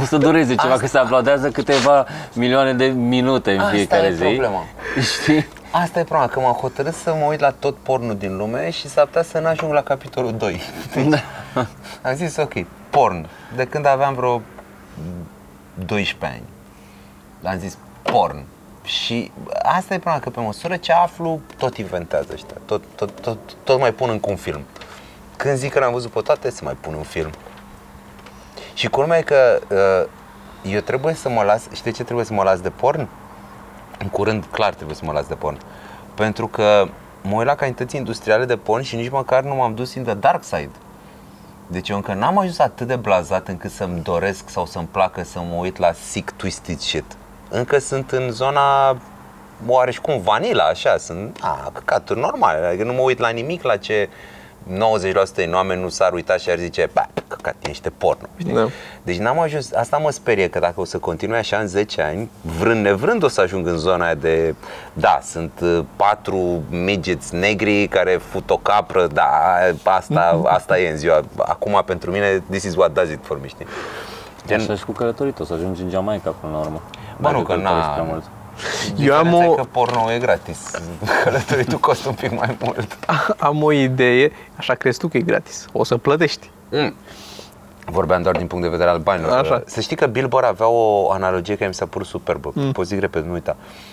O 0.01 0.05
să 0.05 0.17
dureze 0.17 0.55
ceva, 0.55 0.77
că 0.77 0.87
se 0.87 0.97
aplaudează 0.97 1.49
câteva 1.51 2.05
milioane 2.33 2.73
de 2.73 2.85
minute 2.85 3.51
în 3.51 3.59
Asta 3.59 3.71
fiecare 3.71 4.05
e 4.05 4.13
zi. 4.13 4.23
problema. 4.23 4.63
Știi? 5.21 5.47
Asta 5.71 5.99
e 5.99 6.03
problema, 6.03 6.27
că 6.31 6.39
m-am 6.39 6.53
hotărât 6.53 6.93
să 6.93 7.15
mă 7.19 7.25
uit 7.25 7.39
la 7.39 7.51
tot 7.59 7.75
pornul 7.77 8.17
din 8.17 8.37
lume 8.37 8.69
și 8.69 8.89
s-ar 8.89 9.05
putea 9.05 9.23
să 9.23 9.39
n-ajung 9.39 9.73
la 9.73 9.81
capitolul 9.81 10.33
2. 10.37 10.61
Deci, 10.93 11.23
am 12.01 12.13
zis, 12.13 12.37
ok, 12.37 12.53
porn. 12.89 13.27
De 13.55 13.65
când 13.65 13.85
aveam 13.85 14.13
vreo 14.13 14.41
12 15.73 16.25
ani. 16.39 16.43
Am 17.53 17.59
zis 17.59 17.77
porn. 18.01 18.43
Și 18.83 19.31
asta 19.63 19.93
e 19.93 19.97
problema, 19.97 20.19
că 20.19 20.29
pe 20.29 20.39
măsură 20.39 20.75
ce 20.75 20.91
aflu, 20.91 21.39
tot 21.57 21.77
inventează 21.77 22.27
ăștia. 22.33 22.55
Tot, 22.65 22.83
tot, 22.95 23.19
tot, 23.19 23.37
tot 23.63 23.79
mai 23.79 23.91
pun 23.91 24.09
încă 24.09 24.29
un 24.29 24.35
film. 24.35 24.61
Când 25.37 25.57
zic 25.57 25.71
că 25.71 25.79
l-am 25.79 25.91
văzut 25.93 26.11
pe 26.11 26.19
toate, 26.19 26.49
se 26.49 26.63
mai 26.63 26.77
pun 26.81 26.93
un 26.93 27.03
film. 27.03 27.29
Și 28.73 28.87
culmea 28.87 29.17
e 29.17 29.21
că 29.21 29.59
uh, 29.69 30.71
eu 30.71 30.79
trebuie 30.79 31.13
să 31.13 31.29
mă 31.29 31.43
las, 31.43 31.61
știi 31.71 31.83
de 31.83 31.91
ce 31.91 32.03
trebuie 32.03 32.25
să 32.25 32.33
mă 32.33 32.43
las 32.43 32.59
de 32.59 32.69
porn? 32.69 33.07
În 33.99 34.07
curând, 34.07 34.45
clar 34.51 34.73
trebuie 34.73 34.95
să 34.95 35.05
mă 35.05 35.11
las 35.11 35.27
de 35.27 35.35
porn. 35.35 35.57
Pentru 36.15 36.47
că 36.47 36.87
mă 37.21 37.35
uit 37.35 37.45
la 37.45 37.55
cantități 37.55 37.95
industriale 37.95 38.45
de 38.45 38.57
porn 38.57 38.83
și 38.83 38.95
nici 38.95 39.09
măcar 39.09 39.43
nu 39.43 39.55
m-am 39.55 39.75
dus 39.75 39.93
in 39.93 40.03
the 40.03 40.13
dark 40.13 40.43
side. 40.43 40.71
Deci 41.67 41.89
eu 41.89 41.95
încă 41.95 42.13
n-am 42.13 42.37
ajuns 42.37 42.59
atât 42.59 42.87
de 42.87 42.95
blazat 42.95 43.47
încât 43.47 43.71
să-mi 43.71 44.01
doresc 44.01 44.49
sau 44.49 44.65
să-mi 44.65 44.87
placă 44.91 45.23
să 45.23 45.39
mă 45.39 45.55
uit 45.55 45.77
la 45.77 45.91
sick 45.91 46.31
twisted 46.31 46.79
shit. 46.79 47.05
Încă 47.49 47.79
sunt 47.79 48.11
în 48.11 48.31
zona 48.31 48.97
oareși 49.67 50.01
cum 50.01 50.21
vanila, 50.21 50.63
așa, 50.63 50.97
sunt 50.97 51.39
a, 51.41 51.71
căcaturi 51.73 52.19
normale, 52.19 52.65
adică 52.65 52.83
nu 52.83 52.93
mă 52.93 53.01
uit 53.01 53.19
la 53.19 53.29
nimic 53.29 53.63
la 53.63 53.77
ce 53.77 54.09
90% 54.71 55.35
din 55.35 55.53
oameni 55.53 55.81
nu 55.81 55.89
s-ar 55.89 56.13
uita 56.13 56.37
și 56.37 56.49
ar 56.49 56.57
zice, 56.57 56.89
bă, 56.93 57.01
căcat, 57.27 57.55
e 57.63 57.67
niște 57.67 57.89
porno, 57.89 58.27
știi? 58.37 58.53
Da. 58.53 58.67
Deci 59.03 59.17
n-am 59.17 59.39
ajuns, 59.39 59.73
asta 59.73 59.97
mă 59.97 60.11
sperie 60.11 60.47
că 60.49 60.59
dacă 60.59 60.79
o 60.79 60.85
să 60.85 60.97
continui 60.97 61.37
așa 61.37 61.57
în 61.57 61.67
10 61.67 62.01
ani, 62.01 62.29
vrând 62.59 62.83
nevrând 62.83 63.23
o 63.23 63.27
să 63.27 63.41
ajung 63.41 63.67
în 63.67 63.77
zona 63.77 64.05
aia 64.05 64.13
de, 64.13 64.55
da, 64.93 65.19
sunt 65.23 65.51
uh, 65.61 65.79
patru 65.95 66.61
midgets 66.69 67.29
negri 67.31 67.87
care 67.87 68.11
fut 68.11 68.49
o 68.49 68.57
capră, 68.57 69.07
da, 69.07 69.29
asta, 69.83 70.41
asta 70.57 70.79
e 70.79 70.89
în 70.89 70.97
ziua, 70.97 71.21
acum 71.37 71.81
pentru 71.85 72.11
mine, 72.11 72.43
this 72.49 72.63
is 72.63 72.75
what 72.75 72.93
does 72.93 73.09
it 73.09 73.19
for 73.21 73.39
me, 73.39 73.47
știi? 73.47 73.65
Gen... 74.47 74.59
Așa 74.59 74.75
și 74.75 74.83
cu 74.85 74.91
călătorit, 74.91 75.39
o 75.39 75.43
să 75.43 75.53
ajungi 75.53 75.81
în 75.81 75.89
Jamaica 75.89 76.35
până 76.41 76.53
la 76.53 76.59
urmă. 76.59 76.81
Bă, 77.17 77.29
nu, 77.31 77.33
Dacă 77.41 77.43
că 77.43 77.53
călătoriți 77.53 77.87
na- 77.87 77.93
prea 77.93 78.03
mult. 78.03 78.23
Eu 78.97 79.15
am 79.15 79.23
Diferența 79.23 79.49
o, 79.49 79.53
e 79.53 79.55
că 79.55 79.63
porno 79.63 80.11
e 80.11 80.19
gratis, 80.19 80.71
călătoritul 81.23 81.79
costă 81.79 82.09
un 82.09 82.15
pic 82.15 82.37
mai 82.37 82.57
mult. 82.63 82.97
am 83.37 83.63
o 83.63 83.71
idee, 83.71 84.31
așa 84.55 84.73
crezi 84.73 84.99
tu 84.99 85.07
că 85.07 85.17
e 85.17 85.21
gratis. 85.21 85.65
O 85.71 85.83
să 85.83 85.97
plătești. 85.97 86.49
Mm. 86.69 86.93
Vorbeam 87.85 88.21
doar 88.21 88.37
din 88.37 88.47
punct 88.47 88.63
de 88.63 88.69
vedere 88.69 88.89
al 88.89 88.99
banilor. 88.99 89.31
Așa. 89.31 89.63
Să 89.65 89.81
știi 89.81 89.95
că 89.95 90.05
Billboard 90.05 90.47
avea 90.47 90.67
o 90.67 91.11
analogie 91.11 91.55
care 91.55 91.67
mi 91.67 91.73
s-a 91.73 91.85
părut 91.85 92.07
superbă. 92.07 92.51
Mm. 92.53 92.71
Poți 92.71 92.89
zic 92.89 92.99
repede, 92.99 93.27
nu 93.27 93.33
uita. 93.33 93.55
Uh, 93.59 93.92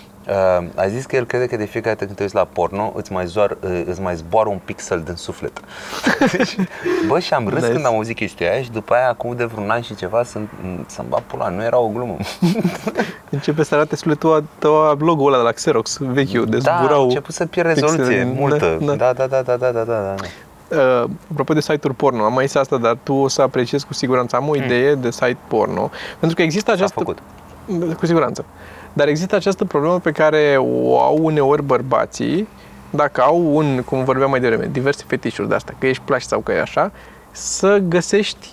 a 0.75 0.87
zis 0.87 1.05
că 1.05 1.15
el 1.15 1.25
crede 1.25 1.45
că 1.47 1.55
de 1.57 1.65
fiecare 1.65 1.93
dată 1.93 2.05
când 2.05 2.15
te 2.17 2.23
uiți 2.23 2.35
la 2.35 2.43
porno 2.53 2.91
îți 2.95 3.11
mai, 3.11 3.25
zoar, 3.25 3.57
uh, 3.63 3.81
îți 3.85 4.01
mai 4.01 4.15
zboară 4.15 4.49
un 4.49 4.59
pixel 4.65 5.01
din 5.05 5.15
suflet. 5.15 5.59
Deci, 6.37 6.55
bă, 7.07 7.19
și 7.19 7.33
am 7.33 7.47
râs 7.47 7.61
Nice. 7.61 7.71
când 7.73 7.85
am 7.85 7.93
auzit 7.93 8.15
chestia 8.15 8.51
aia 8.51 8.61
și 8.61 8.71
după 8.71 8.93
aia, 8.93 9.07
acum 9.09 9.35
de 9.35 9.45
vreun 9.45 9.69
an 9.69 9.81
și 9.81 9.95
ceva, 9.95 10.23
să- 10.23 10.39
să-mi 10.85 11.07
bat 11.09 11.21
pula. 11.21 11.49
Nu 11.49 11.63
era 11.63 11.77
o 11.79 11.87
glumă. 11.87 12.17
Începe 13.29 13.63
să 13.63 13.75
arate 13.75 13.95
sufletul 13.95 14.43
tău 14.59 14.95
logo-ul 14.99 15.27
ăla 15.27 15.37
de 15.37 15.43
la 15.43 15.51
Xerox, 15.51 15.97
vechiul, 15.99 16.45
de 16.45 16.57
Da, 16.57 16.75
a 16.77 16.79
zburau 16.83 17.03
început 17.03 17.33
să 17.33 17.45
pierd 17.45 17.67
rezoluție 17.67 18.03
pixele. 18.03 18.33
multă. 18.39 18.77
Da, 18.81 18.95
Da, 18.95 19.13
da. 19.13 19.25
da, 19.27 19.41
da, 19.41 19.55
da, 19.55 19.71
da, 19.71 19.71
da, 19.71 19.83
da. 19.83 20.15
da. 20.15 20.15
Uh, 21.03 21.09
apropo 21.31 21.53
de 21.53 21.61
site-uri 21.61 21.93
porno, 21.97 22.23
am 22.23 22.33
mai 22.33 22.45
zis 22.45 22.55
asta, 22.55 22.77
dar 22.77 22.97
tu 23.03 23.13
o 23.13 23.27
să 23.27 23.41
apreciezi 23.41 23.85
cu 23.85 23.93
siguranță. 23.93 24.35
Am 24.35 24.49
o 24.49 24.55
idee 24.55 24.95
de 24.95 25.11
site 25.11 25.37
porno, 25.47 25.89
pentru 26.19 26.35
că 26.35 26.41
există 26.41 26.71
Hmm. 26.71 26.79
S-a 26.79 26.83
această... 26.85 26.99
făcut. 26.99 27.17
Cu 27.97 28.05
siguranță. 28.05 28.45
Dar 28.93 29.07
există 29.07 29.35
această 29.35 29.65
problemă 29.65 29.99
pe 29.99 30.11
care 30.11 30.55
o 30.57 30.99
au 30.99 31.17
uneori 31.21 31.63
bărbații, 31.63 32.47
dacă 32.89 33.21
au 33.21 33.55
un, 33.55 33.81
cum 33.85 34.03
vorbeam 34.03 34.29
mai 34.29 34.39
devreme, 34.39 34.69
diverse 34.71 35.03
fetișuri 35.07 35.47
de 35.47 35.55
asta, 35.55 35.73
că 35.79 35.87
ești 35.87 36.03
plași 36.05 36.25
sau 36.25 36.39
că 36.39 36.51
e 36.51 36.61
așa, 36.61 36.91
să 37.31 37.81
găsești 37.87 38.47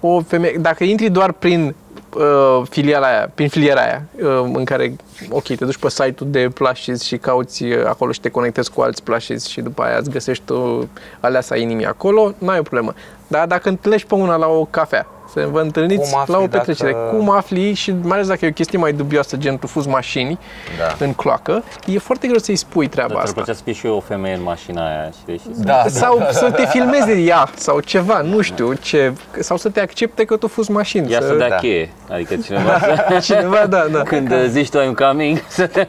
o 0.00 0.20
femeie, 0.20 0.56
dacă 0.60 0.84
intri 0.84 1.10
doar 1.10 1.32
prin 1.32 1.74
uh, 2.16 2.62
filiala 2.68 3.06
aia, 3.06 3.30
prin 3.34 3.48
filiera 3.48 3.80
aia, 3.80 4.02
uh, 4.22 4.50
în 4.52 4.64
care, 4.64 4.96
ok, 5.30 5.42
te 5.42 5.64
duci 5.64 5.76
pe 5.76 5.88
site-ul 5.88 6.30
de 6.30 6.48
plushes 6.54 7.02
și 7.02 7.16
cauți 7.16 7.62
uh, 7.62 7.84
acolo 7.86 8.12
și 8.12 8.20
te 8.20 8.28
conectezi 8.28 8.72
cu 8.72 8.80
alți 8.80 9.02
plushes 9.02 9.46
și 9.46 9.60
după 9.60 9.82
aia 9.82 9.96
îți 9.96 10.10
găsești 10.10 10.44
tu 10.44 10.88
aleasa 11.20 11.56
inimii 11.56 11.86
acolo, 11.86 12.34
n-ai 12.38 12.58
o 12.58 12.62
problemă. 12.62 12.94
Dar 13.26 13.46
dacă 13.46 13.68
întâlnești 13.68 14.08
pe 14.08 14.14
una 14.14 14.36
la 14.36 14.46
o 14.46 14.64
cafea, 14.64 15.06
să 15.32 15.48
vă 15.50 15.60
întâlniți 15.60 16.10
Cum 16.10 16.18
afli 16.20 16.32
la 16.34 16.38
o 16.40 16.46
petrecere, 16.46 16.90
dacă- 16.92 17.16
cum 17.16 17.30
afli 17.30 17.72
și 17.74 17.94
mai 18.02 18.12
ales 18.16 18.26
dacă 18.28 18.44
e 18.44 18.48
o 18.48 18.52
chestie 18.52 18.78
mai 18.78 18.92
dubioasă, 18.92 19.36
gen 19.36 19.58
tu 19.58 19.66
fuzi 19.66 19.88
mașini 19.88 20.38
Da. 20.78 21.04
în 21.04 21.12
cloacă, 21.12 21.62
e 21.86 21.98
foarte 21.98 22.26
greu 22.26 22.38
să-i 22.38 22.56
spui 22.56 22.88
treaba 22.88 23.12
Dar 23.12 23.22
asta. 23.22 23.32
trebuie 23.32 23.54
să 23.54 23.62
fie 23.64 23.72
și 23.72 23.86
eu 23.86 23.94
o 23.96 24.00
femeie 24.00 24.34
în 24.34 24.42
mașina 24.42 24.86
aia, 24.86 25.10
știi? 25.20 25.38
Și 25.38 25.44
să- 25.44 25.62
Da, 25.64 25.84
sau 25.88 26.22
să 26.30 26.50
te 26.50 26.66
filmeze 26.66 27.18
ea 27.20 27.48
sau 27.54 27.80
ceva, 27.80 28.20
nu 28.20 28.40
știu 28.40 28.72
ce, 28.72 29.12
sau 29.38 29.56
să 29.56 29.68
te 29.68 29.80
accepte 29.80 30.24
că 30.24 30.36
tu 30.36 30.48
fuzi 30.48 30.70
mașini. 30.70 31.10
Ia 31.10 31.20
să 31.20 31.34
dea 31.34 31.48
Da. 31.48 31.54
cheie, 31.54 31.90
adică 32.10 32.34
cineva 32.36 32.78
să... 32.78 33.18
Cineva, 33.34 33.66
da, 33.68 33.86
da. 33.90 34.02
Când 34.02 34.30
uh, 34.32 34.44
zici 34.48 34.68
tu 34.70 34.78
I'm 34.78 34.94
coming, 35.08 35.38
să 35.48 35.66
te... 35.66 35.86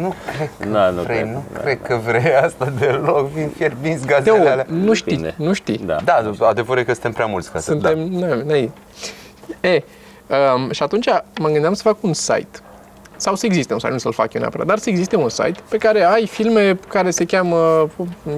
Nu 0.00 0.14
cred 0.36 0.50
că 0.58 0.66
Da, 0.68 0.90
nu 0.90 1.02
vrei, 1.02 1.16
cred. 1.20 1.32
nu 1.32 1.42
cred 1.60 1.82
că 1.82 1.96
vrei 2.04 2.34
asta 2.34 2.72
deloc, 2.78 3.28
vin 3.28 3.48
fierbinți 3.56 4.06
gazele 4.06 4.36
Teo, 4.38 4.50
alea. 4.50 4.66
nu 4.68 4.92
știi, 4.94 5.16
Depinde. 5.16 5.34
nu 5.44 5.52
știi. 5.52 5.78
Da. 5.78 5.96
Da, 6.04 6.30
adevărul 6.40 6.82
e 6.82 6.84
că 6.84 6.92
suntem 6.92 7.12
prea 7.12 7.26
mulți 7.26 7.50
ca 7.52 7.58
să... 7.58 7.70
Suntem, 7.70 8.18
Da. 8.18 8.26
da. 8.26 8.34
n-ai. 8.34 8.72
E, 9.60 9.82
um, 10.56 10.70
și 10.72 10.82
atunci 10.82 11.06
mă 11.40 11.48
gândeam 11.48 11.74
să 11.74 11.82
fac 11.82 11.96
un 12.02 12.12
site 12.12 12.58
sau 13.24 13.34
să 13.34 13.46
existe 13.46 13.72
un 13.72 13.78
site, 13.78 13.92
nu 13.92 13.98
să-l 13.98 14.12
fac 14.12 14.32
eu 14.32 14.40
neapărat, 14.40 14.66
dar 14.66 14.78
să 14.78 14.90
existe 14.90 15.16
un 15.16 15.28
site 15.28 15.54
pe 15.68 15.76
care 15.76 16.02
ai 16.02 16.26
filme 16.26 16.78
care 16.88 17.10
se 17.10 17.24
cheamă 17.24 17.88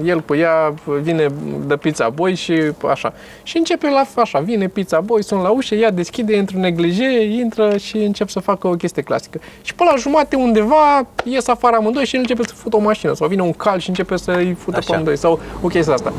el 0.03 0.19
cu 0.21 0.35
ea, 0.35 0.73
vine 1.01 1.27
de 1.65 1.77
pizza 1.77 2.09
boy 2.09 2.35
și 2.35 2.53
așa. 2.89 3.13
Și 3.43 3.57
începe 3.57 3.89
la 3.89 4.21
așa, 4.21 4.39
vine 4.39 4.67
pizza 4.67 4.99
boy, 4.99 5.23
sunt 5.23 5.41
la 5.41 5.49
ușă, 5.49 5.75
ea 5.75 5.91
deschide, 5.91 6.35
intră 6.35 6.55
în 6.55 6.61
neglije, 6.61 7.23
intră 7.23 7.77
și 7.77 7.97
încep 7.97 8.29
să 8.29 8.39
facă 8.39 8.67
o 8.67 8.71
chestie 8.71 9.01
clasică. 9.01 9.39
Și 9.61 9.75
pe 9.75 9.83
la 9.83 9.95
jumate 9.97 10.35
undeva 10.35 11.07
ies 11.23 11.47
afară 11.47 11.75
amândoi 11.75 12.05
și 12.05 12.15
el 12.15 12.21
începe 12.21 12.43
să 12.47 12.53
fută 12.53 12.75
o 12.75 12.79
mașină 12.79 13.13
sau 13.13 13.27
vine 13.27 13.41
un 13.41 13.53
cal 13.53 13.79
și 13.79 13.89
începe 13.89 14.17
să-i 14.17 14.53
fută 14.59 14.77
Așa. 14.77 14.85
pe 14.87 14.93
amândoi 14.93 15.17
sau 15.17 15.39
o 15.61 15.67
chestie 15.67 15.93
asta. 15.93 16.13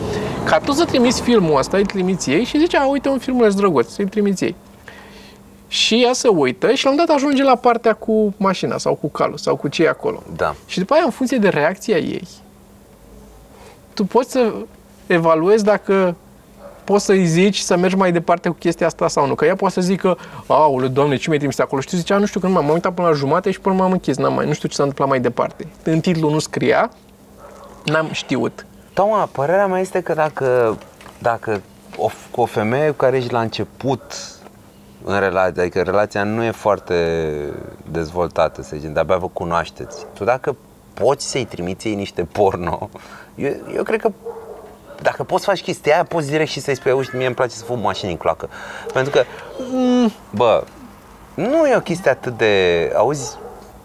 Ca 0.45 0.59
tu 0.59 0.73
să 0.73 0.85
trimiți 0.85 1.23
filmul 1.23 1.59
ăsta, 1.59 1.77
îi 1.77 1.85
trimiți 1.85 2.31
ei 2.31 2.45
și 2.45 2.59
zice, 2.59 2.77
a, 2.77 2.87
uite 2.87 3.09
un 3.09 3.19
filmuleț 3.19 3.55
drăguț, 3.55 3.89
să-i 3.89 4.09
trimiți 4.09 4.45
ei. 4.45 4.55
Și 5.69 6.03
ea 6.05 6.13
se 6.13 6.29
uită 6.29 6.73
și 6.73 6.85
la 6.85 6.91
un 6.91 6.97
dat 6.97 7.09
ajunge 7.09 7.43
la 7.43 7.57
partea 7.57 7.93
cu 7.93 8.35
mașina 8.37 8.79
sau 8.79 8.95
cu 8.95 9.09
calul 9.09 9.37
sau 9.37 9.57
cu 9.57 9.69
ce 9.69 9.83
e 9.83 9.89
acolo. 9.89 10.23
Da. 10.37 10.55
Și 10.67 10.79
după 10.79 10.95
aia, 10.95 11.03
în 11.05 11.11
funcție 11.11 11.39
de 11.39 11.49
reacția 11.49 11.97
ei, 11.97 12.29
tu 13.95 14.05
poți 14.05 14.31
să 14.31 14.53
evaluezi 15.07 15.65
dacă 15.65 16.15
poți 16.85 17.05
să-i 17.05 17.27
zici 17.27 17.59
să 17.59 17.77
mergi 17.77 17.97
mai 17.97 18.13
departe 18.13 18.49
cu 18.49 18.55
chestia 18.55 18.87
asta 18.87 19.09
sau 19.09 19.27
nu. 19.27 19.35
Că 19.35 19.45
ea 19.45 19.57
poate 19.57 19.75
să 19.75 19.81
zică, 19.81 20.19
aule, 20.47 20.87
doamne, 20.87 21.17
ce 21.17 21.25
mi-ai 21.27 21.39
trimis 21.39 21.59
acolo? 21.59 21.81
Și 21.81 21.89
tu 21.89 21.97
zicea, 21.97 22.19
nu 22.19 22.27
știu, 22.27 22.41
că 22.41 22.47
nu 22.47 22.53
m-am 22.53 22.69
uitat 22.69 22.95
până 22.95 23.09
la 23.09 23.15
jumate 23.15 23.51
și 23.51 23.61
până 23.61 23.75
m-am 23.75 23.93
închis, 23.93 24.17
n-am 24.17 24.35
mai, 24.35 24.47
nu 24.47 24.53
știu 24.53 24.69
ce 24.69 24.75
s-a 24.75 24.83
întâmplat 24.83 25.09
mai 25.09 25.21
departe. 25.21 25.67
În 25.83 26.01
titlu 26.01 26.31
nu 26.31 26.39
scria, 26.39 26.91
n-am 27.85 28.09
știut. 28.13 28.67
Toma, 28.93 29.29
părerea 29.33 29.67
mea 29.67 29.81
este 29.81 30.01
că 30.01 30.15
dacă, 30.15 30.79
dacă 31.19 31.61
o, 31.97 32.09
cu 32.31 32.41
o 32.41 32.45
femeie 32.45 32.91
cu 32.91 32.97
care 32.97 33.17
ești 33.17 33.33
la 33.33 33.41
început 33.41 34.15
în 35.05 35.19
relație, 35.19 35.63
adică 35.63 35.83
relația 35.83 36.23
nu 36.23 36.43
e 36.43 36.51
foarte 36.51 37.25
dezvoltată, 37.91 38.63
să 38.63 38.77
zicem, 38.77 38.93
de-abia 38.93 39.17
vă 39.17 39.29
cunoașteți. 39.29 40.07
Tu 40.15 40.25
dacă 40.25 40.57
poți 40.95 41.31
să-i 41.31 41.45
trimiți 41.45 41.89
ei 41.89 41.95
niște 41.95 42.25
porno, 42.25 42.91
eu, 43.35 43.53
eu 43.75 43.83
cred 43.83 44.01
că 44.01 44.11
dacă 45.03 45.25
poți 45.25 45.45
să 45.45 45.51
faci 45.51 45.63
chestia 45.63 45.95
aia, 45.95 46.05
poți 46.05 46.29
direct 46.29 46.51
și 46.51 46.61
să-i 46.61 46.75
spui, 46.75 46.93
uite, 46.93 47.17
mie 47.17 47.27
îmi 47.27 47.35
place 47.35 47.55
să 47.55 47.65
fum 47.65 47.81
mașini 47.81 48.11
în 48.11 48.17
cloacă. 48.17 48.49
Pentru 48.93 49.13
că, 49.13 49.25
mm, 49.71 50.13
bă, 50.31 50.65
nu 51.35 51.67
e 51.67 51.77
o 51.77 51.81
chestie 51.81 52.11
atât 52.11 52.37
de, 52.37 52.93
auzi, 52.97 53.39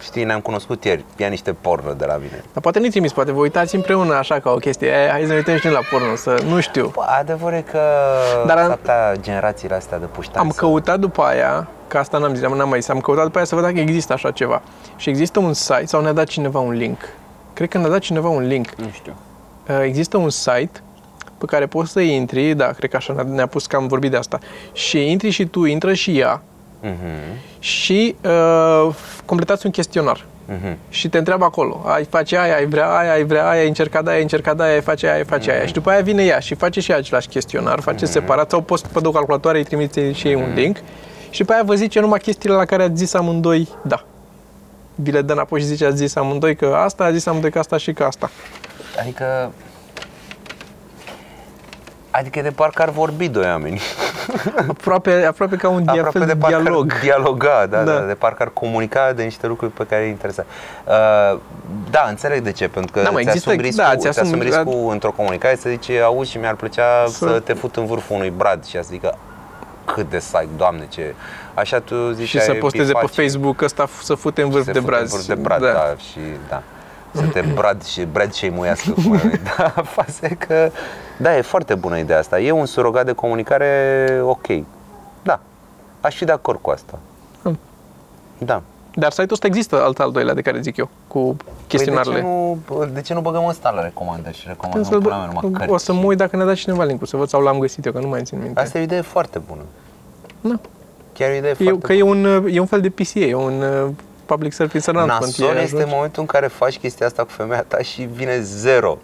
știi, 0.04 0.24
ne-am 0.24 0.40
cunoscut 0.40 0.84
ieri, 0.84 1.06
ia 1.18 1.28
niște 1.28 1.54
porno 1.54 1.94
de 1.94 2.06
la 2.06 2.16
mine. 2.16 2.44
Dar 2.54 2.62
poate 2.62 2.80
nu-i 2.80 2.90
trimis, 2.90 3.12
poate 3.12 3.32
vă 3.32 3.40
uitați 3.40 3.76
împreună 3.76 4.14
așa 4.14 4.40
ca 4.40 4.52
o 4.52 4.56
chestie. 4.56 4.88
E, 4.88 5.10
hai 5.12 5.22
să 5.22 5.28
ne 5.28 5.36
uităm 5.36 5.58
și 5.58 5.66
noi 5.66 5.74
la 5.76 5.82
porno, 5.92 6.16
să 6.16 6.44
nu 6.48 6.60
știu. 6.60 6.92
Bă, 6.94 7.02
adevărul 7.20 7.58
e 7.58 7.62
că 7.72 7.80
Dar 8.46 8.56
Dar 8.56 8.58
am- 8.58 8.68
s-ar 8.68 8.78
putea 8.78 9.14
generațiile 9.22 9.76
astea 9.76 10.00
de 10.00 10.06
puștani 10.06 10.46
Am 10.46 10.50
să- 10.52 10.60
căutat 10.60 11.00
după 11.00 11.22
aia, 11.24 11.68
că 11.88 11.98
asta 11.98 12.18
n-am 12.18 12.34
zis, 12.36 12.42
n-am 12.48 12.70
mai 12.70 12.80
zis, 12.80 12.90
am 12.90 13.00
căutat 13.00 13.24
după 13.24 13.38
aia 13.38 13.46
să 13.46 13.56
văd 13.56 13.64
dacă 13.64 13.80
există 13.80 14.14
așa 14.14 14.32
ceva. 14.32 14.62
Și 14.96 15.10
există 15.10 15.40
un 15.40 15.54
site, 15.54 15.86
sau 15.86 16.02
ne-a 16.02 16.14
dat 16.14 16.28
cineva 16.28 16.60
un 16.60 16.72
link. 16.74 16.98
Cred 17.54 17.70
că 17.70 17.78
ne-a 17.78 17.90
dat 17.90 18.00
cineva 18.00 18.28
un 18.30 18.48
link. 18.48 18.76
Nu 18.76 18.90
știu. 18.94 19.14
Uh, 19.70 19.80
Există 19.84 20.18
un 20.18 20.30
site 20.30 20.72
pe 21.38 21.46
care 21.46 21.66
poți 21.66 21.92
să 21.92 22.00
intri, 22.00 22.54
da, 22.54 22.66
cred 22.66 22.90
că 22.90 22.96
așa 22.96 23.14
ne-a- 23.14 23.26
ne-a 23.36 23.46
pus 23.48 23.66
că 23.66 23.76
am 23.76 23.88
vorbit 23.88 24.12
de 24.12 24.18
asta. 24.18 24.40
Și 24.74 25.12
intri 25.12 25.30
și 25.30 25.46
tu, 25.46 25.64
intră 25.66 25.94
și 25.94 26.20
ea 26.20 26.42
Mhm, 26.86 27.40
și 27.60 28.16
uh, 28.24 28.96
completați 29.26 29.66
un 29.66 29.72
chestionar. 29.72 30.26
mhm. 30.46 30.78
Și 30.90 31.10
te 31.10 31.18
întreabă 31.18 31.46
acolo, 31.46 31.82
ai 31.86 32.04
face 32.04 32.38
aia, 32.38 32.56
ai 32.56 32.66
vrea 32.66 32.98
aia, 32.98 33.12
ai 33.12 33.24
vrea 33.24 33.50
aia, 33.50 33.62
ai 33.62 33.68
încercat 33.68 34.08
aia, 34.08 34.16
ai 34.16 34.22
încercat 34.22 34.60
aia, 34.60 34.74
ai 34.74 34.82
face 34.82 35.06
aia, 35.08 35.16
ai 35.16 35.24
face 35.24 35.52
aia. 35.52 35.66
Și 35.66 35.74
după 35.74 35.90
aia 35.90 36.02
vine 36.02 36.24
ea 36.24 36.40
și 36.40 36.56
face 36.56 36.80
și 36.80 36.92
ea 36.92 36.98
același 36.98 37.28
chestionar, 37.28 37.80
face 37.80 38.06
separat 38.06 38.50
sau 38.50 38.62
poți 38.62 38.88
pe 38.90 39.00
două 39.00 39.14
calculatoare, 39.14 39.58
îi 39.58 39.64
trimiți 39.64 40.00
și 40.00 40.28
ei 40.28 40.36
un 40.36 40.52
link 40.56 40.78
și 41.30 41.40
după 41.40 41.54
aia 41.54 41.64
vă 41.64 41.76
zice 41.76 42.00
numai 42.00 42.20
chestiile 42.20 42.56
la 42.56 42.66
care 42.66 42.84
ați 42.84 42.96
zis 42.96 43.14
amândoi 43.14 43.68
da. 43.82 44.04
Vi 44.96 45.12
le 45.12 45.22
dă 45.22 45.34
înapoi 45.34 45.60
și 45.60 45.66
zice 45.66 45.86
ați 45.86 45.96
zis 45.96 46.16
amândoi 46.16 46.56
că 46.56 46.76
asta, 46.86 47.04
a 47.04 47.12
zis 47.12 47.26
amândoi 47.26 47.52
că 47.52 47.60
asta 47.60 47.78
și 47.78 47.94
că 47.94 48.04
asta. 48.04 48.30
Adică 49.00 49.52
Adică 52.12 52.42
de 52.42 52.50
parcă 52.50 52.82
ar 52.82 52.90
vorbi 52.90 53.28
doi 53.28 53.46
oameni 53.46 53.82
aproape, 54.68 55.26
aproape 55.26 55.56
ca 55.56 55.70
un 55.70 55.84
dia, 55.84 55.92
Aproape 55.92 56.18
fel 56.18 56.28
de 56.28 56.34
de 56.34 56.40
parcă 56.40 56.60
dialog. 56.62 56.92
ar 56.94 57.00
dialoga, 57.02 57.66
da, 57.70 57.84
Da. 57.84 57.92
da. 57.94 58.00
de 58.00 58.14
parcă 58.14 58.44
ar 58.44 58.50
comunica 58.54 59.14
de 59.14 59.24
niște 59.24 59.48
lucruri 59.48 59.72
pe 59.72 59.86
care 59.86 60.04
îi 60.04 60.10
interesa. 60.10 60.46
Uh, 60.86 61.40
da, 61.92 62.06
înțeleg 62.10 62.42
de 62.42 62.52
ce, 62.52 62.68
pentru 62.68 62.92
că 62.92 63.02
Da, 63.02 63.10
mă, 63.10 63.16
ți 63.20 63.22
există- 63.28 63.50
asumi 63.50 63.64
riscul, 63.64 63.84
da, 63.84 63.90
da, 63.90 63.96
ți 63.96 64.02
ți 64.12 64.20
asumi 64.20 64.40
asumi- 64.42 64.44
riscul 64.44 64.92
într-o 64.92 65.12
comunicare 65.12 65.56
să 65.56 65.70
zice, 65.70 66.02
auzi 66.02 66.32
și 66.32 66.38
mi-ar 66.38 66.56
plăcea 66.56 67.04
să... 67.08 67.28
Să- 67.28 67.40
te 67.44 67.54
fut 67.54 67.76
în 67.76 67.86
vârful 67.86 68.16
unui 68.16 68.30
brad 68.38 68.66
și 68.66 68.72
să 68.72 68.80
zică, 68.84 69.18
cât 69.86 70.10
de 70.10 70.18
psych, 70.18 70.48
doamne, 70.58 70.86
ce... 70.90 71.14
Așa 71.54 71.80
tu 71.80 72.12
zici 72.12 72.28
Și 72.28 72.40
să 72.42 72.54
posteze 72.54 72.92
pe 72.92 73.06
Facebook 73.22 73.62
ăsta 73.62 73.86
f- 73.88 74.02
să 74.04 74.14
fute 74.16 74.42
în 74.42 74.50
vârf 74.50 74.66
de 74.72 74.78
În 74.78 74.84
braț. 74.86 75.10
vârf 75.10 75.26
de 75.26 75.34
brad, 75.36 75.62
da. 75.62 75.72
da, 75.72 75.94
și 76.12 76.20
da. 76.50 76.62
Să 77.14 77.22
te 77.32 77.44
brad 77.54 77.84
și 77.84 78.04
brad 78.04 78.34
și 78.34 78.50
muiască 78.50 78.92
cum 78.92 79.12
ai- 79.12 79.40
Da, 79.58 79.70
faza 79.84 80.28
e 80.28 80.28
că 80.30 80.72
da, 81.18 81.38
e 81.38 81.42
foarte 81.42 81.76
bună 81.76 81.98
ideea 81.98 82.20
asta. 82.20 82.40
E 82.40 82.52
un 82.52 82.66
surogat 82.66 83.06
de 83.06 83.12
comunicare 83.12 84.22
ok. 84.24 84.48
Da. 85.22 85.40
Aș 86.02 86.16
fi 86.16 86.26
de 86.26 86.32
acord 86.32 86.60
cu 86.62 86.70
asta. 86.70 87.00
Hmm. 87.42 87.60
Da. 88.38 88.62
Dar 88.96 89.10
site-ul 89.12 89.32
ăsta 89.32 89.48
există, 89.48 89.84
alt 89.84 90.00
al 90.00 90.12
doilea 90.12 90.34
de 90.34 90.42
care 90.42 90.60
zic 90.62 90.78
eu, 90.78 90.90
cu 91.08 91.36
chestionarele. 91.68 92.20
Păi 92.22 92.22
de, 92.22 92.28
ce 92.68 92.74
nu, 92.78 92.86
de 92.94 93.02
ce 93.02 93.14
nu 93.14 93.22
băgăm 93.22 93.46
ăsta 93.46 93.70
la 93.70 93.82
recomandări 93.84 94.38
și 94.38 94.44
recomandăm 94.48 94.84
Să- 94.84 94.90
până 94.98 95.16
la 95.16 95.24
urmă 95.28 95.40
o 95.44 95.66
cărți? 95.66 95.86
să 95.86 95.94
mă 95.94 96.04
uit 96.06 96.18
dacă 96.18 96.36
ne-a 96.36 96.46
dat 96.46 96.56
cineva 96.56 96.84
link 96.84 97.08
să 97.08 97.18
văd 97.18 97.28
sau 97.28 97.42
l-am 97.42 97.60
găsit 97.60 97.86
eu, 97.86 97.92
că 97.92 98.00
nu 98.00 98.08
mai 98.08 98.22
țin 98.24 98.40
minte. 98.42 98.60
Asta 98.60 98.78
e 98.78 98.82
o 98.82 98.84
idee 98.84 99.02
foarte 99.02 99.42
bună. 99.48 99.62
Da. 100.42 100.60
Chiar 101.14 101.30
e 101.30 101.34
o 101.34 101.38
idee 101.38 101.50
E, 101.52 101.54
foarte 101.64 101.80
că 101.86 101.94
e 101.94 102.02
un, 102.02 102.26
e 102.52 102.60
un 102.60 102.66
fel 102.66 102.82
de 102.82 102.90
PCA, 102.90 103.20
e 103.20 103.36
un 103.36 103.62
uh, 103.62 103.90
public 104.26 104.54
service 104.54 104.90
announcement. 104.90 105.22
Nasol 105.38 105.56
E 105.56 105.62
este 105.62 105.76
ajungi- 105.76 105.94
momentul 105.94 106.22
în 106.22 106.28
care 106.28 106.48
faci 106.48 106.78
chestia 106.78 107.06
asta 107.06 107.24
cu 107.24 107.30
femeia 107.30 107.64
ta 107.68 107.78
și 107.78 108.08
vine 108.14 108.40
zero. 108.40 108.98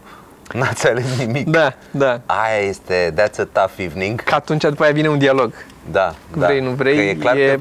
N-ați 0.54 0.88
ales 0.88 1.06
nimic. 1.18 1.48
Da, 1.50 1.74
da. 1.92 2.22
Aia 2.26 2.68
este, 2.68 3.14
that's 3.14 3.40
a 3.40 3.48
tough 3.52 3.74
evening. 3.78 4.22
Că 4.24 4.36
atunci 4.36 4.64
după 4.64 4.84
aia 4.84 4.92
vine 4.92 5.08
un 5.10 5.18
dialog. 5.18 5.54
Da, 5.92 6.14
da. 6.38 6.46
Vrei, 6.46 6.60
nu 6.62 6.70
vrei, 6.70 6.96
Că 6.96 7.02
e 7.02 7.14
clar 7.14 7.36
e- 7.36 7.60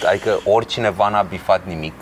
că, 0.00 0.06
adică 0.08 0.38
oricineva 0.44 1.08
n-a 1.08 1.22
bifat 1.22 1.60
nimic, 1.66 1.92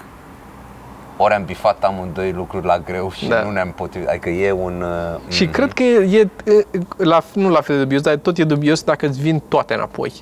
ori 1.16 1.34
am 1.34 1.44
bifat 1.44 1.84
amândoi 1.84 2.32
lucruri 2.32 2.66
la 2.66 2.78
greu 2.78 3.10
și 3.12 3.26
Da. 3.26 3.42
nu 3.42 3.50
ne-am 3.50 3.70
potrivit. 3.72 4.08
Adică 4.08 4.28
e 4.28 4.52
un... 4.52 4.82
uh, 4.82 5.20
Și 5.32 5.44
mm, 5.44 5.50
cred 5.50 5.72
că 5.72 5.82
e, 5.82 6.28
e, 6.44 6.62
la, 6.96 7.22
nu 7.32 7.50
la 7.50 7.60
fel 7.60 7.76
de 7.76 7.82
dubios, 7.82 8.02
dar 8.02 8.14
tot 8.16 8.38
e 8.38 8.44
dubios 8.44 8.82
dacă 8.82 9.06
îți 9.06 9.20
vin 9.20 9.42
toate 9.48 9.74
înapoi. 9.74 10.12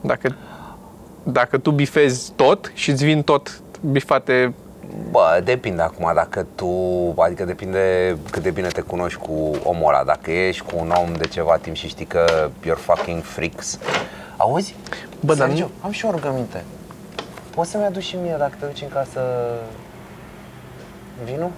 Dacă, 0.00 0.36
dacă 1.22 1.58
tu 1.58 1.70
bifezi 1.70 2.32
tot 2.36 2.70
și 2.74 2.90
îți 2.90 3.04
vin 3.04 3.22
tot 3.22 3.60
bifate 3.90 4.54
Bă, 5.10 5.40
depinde 5.44 5.82
acum 5.82 6.10
dacă 6.14 6.46
tu, 6.54 6.68
adică 7.16 7.44
depinde 7.44 8.16
cât 8.30 8.42
de 8.42 8.50
bine 8.50 8.66
te 8.68 8.80
cunoști 8.80 9.18
cu 9.18 9.50
omul 9.62 9.88
ăla. 9.88 10.04
Dacă 10.04 10.30
ești 10.30 10.62
cu 10.62 10.72
un 10.78 10.90
om 10.90 11.12
de 11.12 11.26
ceva 11.26 11.56
timp 11.56 11.76
și 11.76 11.88
știi 11.88 12.04
că 12.04 12.48
you're 12.66 12.76
fucking 12.78 13.22
freaks. 13.22 13.78
Auzi? 14.36 14.74
Bă, 15.20 15.34
dar 15.34 15.46
Sergiu, 15.48 15.62
nu- 15.64 15.70
am 15.84 15.90
și 15.90 16.04
o 16.04 16.10
rugăminte. 16.10 16.64
Poți 17.54 17.70
să-mi 17.70 17.84
aduci 17.84 18.02
și 18.02 18.16
mie 18.22 18.34
dacă 18.38 18.52
te 18.60 18.66
duci 18.66 18.82
în 18.82 18.88
casă 18.88 19.20
vinul? 21.24 21.50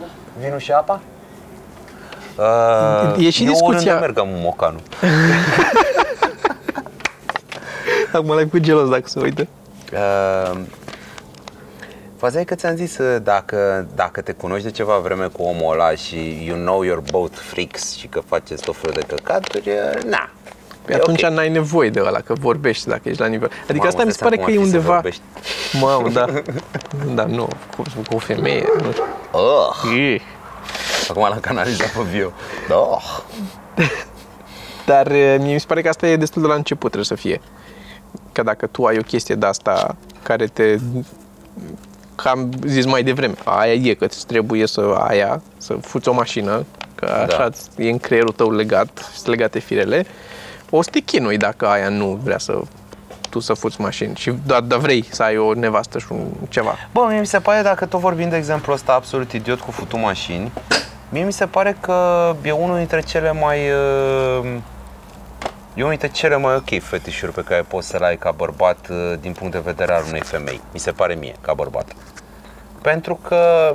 Da. 0.00 0.06
Vinul 0.40 0.58
și 0.58 0.72
apa? 0.72 1.00
Uh, 2.38 3.24
E 3.26 3.30
și 3.30 3.44
eu 3.44 3.50
discuția- 3.50 3.66
oriunde 3.66 3.92
merg 4.00 4.18
am 4.18 4.28
un 4.30 4.40
mocanul. 4.42 4.80
Acum 8.12 8.34
l-ai 8.34 8.44
făcut 8.44 8.60
gelos 8.60 8.88
dacă 8.88 9.02
se 9.08 9.20
uită. 9.20 9.46
Uh, 9.92 10.58
Faza 12.16 12.40
e 12.40 12.44
că 12.44 12.54
ți-am 12.54 12.76
zis 12.76 12.98
uh, 12.98 13.22
dacă, 13.22 13.88
dacă 13.94 14.20
te 14.20 14.32
cunoști 14.32 14.64
de 14.64 14.70
ceva 14.70 14.98
vreme 14.98 15.26
cu 15.26 15.42
omul 15.42 15.72
ăla 15.72 15.94
și 15.94 16.44
you 16.46 16.56
know 16.56 16.84
you're 16.84 17.10
both 17.10 17.36
freaks 17.36 17.96
și 17.96 18.06
că 18.06 18.20
faceți 18.26 18.62
tot 18.62 18.76
felul 18.76 18.94
de 18.94 19.14
căcaturi, 19.14 19.68
uh, 19.68 20.02
na. 20.02 20.30
Păi 20.84 20.94
E 20.94 20.98
atunci 20.98 21.22
ok. 21.22 21.30
n-ai 21.30 21.48
nevoie 21.48 21.90
de 21.90 22.00
ăla, 22.00 22.20
că 22.20 22.32
vorbești 22.40 22.88
dacă 22.88 23.08
ești 23.08 23.20
la 23.20 23.26
nivel. 23.26 23.50
Adică 23.62 23.76
Mamă, 23.76 23.88
asta 23.88 24.02
mi 24.02 24.08
îți 24.08 24.16
se 24.16 24.24
pare 24.24 24.36
dai 24.36 24.44
că 24.44 24.50
e 24.50 24.54
seama 24.54 24.84
cum 24.84 24.90
ar 24.90 25.04
undeva... 25.04 25.10
fi 25.10 25.16
să 25.70 25.78
Mamă, 25.78 26.08
da. 26.08 26.26
Da, 27.14 27.24
nu, 27.24 27.48
cu, 27.76 27.82
cu 28.08 28.14
o 28.14 28.18
femeie. 28.18 28.66
Nu 28.82 28.92
știu. 28.92 29.04
Oh, 29.30 29.92
Ih. 29.96 30.20
acum 31.08 31.22
l-am 31.22 31.40
canalizat 31.40 31.88
pe 31.88 32.02
viu. 32.10 32.32
Oh. 32.70 33.20
Dar 34.86 35.10
e, 35.10 35.36
mie 35.40 35.52
mi 35.52 35.60
se 35.60 35.66
pare 35.66 35.82
că 35.82 35.88
asta 35.88 36.06
e 36.06 36.16
destul 36.16 36.42
de 36.42 36.48
la 36.48 36.54
început 36.54 36.90
trebuie 36.90 37.04
să 37.04 37.14
fie. 37.14 37.40
Că 38.32 38.42
dacă 38.42 38.66
tu 38.66 38.84
ai 38.84 38.98
o 38.98 39.02
chestie 39.02 39.34
de 39.34 39.46
asta 39.46 39.96
care 40.22 40.46
te 40.46 40.78
că 42.16 42.28
am 42.28 42.50
zis 42.66 42.84
mai 42.84 43.02
devreme, 43.02 43.34
aia 43.44 43.72
e 43.72 43.94
că 43.94 44.04
îți 44.04 44.26
trebuie 44.26 44.66
să 44.66 44.94
aia, 44.98 45.42
să 45.56 45.76
fuți 45.80 46.08
o 46.08 46.12
mașină, 46.12 46.64
că 46.94 47.04
așa 47.04 47.36
Da. 47.36 47.48
da. 47.76 47.82
e 47.84 47.90
în 47.90 47.98
creierul 47.98 48.32
tău 48.32 48.52
legat, 48.52 49.10
sunt 49.14 49.26
legate 49.26 49.58
firele, 49.58 50.06
o 50.70 50.82
să 50.82 50.90
te 50.90 50.98
chinui 51.00 51.36
dacă 51.36 51.66
aia 51.66 51.88
nu 51.88 52.18
vrea 52.22 52.38
să 52.38 52.60
tu 53.30 53.38
să 53.38 53.54
fuți 53.54 53.80
mașini 53.80 54.14
și 54.16 54.32
da, 54.46 54.60
da 54.60 54.76
vrei 54.76 55.04
să 55.10 55.22
ai 55.22 55.36
o 55.36 55.54
nevastă 55.54 55.98
și 55.98 56.06
un 56.10 56.26
ceva. 56.48 56.74
Bă, 56.92 57.06
mie 57.08 57.20
mi 57.20 57.26
se 57.26 57.38
pare, 57.38 57.62
dacă 57.62 57.86
tot 57.86 58.00
vorbim 58.00 58.28
de 58.28 58.36
exemplu 58.36 58.72
ăsta 58.72 58.92
absolut 58.92 59.32
idiot 59.32 59.60
cu 59.60 59.70
futu 59.70 59.98
mașini, 59.98 60.52
mie 61.08 61.24
mi 61.24 61.32
se 61.32 61.46
pare 61.46 61.76
că 61.80 62.34
e 62.42 62.50
unul 62.50 62.76
dintre 62.76 63.00
cele 63.00 63.32
mai... 63.32 63.58
uh, 64.40 64.48
E 65.76 65.82
unul 65.82 65.96
dintre 65.96 66.08
cele 66.08 66.36
mai 66.36 66.54
ok 66.54 66.82
fetișuri 66.82 67.32
pe 67.32 67.42
care 67.42 67.62
poți 67.62 67.88
să 67.88 67.98
le 67.98 68.06
ai 68.06 68.16
ca 68.16 68.30
bărbat 68.30 68.88
uh, 68.90 69.12
din 69.20 69.32
punct 69.32 69.52
de 69.52 69.58
vedere 69.58 69.92
al 69.92 70.04
unei 70.08 70.20
femei. 70.20 70.60
Mi 70.72 70.78
se 70.78 70.90
pare 70.90 71.14
mie, 71.14 71.34
ca 71.40 71.54
bărbat. 71.54 71.92
Pentru 72.82 73.14
că 73.14 73.74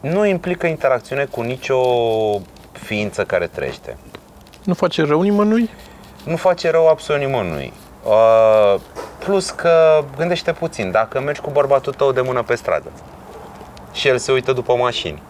nu 0.00 0.26
implică 0.26 0.66
interacțiune 0.66 1.24
cu 1.24 1.40
nicio 1.40 1.80
ființă 2.72 3.24
care 3.24 3.46
trăiește. 3.46 3.96
Nu 4.64 4.74
face 4.74 5.02
rău 5.02 5.20
nimănui? 5.20 5.70
Nu 6.24 6.36
face 6.36 6.70
rău 6.70 6.88
absolut 6.88 7.22
nimănui. 7.22 7.72
Uh, 8.04 8.80
plus 9.18 9.50
că, 9.50 10.04
gândește 10.16 10.52
puțin, 10.52 10.90
dacă 10.90 11.20
mergi 11.20 11.40
cu 11.40 11.50
bărbatul 11.50 11.92
tău 11.92 12.12
de 12.12 12.20
mână 12.20 12.42
pe 12.42 12.54
stradă 12.54 12.90
și 13.92 14.08
el 14.08 14.18
se 14.18 14.32
uită 14.32 14.52
după 14.52 14.74
mașini, 14.74 15.22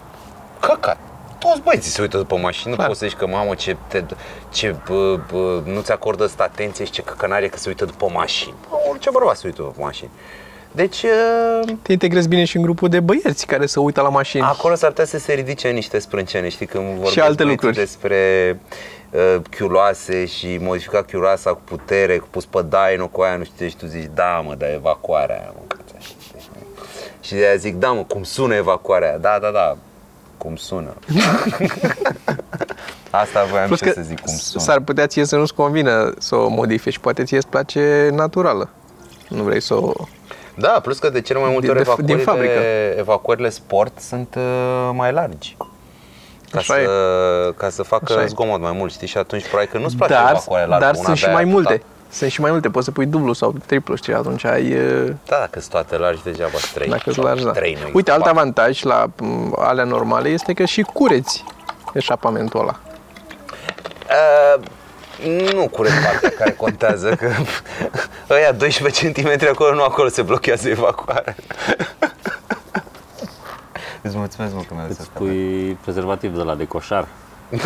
căcat. 0.60 0.98
Toți 1.42 1.60
băieții 1.62 1.90
se 1.90 2.00
uită 2.00 2.16
după 2.16 2.36
mașini, 2.36 2.70
nu 2.70 2.74
Clar. 2.76 2.86
poți 2.88 2.98
să 2.98 3.06
zici 3.06 3.16
că, 3.16 3.26
mamă, 3.26 3.54
ce, 3.54 3.76
te, 3.88 4.04
ce 4.52 4.76
bă, 4.88 5.18
bă, 5.32 5.62
nu-ți 5.64 5.92
acordă 5.92 6.24
asta 6.24 6.42
atenție 6.42 6.84
și 6.84 6.90
ce 6.90 7.02
căcănare 7.02 7.48
că 7.48 7.58
se 7.58 7.68
uită 7.68 7.84
după 7.84 8.08
mașini. 8.12 8.54
Bă, 8.68 8.76
orice 8.90 9.10
bărbat 9.10 9.36
se 9.36 9.46
uită 9.46 9.62
după 9.62 9.80
mașini. 9.80 10.10
Deci, 10.72 11.02
uh, 11.02 11.68
Te 11.82 11.92
integrezi 11.92 12.28
bine 12.28 12.44
și 12.44 12.56
în 12.56 12.62
grupul 12.62 12.88
de 12.88 13.00
băieți 13.00 13.46
care 13.46 13.66
se 13.66 13.80
uită 13.80 14.00
la 14.00 14.08
mașini. 14.08 14.42
Acolo 14.42 14.74
s-ar 14.74 14.88
putea 14.90 15.04
să 15.04 15.18
se 15.18 15.32
ridice 15.32 15.68
niște 15.68 15.98
sprâncene, 15.98 16.48
știi, 16.48 16.66
când 16.66 16.84
vorbesc 16.84 17.18
alte 17.18 17.42
băieții 17.42 17.44
lucruri. 17.44 17.74
despre 17.74 18.60
uh, 19.10 19.36
chiuloase 19.56 20.26
și 20.26 20.58
modifica 20.60 21.02
chiuloasa 21.02 21.50
cu 21.50 21.60
putere, 21.64 22.18
cu 22.18 22.26
pus 22.30 22.44
pe 22.44 22.62
daino 22.68 23.08
cu 23.08 23.20
aia, 23.20 23.36
nu 23.36 23.44
știu 23.44 23.56
ce, 23.64 23.70
și 23.70 23.76
tu 23.76 23.86
zici, 23.86 24.08
da 24.14 24.42
mă, 24.46 24.54
dar 24.54 24.70
evacuarea 24.72 25.36
aia, 25.36 25.52
mă, 25.54 25.60
cața, 25.66 25.98
știi? 25.98 26.16
Și 27.20 27.34
de 27.34 27.46
aia 27.46 27.54
zic, 27.56 27.74
da 27.74 27.92
mă, 27.92 28.02
cum 28.02 28.22
sună 28.22 28.54
evacuarea 28.54 29.08
aia? 29.08 29.18
Da, 29.18 29.38
da, 29.40 29.50
da, 29.50 29.76
cum 30.42 30.56
sună. 30.56 30.94
Asta 33.10 33.44
voiam 33.50 33.66
Plus 33.66 33.78
și 33.78 33.84
că 33.84 33.90
să 33.90 34.00
zic, 34.02 34.20
cum 34.20 34.34
sună. 34.36 34.62
s-ar 34.64 34.80
putea 34.80 35.06
ție 35.06 35.24
să 35.24 35.36
nu-ți 35.36 35.54
convină 35.54 36.14
să 36.18 36.34
o 36.36 36.48
modifici, 36.48 36.98
poate 36.98 37.24
ție 37.24 37.36
îți 37.36 37.46
place 37.48 38.08
naturală. 38.12 38.68
Nu 39.28 39.42
vrei 39.42 39.60
să 39.60 39.74
o... 39.74 39.92
Da, 40.54 40.68
plus 40.82 40.98
că 40.98 41.08
de 41.10 41.20
cele 41.20 41.38
mai 41.38 41.50
multe 41.50 41.66
Din- 41.66 41.76
ori 41.76 41.96
de- 41.96 42.02
din 42.02 42.18
evacuările, 42.18 42.52
fabrică. 42.54 42.98
evacuările 43.00 43.48
sport 43.48 44.00
sunt 44.00 44.34
uh, 44.38 44.90
mai 44.92 45.12
largi. 45.12 45.56
Ca 46.50 46.58
Așa 46.58 46.74
să, 46.74 47.54
ca 47.56 47.68
să 47.68 47.82
facă 47.82 48.12
Așa 48.12 48.22
e. 48.22 48.26
zgomot 48.26 48.60
mai 48.60 48.72
mult, 48.72 48.92
știi? 48.92 49.06
Și 49.06 49.18
atunci 49.18 49.46
probabil 49.46 49.68
că 49.72 49.78
nu-ți 49.78 49.96
place 49.96 50.12
Dar, 50.12 50.30
evacuarea 50.30 50.66
largă. 50.66 50.84
dar 50.84 50.94
una 50.94 51.04
sunt 51.04 51.16
și 51.16 51.22
de-aia 51.24 51.36
mai 51.38 51.44
atâta. 51.52 51.60
multe. 51.68 51.82
Sunt 52.12 52.30
și 52.30 52.40
mai 52.40 52.50
multe, 52.50 52.70
poți 52.70 52.84
să 52.84 52.90
pui 52.90 53.06
dublu 53.06 53.32
sau 53.32 53.54
triplu, 53.66 53.94
știi, 53.94 54.14
atunci 54.14 54.44
ai... 54.44 54.72
uh, 54.74 55.12
Da, 55.26 55.36
dacă 55.38 55.58
sunt 55.60 55.70
toate 55.72 55.96
largi, 55.96 56.22
degeaba 56.22 56.58
sunt 56.58 56.72
trei. 56.72 56.88
Dacă 56.88 57.02
îți 57.06 57.14
sau 57.14 57.24
lași, 57.24 57.44
da. 57.44 57.50
trei, 57.50 57.78
nu 57.82 57.90
Uite, 57.92 58.10
alt 58.10 58.22
patru. 58.22 58.38
avantaj 58.38 58.82
la 58.82 59.06
m, 59.16 59.54
alea 59.58 59.84
normale 59.84 60.28
este 60.28 60.52
că 60.52 60.64
și 60.64 60.82
cureți 60.82 61.44
eșapamentul 61.92 62.60
ăla. 62.60 62.80
Uh, 64.08 64.62
nu 65.52 65.68
curent 65.68 65.94
partea 66.04 66.30
care 66.38 66.52
contează, 66.52 67.14
că 67.14 67.30
ăia 68.34 68.52
12 68.52 69.10
cm 69.12 69.48
acolo, 69.50 69.74
nu 69.74 69.82
acolo 69.82 70.08
se 70.08 70.22
blochează 70.22 70.68
evacuarea. 70.68 71.34
Îți 74.02 74.16
mulțumesc, 74.16 74.54
mă, 74.54 74.60
că 74.68 74.74
mi-a 74.74 74.84
Îți 74.84 74.92
zis 74.92 75.00
asta. 75.00 75.18
pui 75.18 75.78
prezervativ 75.82 76.36
de 76.36 76.42
la 76.42 76.54
de 76.54 76.66
coșar. 76.66 77.06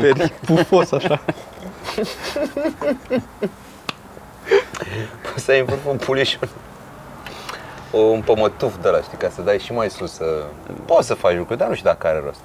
Veri 0.00 0.32
pufos 0.46 0.92
așa. 0.92 1.20
Poți 5.32 5.44
să 5.44 5.50
ai 5.50 5.58
în 5.58 5.64
vârf 5.64 5.86
un 5.86 5.96
puliș, 5.96 6.36
un, 7.90 8.00
un 8.00 8.22
pămătuf 8.22 8.82
de 8.82 8.88
la, 8.88 9.00
știi, 9.00 9.18
ca 9.18 9.30
să 9.34 9.42
dai 9.42 9.58
și 9.58 9.72
mai 9.72 9.90
sus. 9.90 10.12
Să... 10.12 10.44
Poți 10.84 11.06
să 11.06 11.14
faci 11.14 11.36
lucruri, 11.36 11.58
dar 11.58 11.68
nu 11.68 11.74
știu 11.74 11.90
dacă 11.90 12.06
are 12.06 12.22
rost. 12.24 12.40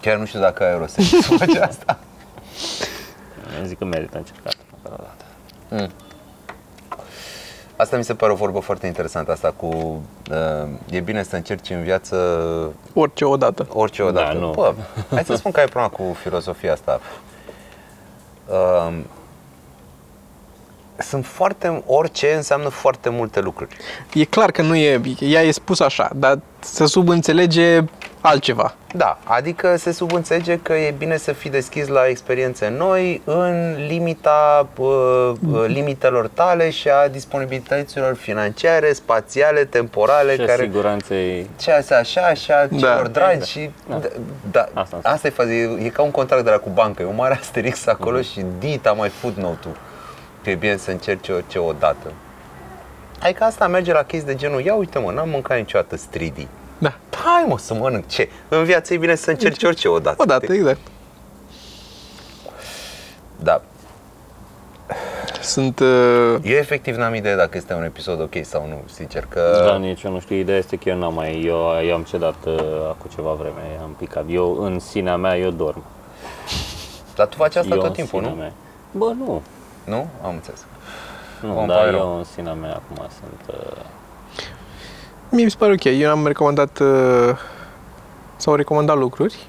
Chiar 0.00 0.16
nu 0.16 0.24
știu 0.24 0.40
dacă 0.40 0.64
are 0.64 0.76
rost 0.78 0.94
să 0.94 1.34
faci 1.38 1.56
asta. 1.56 1.98
Eu 3.58 3.64
zic 3.64 3.78
că 3.78 3.84
merită 3.84 4.16
încercat. 4.16 4.54
măcar 4.82 4.98
o 4.98 5.02
dată. 5.02 5.94
Asta 7.80 7.96
mi 7.96 8.04
se 8.04 8.14
pare 8.14 8.32
o 8.32 8.34
vorbă 8.34 8.58
foarte 8.58 8.86
interesantă, 8.86 9.32
asta 9.32 9.52
cu 9.56 9.66
uh, 10.30 10.68
e 10.90 11.00
bine 11.00 11.22
să 11.22 11.36
încerci 11.36 11.70
în 11.70 11.82
viață 11.82 12.16
Orice 12.94 13.24
odată. 13.24 13.66
orice 13.72 14.02
odată. 14.02 14.32
Da, 14.32 14.38
nu. 14.38 14.50
Bă, 14.50 14.74
hai 15.10 15.24
să 15.24 15.34
spun 15.34 15.50
că 15.50 15.60
ai 15.60 15.66
problema 15.66 15.88
cu 15.88 16.14
filosofia 16.14 16.72
asta. 16.72 17.00
uh, 18.48 18.98
sunt 21.00 21.26
foarte, 21.26 21.82
orice 21.86 22.32
înseamnă 22.32 22.68
foarte 22.68 23.08
multe 23.08 23.40
lucruri. 23.40 23.76
E 24.14 24.24
clar 24.24 24.50
că 24.50 24.62
nu 24.62 24.74
e, 24.74 25.00
ea 25.18 25.42
e 25.42 25.50
spus 25.50 25.80
așa, 25.80 26.10
dar 26.14 26.38
să 26.58 26.84
subînțelege 26.86 27.80
altceva. 28.20 28.74
Da, 28.94 29.18
adică 29.24 29.76
se 29.76 29.92
subînțelege 29.92 30.58
că 30.62 30.72
e 30.72 30.94
bine 30.98 31.16
să 31.16 31.32
fii 31.32 31.50
deschis 31.50 31.86
la 31.88 32.06
experiențe 32.06 32.68
noi 32.76 33.22
în 33.24 33.74
limita 33.86 34.68
uh, 34.76 34.86
uh, 35.52 35.64
limitelor 35.66 36.28
tale 36.28 36.70
și 36.70 36.88
a 36.88 37.08
disponibilităților 37.08 38.14
financiare, 38.14 38.92
spațiale, 38.92 39.64
temporale, 39.64 40.34
Și 40.34 40.40
a 40.40 40.44
care 40.44 40.62
siguranței 40.62 41.50
ce 41.60 41.72
așa, 41.72 41.96
așa, 41.96 42.34
și 42.34 42.50
a 42.50 42.68
celor 42.78 43.06
dragi 43.08 43.32
exact. 43.32 43.50
și 43.50 43.70
Da. 43.88 43.96
da, 43.98 44.08
da, 44.50 44.60
Asta 44.60 44.96
asta, 44.96 44.96
înseamnă. 44.96 45.20
e 45.24 45.30
faza, 45.30 45.50
e, 45.52 45.84
e 45.84 45.88
ca 45.88 46.02
un 46.02 46.10
contract 46.10 46.44
de 46.44 46.50
la 46.50 46.56
cu 46.56 46.70
bancă, 46.74 47.02
e 47.02 47.06
un 47.06 47.14
mare 47.14 47.38
asterix 47.40 47.86
acolo 47.86 48.16
Mhm. 48.18 48.26
și 48.30 48.44
dita 48.58 48.92
mai 48.92 49.08
footnote-ul 49.08 49.74
că 49.74 49.89
e 50.44 50.54
bine 50.54 50.76
să 50.76 50.90
încerci 50.90 51.28
orice 51.28 51.58
odată. 51.58 52.12
Adică 53.22 53.44
asta 53.44 53.66
merge 53.66 53.92
la 53.92 54.02
chestii 54.02 54.32
de 54.32 54.38
genul, 54.38 54.60
ia 54.60 54.74
uite 54.74 54.98
mă, 54.98 55.12
n-am 55.12 55.28
mâncat 55.28 55.56
niciodată 55.56 55.96
stridii. 55.96 56.48
Da. 56.78 56.94
Hai 57.24 57.44
mă 57.48 57.58
să 57.58 57.74
mănânc 57.74 58.06
ce? 58.06 58.28
În 58.48 58.64
viață 58.64 58.94
e 58.94 58.96
bine 58.96 59.14
să 59.14 59.30
încerci 59.30 59.62
orice 59.62 59.88
odată. 59.88 60.16
Odată, 60.22 60.52
exact. 60.52 60.80
Da. 63.36 63.62
Sunt... 65.40 65.80
Uh, 65.80 66.34
Eu 66.42 66.56
efectiv 66.56 66.96
n-am 66.96 67.14
idee 67.14 67.36
dacă 67.36 67.56
este 67.56 67.74
un 67.74 67.82
episod 67.82 68.20
ok 68.20 68.34
sau 68.42 68.66
nu, 68.68 68.82
sincer, 68.92 69.26
că... 69.28 69.62
Da, 69.64 69.76
nici 69.76 70.02
eu 70.02 70.10
nu 70.12 70.20
știu. 70.20 70.36
Ideea 70.36 70.58
este 70.58 70.76
că 70.76 70.88
eu 70.88 70.98
n-am 70.98 71.14
mai, 71.14 71.42
eu, 71.44 71.58
eu 71.86 71.94
am 71.94 72.02
cedat 72.02 72.44
uh, 72.46 72.54
acum 72.88 73.10
ceva 73.14 73.32
vreme, 73.32 73.78
am 73.82 73.94
picat. 73.98 74.24
Eu, 74.28 74.64
în 74.64 74.78
sinea 74.78 75.16
mea, 75.16 75.38
eu 75.38 75.50
dorm. 75.50 75.82
Dar 77.14 77.26
tu 77.26 77.36
faci 77.36 77.56
asta 77.56 77.74
eu 77.74 77.80
tot 77.80 77.86
în 77.86 77.92
timpul, 77.92 78.18
sinea 78.18 78.34
nu? 78.34 78.40
Mea. 78.40 78.52
Bă, 78.92 79.12
nu. 79.18 79.42
Nu? 79.90 80.08
Am 80.24 80.34
înțeles. 80.34 80.64
Nu, 81.40 81.58
Îmi 81.58 81.66
dar 81.68 81.76
pare 81.76 81.90
eu 81.90 81.96
rău. 81.96 82.16
în 82.16 82.24
sinea 82.24 82.52
mea 82.52 82.70
acum 82.74 82.96
sunt... 83.20 83.56
Uh, 83.60 83.82
mie 85.28 85.44
mi 85.44 85.50
se 85.50 85.56
pare 85.58 85.72
ok. 85.72 85.84
Eu 85.84 86.10
am 86.10 86.26
recomandat... 86.26 86.78
Uh, 86.78 87.36
sau 88.36 88.54
recomandat 88.54 88.96
lucruri. 88.98 89.46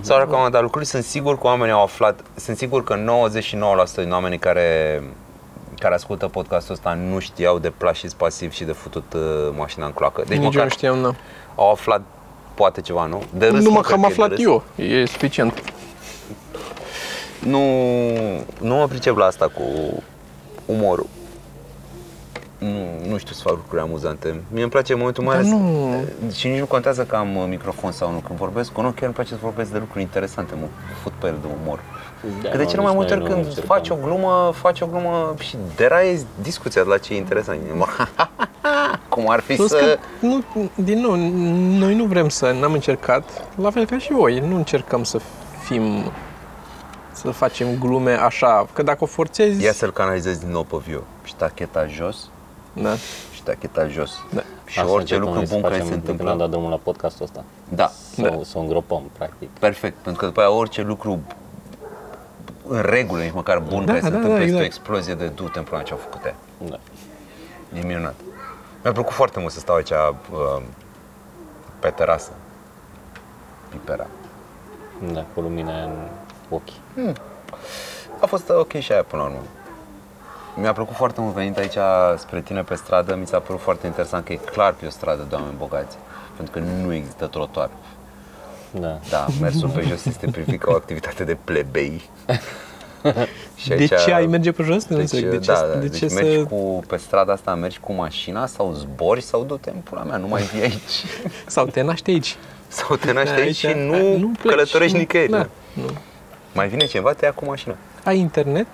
S-au 0.00 0.18
recomandat 0.18 0.62
lucruri, 0.62 0.86
sunt 0.86 1.04
sigur 1.04 1.38
că 1.38 1.46
oamenii 1.46 1.74
au 1.74 1.82
aflat, 1.82 2.20
sunt 2.34 2.56
sigur 2.56 2.84
că 2.84 2.96
99% 2.96 2.98
din 3.96 4.12
oamenii 4.12 4.38
care 4.38 5.02
care 5.78 5.94
ascultă 5.94 6.28
podcastul 6.28 6.74
ăsta 6.74 6.94
nu 6.94 7.18
știau 7.18 7.58
de 7.58 7.70
plașis 7.70 8.14
pasiv 8.14 8.52
și 8.52 8.64
de 8.64 8.72
futut 8.72 9.12
uh, 9.14 9.20
mașina 9.56 9.86
în 9.86 9.92
cloacă. 9.92 10.22
Deci 10.26 10.36
Nici 10.38 10.44
eu 10.44 10.50
măcar 10.50 10.62
nu 10.64 10.68
știam, 10.70 10.98
nu. 10.98 11.14
au 11.54 11.70
aflat 11.70 12.00
poate 12.54 12.80
ceva, 12.80 13.06
nu? 13.06 13.22
De 13.34 13.46
râs, 13.48 13.62
Numai 13.62 13.72
nu 13.74 13.80
că 13.80 13.86
cred 13.86 13.98
am 13.98 14.04
e 14.04 14.06
de 14.06 14.12
aflat 14.12 14.28
râs. 14.28 14.40
eu. 14.44 14.62
E 14.76 15.04
suficient. 15.04 15.62
Nu, 17.46 17.60
nu 18.60 18.74
mă 18.74 18.86
pricep 18.88 19.16
la 19.16 19.24
asta 19.24 19.48
cu 19.48 19.62
umorul. 20.66 21.06
Nu, 22.58 23.08
nu 23.08 23.16
știu 23.18 23.34
să 23.34 23.42
fac 23.44 23.54
lucruri 23.54 23.82
amuzante. 23.82 24.40
Mie 24.50 24.62
îmi 24.62 24.70
place 24.70 24.92
în 24.92 24.98
momentul 24.98 25.24
mai 25.24 25.34
Dar 25.34 25.44
ales 25.44 25.58
nu. 25.58 25.94
și 26.34 26.48
nici 26.48 26.58
nu 26.58 26.66
contează 26.66 27.02
că 27.02 27.16
am 27.16 27.36
uh, 27.36 27.44
microfon 27.48 27.92
sau 27.92 28.10
nu. 28.12 28.18
Când 28.18 28.38
vorbesc 28.38 28.72
cu 28.72 28.80
un 28.80 28.86
ochi, 28.86 28.94
chiar 28.94 29.04
îmi 29.04 29.14
place 29.14 29.30
să 29.30 29.38
vorbesc 29.42 29.70
de 29.72 29.78
lucruri 29.78 30.00
interesante, 30.02 30.54
mă 30.60 30.66
fut 31.02 31.12
pe 31.12 31.26
el 31.26 31.36
de 31.40 31.46
umor. 31.62 31.80
Da, 32.42 32.48
că 32.48 32.56
de 32.56 32.62
mă, 32.62 32.68
cele 32.68 32.82
mai 32.82 32.90
nici 32.90 32.96
multe 33.00 33.14
noi 33.14 33.22
ori 33.22 33.30
nu 33.30 33.34
când 33.34 33.46
încercăm. 33.46 33.76
faci 33.76 33.88
o 33.88 33.96
glumă, 34.04 34.52
faci 34.54 34.80
o 34.80 34.86
glumă 34.86 35.34
și 35.38 35.56
deraiezi 35.76 36.26
discuția 36.42 36.82
de 36.82 36.88
la 36.88 36.98
ce 36.98 37.14
e 37.14 37.16
interesant. 37.16 37.60
Cum 39.08 39.30
ar 39.30 39.40
fi 39.40 39.54
Plus 39.54 39.68
să... 39.70 39.76
că, 39.76 39.98
nu, 40.26 40.44
din 40.74 41.00
nou, 41.00 41.14
noi 41.78 41.94
nu 41.94 42.04
vrem 42.04 42.28
să, 42.28 42.54
n-am 42.60 42.72
încercat, 42.72 43.24
la 43.56 43.70
fel 43.70 43.86
ca 43.86 43.98
și 43.98 44.12
voi, 44.12 44.38
nu 44.48 44.56
încercăm 44.56 45.04
să 45.04 45.18
fim, 45.64 45.82
să 47.22 47.30
facem 47.30 47.78
glume 47.78 48.12
așa, 48.12 48.66
că 48.72 48.82
dacă 48.82 48.98
o 49.04 49.06
forțezi, 49.06 49.64
Ia 49.64 49.72
să-l 49.72 49.92
canalizezi 49.92 50.40
din 50.40 50.50
nou 50.50 50.62
pe 50.62 50.76
viu. 50.86 51.02
Și 51.24 51.32
ștacheta 51.34 51.86
jos, 51.86 52.28
da, 52.72 52.94
și 52.94 53.32
ștacheta 53.32 53.88
jos. 53.88 54.12
Da. 54.30 54.40
Și 54.66 54.78
Asta 54.78 54.92
orice 54.92 55.14
încercăm 55.14 55.24
lucru 55.24 55.38
noi 55.38 55.60
bun 55.60 55.60
să 55.60 55.68
care 55.68 55.74
se 55.74 55.82
facem 55.82 56.00
de 56.00 56.06
Când 56.06 56.20
am 56.20 56.24
dat 56.26 56.32
întâmplă. 56.32 56.46
drumul 56.56 56.70
la 56.70 56.76
podcastul 56.82 57.24
ăsta. 57.24 57.44
Da, 57.68 57.90
Să, 58.14 58.20
Da. 58.22 58.38
să 58.44 58.58
o 58.58 58.60
îngropăm, 58.60 59.02
practic. 59.18 59.48
perfect. 59.48 59.96
Pentru 60.02 60.20
că 60.20 60.26
după 60.26 60.40
aia 60.40 60.50
orice 60.50 60.82
lucru 60.82 61.20
în 62.68 62.80
regulă, 62.80 63.22
nici 63.22 63.32
măcar 63.32 63.58
bun, 63.58 63.84
Da, 63.84 63.92
care 63.92 64.00
se 64.04 64.08
da, 64.10 64.14
întâmplă, 64.16 64.38
da, 64.38 64.44
este 64.44 64.56
o 64.56 64.62
exact. 64.64 64.64
explozie 64.64 65.14
de 65.14 65.26
du-te 65.26 65.58
în 65.58 65.64
ce 65.84 65.92
au 65.92 65.98
făcut 65.98 66.24
ea. 66.24 66.34
Da. 66.68 66.78
E 67.78 67.82
minunat. 67.86 68.14
Mi-a 68.82 68.92
plăcut 68.92 69.12
foarte 69.12 69.40
mult 69.40 69.52
să 69.52 69.58
stau 69.58 69.74
aici 69.74 69.90
uh, 69.90 70.62
pe 71.78 71.88
terasă. 71.90 72.30
Pipera. 73.68 74.06
Da, 75.12 75.24
cu 75.34 75.40
lumina 75.40 75.82
în 75.82 75.92
ochi. 76.54 77.14
A 78.20 78.26
fost 78.26 78.48
uh, 78.48 78.56
ok 78.58 78.72
și 78.78 78.92
aia 78.92 79.02
până 79.02 79.22
la 79.22 79.28
urmă. 79.28 79.42
Mi-a 80.56 80.72
plăcut 80.72 80.96
foarte 80.96 81.20
mult 81.20 81.34
venit 81.34 81.58
aici 81.58 81.76
spre 82.16 82.40
tine 82.40 82.62
pe 82.62 82.74
stradă. 82.74 83.14
Mi 83.14 83.26
s-a 83.26 83.38
părut 83.38 83.60
foarte 83.60 83.86
interesant 83.86 84.24
că 84.24 84.32
e 84.32 84.36
clar 84.36 84.72
pe 84.72 84.86
o 84.86 84.90
stradă 84.90 85.26
de 85.28 85.34
oameni 85.34 85.54
bogați. 85.58 85.96
Pentru 86.36 86.52
că 86.54 86.64
nu 86.84 86.92
există 86.94 87.26
trotuar. 87.26 87.70
Da. 88.70 88.98
Da, 89.10 89.26
mersul 89.40 89.68
pe 89.68 89.80
jos 89.88 90.04
este 90.04 90.26
privit 90.30 90.60
ca 90.60 90.70
o 90.70 90.74
activitate 90.74 91.24
de 91.24 91.36
plebei. 91.44 92.02
Și 93.56 93.68
de 93.68 93.86
ce 93.86 94.12
ai 94.12 94.26
merge 94.26 94.52
pe 94.52 94.62
jos? 94.62 94.86
Nu 94.86 94.96
Deci, 94.96 95.12
înțeleg, 95.12 95.30
de 95.30 95.38
ce, 95.38 95.52
da, 95.52 95.60
da, 95.72 95.78
de 95.78 95.86
deci 95.86 95.98
ce 95.98 96.14
mergi 96.14 96.38
să, 96.38 96.44
cu, 96.44 96.82
pe 96.86 96.96
strada 96.96 97.32
asta, 97.32 97.54
mergi 97.54 97.80
cu 97.80 97.92
mașina 97.92 98.46
sau 98.46 98.72
zbori 98.72 99.20
sau 99.22 99.44
du-te 99.44 99.70
în 99.70 99.80
pula 99.80 100.02
mea, 100.02 100.16
nu 100.16 100.26
mai 100.26 100.42
vii 100.42 100.62
aici. 100.62 101.04
sau 101.46 101.66
te 101.66 101.80
naști 101.80 102.10
aici, 102.10 102.36
sau 102.68 102.96
te 102.96 103.12
naști 103.12 103.34
aici 103.40 103.56
și 103.56 103.66
nu, 103.66 104.16
nu 104.16 104.32
pleci, 104.40 104.54
călătorești 104.54 104.92
nu- 104.92 104.98
nicăieri. 104.98 105.30
Da, 105.30 105.48
nu. 105.72 105.90
Mai 106.52 106.68
vine 106.68 106.84
cineva, 106.86 107.12
te 107.12 107.24
ia 107.24 107.32
cu 107.32 107.44
mașina. 107.44 107.74
Ai 108.04 108.18
internet, 108.18 108.66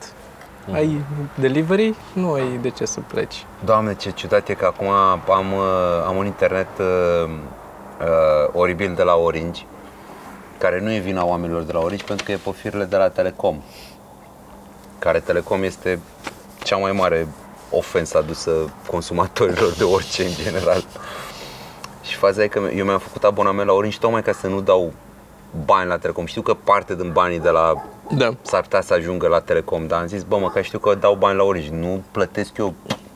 Mhm. 0.66 0.74
ai 0.76 1.04
delivery, 1.34 1.94
nu 2.12 2.32
ai 2.32 2.58
de 2.60 2.70
ce 2.70 2.84
să 2.84 3.00
pleci. 3.06 3.46
Doamne, 3.64 3.94
ce 3.94 4.10
ciudat 4.10 4.48
e 4.48 4.54
că 4.54 4.64
acum 4.66 4.86
am, 4.88 5.52
uh, 5.52 6.04
am 6.06 6.16
un 6.16 6.26
internet 6.26 6.68
uh, 6.78 7.30
uh, 8.00 8.48
oribil 8.52 8.94
de 8.94 9.02
la 9.02 9.14
Orange, 9.14 9.62
care 10.58 10.80
nu 10.80 10.92
e 10.92 10.98
vina 10.98 11.24
oamenilor 11.24 11.62
de 11.62 11.72
la 11.72 11.78
Orange, 11.80 12.04
pentru 12.04 12.24
că 12.24 12.32
e 12.32 12.36
pe 12.44 12.50
firele 12.50 12.84
de 12.84 12.96
la 12.96 13.08
Telecom. 13.08 13.62
Care 14.98 15.20
Telecom 15.20 15.62
este 15.62 15.98
cea 16.62 16.76
mai 16.76 16.92
mare 16.92 17.26
ofensă 17.70 18.18
adusă 18.18 18.50
consumatorilor 18.90 19.72
de 19.72 19.84
orice 19.84 20.22
în 20.24 20.32
general. 20.42 20.84
Și 22.02 22.14
faza 22.16 22.42
e 22.42 22.48
că 22.48 22.60
eu 22.76 22.84
mi-am 22.84 22.98
făcut 22.98 23.24
abonament 23.24 23.66
la 23.68 23.72
Orange 23.74 23.98
tocmai 23.98 24.22
ca 24.22 24.32
să 24.32 24.46
nu 24.46 24.60
dau 24.60 24.92
bani 25.64 25.88
la 25.88 25.98
Telecom. 25.98 26.26
Știu 26.26 26.42
că 26.42 26.54
parte 26.54 26.94
din 26.94 27.10
banii 27.12 27.38
de 27.40 27.48
la 27.50 27.72
Da. 28.10 28.30
s-ar 28.42 28.60
putea 28.62 28.80
să 28.80 28.94
ajungă 28.94 29.26
la 29.28 29.40
Telecom, 29.40 29.86
dar 29.86 30.00
am 30.00 30.06
zis, 30.06 30.22
bă, 30.22 30.36
mă, 30.38 30.50
că 30.50 30.60
știu 30.60 30.78
că 30.78 30.94
dau 30.94 31.14
bani 31.14 31.36
la 31.36 31.42
Orange, 31.44 31.68
nu 31.72 32.02
plătesc 32.10 32.56
eu 32.58 32.74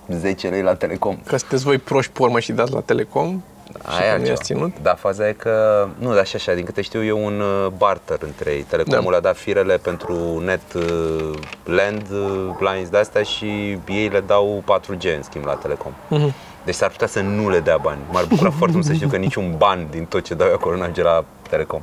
10 0.08 0.48
lei 0.48 0.62
la 0.62 0.74
Telecom. 0.74 1.18
Că 1.26 1.36
sunteți 1.36 1.64
voi 1.64 1.78
proști 1.78 2.12
pe 2.12 2.22
urmă 2.22 2.40
și 2.40 2.52
dați 2.52 2.72
la 2.72 2.80
Telecom 2.80 3.42
și 3.72 3.78
Aia 3.88 3.98
că 3.98 4.04
nu 4.04 4.10
altceva. 4.10 4.28
i-ați 4.28 4.42
ținut. 4.42 4.72
Dar 4.82 4.96
faza 4.96 5.28
e 5.28 5.32
că, 5.32 5.88
nu, 5.98 6.14
dar 6.14 6.26
și 6.26 6.36
așa, 6.36 6.52
din 6.54 6.64
câte 6.64 6.80
știu, 6.80 7.02
e 7.02 7.12
un 7.12 7.40
uh, 7.40 7.66
barter 7.76 8.18
între 8.22 8.50
ei. 8.50 8.62
Telecomul 8.62 9.02
Da. 9.04 9.10
le-a 9.10 9.20
dat 9.20 9.36
firele 9.36 9.76
pentru 9.76 10.40
net 10.44 10.72
uh, 10.74 11.30
land 11.64 12.02
uh, 12.12 12.48
lines 12.58 12.88
de 12.88 12.98
astea 12.98 13.22
și 13.22 13.78
ei 13.88 14.08
le 14.08 14.20
dau 14.26 14.62
4G 14.66 15.16
în 15.16 15.22
schimb 15.22 15.44
la 15.44 15.54
Telecom. 15.54 15.92
Mhm. 16.08 16.34
Deci 16.64 16.74
s-ar 16.74 16.90
putea 16.90 17.06
să 17.06 17.20
nu 17.20 17.48
le 17.50 17.60
dea 17.60 17.76
bani. 17.76 17.98
M-ar 18.12 18.24
bucura 18.24 18.50
foarte 18.50 18.74
mult 18.74 18.86
să 18.86 18.92
știu 18.92 19.08
că 19.08 19.16
niciun 19.16 19.54
ban 19.56 19.86
din 19.90 20.04
tot 20.04 20.22
ce 20.24 20.34
dau 20.34 20.46
eu 20.48 20.54
acolo 20.54 20.76
nu 20.76 20.80
ajunge 20.82 21.02
la 21.02 21.24
Telecom. 21.50 21.80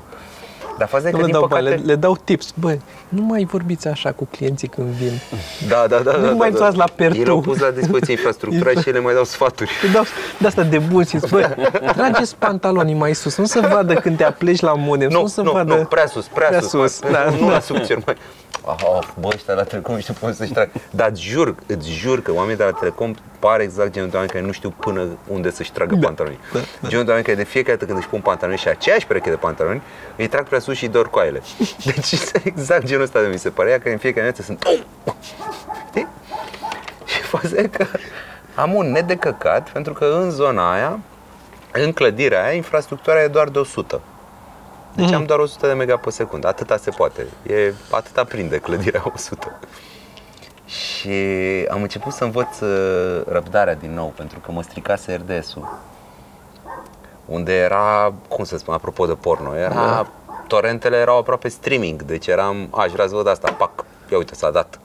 Dar 0.79 0.87
faza 0.87 1.07
e 1.07 1.11
Nu 1.11 1.17
că, 1.17 1.23
le 1.25 1.31
din 1.31 1.39
dau 1.39 1.47
păcate... 1.47 1.69
bani, 1.69 1.81
le, 1.81 1.85
le 1.85 1.95
dau 1.95 2.17
tips. 2.23 2.53
Bă, 2.59 2.77
nu 3.09 3.21
mai 3.21 3.47
vorbiți 3.51 3.87
așa 3.87 4.11
cu 4.11 4.27
clienții 4.31 4.67
când 4.67 4.87
vin. 4.87 5.11
Da, 5.67 5.85
da, 5.89 5.97
da. 5.97 6.17
Nu 6.17 6.25
da, 6.25 6.31
mai 6.31 6.51
da, 6.51 6.57
dați 6.57 6.77
da. 6.77 6.83
la 6.83 6.91
pertu. 6.95 7.17
Ei 7.17 7.23
le-au 7.23 7.41
pus 7.41 7.59
la 7.59 7.69
dispoziție 7.69 8.13
infrastructura 8.13 8.71
și 8.81 8.89
ele 8.89 8.99
mai 8.99 9.13
dau 9.13 9.23
sfaturi. 9.23 9.69
Le 9.83 9.89
dau 9.93 10.03
de 10.37 10.47
asta 10.47 10.63
de 10.63 10.77
bun 10.77 11.03
și 11.03 11.17
zic, 11.19 11.29
bă, 11.29 11.55
trageți 11.95 12.35
pantalonii 12.35 12.95
mai 12.95 13.13
sus, 13.13 13.37
nu 13.37 13.45
se 13.45 13.59
vadă 13.59 13.93
când 13.93 14.17
te 14.17 14.23
apleci 14.23 14.59
la 14.59 14.73
modem, 14.73 15.09
nu, 15.09 15.21
Nu, 15.21 15.27
se 15.27 15.41
nu, 15.41 15.51
vadă... 15.51 15.75
nu, 15.75 15.83
prea 15.85 16.05
sus, 16.05 16.25
prea, 16.25 16.47
Prea 16.47 16.59
sus, 16.59 16.69
sus, 16.69 17.01
mai, 17.01 17.11
da, 17.11 17.29
nu 17.39 17.45
da. 17.45 17.51
la 17.51 17.59
succer 17.59 17.97
mai. 18.05 18.15
Oh, 18.65 18.99
bă, 19.19 19.27
ăștia 19.33 19.53
la 19.53 19.63
Telecom 19.63 19.95
nu 19.95 20.01
știu 20.01 20.13
cum 20.19 20.33
să-și 20.33 20.51
trag. 20.51 20.69
Dar 20.91 21.09
îți 21.09 21.21
jur, 21.21 21.55
îți 21.67 21.89
jur 21.89 22.21
că 22.21 22.31
oamenii 22.33 22.57
de 22.57 22.63
la 22.63 22.71
Telecom 22.71 23.13
par 23.39 23.59
exact 23.59 23.91
genul 23.91 24.09
de 24.09 24.15
oameni 24.15 24.33
care 24.33 24.45
nu 24.45 24.51
știu 24.51 24.73
până 24.79 25.07
unde 25.27 25.51
să-și 25.51 25.71
tragă 25.71 25.95
da, 25.95 26.05
pantalonii. 26.05 26.39
Da, 26.53 26.59
da. 26.81 26.87
Genul 26.87 27.03
de 27.03 27.09
oameni 27.09 27.27
care 27.27 27.37
de 27.37 27.43
fiecare 27.43 27.73
dată 27.73 27.85
când 27.85 27.99
își 27.99 28.07
pun 28.09 28.21
pantaloni 28.21 28.57
și 28.57 28.67
aceeași 28.67 29.05
pereche 29.05 29.29
de 29.29 29.35
pantaloni, 29.35 29.81
îi 30.15 30.27
trag 30.27 30.47
prea 30.47 30.59
sus 30.59 30.68
și 30.73 30.83
îi 30.83 30.89
dor 30.89 31.09
coaiele. 31.09 31.41
Deci 31.85 32.11
este 32.11 32.41
exact 32.43 32.85
genul 32.85 33.03
ăsta 33.03 33.21
de 33.21 33.27
mi 33.27 33.37
se 33.39 33.49
pare, 33.49 33.79
că 33.83 33.89
în 33.89 33.97
fiecare 33.97 34.25
dată 34.25 34.41
sunt... 34.41 34.63
Știi? 35.87 36.07
Și 37.05 37.21
faza 37.21 37.57
e 37.57 37.67
că 37.67 37.85
am 38.55 38.73
un 38.73 38.91
net 38.91 39.07
de 39.07 39.15
căcat, 39.15 39.69
pentru 39.69 39.93
că 39.93 40.05
în 40.05 40.29
zona 40.31 40.73
aia, 40.73 40.99
în 41.71 41.91
clădirea 41.93 42.43
aia, 42.43 42.53
infrastructura 42.53 43.23
e 43.23 43.27
doar 43.27 43.47
de 43.49 43.59
100. 43.59 44.01
Deci 44.95 45.11
am 45.11 45.25
doar 45.25 45.39
100 45.39 45.67
de 45.67 45.73
mega 45.73 45.97
pe 45.97 46.09
secundă, 46.09 46.47
atâta 46.47 46.77
se 46.77 46.89
poate. 46.89 47.25
E, 47.47 47.73
atâta 47.91 48.23
prinde 48.23 48.57
clădirea 48.57 49.03
100. 49.15 49.59
Și 50.65 51.09
am 51.69 51.81
început 51.81 52.13
să 52.13 52.23
învăț 52.23 52.59
uh, 52.59 53.21
răbdarea 53.27 53.75
din 53.75 53.93
nou, 53.93 54.13
pentru 54.15 54.39
că 54.39 54.51
mă 54.51 54.61
stricase 54.61 55.21
RDS-ul. 55.25 55.77
Unde 57.25 57.53
era, 57.57 58.13
cum 58.27 58.43
să 58.43 58.57
spun, 58.57 58.73
apropo 58.73 59.05
de 59.05 59.13
porno, 59.13 59.55
era, 59.55 59.73
Da. 59.73 60.07
Torrentele 60.49 60.97
erau 60.97 61.17
aproape 61.17 61.47
streaming, 61.47 62.01
deci 62.01 62.27
eram, 62.27 62.67
aș 62.71 62.91
vrea 62.91 63.07
să 63.07 63.15
văd 63.15 63.27
asta, 63.27 63.51
pac, 63.51 63.85
ia 64.11 64.17
uite, 64.17 64.35
s-a 64.35 64.51
dat. 64.51 64.79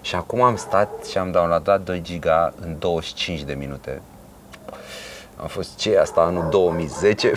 Și 0.00 0.14
acum 0.14 0.42
am 0.42 0.56
stat 0.56 1.04
și 1.10 1.18
am 1.18 1.30
downloadat 1.30 1.80
2 1.80 2.00
giga 2.02 2.52
în 2.60 2.76
25 2.78 3.42
de 3.42 3.52
minute. 3.54 4.02
Am 5.36 5.46
fost 5.46 5.76
ce 5.76 5.98
asta 5.98 6.20
anul 6.20 6.46
2010? 6.50 7.32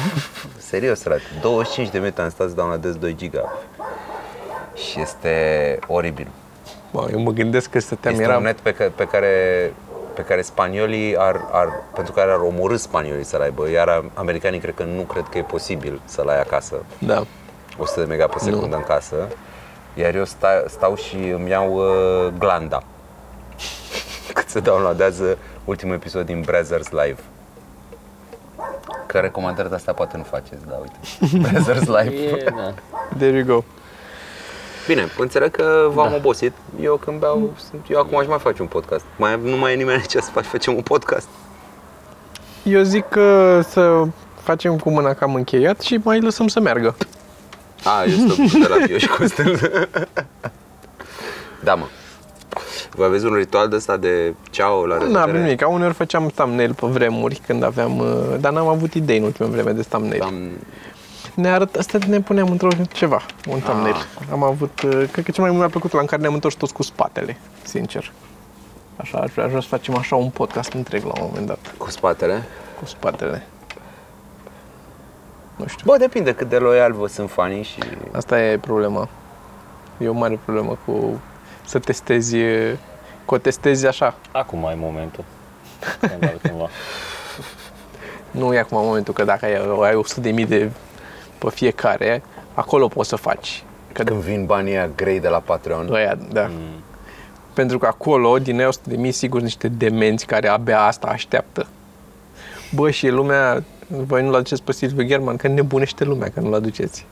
Serios, 0.58 1.02
frate, 1.02 1.22
25 1.40 1.88
de 1.88 1.98
minute 1.98 2.20
am 2.22 2.28
stat 2.30 2.48
să 2.48 2.54
downloadez 2.54 2.94
2 2.94 3.14
giga. 3.14 3.52
Și 4.74 5.00
este 5.00 5.78
oribil. 5.86 6.26
Bă, 6.92 7.08
eu 7.12 7.20
mă 7.20 7.30
gândesc 7.30 7.70
că 7.70 7.78
stăteam, 7.78 8.14
Este 8.14 8.26
era... 8.26 8.36
un 8.36 8.42
net 8.42 8.58
pe, 8.60 8.72
ca- 8.72 8.92
pe 8.94 9.04
care 9.06 9.72
pe 10.16 10.22
care 10.22 10.42
spaniolii 10.42 11.16
ar, 11.16 11.40
ar, 11.50 11.68
pentru 11.94 12.12
care 12.12 12.30
ar 12.30 12.40
omorâ 12.40 12.76
spaniolii 12.76 13.24
să-l 13.24 13.40
aibă, 13.40 13.70
iar 13.70 14.04
americanii 14.14 14.58
cred 14.58 14.74
că 14.74 14.84
nu 14.84 15.02
cred 15.02 15.24
că 15.30 15.38
e 15.38 15.42
posibil 15.42 16.00
să-l 16.04 16.28
ai 16.28 16.40
acasă. 16.40 16.84
Da. 16.98 17.26
100 17.78 18.00
de 18.00 18.06
mega 18.06 18.26
pe 18.26 18.38
secundă 18.38 18.76
în 18.76 18.82
casă, 18.82 19.16
iar 19.94 20.14
eu 20.14 20.24
sta, 20.24 20.64
stau 20.68 20.96
și 20.96 21.16
îmi 21.16 21.50
iau 21.50 21.74
uh, 21.74 22.32
glanda 22.38 22.82
cât 24.34 24.48
se 24.48 24.60
downloadează 24.60 25.38
ultimul 25.64 25.94
episod 25.94 26.26
din 26.26 26.40
Brothers 26.40 26.90
Live. 26.90 27.20
Că 29.06 29.18
recomandări 29.18 29.68
de 29.68 29.74
astea 29.74 29.92
poate 29.92 30.16
nu 30.16 30.22
faceți, 30.22 30.66
da, 30.68 30.74
uite. 30.74 30.98
Brothers 31.48 31.86
Live. 31.86 32.14
E, 32.14 32.44
da. 32.44 32.74
There 33.16 33.36
you 33.36 33.44
go. 33.44 33.64
Bine, 34.86 35.06
înțeleg 35.18 35.50
că 35.50 35.90
v-am 35.92 36.10
da. 36.10 36.16
obosit. 36.16 36.52
Eu 36.80 36.96
când 37.04 37.18
beau, 37.20 37.54
sunt, 37.70 37.84
eu 37.90 37.98
acum 37.98 38.18
aș 38.18 38.26
mai 38.26 38.38
face 38.38 38.62
un 38.62 38.68
podcast. 38.68 39.04
Mai, 39.16 39.40
nu 39.42 39.56
mai 39.56 39.72
e 39.72 39.76
nimeni 39.76 39.98
aici 39.98 40.10
să 40.10 40.30
fac, 40.32 40.44
facem 40.44 40.74
un 40.74 40.82
podcast. 40.82 41.28
Eu 42.62 42.82
zic 42.82 43.04
că 43.08 43.60
să 43.68 44.02
facem 44.42 44.78
cu 44.78 44.90
mâna 44.90 45.14
cam 45.14 45.34
încheiat 45.34 45.80
și 45.80 46.00
mai 46.02 46.20
lăsăm 46.20 46.48
să 46.48 46.60
meargă. 46.60 46.96
A, 47.84 48.04
eu 48.04 48.28
stau 48.28 48.60
de 48.60 48.68
la 48.68 48.76
Pio 48.86 48.98
și 48.98 49.08
Costel. 49.08 49.58
da, 51.64 51.74
mă. 51.74 51.84
Voi 52.90 53.06
aveți 53.06 53.24
un 53.24 53.34
ritual 53.34 53.68
de 53.68 53.76
ăsta 53.76 53.96
de 53.96 54.34
ceau 54.50 54.84
la 54.84 54.94
Nu 54.94 55.00
revedere? 55.00 55.22
avem 55.30 55.42
nimic, 55.42 55.64
uneori 55.68 55.94
făceam 55.94 56.26
thumbnail 56.34 56.74
pe 56.74 56.86
vremuri 56.86 57.40
când 57.46 57.62
aveam, 57.62 57.98
uh, 57.98 58.06
dar 58.40 58.52
n-am 58.52 58.66
avut 58.66 58.94
idei 58.94 59.18
în 59.18 59.24
ultima 59.24 59.48
vreme 59.48 59.70
de 59.70 59.82
thumbnail. 59.82 60.22
Am, 60.22 60.34
Ne 61.36 61.48
arăt, 61.48 61.74
asta 61.74 61.98
ne 62.06 62.20
puneam 62.20 62.50
într-o 62.50 62.68
ceva, 62.92 63.22
un 63.48 63.60
thumbnail. 63.60 63.94
Ah. 63.94 64.26
Am 64.32 64.42
avut, 64.42 64.82
uh, 64.82 64.90
cred 65.12 65.24
că 65.24 65.30
cel 65.30 65.42
mai 65.42 65.48
mult 65.48 65.58
mi-a 65.58 65.68
plăcut 65.68 65.92
la 65.92 66.00
în 66.00 66.06
care 66.06 66.20
ne-am 66.20 66.34
întors 66.34 66.54
toți 66.54 66.72
cu 66.72 66.82
spatele, 66.82 67.36
sincer. 67.62 68.12
Așa, 68.96 69.18
aș 69.18 69.30
vrea, 69.30 69.44
aș 69.44 69.50
vrea 69.50 69.62
să 69.62 69.68
facem 69.68 69.96
așa 69.96 70.16
un 70.16 70.30
podcast 70.30 70.72
întreg 70.72 71.02
la 71.02 71.12
un 71.20 71.26
moment 71.28 71.46
dat, 71.46 71.74
cu 71.78 71.90
spatele. 71.90 72.42
cu 72.78 72.84
spatele. 72.84 73.46
Nu 75.56 75.66
știu, 75.66 75.84
Bă, 75.84 75.96
depinde 75.96 76.34
cât 76.34 76.48
de 76.48 76.56
loial 76.56 76.92
vă 76.92 77.06
sunt 77.06 77.30
fanii 77.30 77.62
și... 77.62 77.78
asta 78.12 78.42
e 78.42 78.58
problema. 78.58 79.08
E 79.98 80.08
o 80.08 80.12
mare 80.12 80.40
problemă 80.44 80.78
cu 80.84 81.20
să 81.64 81.78
testezi, 81.78 82.36
că 83.24 83.34
o 83.34 83.38
testezi 83.38 83.86
așa. 83.86 84.14
Acum 84.32 84.66
ai 84.66 84.76
momentul. 84.78 85.24
Când 86.00 86.24
altcumva. 86.24 86.68
Nu 88.30 88.54
e 88.54 88.58
acum 88.58 88.84
momentul 88.84 89.14
că 89.14 89.24
dacă 89.24 89.44
ai, 89.44 89.54
ai 89.82 89.94
100 89.94 90.20
de 90.20 90.30
mii 90.30 90.46
de 90.46 90.70
pe 91.38 91.50
fiecare, 91.50 92.22
acolo 92.54 92.88
poți 92.88 93.08
să 93.08 93.16
faci. 93.16 93.64
Că 93.92 94.02
Când 94.02 94.20
vin 94.20 94.44
banii 94.44 94.72
aia 94.72 94.90
grei 94.96 95.20
de 95.20 95.28
la 95.28 95.38
Patreon. 95.38 95.92
Aia, 95.92 96.18
da. 96.32 96.46
Mm. 96.50 96.82
Pentru 97.52 97.78
că 97.78 97.86
acolo, 97.86 98.38
din 98.38 98.58
ei 98.58 98.66
100 98.66 98.90
de 98.90 98.96
mii, 98.96 99.12
sigur, 99.12 99.40
niște 99.40 99.68
demenți 99.68 100.26
care 100.26 100.48
abia 100.48 100.80
asta 100.80 101.06
așteaptă. 101.06 101.66
Bă, 102.74 102.90
și 102.90 103.08
lumea, 103.08 103.64
voi 103.86 104.22
nu-l 104.22 104.34
aduceți 104.34 104.62
pe 104.62 104.72
Silviu 104.72 105.06
German, 105.06 105.36
că 105.36 105.48
nebunește 105.48 106.04
lumea 106.04 106.28
că 106.28 106.40
nu-l 106.40 106.54
aduceți. 106.54 107.06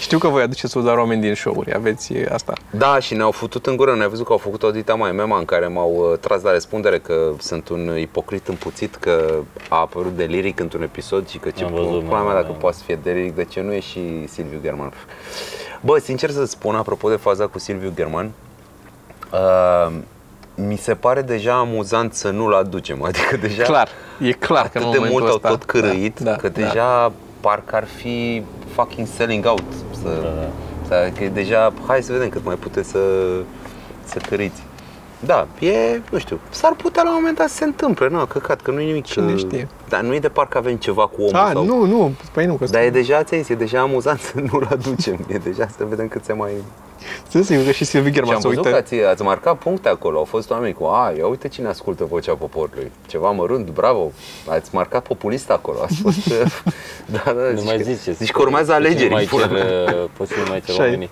Știu 0.00 0.18
că 0.18 0.28
voi 0.28 0.42
aduceți 0.42 0.78
doar 0.78 0.96
oameni 0.96 1.20
din 1.20 1.34
show-uri, 1.34 1.74
aveți 1.74 2.12
e, 2.12 2.28
asta. 2.32 2.52
Da, 2.70 2.98
și 2.98 3.14
ne-au 3.14 3.30
futut 3.30 3.66
în 3.66 3.76
gură, 3.76 3.94
ne-ai 3.94 4.08
văzut 4.08 4.26
că 4.26 4.32
au 4.32 4.38
făcut 4.38 4.62
o 4.62 4.70
dita 4.70 4.94
mai 4.94 5.12
mema 5.12 5.38
în 5.38 5.44
care 5.44 5.66
m-au 5.66 6.10
uh, 6.12 6.18
tras 6.18 6.42
la 6.42 6.52
răspundere 6.52 6.98
că 6.98 7.32
sunt 7.38 7.68
un 7.68 7.98
ipocrit 7.98 8.48
împuțit, 8.48 8.94
că 8.94 9.34
a 9.68 9.76
apărut 9.76 10.16
deliric 10.16 10.60
într-un 10.60 10.82
episod 10.82 11.28
și 11.28 11.38
că 11.38 11.50
ce 11.50 11.64
Am 11.64 11.72
văzut, 11.72 12.04
pula 12.04 12.20
mea 12.20 12.32
mă, 12.32 12.32
dacă 12.32 12.52
da. 12.52 12.58
poate 12.58 12.76
să 12.76 12.82
fie 12.86 12.98
deliric, 13.02 13.34
de 13.34 13.44
ce 13.44 13.60
nu 13.60 13.72
e 13.72 13.80
și 13.80 14.26
Silviu 14.28 14.58
German? 14.62 14.92
Bă, 15.80 15.98
sincer 15.98 16.30
să 16.30 16.44
spun, 16.44 16.74
apropo 16.74 17.08
de 17.08 17.16
faza 17.16 17.46
cu 17.46 17.58
Silviu 17.58 17.92
German, 17.94 18.30
uh, 19.32 19.92
mi 20.54 20.76
se 20.76 20.94
pare 20.94 21.22
deja 21.22 21.58
amuzant 21.58 22.14
să 22.14 22.30
nu-l 22.30 22.52
aducem, 22.52 23.02
adică 23.02 23.36
deja 23.36 23.62
Clar, 23.62 23.88
e 24.18 24.32
clar 24.32 24.68
că 24.68 24.78
atât 24.78 24.82
în 24.82 24.90
de 24.90 24.98
momentul 24.98 25.20
mult 25.20 25.30
au 25.30 25.34
ăsta, 25.34 25.48
tot 25.48 25.64
cârâit, 25.64 26.18
da, 26.18 26.30
da, 26.30 26.36
că 26.36 26.48
da. 26.48 26.60
deja 26.60 27.12
parcă 27.40 27.76
ar 27.76 27.84
fi 27.84 28.42
fucking 28.80 29.06
selling 29.06 29.46
out. 29.46 29.72
Să, 30.02 30.08
Da, 30.22 30.48
să, 30.86 31.10
că 31.16 31.24
e 31.24 31.28
deja, 31.28 31.72
hai 31.86 32.02
să 32.02 32.12
vedem 32.12 32.28
cât 32.28 32.44
mai 32.44 32.54
puteți 32.54 32.88
să, 32.88 33.00
să 34.04 34.18
câriți. 34.28 34.62
Da, 35.24 35.46
e, 35.58 36.00
nu 36.10 36.18
știu, 36.18 36.40
s-ar 36.50 36.72
putea 36.76 37.02
la 37.02 37.08
un 37.10 37.14
moment 37.18 37.36
dat 37.36 37.48
să 37.48 37.54
se 37.54 37.64
întâmple, 37.64 38.08
nu, 38.08 38.24
căcat, 38.24 38.60
că 38.60 38.70
nu 38.70 38.80
e 38.80 38.84
nimic. 38.84 39.04
Cine 39.04 39.32
că- 39.32 39.38
știe? 39.38 39.68
Dar 39.88 40.00
nu 40.00 40.14
e 40.14 40.18
de 40.18 40.28
parcă 40.28 40.58
avem 40.58 40.76
ceva 40.76 41.06
cu 41.06 41.20
omul 41.22 41.34
A, 41.36 41.50
sau... 41.52 41.64
nu, 41.64 41.84
nu, 41.84 42.12
păi 42.32 42.46
nu, 42.46 42.54
că 42.54 42.64
Dar 42.64 42.82
e 42.82 42.90
deja, 42.90 43.22
ți 43.22 43.34
e 43.52 43.54
deja 43.54 43.80
amuzant 43.80 44.20
să 44.20 44.32
nu-l 44.52 44.68
aducem. 44.70 45.26
E 45.28 45.36
deja 45.38 45.68
să 45.76 45.84
vedem 45.84 46.08
cât 46.08 46.24
se 46.24 46.32
mai... 46.32 46.50
Sunt 47.28 47.44
sigur 47.44 47.64
că 47.64 47.70
și 47.70 47.84
Silviu 47.84 48.08
Și 48.08 48.14
German 48.14 48.34
am 48.34 48.40
să 48.40 48.46
văzut 48.48 48.64
uită. 48.64 48.76
că 48.76 48.82
ați, 48.82 48.94
ați 48.94 49.22
marcat 49.22 49.56
puncte 49.58 49.88
acolo, 49.88 50.18
au 50.18 50.24
fost 50.24 50.50
oameni 50.50 50.72
cu, 50.74 50.84
a, 50.84 51.12
ia 51.18 51.26
uite 51.26 51.48
cine 51.48 51.68
ascultă 51.68 52.04
vocea 52.04 52.34
poporului. 52.34 52.90
Ceva 53.06 53.30
mărunt, 53.30 53.70
bravo, 53.70 54.12
ați 54.48 54.70
marcat 54.72 55.02
populist 55.02 55.50
acolo, 55.50 55.78
ați 55.82 56.00
fost... 56.02 56.28
da, 57.14 57.22
da, 57.24 57.32
Nu 57.32 57.56
zici 57.56 57.64
mai 57.66 57.76
că- 57.76 57.82
ziceți. 57.82 58.10
Zici 58.12 58.30
că 58.30 58.40
urmează 58.40 58.72
Pe 58.72 58.76
cine 58.78 58.86
alegeri. 58.88 59.12
Mai 59.18 59.24
pula 59.24 59.46
cer, 59.46 59.52
mea. 59.52 59.64
pe 60.18 60.24
cine 60.32 60.44
mai 60.48 60.60
cer 60.60 60.70
Așa 60.74 60.82
e. 60.82 60.84
oamenii. 60.84 61.10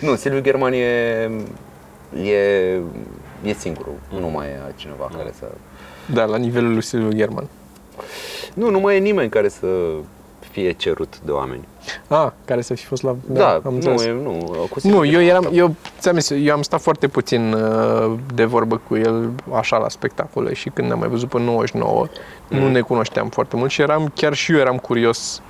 Nu, 0.00 0.14
Silviu 0.16 0.40
German 0.40 0.72
e, 0.72 1.30
e, 2.24 2.80
e 3.42 3.52
singurul, 3.52 3.94
nu 4.20 4.28
mai 4.28 4.46
e 4.46 4.60
altcineva 4.64 5.10
care 5.16 5.32
să... 5.38 5.44
Da, 6.12 6.24
la 6.24 6.36
nivelul 6.36 6.72
lui 6.72 6.82
Silviu 6.82 7.12
German. 7.12 7.48
Nu, 8.54 8.70
nu 8.70 8.80
mai 8.80 8.96
e 8.96 8.98
nimeni 8.98 9.28
care 9.30 9.48
să 9.48 9.66
fie 10.50 10.72
cerut 10.72 11.18
de 11.24 11.30
oameni. 11.30 11.68
A, 12.08 12.34
care 12.44 12.60
să 12.60 12.74
fi 12.74 12.84
fost 12.84 13.02
la... 13.02 13.16
Da, 13.26 13.48
am 13.52 13.60
nu, 13.64 13.70
înțeles. 13.74 14.04
e, 14.04 14.10
nu, 14.10 14.66
cu 14.70 14.80
Silviu 14.80 14.98
Nu, 14.98 15.04
eu 15.04 15.10
German 15.10 15.28
eram, 15.28 15.46
am- 15.46 15.52
eu, 15.54 15.74
ți-am 15.98 16.18
zis, 16.18 16.30
eu 16.44 16.54
am 16.54 16.62
stat 16.62 16.80
foarte 16.80 17.08
puțin 17.08 17.52
uh, 17.52 18.12
de 18.34 18.44
vorbă 18.44 18.80
cu 18.88 18.96
el 18.96 19.30
așa 19.52 19.76
la 19.76 19.88
spectacole 19.88 20.54
și 20.54 20.68
când 20.68 20.92
am 20.92 20.98
mai 20.98 21.08
văzut 21.08 21.28
pe 21.28 21.38
99, 21.38 22.06
nu 22.48 22.68
ne 22.70 22.80
cunoșteam 22.80 23.28
foarte 23.28 23.56
mult 23.56 23.70
și 23.70 23.80
eram, 23.80 24.12
chiar 24.14 24.34
și 24.34 24.52
eu 24.52 24.58
eram 24.58 24.76
curios 24.76 25.42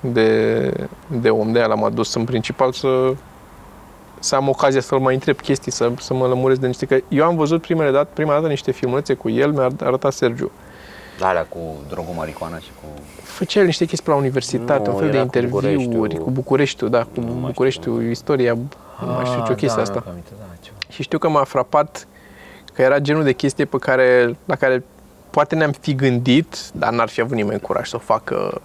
de, 0.00 0.70
de 1.06 1.30
om, 1.30 1.52
de 1.52 1.58
aia 1.58 1.66
l-am 1.66 1.84
adus 1.84 2.14
în 2.14 2.24
principal 2.24 2.72
să, 2.72 3.14
să 4.22 4.34
am 4.34 4.48
ocazia 4.48 4.80
să-l 4.80 4.98
mai 4.98 5.14
întreb 5.14 5.40
chestii, 5.40 5.72
să, 5.72 5.90
să 6.00 6.14
mă 6.14 6.26
lămuresc 6.26 6.60
de 6.60 6.66
niște, 6.66 6.86
că 6.86 6.98
eu 7.08 7.24
am 7.24 7.36
văzut 7.36 7.60
primele 7.60 7.90
dată, 7.90 8.08
prima 8.12 8.32
dată 8.32 8.46
niște 8.46 8.70
filmulețe 8.70 9.14
cu 9.14 9.30
el, 9.30 9.52
mi-a 9.52 9.68
arătat 9.80 10.12
Sergiu. 10.12 10.50
Alea 11.20 11.44
cu 11.44 11.58
drogul 11.88 12.14
marihuana 12.16 12.58
și 12.58 12.70
cu... 12.82 13.00
Făcea 13.22 13.60
el 13.60 13.66
niște 13.66 13.84
chestii 13.84 14.04
pe 14.04 14.10
la 14.10 14.16
universitate, 14.16 14.88
Nu, 14.88 14.94
un 14.94 14.98
fel 15.00 15.10
de 15.10 15.16
era 15.16 15.26
cu 15.26 15.36
interviuri 15.36 15.74
Bucureștiul. 15.74 16.24
cu 16.24 16.30
Bucureștiul, 16.30 16.90
da, 16.90 17.02
cu 17.14 17.20
Nu 17.20 17.32
mai 17.32 17.50
Bucureștiul, 17.50 18.02
istoria, 18.10 18.54
nu 19.04 19.12
mai 19.12 19.24
știu 19.24 19.42
ce 19.44 19.52
o 19.52 19.54
chestie 19.54 19.76
da, 19.76 19.82
asta. 19.82 19.98
mi-am 20.02 20.10
aminte, 20.10 20.30
da, 20.38 20.44
ceva. 20.60 20.76
Și 20.88 21.02
știu 21.02 21.18
că 21.18 21.28
m-a 21.28 21.44
frapat 21.44 22.06
că 22.74 22.82
era 22.82 22.98
genul 22.98 23.22
de 23.22 23.32
chestie 23.32 23.64
pe 23.64 23.76
care, 23.78 24.36
la 24.44 24.54
care 24.56 24.84
poate 25.30 25.54
ne-am 25.54 25.72
fi 25.80 25.94
gândit, 25.94 26.56
dar 26.74 26.92
n-ar 26.92 27.08
fi 27.08 27.20
avut 27.20 27.36
nimeni 27.36 27.60
curaj 27.60 27.88
să 27.88 27.96
o 27.96 27.98
facă, 27.98 28.60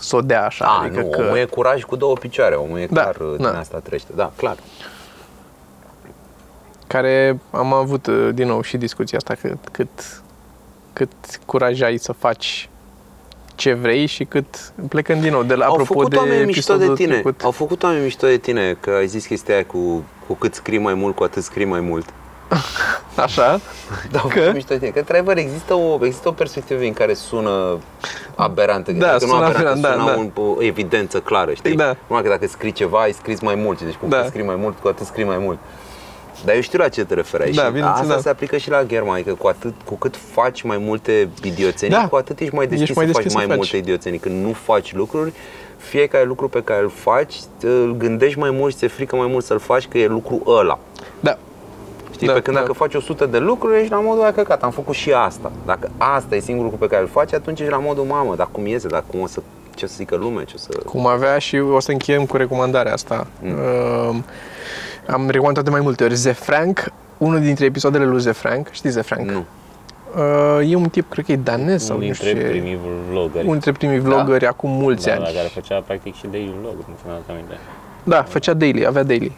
să 0.00 0.16
o 0.16 0.20
dea 0.20 0.44
așa. 0.44 0.64
A, 0.64 0.82
adică 0.82 1.00
nu, 1.00 1.10
că, 1.10 1.20
omul 1.22 1.36
e 1.36 1.44
curaj 1.44 1.82
cu 1.82 1.96
două 1.96 2.14
picioare, 2.14 2.54
omul 2.54 2.78
e 2.78 2.86
Da, 2.90 3.00
clar 3.02 3.16
din 3.16 3.42
da. 3.42 3.58
asta 3.58 3.78
trește. 3.78 4.12
Da, 4.14 4.32
clar. 4.36 4.56
care 6.86 7.38
am 7.50 7.72
avut 7.72 8.06
uh, 8.06 8.28
din 8.34 8.46
nou 8.46 8.62
și 8.62 8.76
discuția 8.76 9.18
asta 9.18 9.34
cât, 9.34 9.58
cât, 9.72 10.22
cât 10.92 11.10
curaj 11.46 11.80
ai 11.80 11.96
să 11.96 12.12
faci 12.12 12.68
ce 13.54 13.72
vrei 13.72 14.06
și 14.06 14.24
cât 14.24 14.72
plecând 14.88 15.20
din 15.22 15.30
nou 15.32 15.42
de 15.42 15.54
la 15.54 15.64
Au 15.64 15.72
apropo 15.72 15.92
făcut 15.94 16.10
de 16.10 16.16
oameni 16.16 16.44
mișto 16.44 16.76
de 16.76 16.84
episodul 16.84 16.96
tine. 16.96 17.12
trecut. 17.12 17.42
Au 17.42 17.50
făcut 17.50 17.82
oameni 17.82 18.02
mișto 18.02 18.26
de 18.26 18.36
tine, 18.36 18.76
că 18.80 18.90
ai 18.90 19.06
zis 19.06 19.26
chestia 19.26 19.54
aia 19.54 19.64
cu, 19.64 20.04
cu 20.26 20.34
cât 20.34 20.54
scrii 20.54 20.78
mai 20.78 20.94
mult, 20.94 21.16
cu 21.16 21.22
atât 21.22 21.42
scrii 21.42 21.64
mai 21.64 21.80
mult. 21.80 22.12
Așa? 23.16 23.60
Da, 24.10 24.18
au 24.18 24.28
Că? 24.28 24.38
făcut 24.38 24.54
mișto 24.54 24.72
de 24.72 24.78
tine. 24.78 24.90
Că, 24.90 24.98
într-adevăr, 24.98 25.36
există 25.36 25.74
o, 25.74 25.98
există 26.04 26.28
o 26.28 26.32
perspectivă 26.32 26.80
în 26.82 26.92
care 26.92 27.14
sună 27.14 27.78
aberantă. 28.34 28.92
Da, 28.92 29.10
Adică 29.10 29.24
nu 29.24 29.30
sună 29.32 29.44
aberantă, 29.44 29.68
aberant, 29.68 29.80
da, 29.82 29.90
sună 29.92 30.30
da. 30.34 30.40
Un, 30.40 30.54
o 30.56 30.62
evidență 30.62 31.20
clară, 31.20 31.52
știi? 31.52 31.74
Da. 31.76 31.96
Numai 32.06 32.22
că 32.22 32.28
dacă 32.28 32.46
scrii 32.46 32.72
ceva, 32.72 33.00
ai 33.00 33.12
scris 33.12 33.40
mai 33.40 33.54
mult. 33.54 33.82
Deci 33.82 33.94
cum 33.94 34.08
Da. 34.08 34.16
da. 34.20 34.26
scrii 34.26 34.44
mai 34.44 34.56
mult, 34.56 34.78
cu 34.78 34.88
atât 34.88 35.06
scrii 35.06 35.24
mai 35.24 35.38
mult. 35.38 35.58
Dar 36.44 36.54
eu 36.54 36.60
știu 36.60 36.78
la 36.78 36.88
ce 36.88 37.04
te 37.04 37.14
referai 37.14 37.50
Da, 37.50 37.62
și 37.64 37.70
bineînțeles, 37.72 38.00
asta 38.00 38.14
da. 38.14 38.20
se 38.20 38.28
aplică 38.28 38.56
și 38.56 38.70
la 38.70 38.82
German, 38.84 39.14
adică 39.14 39.34
cu, 39.34 39.46
atât, 39.46 39.74
cu 39.84 39.94
cât 39.94 40.14
faci 40.32 40.62
mai 40.62 40.78
multe 40.78 41.28
idioțenii, 41.42 41.96
Da. 41.96 42.08
cu 42.08 42.16
atât 42.16 42.38
ești 42.40 42.54
mai 42.54 42.66
deschis 42.66 42.88
Ești 42.88 42.96
mai 42.96 43.06
să 43.06 43.12
deschis 43.12 43.32
faci 43.32 43.40
să 43.42 43.46
mai 43.48 43.56
faci. 43.56 43.70
multe 43.70 43.76
idioțenii. 43.90 44.18
Când 44.18 44.44
nu 44.44 44.52
faci 44.52 44.92
lucruri, 44.94 45.32
fiecare 45.76 46.24
lucru 46.24 46.48
pe 46.48 46.62
care 46.62 46.82
îl 46.82 46.90
faci, 46.94 47.34
îl 47.60 47.94
gândești 47.98 48.38
mai 48.38 48.50
mult 48.50 48.72
și 48.72 48.78
ți-e 48.78 48.88
frică 48.88 49.16
mai 49.16 49.26
mult 49.26 49.44
să-l 49.44 49.58
faci 49.58 49.88
că 49.88 49.98
e 49.98 50.06
lucru 50.06 50.42
ăla. 50.46 50.78
Da. 51.20 51.38
Știi? 52.20 52.32
Da, 52.32 52.38
pe 52.38 52.44
când 52.44 52.56
da. 52.56 52.62
dacă 52.62 52.74
faci 52.74 52.94
100 52.94 53.26
de 53.26 53.38
lucruri, 53.38 53.78
ești 53.78 53.90
la 53.90 54.00
modul 54.00 54.22
ăla 54.22 54.32
căcat, 54.32 54.62
am 54.62 54.70
făcut 54.70 54.94
și 54.94 55.12
asta. 55.12 55.52
Dacă 55.66 55.90
asta 55.98 56.36
e 56.36 56.40
singurul 56.40 56.70
lucru 56.70 56.86
pe 56.86 56.92
care 56.92 57.02
îl 57.06 57.08
faci, 57.08 57.32
atunci 57.32 57.60
ești 57.60 57.72
la 57.72 57.78
modul, 57.78 58.04
mamă, 58.04 58.34
dar 58.36 58.48
cum 58.52 58.66
iese, 58.66 58.88
dar 58.88 59.04
cum 59.06 59.20
o 59.20 59.26
să, 59.26 59.40
ce 59.74 59.84
o 59.84 59.88
să 59.88 59.94
zică 59.96 60.16
lumea, 60.16 60.44
ce 60.44 60.52
o 60.56 60.58
să... 60.58 60.68
Cum 60.86 61.06
avea 61.06 61.38
și 61.38 61.58
o 61.58 61.80
să 61.80 61.90
încheiem 61.90 62.26
cu 62.26 62.36
recomandarea 62.36 62.92
asta. 62.92 63.26
Mm. 63.42 64.24
Am 65.06 65.28
recomandat 65.28 65.64
de 65.64 65.70
mai 65.70 65.80
multe 65.80 66.04
ori. 66.04 66.14
Ze 66.14 66.32
Frank, 66.32 66.92
unul 67.18 67.40
dintre 67.40 67.64
episoadele 67.64 68.04
lui 68.04 68.20
Ze 68.20 68.32
Frank, 68.32 68.68
știi 68.70 68.90
Ze 68.90 69.00
Frank? 69.00 69.30
Nu. 69.30 69.44
Uh, 70.16 70.70
e 70.70 70.74
un 70.74 70.88
tip, 70.88 71.10
cred 71.10 71.24
că 71.24 71.32
e 71.32 71.36
danez 71.36 71.84
sau 71.84 71.96
Unul 71.96 72.08
nu 72.08 72.14
dintre 72.14 72.28
știu 72.28 72.40
ce. 72.40 72.48
primii 72.48 72.78
vlogări. 73.10 73.44
Unul 73.44 73.52
dintre 73.52 73.72
primii 73.72 73.98
vloggeri 73.98 74.46
acum 74.46 74.70
mulți 74.70 75.06
da, 75.06 75.12
ani. 75.12 75.20
la 75.20 75.28
care 75.28 75.48
făcea 75.54 75.80
practic 75.80 76.14
și 76.14 76.26
daily 76.30 76.54
vlog, 76.60 76.74
nu 76.74 76.94
știu, 76.98 77.10
mi-am 77.10 77.22
aminte. 77.30 77.54
Da, 78.02 78.22
făcea 78.22 78.52
daily, 78.54 78.86
avea 78.86 79.02
daily. 79.02 79.32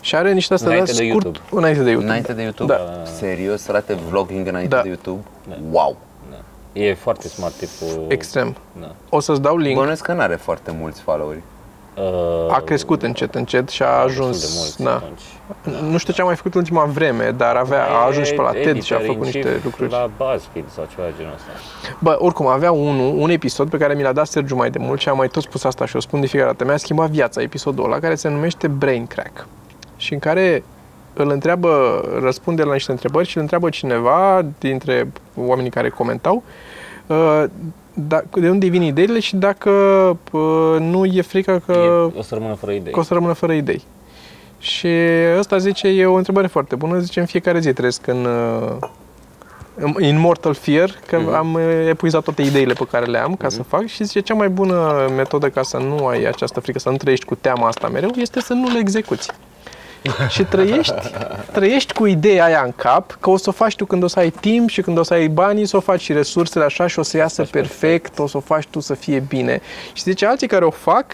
Și 0.00 0.16
are 0.16 0.32
niște 0.32 0.54
astea 0.54 0.68
Înainte 0.70 0.92
de 0.92 1.08
scurt, 1.08 1.24
YouTube. 1.24 1.38
Înainte 1.50 1.82
de 1.82 1.88
YouTube. 1.90 2.08
Înainte 2.08 2.32
de 2.32 2.42
YouTube? 2.42 2.72
Da. 2.72 3.04
Serios, 3.04 3.62
frate, 3.62 3.94
vlogging 4.08 4.46
înainte 4.46 4.74
Da. 4.74 4.82
de 4.82 4.88
YouTube? 4.88 5.20
Da. 5.48 5.54
Wow! 5.70 5.96
Da. 6.30 6.36
E 6.80 6.94
foarte 6.94 7.28
smart 7.28 7.54
tipul. 7.54 8.04
Extrem. 8.08 8.56
Da. 8.80 8.94
O 9.08 9.20
să-ți 9.20 9.40
dau 9.40 9.56
link. 9.56 9.76
Bănuiesc 9.78 10.02
că 10.02 10.12
n-are 10.12 10.34
foarte 10.34 10.74
mulți 10.80 11.00
followeri. 11.00 11.42
Uh, 11.96 12.54
A 12.54 12.60
crescut 12.60 13.02
încet, 13.02 13.34
încet 13.34 13.68
și 13.68 13.82
a 13.82 14.04
destul 14.04 14.22
ajuns... 14.22 14.40
de 14.40 14.46
mulți 14.56 14.82
da. 14.82 14.94
atunci. 14.94 15.90
Nu 15.90 15.96
știu 15.98 16.12
ce 16.12 16.20
a 16.20 16.24
mai 16.24 16.36
făcut 16.36 16.54
în 16.54 16.60
ultima 16.60 16.84
vreme, 16.84 17.30
dar 17.36 17.56
avea, 17.56 17.84
a 17.86 18.06
ajuns 18.06 18.26
și 18.26 18.34
pe 18.34 18.42
la 18.42 18.50
E 18.54 18.62
TED 18.62 18.82
și 18.82 18.92
a 18.92 18.96
editor 18.96 19.14
făcut 19.14 19.26
in 19.26 19.32
niște 19.34 19.50
chief 19.52 19.64
lucruri. 19.64 19.90
La 19.90 20.10
BuzzFeed 20.16 20.64
sau 20.74 20.86
ceva 20.90 21.02
genul 21.16 21.32
ăsta. 21.34 21.48
Bă, 21.98 22.16
oricum, 22.18 22.46
avea 22.46 22.72
unul, 22.72 23.14
un 23.18 23.30
episod 23.30 23.70
pe 23.70 23.76
care 23.76 23.94
mi 23.94 24.02
l-a 24.02 24.12
dat 24.12 24.26
Sergiu 24.26 24.56
mai 24.56 24.70
de 24.70 24.78
mult 24.78 25.00
și 25.00 25.08
am 25.08 25.16
mai 25.16 25.28
tot 25.28 25.42
spus 25.42 25.64
asta 25.64 25.86
și 25.86 25.96
o 25.96 26.00
spun 26.00 26.20
de 26.20 26.26
fiecare 26.26 26.50
dată. 26.50 26.64
Mi-a 26.64 26.76
schimbat 26.76 27.10
viața 27.10 27.42
episodul 27.42 27.84
ăla 27.84 27.98
care 27.98 28.14
se 28.14 28.28
numește 28.28 28.68
Brain 28.68 29.06
Crack 29.06 29.46
și 30.00 30.12
în 30.12 30.18
care 30.18 30.62
îl 31.12 31.30
întreabă, 31.30 32.00
răspunde 32.22 32.62
la 32.62 32.72
niște 32.72 32.90
întrebări 32.90 33.28
și 33.28 33.36
îl 33.36 33.42
întreabă 33.42 33.68
cineva 33.68 34.44
dintre 34.58 35.12
oamenii 35.34 35.70
care 35.70 35.88
comentau 35.88 36.42
uh, 37.06 37.44
da, 37.94 38.22
de 38.34 38.48
unde 38.50 38.66
vin 38.66 38.82
ideile 38.82 39.20
și 39.20 39.36
dacă 39.36 39.70
uh, 40.32 40.76
nu 40.78 41.04
e 41.04 41.22
frică 41.22 41.62
că, 41.66 41.72
E, 41.72 42.18
o 42.18 42.22
să 42.22 42.34
rămână 42.34 42.54
fără 42.54 42.72
idei. 42.72 42.92
că 42.92 42.98
o 42.98 43.02
să 43.02 43.14
rămână 43.14 43.32
fără 43.32 43.52
idei. 43.52 43.82
Și 44.58 44.88
ăsta 45.38 45.58
zice, 45.58 45.88
e 45.88 46.06
o 46.06 46.14
întrebare 46.14 46.46
foarte 46.46 46.74
bună, 46.74 46.98
zice, 46.98 47.20
în 47.20 47.26
fiecare 47.26 47.58
zi 47.60 47.72
trăiesc 47.72 48.06
în, 48.06 48.24
uh, 48.24 48.76
în- 49.74 50.02
in 50.04 50.18
mortal 50.18 50.54
fear, 50.54 50.90
că 51.06 51.18
Mhm. 51.18 51.34
am 51.34 51.54
uh, 51.54 51.60
epuizat 51.88 52.22
toate 52.22 52.42
ideile 52.42 52.72
pe 52.72 52.86
care 52.90 53.04
le 53.06 53.18
am 53.18 53.34
ca 53.34 53.48
să 53.48 53.62
fac 53.62 53.86
și 53.86 54.04
zice, 54.04 54.20
cea 54.20 54.34
mai 54.34 54.48
bună 54.48 55.08
metodă 55.16 55.48
ca 55.48 55.62
să 55.62 55.76
nu 55.76 56.06
ai 56.06 56.24
această 56.24 56.60
frică, 56.60 56.78
să 56.78 56.90
nu 56.90 56.96
trăiești 56.96 57.24
cu 57.24 57.34
teama 57.34 57.66
asta 57.66 57.88
mereu, 57.88 58.10
este 58.16 58.40
să 58.40 58.52
nu 58.52 58.68
le 58.68 58.78
execuți. 58.78 59.30
și 60.34 60.44
trăiești, 60.44 60.94
trăiești 61.52 61.92
cu 61.92 62.06
ideea 62.06 62.44
aia 62.44 62.62
în 62.64 62.72
cap, 62.76 63.16
că 63.20 63.30
o 63.30 63.36
să 63.36 63.48
o 63.48 63.52
faci 63.52 63.76
tu 63.76 63.84
când 63.84 64.02
o 64.02 64.06
să 64.06 64.18
ai 64.18 64.30
timp 64.30 64.68
și 64.68 64.80
când 64.82 64.98
o 64.98 65.02
să 65.02 65.14
ai 65.14 65.28
banii, 65.28 65.66
să 65.66 65.76
o 65.76 65.80
faci 65.80 66.00
și 66.00 66.12
resursele 66.12 66.64
așa 66.64 66.86
și 66.86 66.98
o 66.98 67.02
să 67.02 67.16
iasă 67.16 67.42
faci 67.42 67.50
perfect, 67.50 68.18
o 68.18 68.26
să 68.26 68.36
o 68.36 68.40
faci 68.40 68.64
tu 68.70 68.80
să 68.80 68.94
fie 68.94 69.18
bine. 69.28 69.60
Și 69.92 70.02
zice, 70.02 70.26
alții 70.26 70.46
care 70.46 70.64
o 70.64 70.70
fac, 70.70 71.06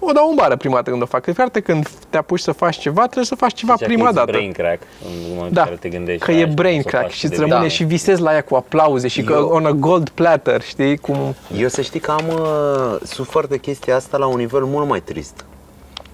o 0.00 0.12
dau 0.12 0.28
în 0.28 0.34
bară 0.34 0.56
prima 0.56 0.74
dată 0.74 0.90
când 0.90 1.02
o 1.02 1.06
fac. 1.06 1.20
Că 1.22 1.30
de 1.30 1.32
fiecare 1.32 1.50
dată 1.60 1.72
când 1.72 1.88
te 2.10 2.16
apuci 2.16 2.40
să 2.40 2.52
faci 2.52 2.76
ceva, 2.78 3.02
trebuie 3.02 3.24
să 3.24 3.34
faci 3.34 3.52
ceva 3.54 3.72
Zicea 3.72 3.86
că 3.86 3.92
prima 3.92 4.08
e 4.08 4.12
dată. 4.12 4.30
brain 4.30 4.52
crack 4.52 4.82
în 5.04 5.10
momentul 5.28 5.50
Da, 5.52 5.60
în 5.60 5.66
care 5.66 5.78
te 5.80 5.88
gândești 5.88 6.24
că 6.24 6.30
la 6.30 6.36
e 6.36 6.40
aia 6.40 6.48
și 6.48 6.54
brain 6.54 6.78
o 6.78 6.80
să 6.82 6.86
o 6.86 6.90
crack 6.90 7.04
faci 7.04 7.14
și 7.16 7.24
îți 7.24 7.34
de 7.34 7.40
rămâne 7.40 7.58
bine. 7.58 7.70
și 7.70 7.84
visezi 7.84 8.20
la 8.20 8.32
ea 8.34 8.42
cu 8.42 8.54
aplauze 8.54 9.08
și 9.08 9.22
că 9.22 9.32
Eu- 9.32 9.46
on 9.48 9.66
a 9.66 9.70
gold 9.70 10.08
platter, 10.08 10.62
știi? 10.62 10.96
Cum... 10.96 11.34
Eu 11.58 11.68
să 11.68 11.80
știi 11.82 12.00
că 12.00 12.10
am 12.10 12.24
uh, 12.28 12.96
sufăr 13.02 13.46
de 13.46 13.58
chestia 13.58 13.96
asta 13.96 14.16
la 14.16 14.26
un 14.26 14.36
nivel 14.36 14.64
mult 14.64 14.88
mai 14.88 15.00
trist. 15.00 15.44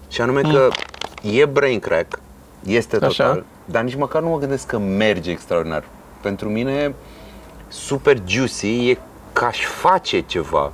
Și 0.09 0.21
anume 0.21 0.41
că 0.41 0.69
e 1.21 1.45
brain 1.45 1.79
crack, 1.79 2.19
este 2.67 2.99
total, 2.99 3.31
Așa. 3.31 3.45
dar 3.65 3.83
nici 3.83 3.97
măcar 3.97 4.23
nu 4.23 4.29
mă 4.29 4.39
gândesc 4.39 4.67
că 4.67 4.79
merge 4.79 5.31
extraordinar. 5.31 5.85
Pentru 6.21 6.49
mine, 6.49 6.95
super 7.69 8.23
juicy 8.27 8.91
e 8.91 8.99
că 9.33 9.45
aș 9.45 9.65
face 9.65 10.21
ceva. 10.21 10.73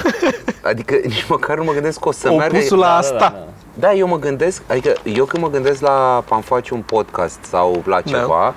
Adică 0.70 0.94
nici 1.04 1.26
măcar 1.28 1.56
nu 1.56 1.64
mă 1.64 1.72
gândesc 1.72 2.00
că 2.00 2.08
o 2.08 2.12
să 2.12 2.32
meargă... 2.32 2.56
Opusul 2.56 2.78
la 2.78 2.84
Da, 2.84 2.90
da, 2.90 2.96
asta. 2.96 3.18
da, 3.18 3.28
da. 3.28 3.46
Da, 3.78 3.92
eu 3.92 4.06
mă 4.06 4.18
gândesc, 4.18 4.62
adică 4.66 4.92
eu 5.02 5.24
când 5.24 5.42
mă 5.42 5.50
gândesc 5.50 5.80
la 5.80 6.24
am 6.30 6.40
face 6.40 6.74
un 6.74 6.80
podcast 6.80 7.38
sau 7.42 7.82
la 7.86 8.00
ceva, 8.00 8.54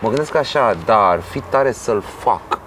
mă 0.00 0.08
gândesc 0.08 0.34
așa, 0.34 0.76
da, 0.84 1.08
ar 1.08 1.20
fi 1.20 1.40
tare 1.40 1.72
să-l 1.72 2.02
fac. 2.18 2.58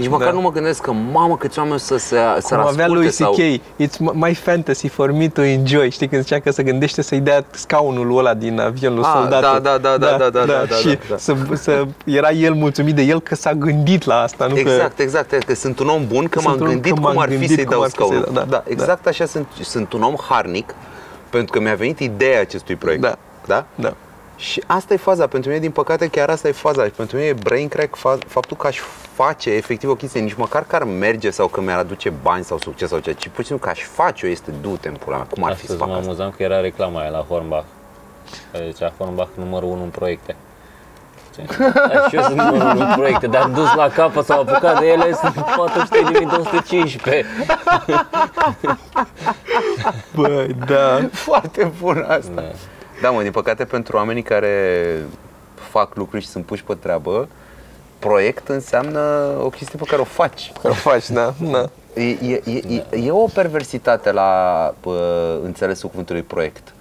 Nici 0.00 0.08
măcar 0.10 0.26
Da. 0.28 0.32
nu 0.34 0.40
mă 0.40 0.50
gândesc 0.52 0.80
că, 0.82 0.92
mamă, 0.92 1.36
câți 1.36 1.58
oameni 1.58 1.78
să 1.80 1.96
se 1.96 2.16
să 2.38 2.54
Cum 2.54 2.66
avea 2.66 2.88
lui 2.88 3.10
sau... 3.10 3.32
C.K. 3.32 3.40
It's 3.82 3.96
m- 3.96 4.12
my 4.12 4.34
fantasy 4.34 4.88
for 4.88 5.12
me 5.12 5.28
to 5.28 5.42
enjoy. 5.42 5.90
Știi 5.90 6.08
când 6.08 6.22
zicea 6.22 6.38
că 6.40 6.50
se 6.50 6.62
gândește 6.62 7.02
să-i 7.02 7.20
dea 7.20 7.44
scaunul 7.50 8.18
ăla 8.18 8.34
din 8.34 8.60
avionul 8.60 9.02
Ah, 9.04 9.10
soldatul. 9.14 9.60
da, 9.62 9.78
da, 9.78 9.78
da, 9.78 9.96
da, 9.98 10.16
da, 10.16 10.28
da, 10.30 10.44
da, 10.44 10.64
da, 10.68 10.74
Și 10.74 10.98
da. 11.10 11.16
Să, 11.16 11.34
să, 11.52 11.84
era 12.04 12.30
el 12.30 12.54
mulțumit 12.54 12.94
de 12.94 13.02
el 13.02 13.20
că 13.20 13.34
s-a 13.34 13.52
gândit 13.54 14.04
la 14.04 14.20
asta, 14.20 14.46
nu 14.46 14.54
că... 14.54 14.58
Exact, 14.60 14.98
exact, 14.98 15.42
că 15.44 15.54
sunt 15.54 15.78
un 15.78 15.88
om 15.88 16.06
bun, 16.06 16.24
că 16.28 16.38
Sunt 16.38 16.44
m-am 16.44 16.60
un 16.62 16.66
om- 16.66 16.72
gândit 16.72 16.94
că 16.94 17.00
m-am 17.00 17.12
cum 17.12 17.20
ar 17.22 17.28
fi 17.28 17.32
gândit 17.36 17.54
să-i 17.56 17.64
cum 17.64 17.72
dau 17.74 17.82
ar 17.82 17.88
fi 17.90 17.96
să-i 17.96 18.06
scaunul. 18.06 18.24
dau, 18.24 18.34
da, 18.34 18.50
da, 18.50 18.56
da. 18.56 18.62
exact 18.66 19.06
așa 19.06 19.26
sunt, 19.26 19.46
sunt 19.62 19.92
un 19.92 20.02
om 20.02 20.14
harnic, 20.28 20.74
pentru 21.30 21.52
că 21.52 21.60
mi-a 21.60 21.74
venit 21.74 21.98
ideea 21.98 22.40
acestui 22.40 22.74
proiect. 22.76 23.02
Da. 23.02 23.16
da? 23.46 23.64
Da. 23.74 23.94
Și 24.40 24.62
asta 24.66 24.94
e 24.94 24.96
faza, 24.96 25.26
pentru 25.26 25.48
mine 25.50 25.60
din 25.62 25.70
păcate 25.70 26.08
chiar 26.08 26.28
asta 26.30 26.48
e 26.48 26.52
faza 26.52 26.84
și 26.84 26.90
pentru 26.90 27.16
mine 27.16 27.28
e 27.28 27.32
brain 27.32 27.68
crack 27.68 27.96
fa- 27.98 28.26
faptul 28.26 28.56
că 28.56 28.66
aș 28.66 28.78
face 29.14 29.50
efectiv 29.50 29.88
o 29.90 29.94
chestie, 29.94 30.20
nici 30.20 30.34
măcar 30.34 30.64
că 30.66 30.76
ar 30.76 30.84
merge 30.84 31.30
sau 31.30 31.46
că 31.48 31.60
mi-ar 31.60 31.78
aduce 31.78 32.10
bani 32.22 32.44
sau 32.44 32.58
succes 32.58 32.88
sau 32.88 32.98
ce, 32.98 33.12
ci 33.12 33.28
pur 33.28 33.40
și 33.40 33.46
simplu 33.46 33.64
că 33.66 33.70
aș 33.70 33.80
face-o 33.82 34.28
este 34.28 34.50
du-te 34.60 34.88
în 34.88 34.94
pula 34.94 35.16
mea, 35.16 35.26
cum 35.30 35.44
ar 35.44 35.54
fi 35.54 35.66
să 35.66 35.72
Astăzi 35.72 35.78
fac 35.78 35.88
mă 35.88 35.94
asta? 35.94 36.06
amuzam 36.06 36.30
că 36.36 36.42
era 36.42 36.60
reclama 36.60 37.00
aia 37.00 37.10
la 37.10 37.24
Hornbach. 37.28 37.64
Care 38.52 38.68
zicea 38.70 38.92
Hornbach 38.98 39.28
numărul 39.34 39.68
1 39.68 39.82
în 39.82 39.88
proiecte. 39.88 40.36
Zice, 41.34 41.46
Da, 41.92 42.08
și 42.08 42.16
eu 42.16 42.22
sunt 42.22 42.36
numărul 42.36 42.70
1 42.70 42.80
în 42.80 42.92
proiecte, 42.96 43.26
dar 43.26 43.46
dus 43.48 43.74
la 43.74 43.88
capăt 43.88 44.24
s-au 44.24 44.40
apucat 44.40 44.78
de 44.80 44.86
ele, 44.86 45.12
sunt 45.12 45.34
400.215. 45.34 45.40
Bă, 50.14 50.46
da. 50.66 51.08
Foarte 51.12 51.72
bun 51.80 52.04
asta. 52.08 52.30
Da. 52.34 52.42
Da, 53.00 53.10
mă, 53.10 53.22
din 53.22 53.30
păcate 53.30 53.64
pentru 53.64 53.96
oamenii 53.96 54.22
care 54.22 54.96
fac 55.54 55.94
lucruri 55.96 56.22
și 56.22 56.28
sunt 56.28 56.44
puși 56.44 56.64
pe 56.64 56.74
treabă, 56.74 57.28
proiect 57.98 58.48
înseamnă 58.48 59.00
o 59.42 59.48
chestie 59.48 59.78
pe 59.78 59.84
care 59.88 60.00
o 60.00 60.04
faci. 60.04 60.52
O 60.62 60.72
faci, 60.72 61.10
da, 61.10 61.34
da. 61.50 61.68
E, 61.94 62.02
e, 62.02 62.42
e, 62.44 62.62
e, 62.90 62.96
e 63.04 63.10
o 63.10 63.26
perversitate 63.34 64.12
la 64.12 64.30
pă, 64.80 65.38
înțelesul 65.44 65.88
cuvântului 65.88 66.22
proiect. 66.22 66.72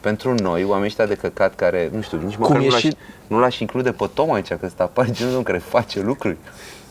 Pentru 0.00 0.34
noi, 0.34 0.64
oamenii 0.64 0.86
ăștia 0.86 1.06
de 1.06 1.14
căcat 1.14 1.54
care, 1.54 1.90
nu 1.92 2.00
știu, 2.00 2.20
nici 2.24 2.36
măcar 2.36 2.56
e 2.56 2.64
nu 2.64 2.68
l-aș, 2.70 2.80
și- 2.80 2.96
nu 3.26 3.38
l-aș 3.38 3.58
include 3.58 3.92
pe 3.92 4.08
Tom 4.14 4.32
aici, 4.32 4.48
că 4.48 4.58
ăsta 4.64 4.82
apare 4.82 5.10
genul 5.10 5.36
om 5.36 5.42
care 5.42 5.58
face 5.58 6.00
lucruri. 6.00 6.36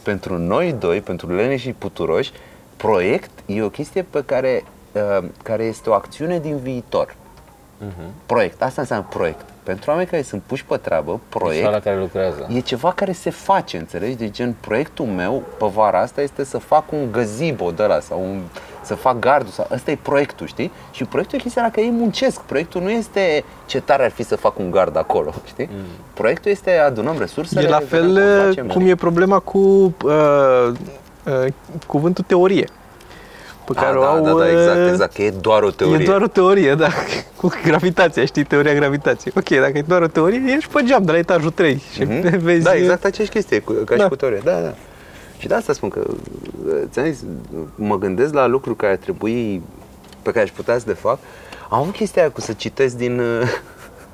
Pentru 0.04 0.38
noi 0.38 0.76
doi, 0.80 1.02
pentru 1.02 1.36
Lene 1.36 1.56
și 1.58 1.72
Puturoși, 1.78 2.32
proiect 2.78 3.30
e 3.46 3.62
o 3.64 3.70
chestie 3.70 4.02
pe 4.10 4.24
care, 4.26 4.64
uh, 4.92 5.24
care 5.44 5.64
este 5.64 5.90
o 5.90 5.94
acțiune 5.94 6.40
din 6.40 6.58
viitor. 6.58 7.16
Proiect, 8.26 8.62
asta 8.62 8.82
înseamnă 8.82 9.06
proiect. 9.10 9.46
Pentru 9.64 9.90
oameni 9.92 10.08
care 10.08 10.22
sunt 10.22 10.42
puși 10.46 10.66
pe 10.66 10.78
treabă, 10.78 11.20
Proiect. 11.30 11.30
proiect 11.30 11.72
la 11.72 11.80
care 11.80 11.98
lucrează. 11.98 12.48
e 12.50 12.60
ceva 12.60 12.92
care 12.92 13.12
se 13.12 13.30
face, 13.30 13.78
înțelegi? 13.78 14.16
De 14.16 14.30
gen, 14.30 14.56
proiectul 14.60 15.06
meu 15.06 15.44
pe 15.60 15.66
vara 15.74 16.00
asta 16.00 16.22
este 16.22 16.44
să 16.44 16.58
fac 16.58 16.92
un 16.92 17.12
gazebo 17.12 17.72
de 17.72 17.84
la 17.84 18.00
sau 18.00 18.22
un, 18.22 18.42
să 18.82 18.96
fac 18.96 19.20
gardul 19.20 19.52
sau 19.52 19.68
ăsta 19.72 19.92
e 19.92 19.98
proiectul, 20.02 20.48
știi? 20.48 20.72
Și 20.92 21.04
proiectul 21.04 21.38
e 21.38 21.42
chestia 21.42 21.62
la 21.62 21.70
care 21.70 21.86
ei 21.86 21.92
muncesc. 21.92 22.42
Proiectul 22.42 22.82
nu 22.82 22.90
este 22.90 23.44
ce 23.66 23.82
tare 23.82 24.04
ar 24.04 24.12
fi 24.12 24.24
să 24.24 24.36
fac 24.36 24.60
un 24.60 24.72
gard 24.72 24.98
acolo, 24.98 25.34
știi? 25.52 25.70
Mm. 25.72 25.86
Proiectul 26.14 26.52
este 26.52 26.78
adunăm 26.78 27.18
resursele. 27.18 27.62
E 27.62 27.70
la 27.70 27.78
vedem 27.78 27.88
fel 27.88 28.08
cum 28.08 28.22
uh, 28.22 28.46
facem. 28.48 28.68
cum 28.68 28.86
e 28.88 28.96
problema 28.96 29.40
cu 29.40 29.58
uh, 29.58 30.72
uh, 31.26 31.54
cuvântul 31.88 32.24
teorie. 32.28 32.68
Pe 33.68 33.74
Ah, 33.76 33.84
care 33.84 33.98
o 33.98 34.02
da, 34.02 34.08
au, 34.10 34.24
da, 34.24 34.34
da, 34.34 34.50
exact, 34.52 34.78
uh, 34.80 34.88
exact, 34.90 35.14
că 35.14 35.22
e 35.22 35.32
doar 35.32 35.64
o 35.64 35.70
teorie. 35.72 36.02
E 36.04 36.06
doar 36.06 36.22
o 36.22 36.28
teorie, 36.28 36.76
da. 36.76 36.88
Cu 37.36 37.52
gravitația, 37.64 38.26
știi, 38.26 38.44
teoria 38.44 38.74
gravitației. 38.74 39.34
Ok, 39.38 39.50
dacă 39.50 39.78
e 39.78 39.82
doar 39.88 40.02
o 40.02 40.08
teorie, 40.08 40.42
ești 40.58 40.72
pe 40.74 40.84
geam 40.86 41.04
de 41.04 41.12
la 41.12 41.18
etajul 41.18 41.52
3 41.52 41.82
și 41.94 42.04
Mhm. 42.04 42.38
vezi... 42.46 42.64
Da, 42.64 42.76
exact 42.76 43.06
aceeași 43.06 43.32
chestie, 43.32 43.60
cu, 43.60 43.72
ca 43.74 43.94
și 43.94 44.00
Da. 44.02 44.08
cu 44.08 44.16
teoria. 44.16 44.40
Da, 44.44 44.60
da. 44.60 44.74
Și 45.38 45.48
de 45.48 45.54
asta 45.54 45.74
spun 45.74 45.90
că, 45.90 46.00
uh, 46.68 46.74
ți-am 46.92 47.06
zis, 47.06 47.24
mă 47.76 47.98
gândesc 47.98 48.34
la 48.34 48.46
lucruri 48.48 48.78
care 48.78 48.92
ar 48.92 48.98
trebui, 48.98 49.62
pe 50.22 50.32
care 50.32 50.44
aș 50.44 50.52
putea 50.52 50.78
să 50.78 50.84
le 50.88 50.94
fac. 50.94 51.18
Am 51.70 51.80
avut 51.80 51.94
chestia 51.96 52.22
aia 52.22 52.32
cu 52.32 52.42
să 52.42 52.54
citesc 52.54 52.96
din, 52.96 53.20
uh, 53.20 53.42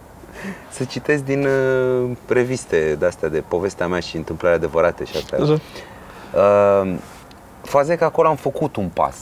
să 0.77 0.83
citesc 0.83 1.23
din 1.23 1.45
uh, 1.45 2.09
reviste 2.27 2.95
de-astea 2.99 3.29
de 3.29 3.43
povestea 3.47 3.87
mea 3.87 3.99
și 3.99 4.15
întâmplări 4.15 4.55
adevărate 4.55 5.03
și 5.05 5.15
astea. 5.17 5.39
Așa. 5.41 5.59
Uh, 6.83 6.93
faza 7.61 7.93
e 7.93 7.95
că 7.95 8.03
acolo 8.03 8.27
am 8.27 8.35
făcut 8.35 8.75
un 8.75 8.89
pas. 8.93 9.15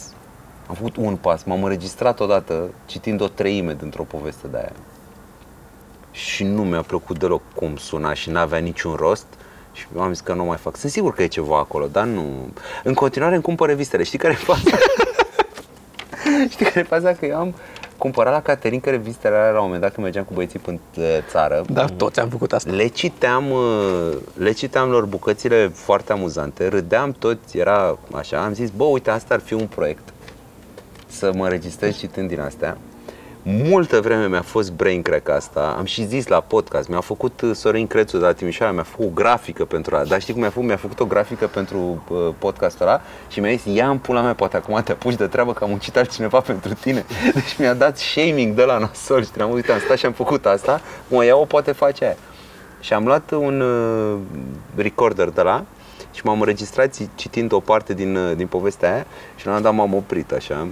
Am 0.71 0.77
făcut 0.77 0.95
un 0.95 1.15
pas. 1.15 1.43
M-am 1.43 1.63
înregistrat 1.63 2.19
odată 2.19 2.69
citind 2.85 3.21
o 3.21 3.27
treime 3.27 3.75
dintr-o 3.79 4.03
poveste 4.03 4.47
de 4.47 4.57
aia. 4.57 4.71
Și 6.11 6.43
nu 6.43 6.63
mi-a 6.63 6.81
plăcut 6.81 7.19
deloc 7.19 7.41
cum 7.55 7.75
suna 7.75 8.13
și 8.13 8.29
n-avea 8.29 8.59
niciun 8.59 8.93
rost. 8.93 9.25
Și 9.71 9.85
am 9.99 10.13
zis 10.13 10.21
că 10.21 10.33
nu 10.33 10.43
mai 10.43 10.57
fac. 10.57 10.75
Sunt 10.75 10.91
sigur 10.91 11.13
că 11.13 11.23
e 11.23 11.27
ceva 11.27 11.57
acolo, 11.57 11.87
dar 11.87 12.05
nu... 12.05 12.23
În 12.83 12.93
continuare 12.93 13.33
îmi 13.33 13.43
cumpăr 13.43 13.67
revistele. 13.67 14.03
Știi 14.03 14.17
care 14.17 14.33
e 14.33 14.35
faza? 14.35 14.77
Știi 16.51 16.65
care 16.65 16.79
e 16.79 16.83
faza? 16.83 17.13
Că 17.13 17.25
eu 17.25 17.37
am 17.37 17.55
cumpărat 17.97 18.33
la 18.33 18.41
Caterinca 18.41 18.91
revistele 18.91 19.35
alea 19.35 19.51
la 19.51 19.57
un 19.57 19.63
moment 19.63 19.81
dat 19.81 19.91
când 19.91 20.03
mergeam 20.03 20.25
cu 20.25 20.33
băieții 20.33 20.59
până 20.59 20.79
în 20.95 21.03
țară. 21.29 21.63
Da, 21.69 21.85
toți 21.85 22.19
am 22.19 22.29
făcut 22.29 22.53
asta. 22.53 22.71
Le 22.71 22.87
citeam, 22.87 23.51
uh, 23.51 24.17
le 24.37 24.51
citeam 24.51 24.89
lor 24.89 25.05
bucățile 25.05 25.67
foarte 25.67 26.11
amuzante, 26.11 26.67
râdeam 26.67 27.11
toți, 27.11 27.57
era 27.57 27.97
așa, 28.11 28.43
am 28.43 28.53
zis, 28.53 28.69
bă, 28.69 28.83
uite, 28.83 29.09
asta 29.09 29.33
ar 29.33 29.39
fi 29.39 29.53
un 29.53 29.67
proiect, 29.67 30.13
să 31.11 31.31
mă 31.35 31.47
registrez 31.47 31.97
citând 31.97 32.29
din 32.29 32.39
astea. 32.39 32.77
Multă 33.43 33.99
vreme 34.01 34.27
mi-a 34.27 34.41
fost 34.41 34.71
brain 34.71 35.01
crack 35.01 35.29
asta, 35.29 35.75
am 35.77 35.85
și 35.85 36.05
zis 36.05 36.27
la 36.27 36.39
podcast, 36.39 36.89
mi-a 36.89 36.99
făcut 36.99 37.41
uh, 37.41 37.55
Sorin 37.55 37.87
Crețu 37.87 38.17
de 38.17 38.25
la 38.25 38.33
Timișoara, 38.33 38.71
mi-a 38.71 38.83
făcut 38.83 39.05
o 39.05 39.09
grafică 39.13 39.65
pentru 39.65 39.95
ăla, 39.95 40.05
dar 40.05 40.21
știi 40.21 40.33
cum 40.33 40.41
mi-a 40.41 40.51
făcut? 40.51 40.67
Mi-a 40.67 40.77
făcut 40.77 40.99
o 40.99 41.05
grafică 41.05 41.47
pentru 41.47 42.03
uh, 42.09 42.17
podcastul 42.37 42.85
ăla 42.85 43.01
și 43.29 43.39
mi-a 43.39 43.51
zis, 43.51 43.75
ia 43.75 43.89
în 43.89 43.97
pula 43.97 44.21
mea, 44.21 44.33
poate 44.33 44.57
acum 44.57 44.81
te 44.83 44.91
apuci 44.91 45.15
de 45.15 45.27
treabă 45.27 45.53
că 45.53 45.63
am 45.63 45.69
muncit 45.69 45.97
altcineva 45.97 46.39
pentru 46.51 46.73
tine. 46.73 47.05
Deci 47.33 47.57
mi-a 47.57 47.73
dat 47.73 47.97
shaming 47.97 48.55
de 48.55 48.63
la 48.63 48.77
nasol 48.77 49.23
și 49.23 49.29
am 49.41 49.51
uite, 49.51 49.71
am 49.71 49.79
stat 49.79 49.97
și 49.97 50.05
am 50.05 50.11
făcut 50.11 50.45
asta, 50.45 50.81
mă 51.07 51.25
iau, 51.25 51.41
o 51.41 51.45
poate 51.45 51.71
face 51.71 52.03
aia. 52.05 52.15
Și 52.79 52.93
am 52.93 53.05
luat 53.05 53.31
un 53.31 53.61
uh, 53.61 54.17
recorder 54.75 55.29
de 55.29 55.41
la 55.41 55.65
și 56.11 56.21
m-am 56.23 56.39
înregistrat 56.39 56.93
ți- 56.93 57.09
citind 57.15 57.51
o 57.51 57.59
parte 57.59 57.93
din, 57.93 58.15
uh, 58.15 58.35
din 58.35 58.47
povestea 58.47 58.93
aia 58.93 59.05
și 59.35 59.45
la 59.45 59.51
un 59.51 59.57
moment 59.57 59.63
dat 59.63 59.73
m-am 59.73 59.97
oprit 59.97 60.31
așa 60.31 60.67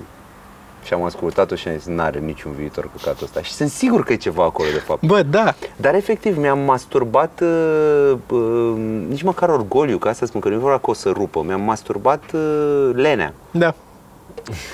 și 0.83 0.93
am 0.93 1.03
ascultat-o 1.03 1.55
și 1.55 1.67
am 1.67 1.73
zis, 1.77 1.85
n-are 1.87 2.19
niciun 2.19 2.51
viitor 2.57 2.89
căcatul 2.97 3.23
ăsta. 3.25 3.41
Și 3.41 3.51
sunt 3.51 3.69
sigur 3.69 4.03
că 4.03 4.13
e 4.13 4.15
ceva 4.15 4.43
acolo, 4.43 4.69
de 4.73 4.79
fapt. 4.79 5.05
Bă, 5.05 5.21
da, 5.21 5.53
Dar 5.75 5.95
efectiv 5.95 6.37
mi-am 6.37 6.59
masturbat 6.59 7.41
uh, 7.41 8.17
uh, 8.29 8.73
nici 9.09 9.21
măcar 9.21 9.49
orgoliu, 9.49 9.97
ca 9.97 10.09
asta 10.09 10.25
spun 10.25 10.41
că 10.41 10.47
nu 10.47 10.53
e 10.53 10.57
vorba 10.57 10.77
că 10.77 10.89
o 10.89 10.93
să 10.93 11.09
rupă, 11.09 11.43
mi-am 11.45 11.61
masturbat 11.61 12.23
uh, 12.33 12.89
lenea. 12.93 13.33
da. 13.51 13.73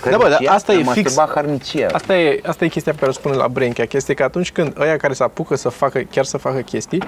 Da, 0.09 0.17
bă, 0.17 0.23
dar 0.23 0.31
Hărnicia, 0.31 0.51
asta 0.53 0.71
e 0.73 0.75
mi-am 0.75 0.93
fix- 0.93 1.15
masturbat 1.15 1.35
harnicia. 1.35 1.87
Asta 1.91 2.17
e, 2.17 2.41
asta 2.45 2.65
e 2.65 2.67
chestia 2.67 2.91
pe 2.91 2.97
care 2.97 3.11
o 3.11 3.13
spune 3.13 3.35
la 3.35 3.47
Braincack, 3.47 3.93
este 3.93 4.13
că 4.13 4.23
atunci 4.23 4.51
când 4.51 4.73
ăia 4.79 4.97
care 4.97 5.13
se 5.13 5.23
apucă 5.23 5.55
să 5.55 5.69
facă, 5.69 5.99
chiar 6.11 6.25
să 6.25 6.37
facă 6.37 6.59
chestii, 6.59 7.03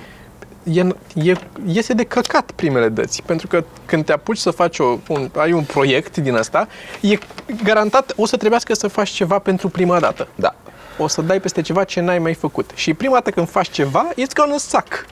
e, 0.73 0.87
e, 1.13 1.33
iese 1.65 1.93
de 1.93 2.03
căcat 2.03 2.51
primele 2.51 2.89
dăți. 2.89 3.23
Pentru 3.25 3.47
că 3.47 3.63
când 3.85 4.05
te 4.05 4.11
apuci 4.11 4.37
să 4.37 4.51
faci 4.51 4.79
o, 4.79 4.97
un, 5.07 5.29
ai 5.35 5.51
un 5.51 5.63
proiect 5.63 6.17
din 6.17 6.35
asta, 6.35 6.67
e 7.01 7.17
garantat 7.63 8.13
o 8.15 8.25
să 8.25 8.37
trebuiască 8.37 8.73
să 8.73 8.87
faci 8.87 9.09
ceva 9.09 9.39
pentru 9.39 9.69
prima 9.69 9.99
dată. 9.99 10.27
Da. 10.35 10.55
O 10.97 11.07
să 11.07 11.21
dai 11.21 11.39
peste 11.39 11.61
ceva 11.61 11.83
ce 11.83 11.99
n-ai 11.99 12.19
mai 12.19 12.33
făcut. 12.33 12.71
Și 12.73 12.93
prima 12.93 13.13
dată 13.13 13.29
când 13.29 13.49
faci 13.49 13.69
ceva, 13.69 14.09
it's 14.11 14.33
gonna 14.35 14.57
suck. 14.57 15.05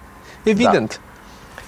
Evident. 0.44 1.02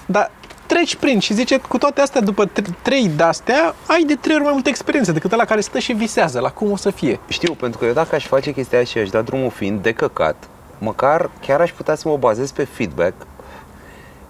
Da. 0.06 0.18
Dar 0.18 0.30
treci 0.66 0.96
prin 0.96 1.18
și 1.18 1.34
zice, 1.34 1.58
cu 1.58 1.78
toate 1.78 2.00
astea, 2.00 2.20
după 2.20 2.48
tr- 2.48 2.82
trei 2.82 3.10
de-astea, 3.16 3.74
ai 3.86 4.02
de 4.02 4.14
trei 4.14 4.34
ori 4.34 4.44
mai 4.44 4.52
multă 4.52 4.68
experiență 4.68 5.12
decât 5.12 5.32
ăla 5.32 5.44
care 5.44 5.60
stă 5.60 5.78
și 5.78 5.92
visează 5.92 6.40
la 6.40 6.50
cum 6.50 6.70
o 6.70 6.76
să 6.76 6.90
fie. 6.90 7.20
Știu, 7.28 7.52
pentru 7.52 7.78
că 7.78 7.84
eu 7.84 7.92
dacă 7.92 8.14
aș 8.14 8.26
face 8.26 8.52
chestia 8.52 8.84
și 8.84 8.98
aș 8.98 9.08
da 9.08 9.22
drumul 9.22 9.50
fiind 9.50 9.82
de 9.82 9.92
căcat, 9.92 10.48
măcar 10.78 11.30
chiar 11.46 11.60
aș 11.60 11.72
putea 11.72 11.94
să 11.94 12.08
mă 12.08 12.16
bazez 12.16 12.50
pe 12.50 12.64
feedback 12.64 13.14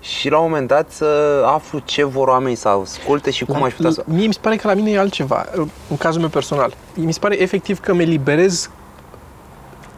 și 0.00 0.28
la 0.28 0.38
un 0.38 0.44
moment 0.50 0.68
dat 0.68 0.90
să 0.90 1.42
aflu 1.46 1.78
ce 1.84 2.04
vor 2.04 2.28
oamenii 2.28 2.56
să 2.56 2.68
asculte 2.68 3.30
și 3.30 3.44
cum 3.44 3.58
La- 3.58 3.64
aș 3.64 3.72
putea 3.72 3.90
să... 3.90 4.02
Mie 4.06 4.26
mi 4.26 4.32
se 4.32 4.38
pare 4.42 4.56
că 4.56 4.66
la 4.68 4.74
mine 4.74 4.90
e 4.90 4.98
altceva, 4.98 5.46
în 5.88 5.96
cazul 5.96 6.20
meu 6.20 6.28
personal. 6.28 6.74
Mi 6.94 7.12
se 7.12 7.18
pare 7.18 7.42
efectiv 7.42 7.80
că 7.80 7.94
mi 7.94 8.02
eliberez 8.02 8.70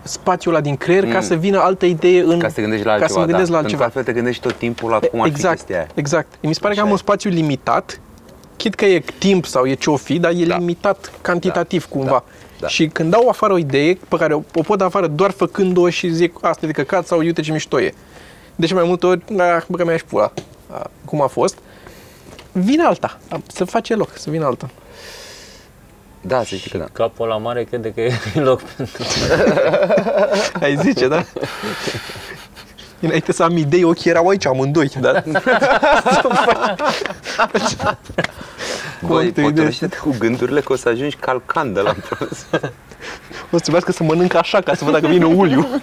spațiul 0.02 0.54
ăla 0.54 0.62
din 0.62 0.76
creier 0.76 1.04
ca 1.06 1.14
Mm. 1.18 1.20
să 1.24 1.34
vină 1.34 1.58
altă 1.58 1.86
idee 1.86 2.20
în... 2.20 2.38
Ca 2.38 2.48
să 2.48 2.54
te 2.54 2.60
gândești 2.60 2.84
la 2.86 2.90
ca 2.92 2.98
altceva, 2.98 3.20
să 3.20 3.26
mă 3.26 3.30
gândesc 3.32 3.50
da. 3.50 3.54
la 3.56 3.60
Pentru 3.60 3.76
că 3.78 3.82
altceva. 3.82 3.84
altfel 3.84 4.02
te 4.04 4.12
gândești 4.12 4.42
tot 4.42 4.54
timpul 4.58 4.90
la 4.90 4.98
cum 4.98 5.20
ar 5.20 5.26
fi 5.28 5.32
exact, 5.34 5.54
chestia 5.56 5.76
aia. 5.76 5.86
exact. 5.94 6.28
Mi 6.42 6.54
se 6.54 6.60
pare 6.60 6.74
că 6.74 6.78
Așa 6.80 6.86
am 6.88 6.94
un 6.94 6.98
e. 6.98 7.04
spațiu 7.04 7.30
limitat, 7.30 8.00
chit 8.56 8.74
că 8.74 8.84
e 8.84 9.04
timp 9.18 9.44
sau 9.46 9.66
e 9.66 9.74
ce 9.74 9.90
o 9.90 9.96
fi, 9.96 10.18
dar 10.18 10.32
e 10.36 10.44
Da. 10.44 10.56
limitat 10.56 11.12
cantitativ 11.20 11.84
cumva. 11.88 12.24
da. 12.60 12.66
Și 12.68 12.86
când 12.88 13.10
dau 13.10 13.28
afară 13.28 13.52
o 13.52 13.58
idee 13.58 13.98
pe 14.08 14.16
care 14.16 14.34
o, 14.34 14.40
o 14.54 14.62
pot 14.62 14.78
da 14.78 14.84
afară 14.84 15.06
doar 15.06 15.30
făcând-o 15.30 15.88
și 15.90 16.08
zic 16.08 16.34
asta 16.40 16.60
e 16.64 16.66
de 16.66 16.72
căcat 16.82 17.06
sau 17.06 17.18
uite 17.18 17.40
ce 17.40 17.52
mișto 17.52 17.80
e. 17.80 17.94
Deci 18.56 18.72
mai 18.72 18.84
multe 18.84 19.06
ori, 19.06 19.22
ah, 19.38 19.62
bă 19.66 19.76
că 19.76 19.84
mi-aș 19.84 20.00
pula. 20.02 20.32
Ah, 20.72 20.84
Cum 21.04 21.22
a 21.22 21.26
fost. 21.26 21.58
Vine 22.52 22.82
alta. 22.82 23.18
Să 23.46 23.64
face 23.64 23.94
loc, 23.94 24.10
să 24.14 24.30
vină 24.30 24.44
alta. 24.44 24.70
Da, 26.20 26.42
să 26.44 26.54
știi 26.54 26.70
că 26.70 26.78
da. 26.78 26.86
Capul 26.92 27.28
la 27.28 27.36
mare 27.36 27.64
crede 27.64 27.92
că 27.92 28.00
e 28.00 28.12
loc 28.34 28.62
pentru... 28.62 29.02
Ai 30.62 30.76
zice, 30.76 31.08
da? 31.08 31.24
Înainte 33.00 33.32
să 33.32 33.42
am 33.42 33.56
idei, 33.56 33.84
ochii 33.84 34.10
erau 34.10 34.28
aici 34.28 34.46
amândoi, 34.46 34.90
da? 35.00 35.12
Băi, 39.06 39.16
alte 39.24 39.40
idei. 39.40 39.44
potolește-te 39.44 39.96
cu 39.96 40.14
gândurile 40.18 40.60
că 40.60 40.72
o 40.72 40.76
să 40.76 40.88
ajungi 40.88 41.16
calcan 41.16 41.72
de 41.72 41.80
la 41.80 41.94
O 43.50 43.56
să 43.56 43.60
trebuiască 43.60 43.92
să 43.92 44.02
mănânc 44.02 44.34
așa 44.34 44.60
ca 44.60 44.74
să 44.74 44.84
văd 44.84 44.92
dacă 44.92 45.06
vine 45.06 45.24
uliu. 45.24 45.66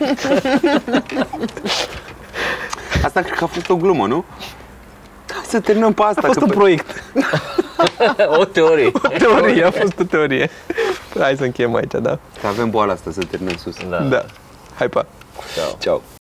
Asta 3.07 3.21
cred 3.21 3.37
că 3.37 3.43
a 3.43 3.47
fost 3.47 3.69
o 3.69 3.75
glumă, 3.75 4.07
nu? 4.07 4.25
Hai 5.31 5.43
să 5.47 5.59
terminăm 5.59 5.93
pe 5.93 6.01
asta. 6.01 6.21
A 6.23 6.25
fost 6.25 6.37
că 6.37 6.43
un 6.43 6.49
pe- 6.49 6.55
proiect. 6.55 7.03
o 8.41 8.45
teorie. 8.45 8.91
O 8.93 9.07
teorie, 9.17 9.63
a 9.63 9.71
fost 9.71 9.99
o 9.99 10.03
teorie. 10.03 10.49
Hai 11.19 11.35
să 11.37 11.43
încheiem 11.43 11.75
aici, 11.75 11.91
da? 11.91 12.19
Că 12.41 12.47
avem 12.47 12.69
boala 12.69 12.93
asta 12.93 13.11
să 13.11 13.23
terminăm 13.23 13.55
sus. 13.55 13.75
Da. 13.89 13.97
Da. 13.99 14.25
Hai, 14.75 14.87
pa. 14.89 15.05
Ciao. 15.55 15.75
Ciao. 15.79 16.16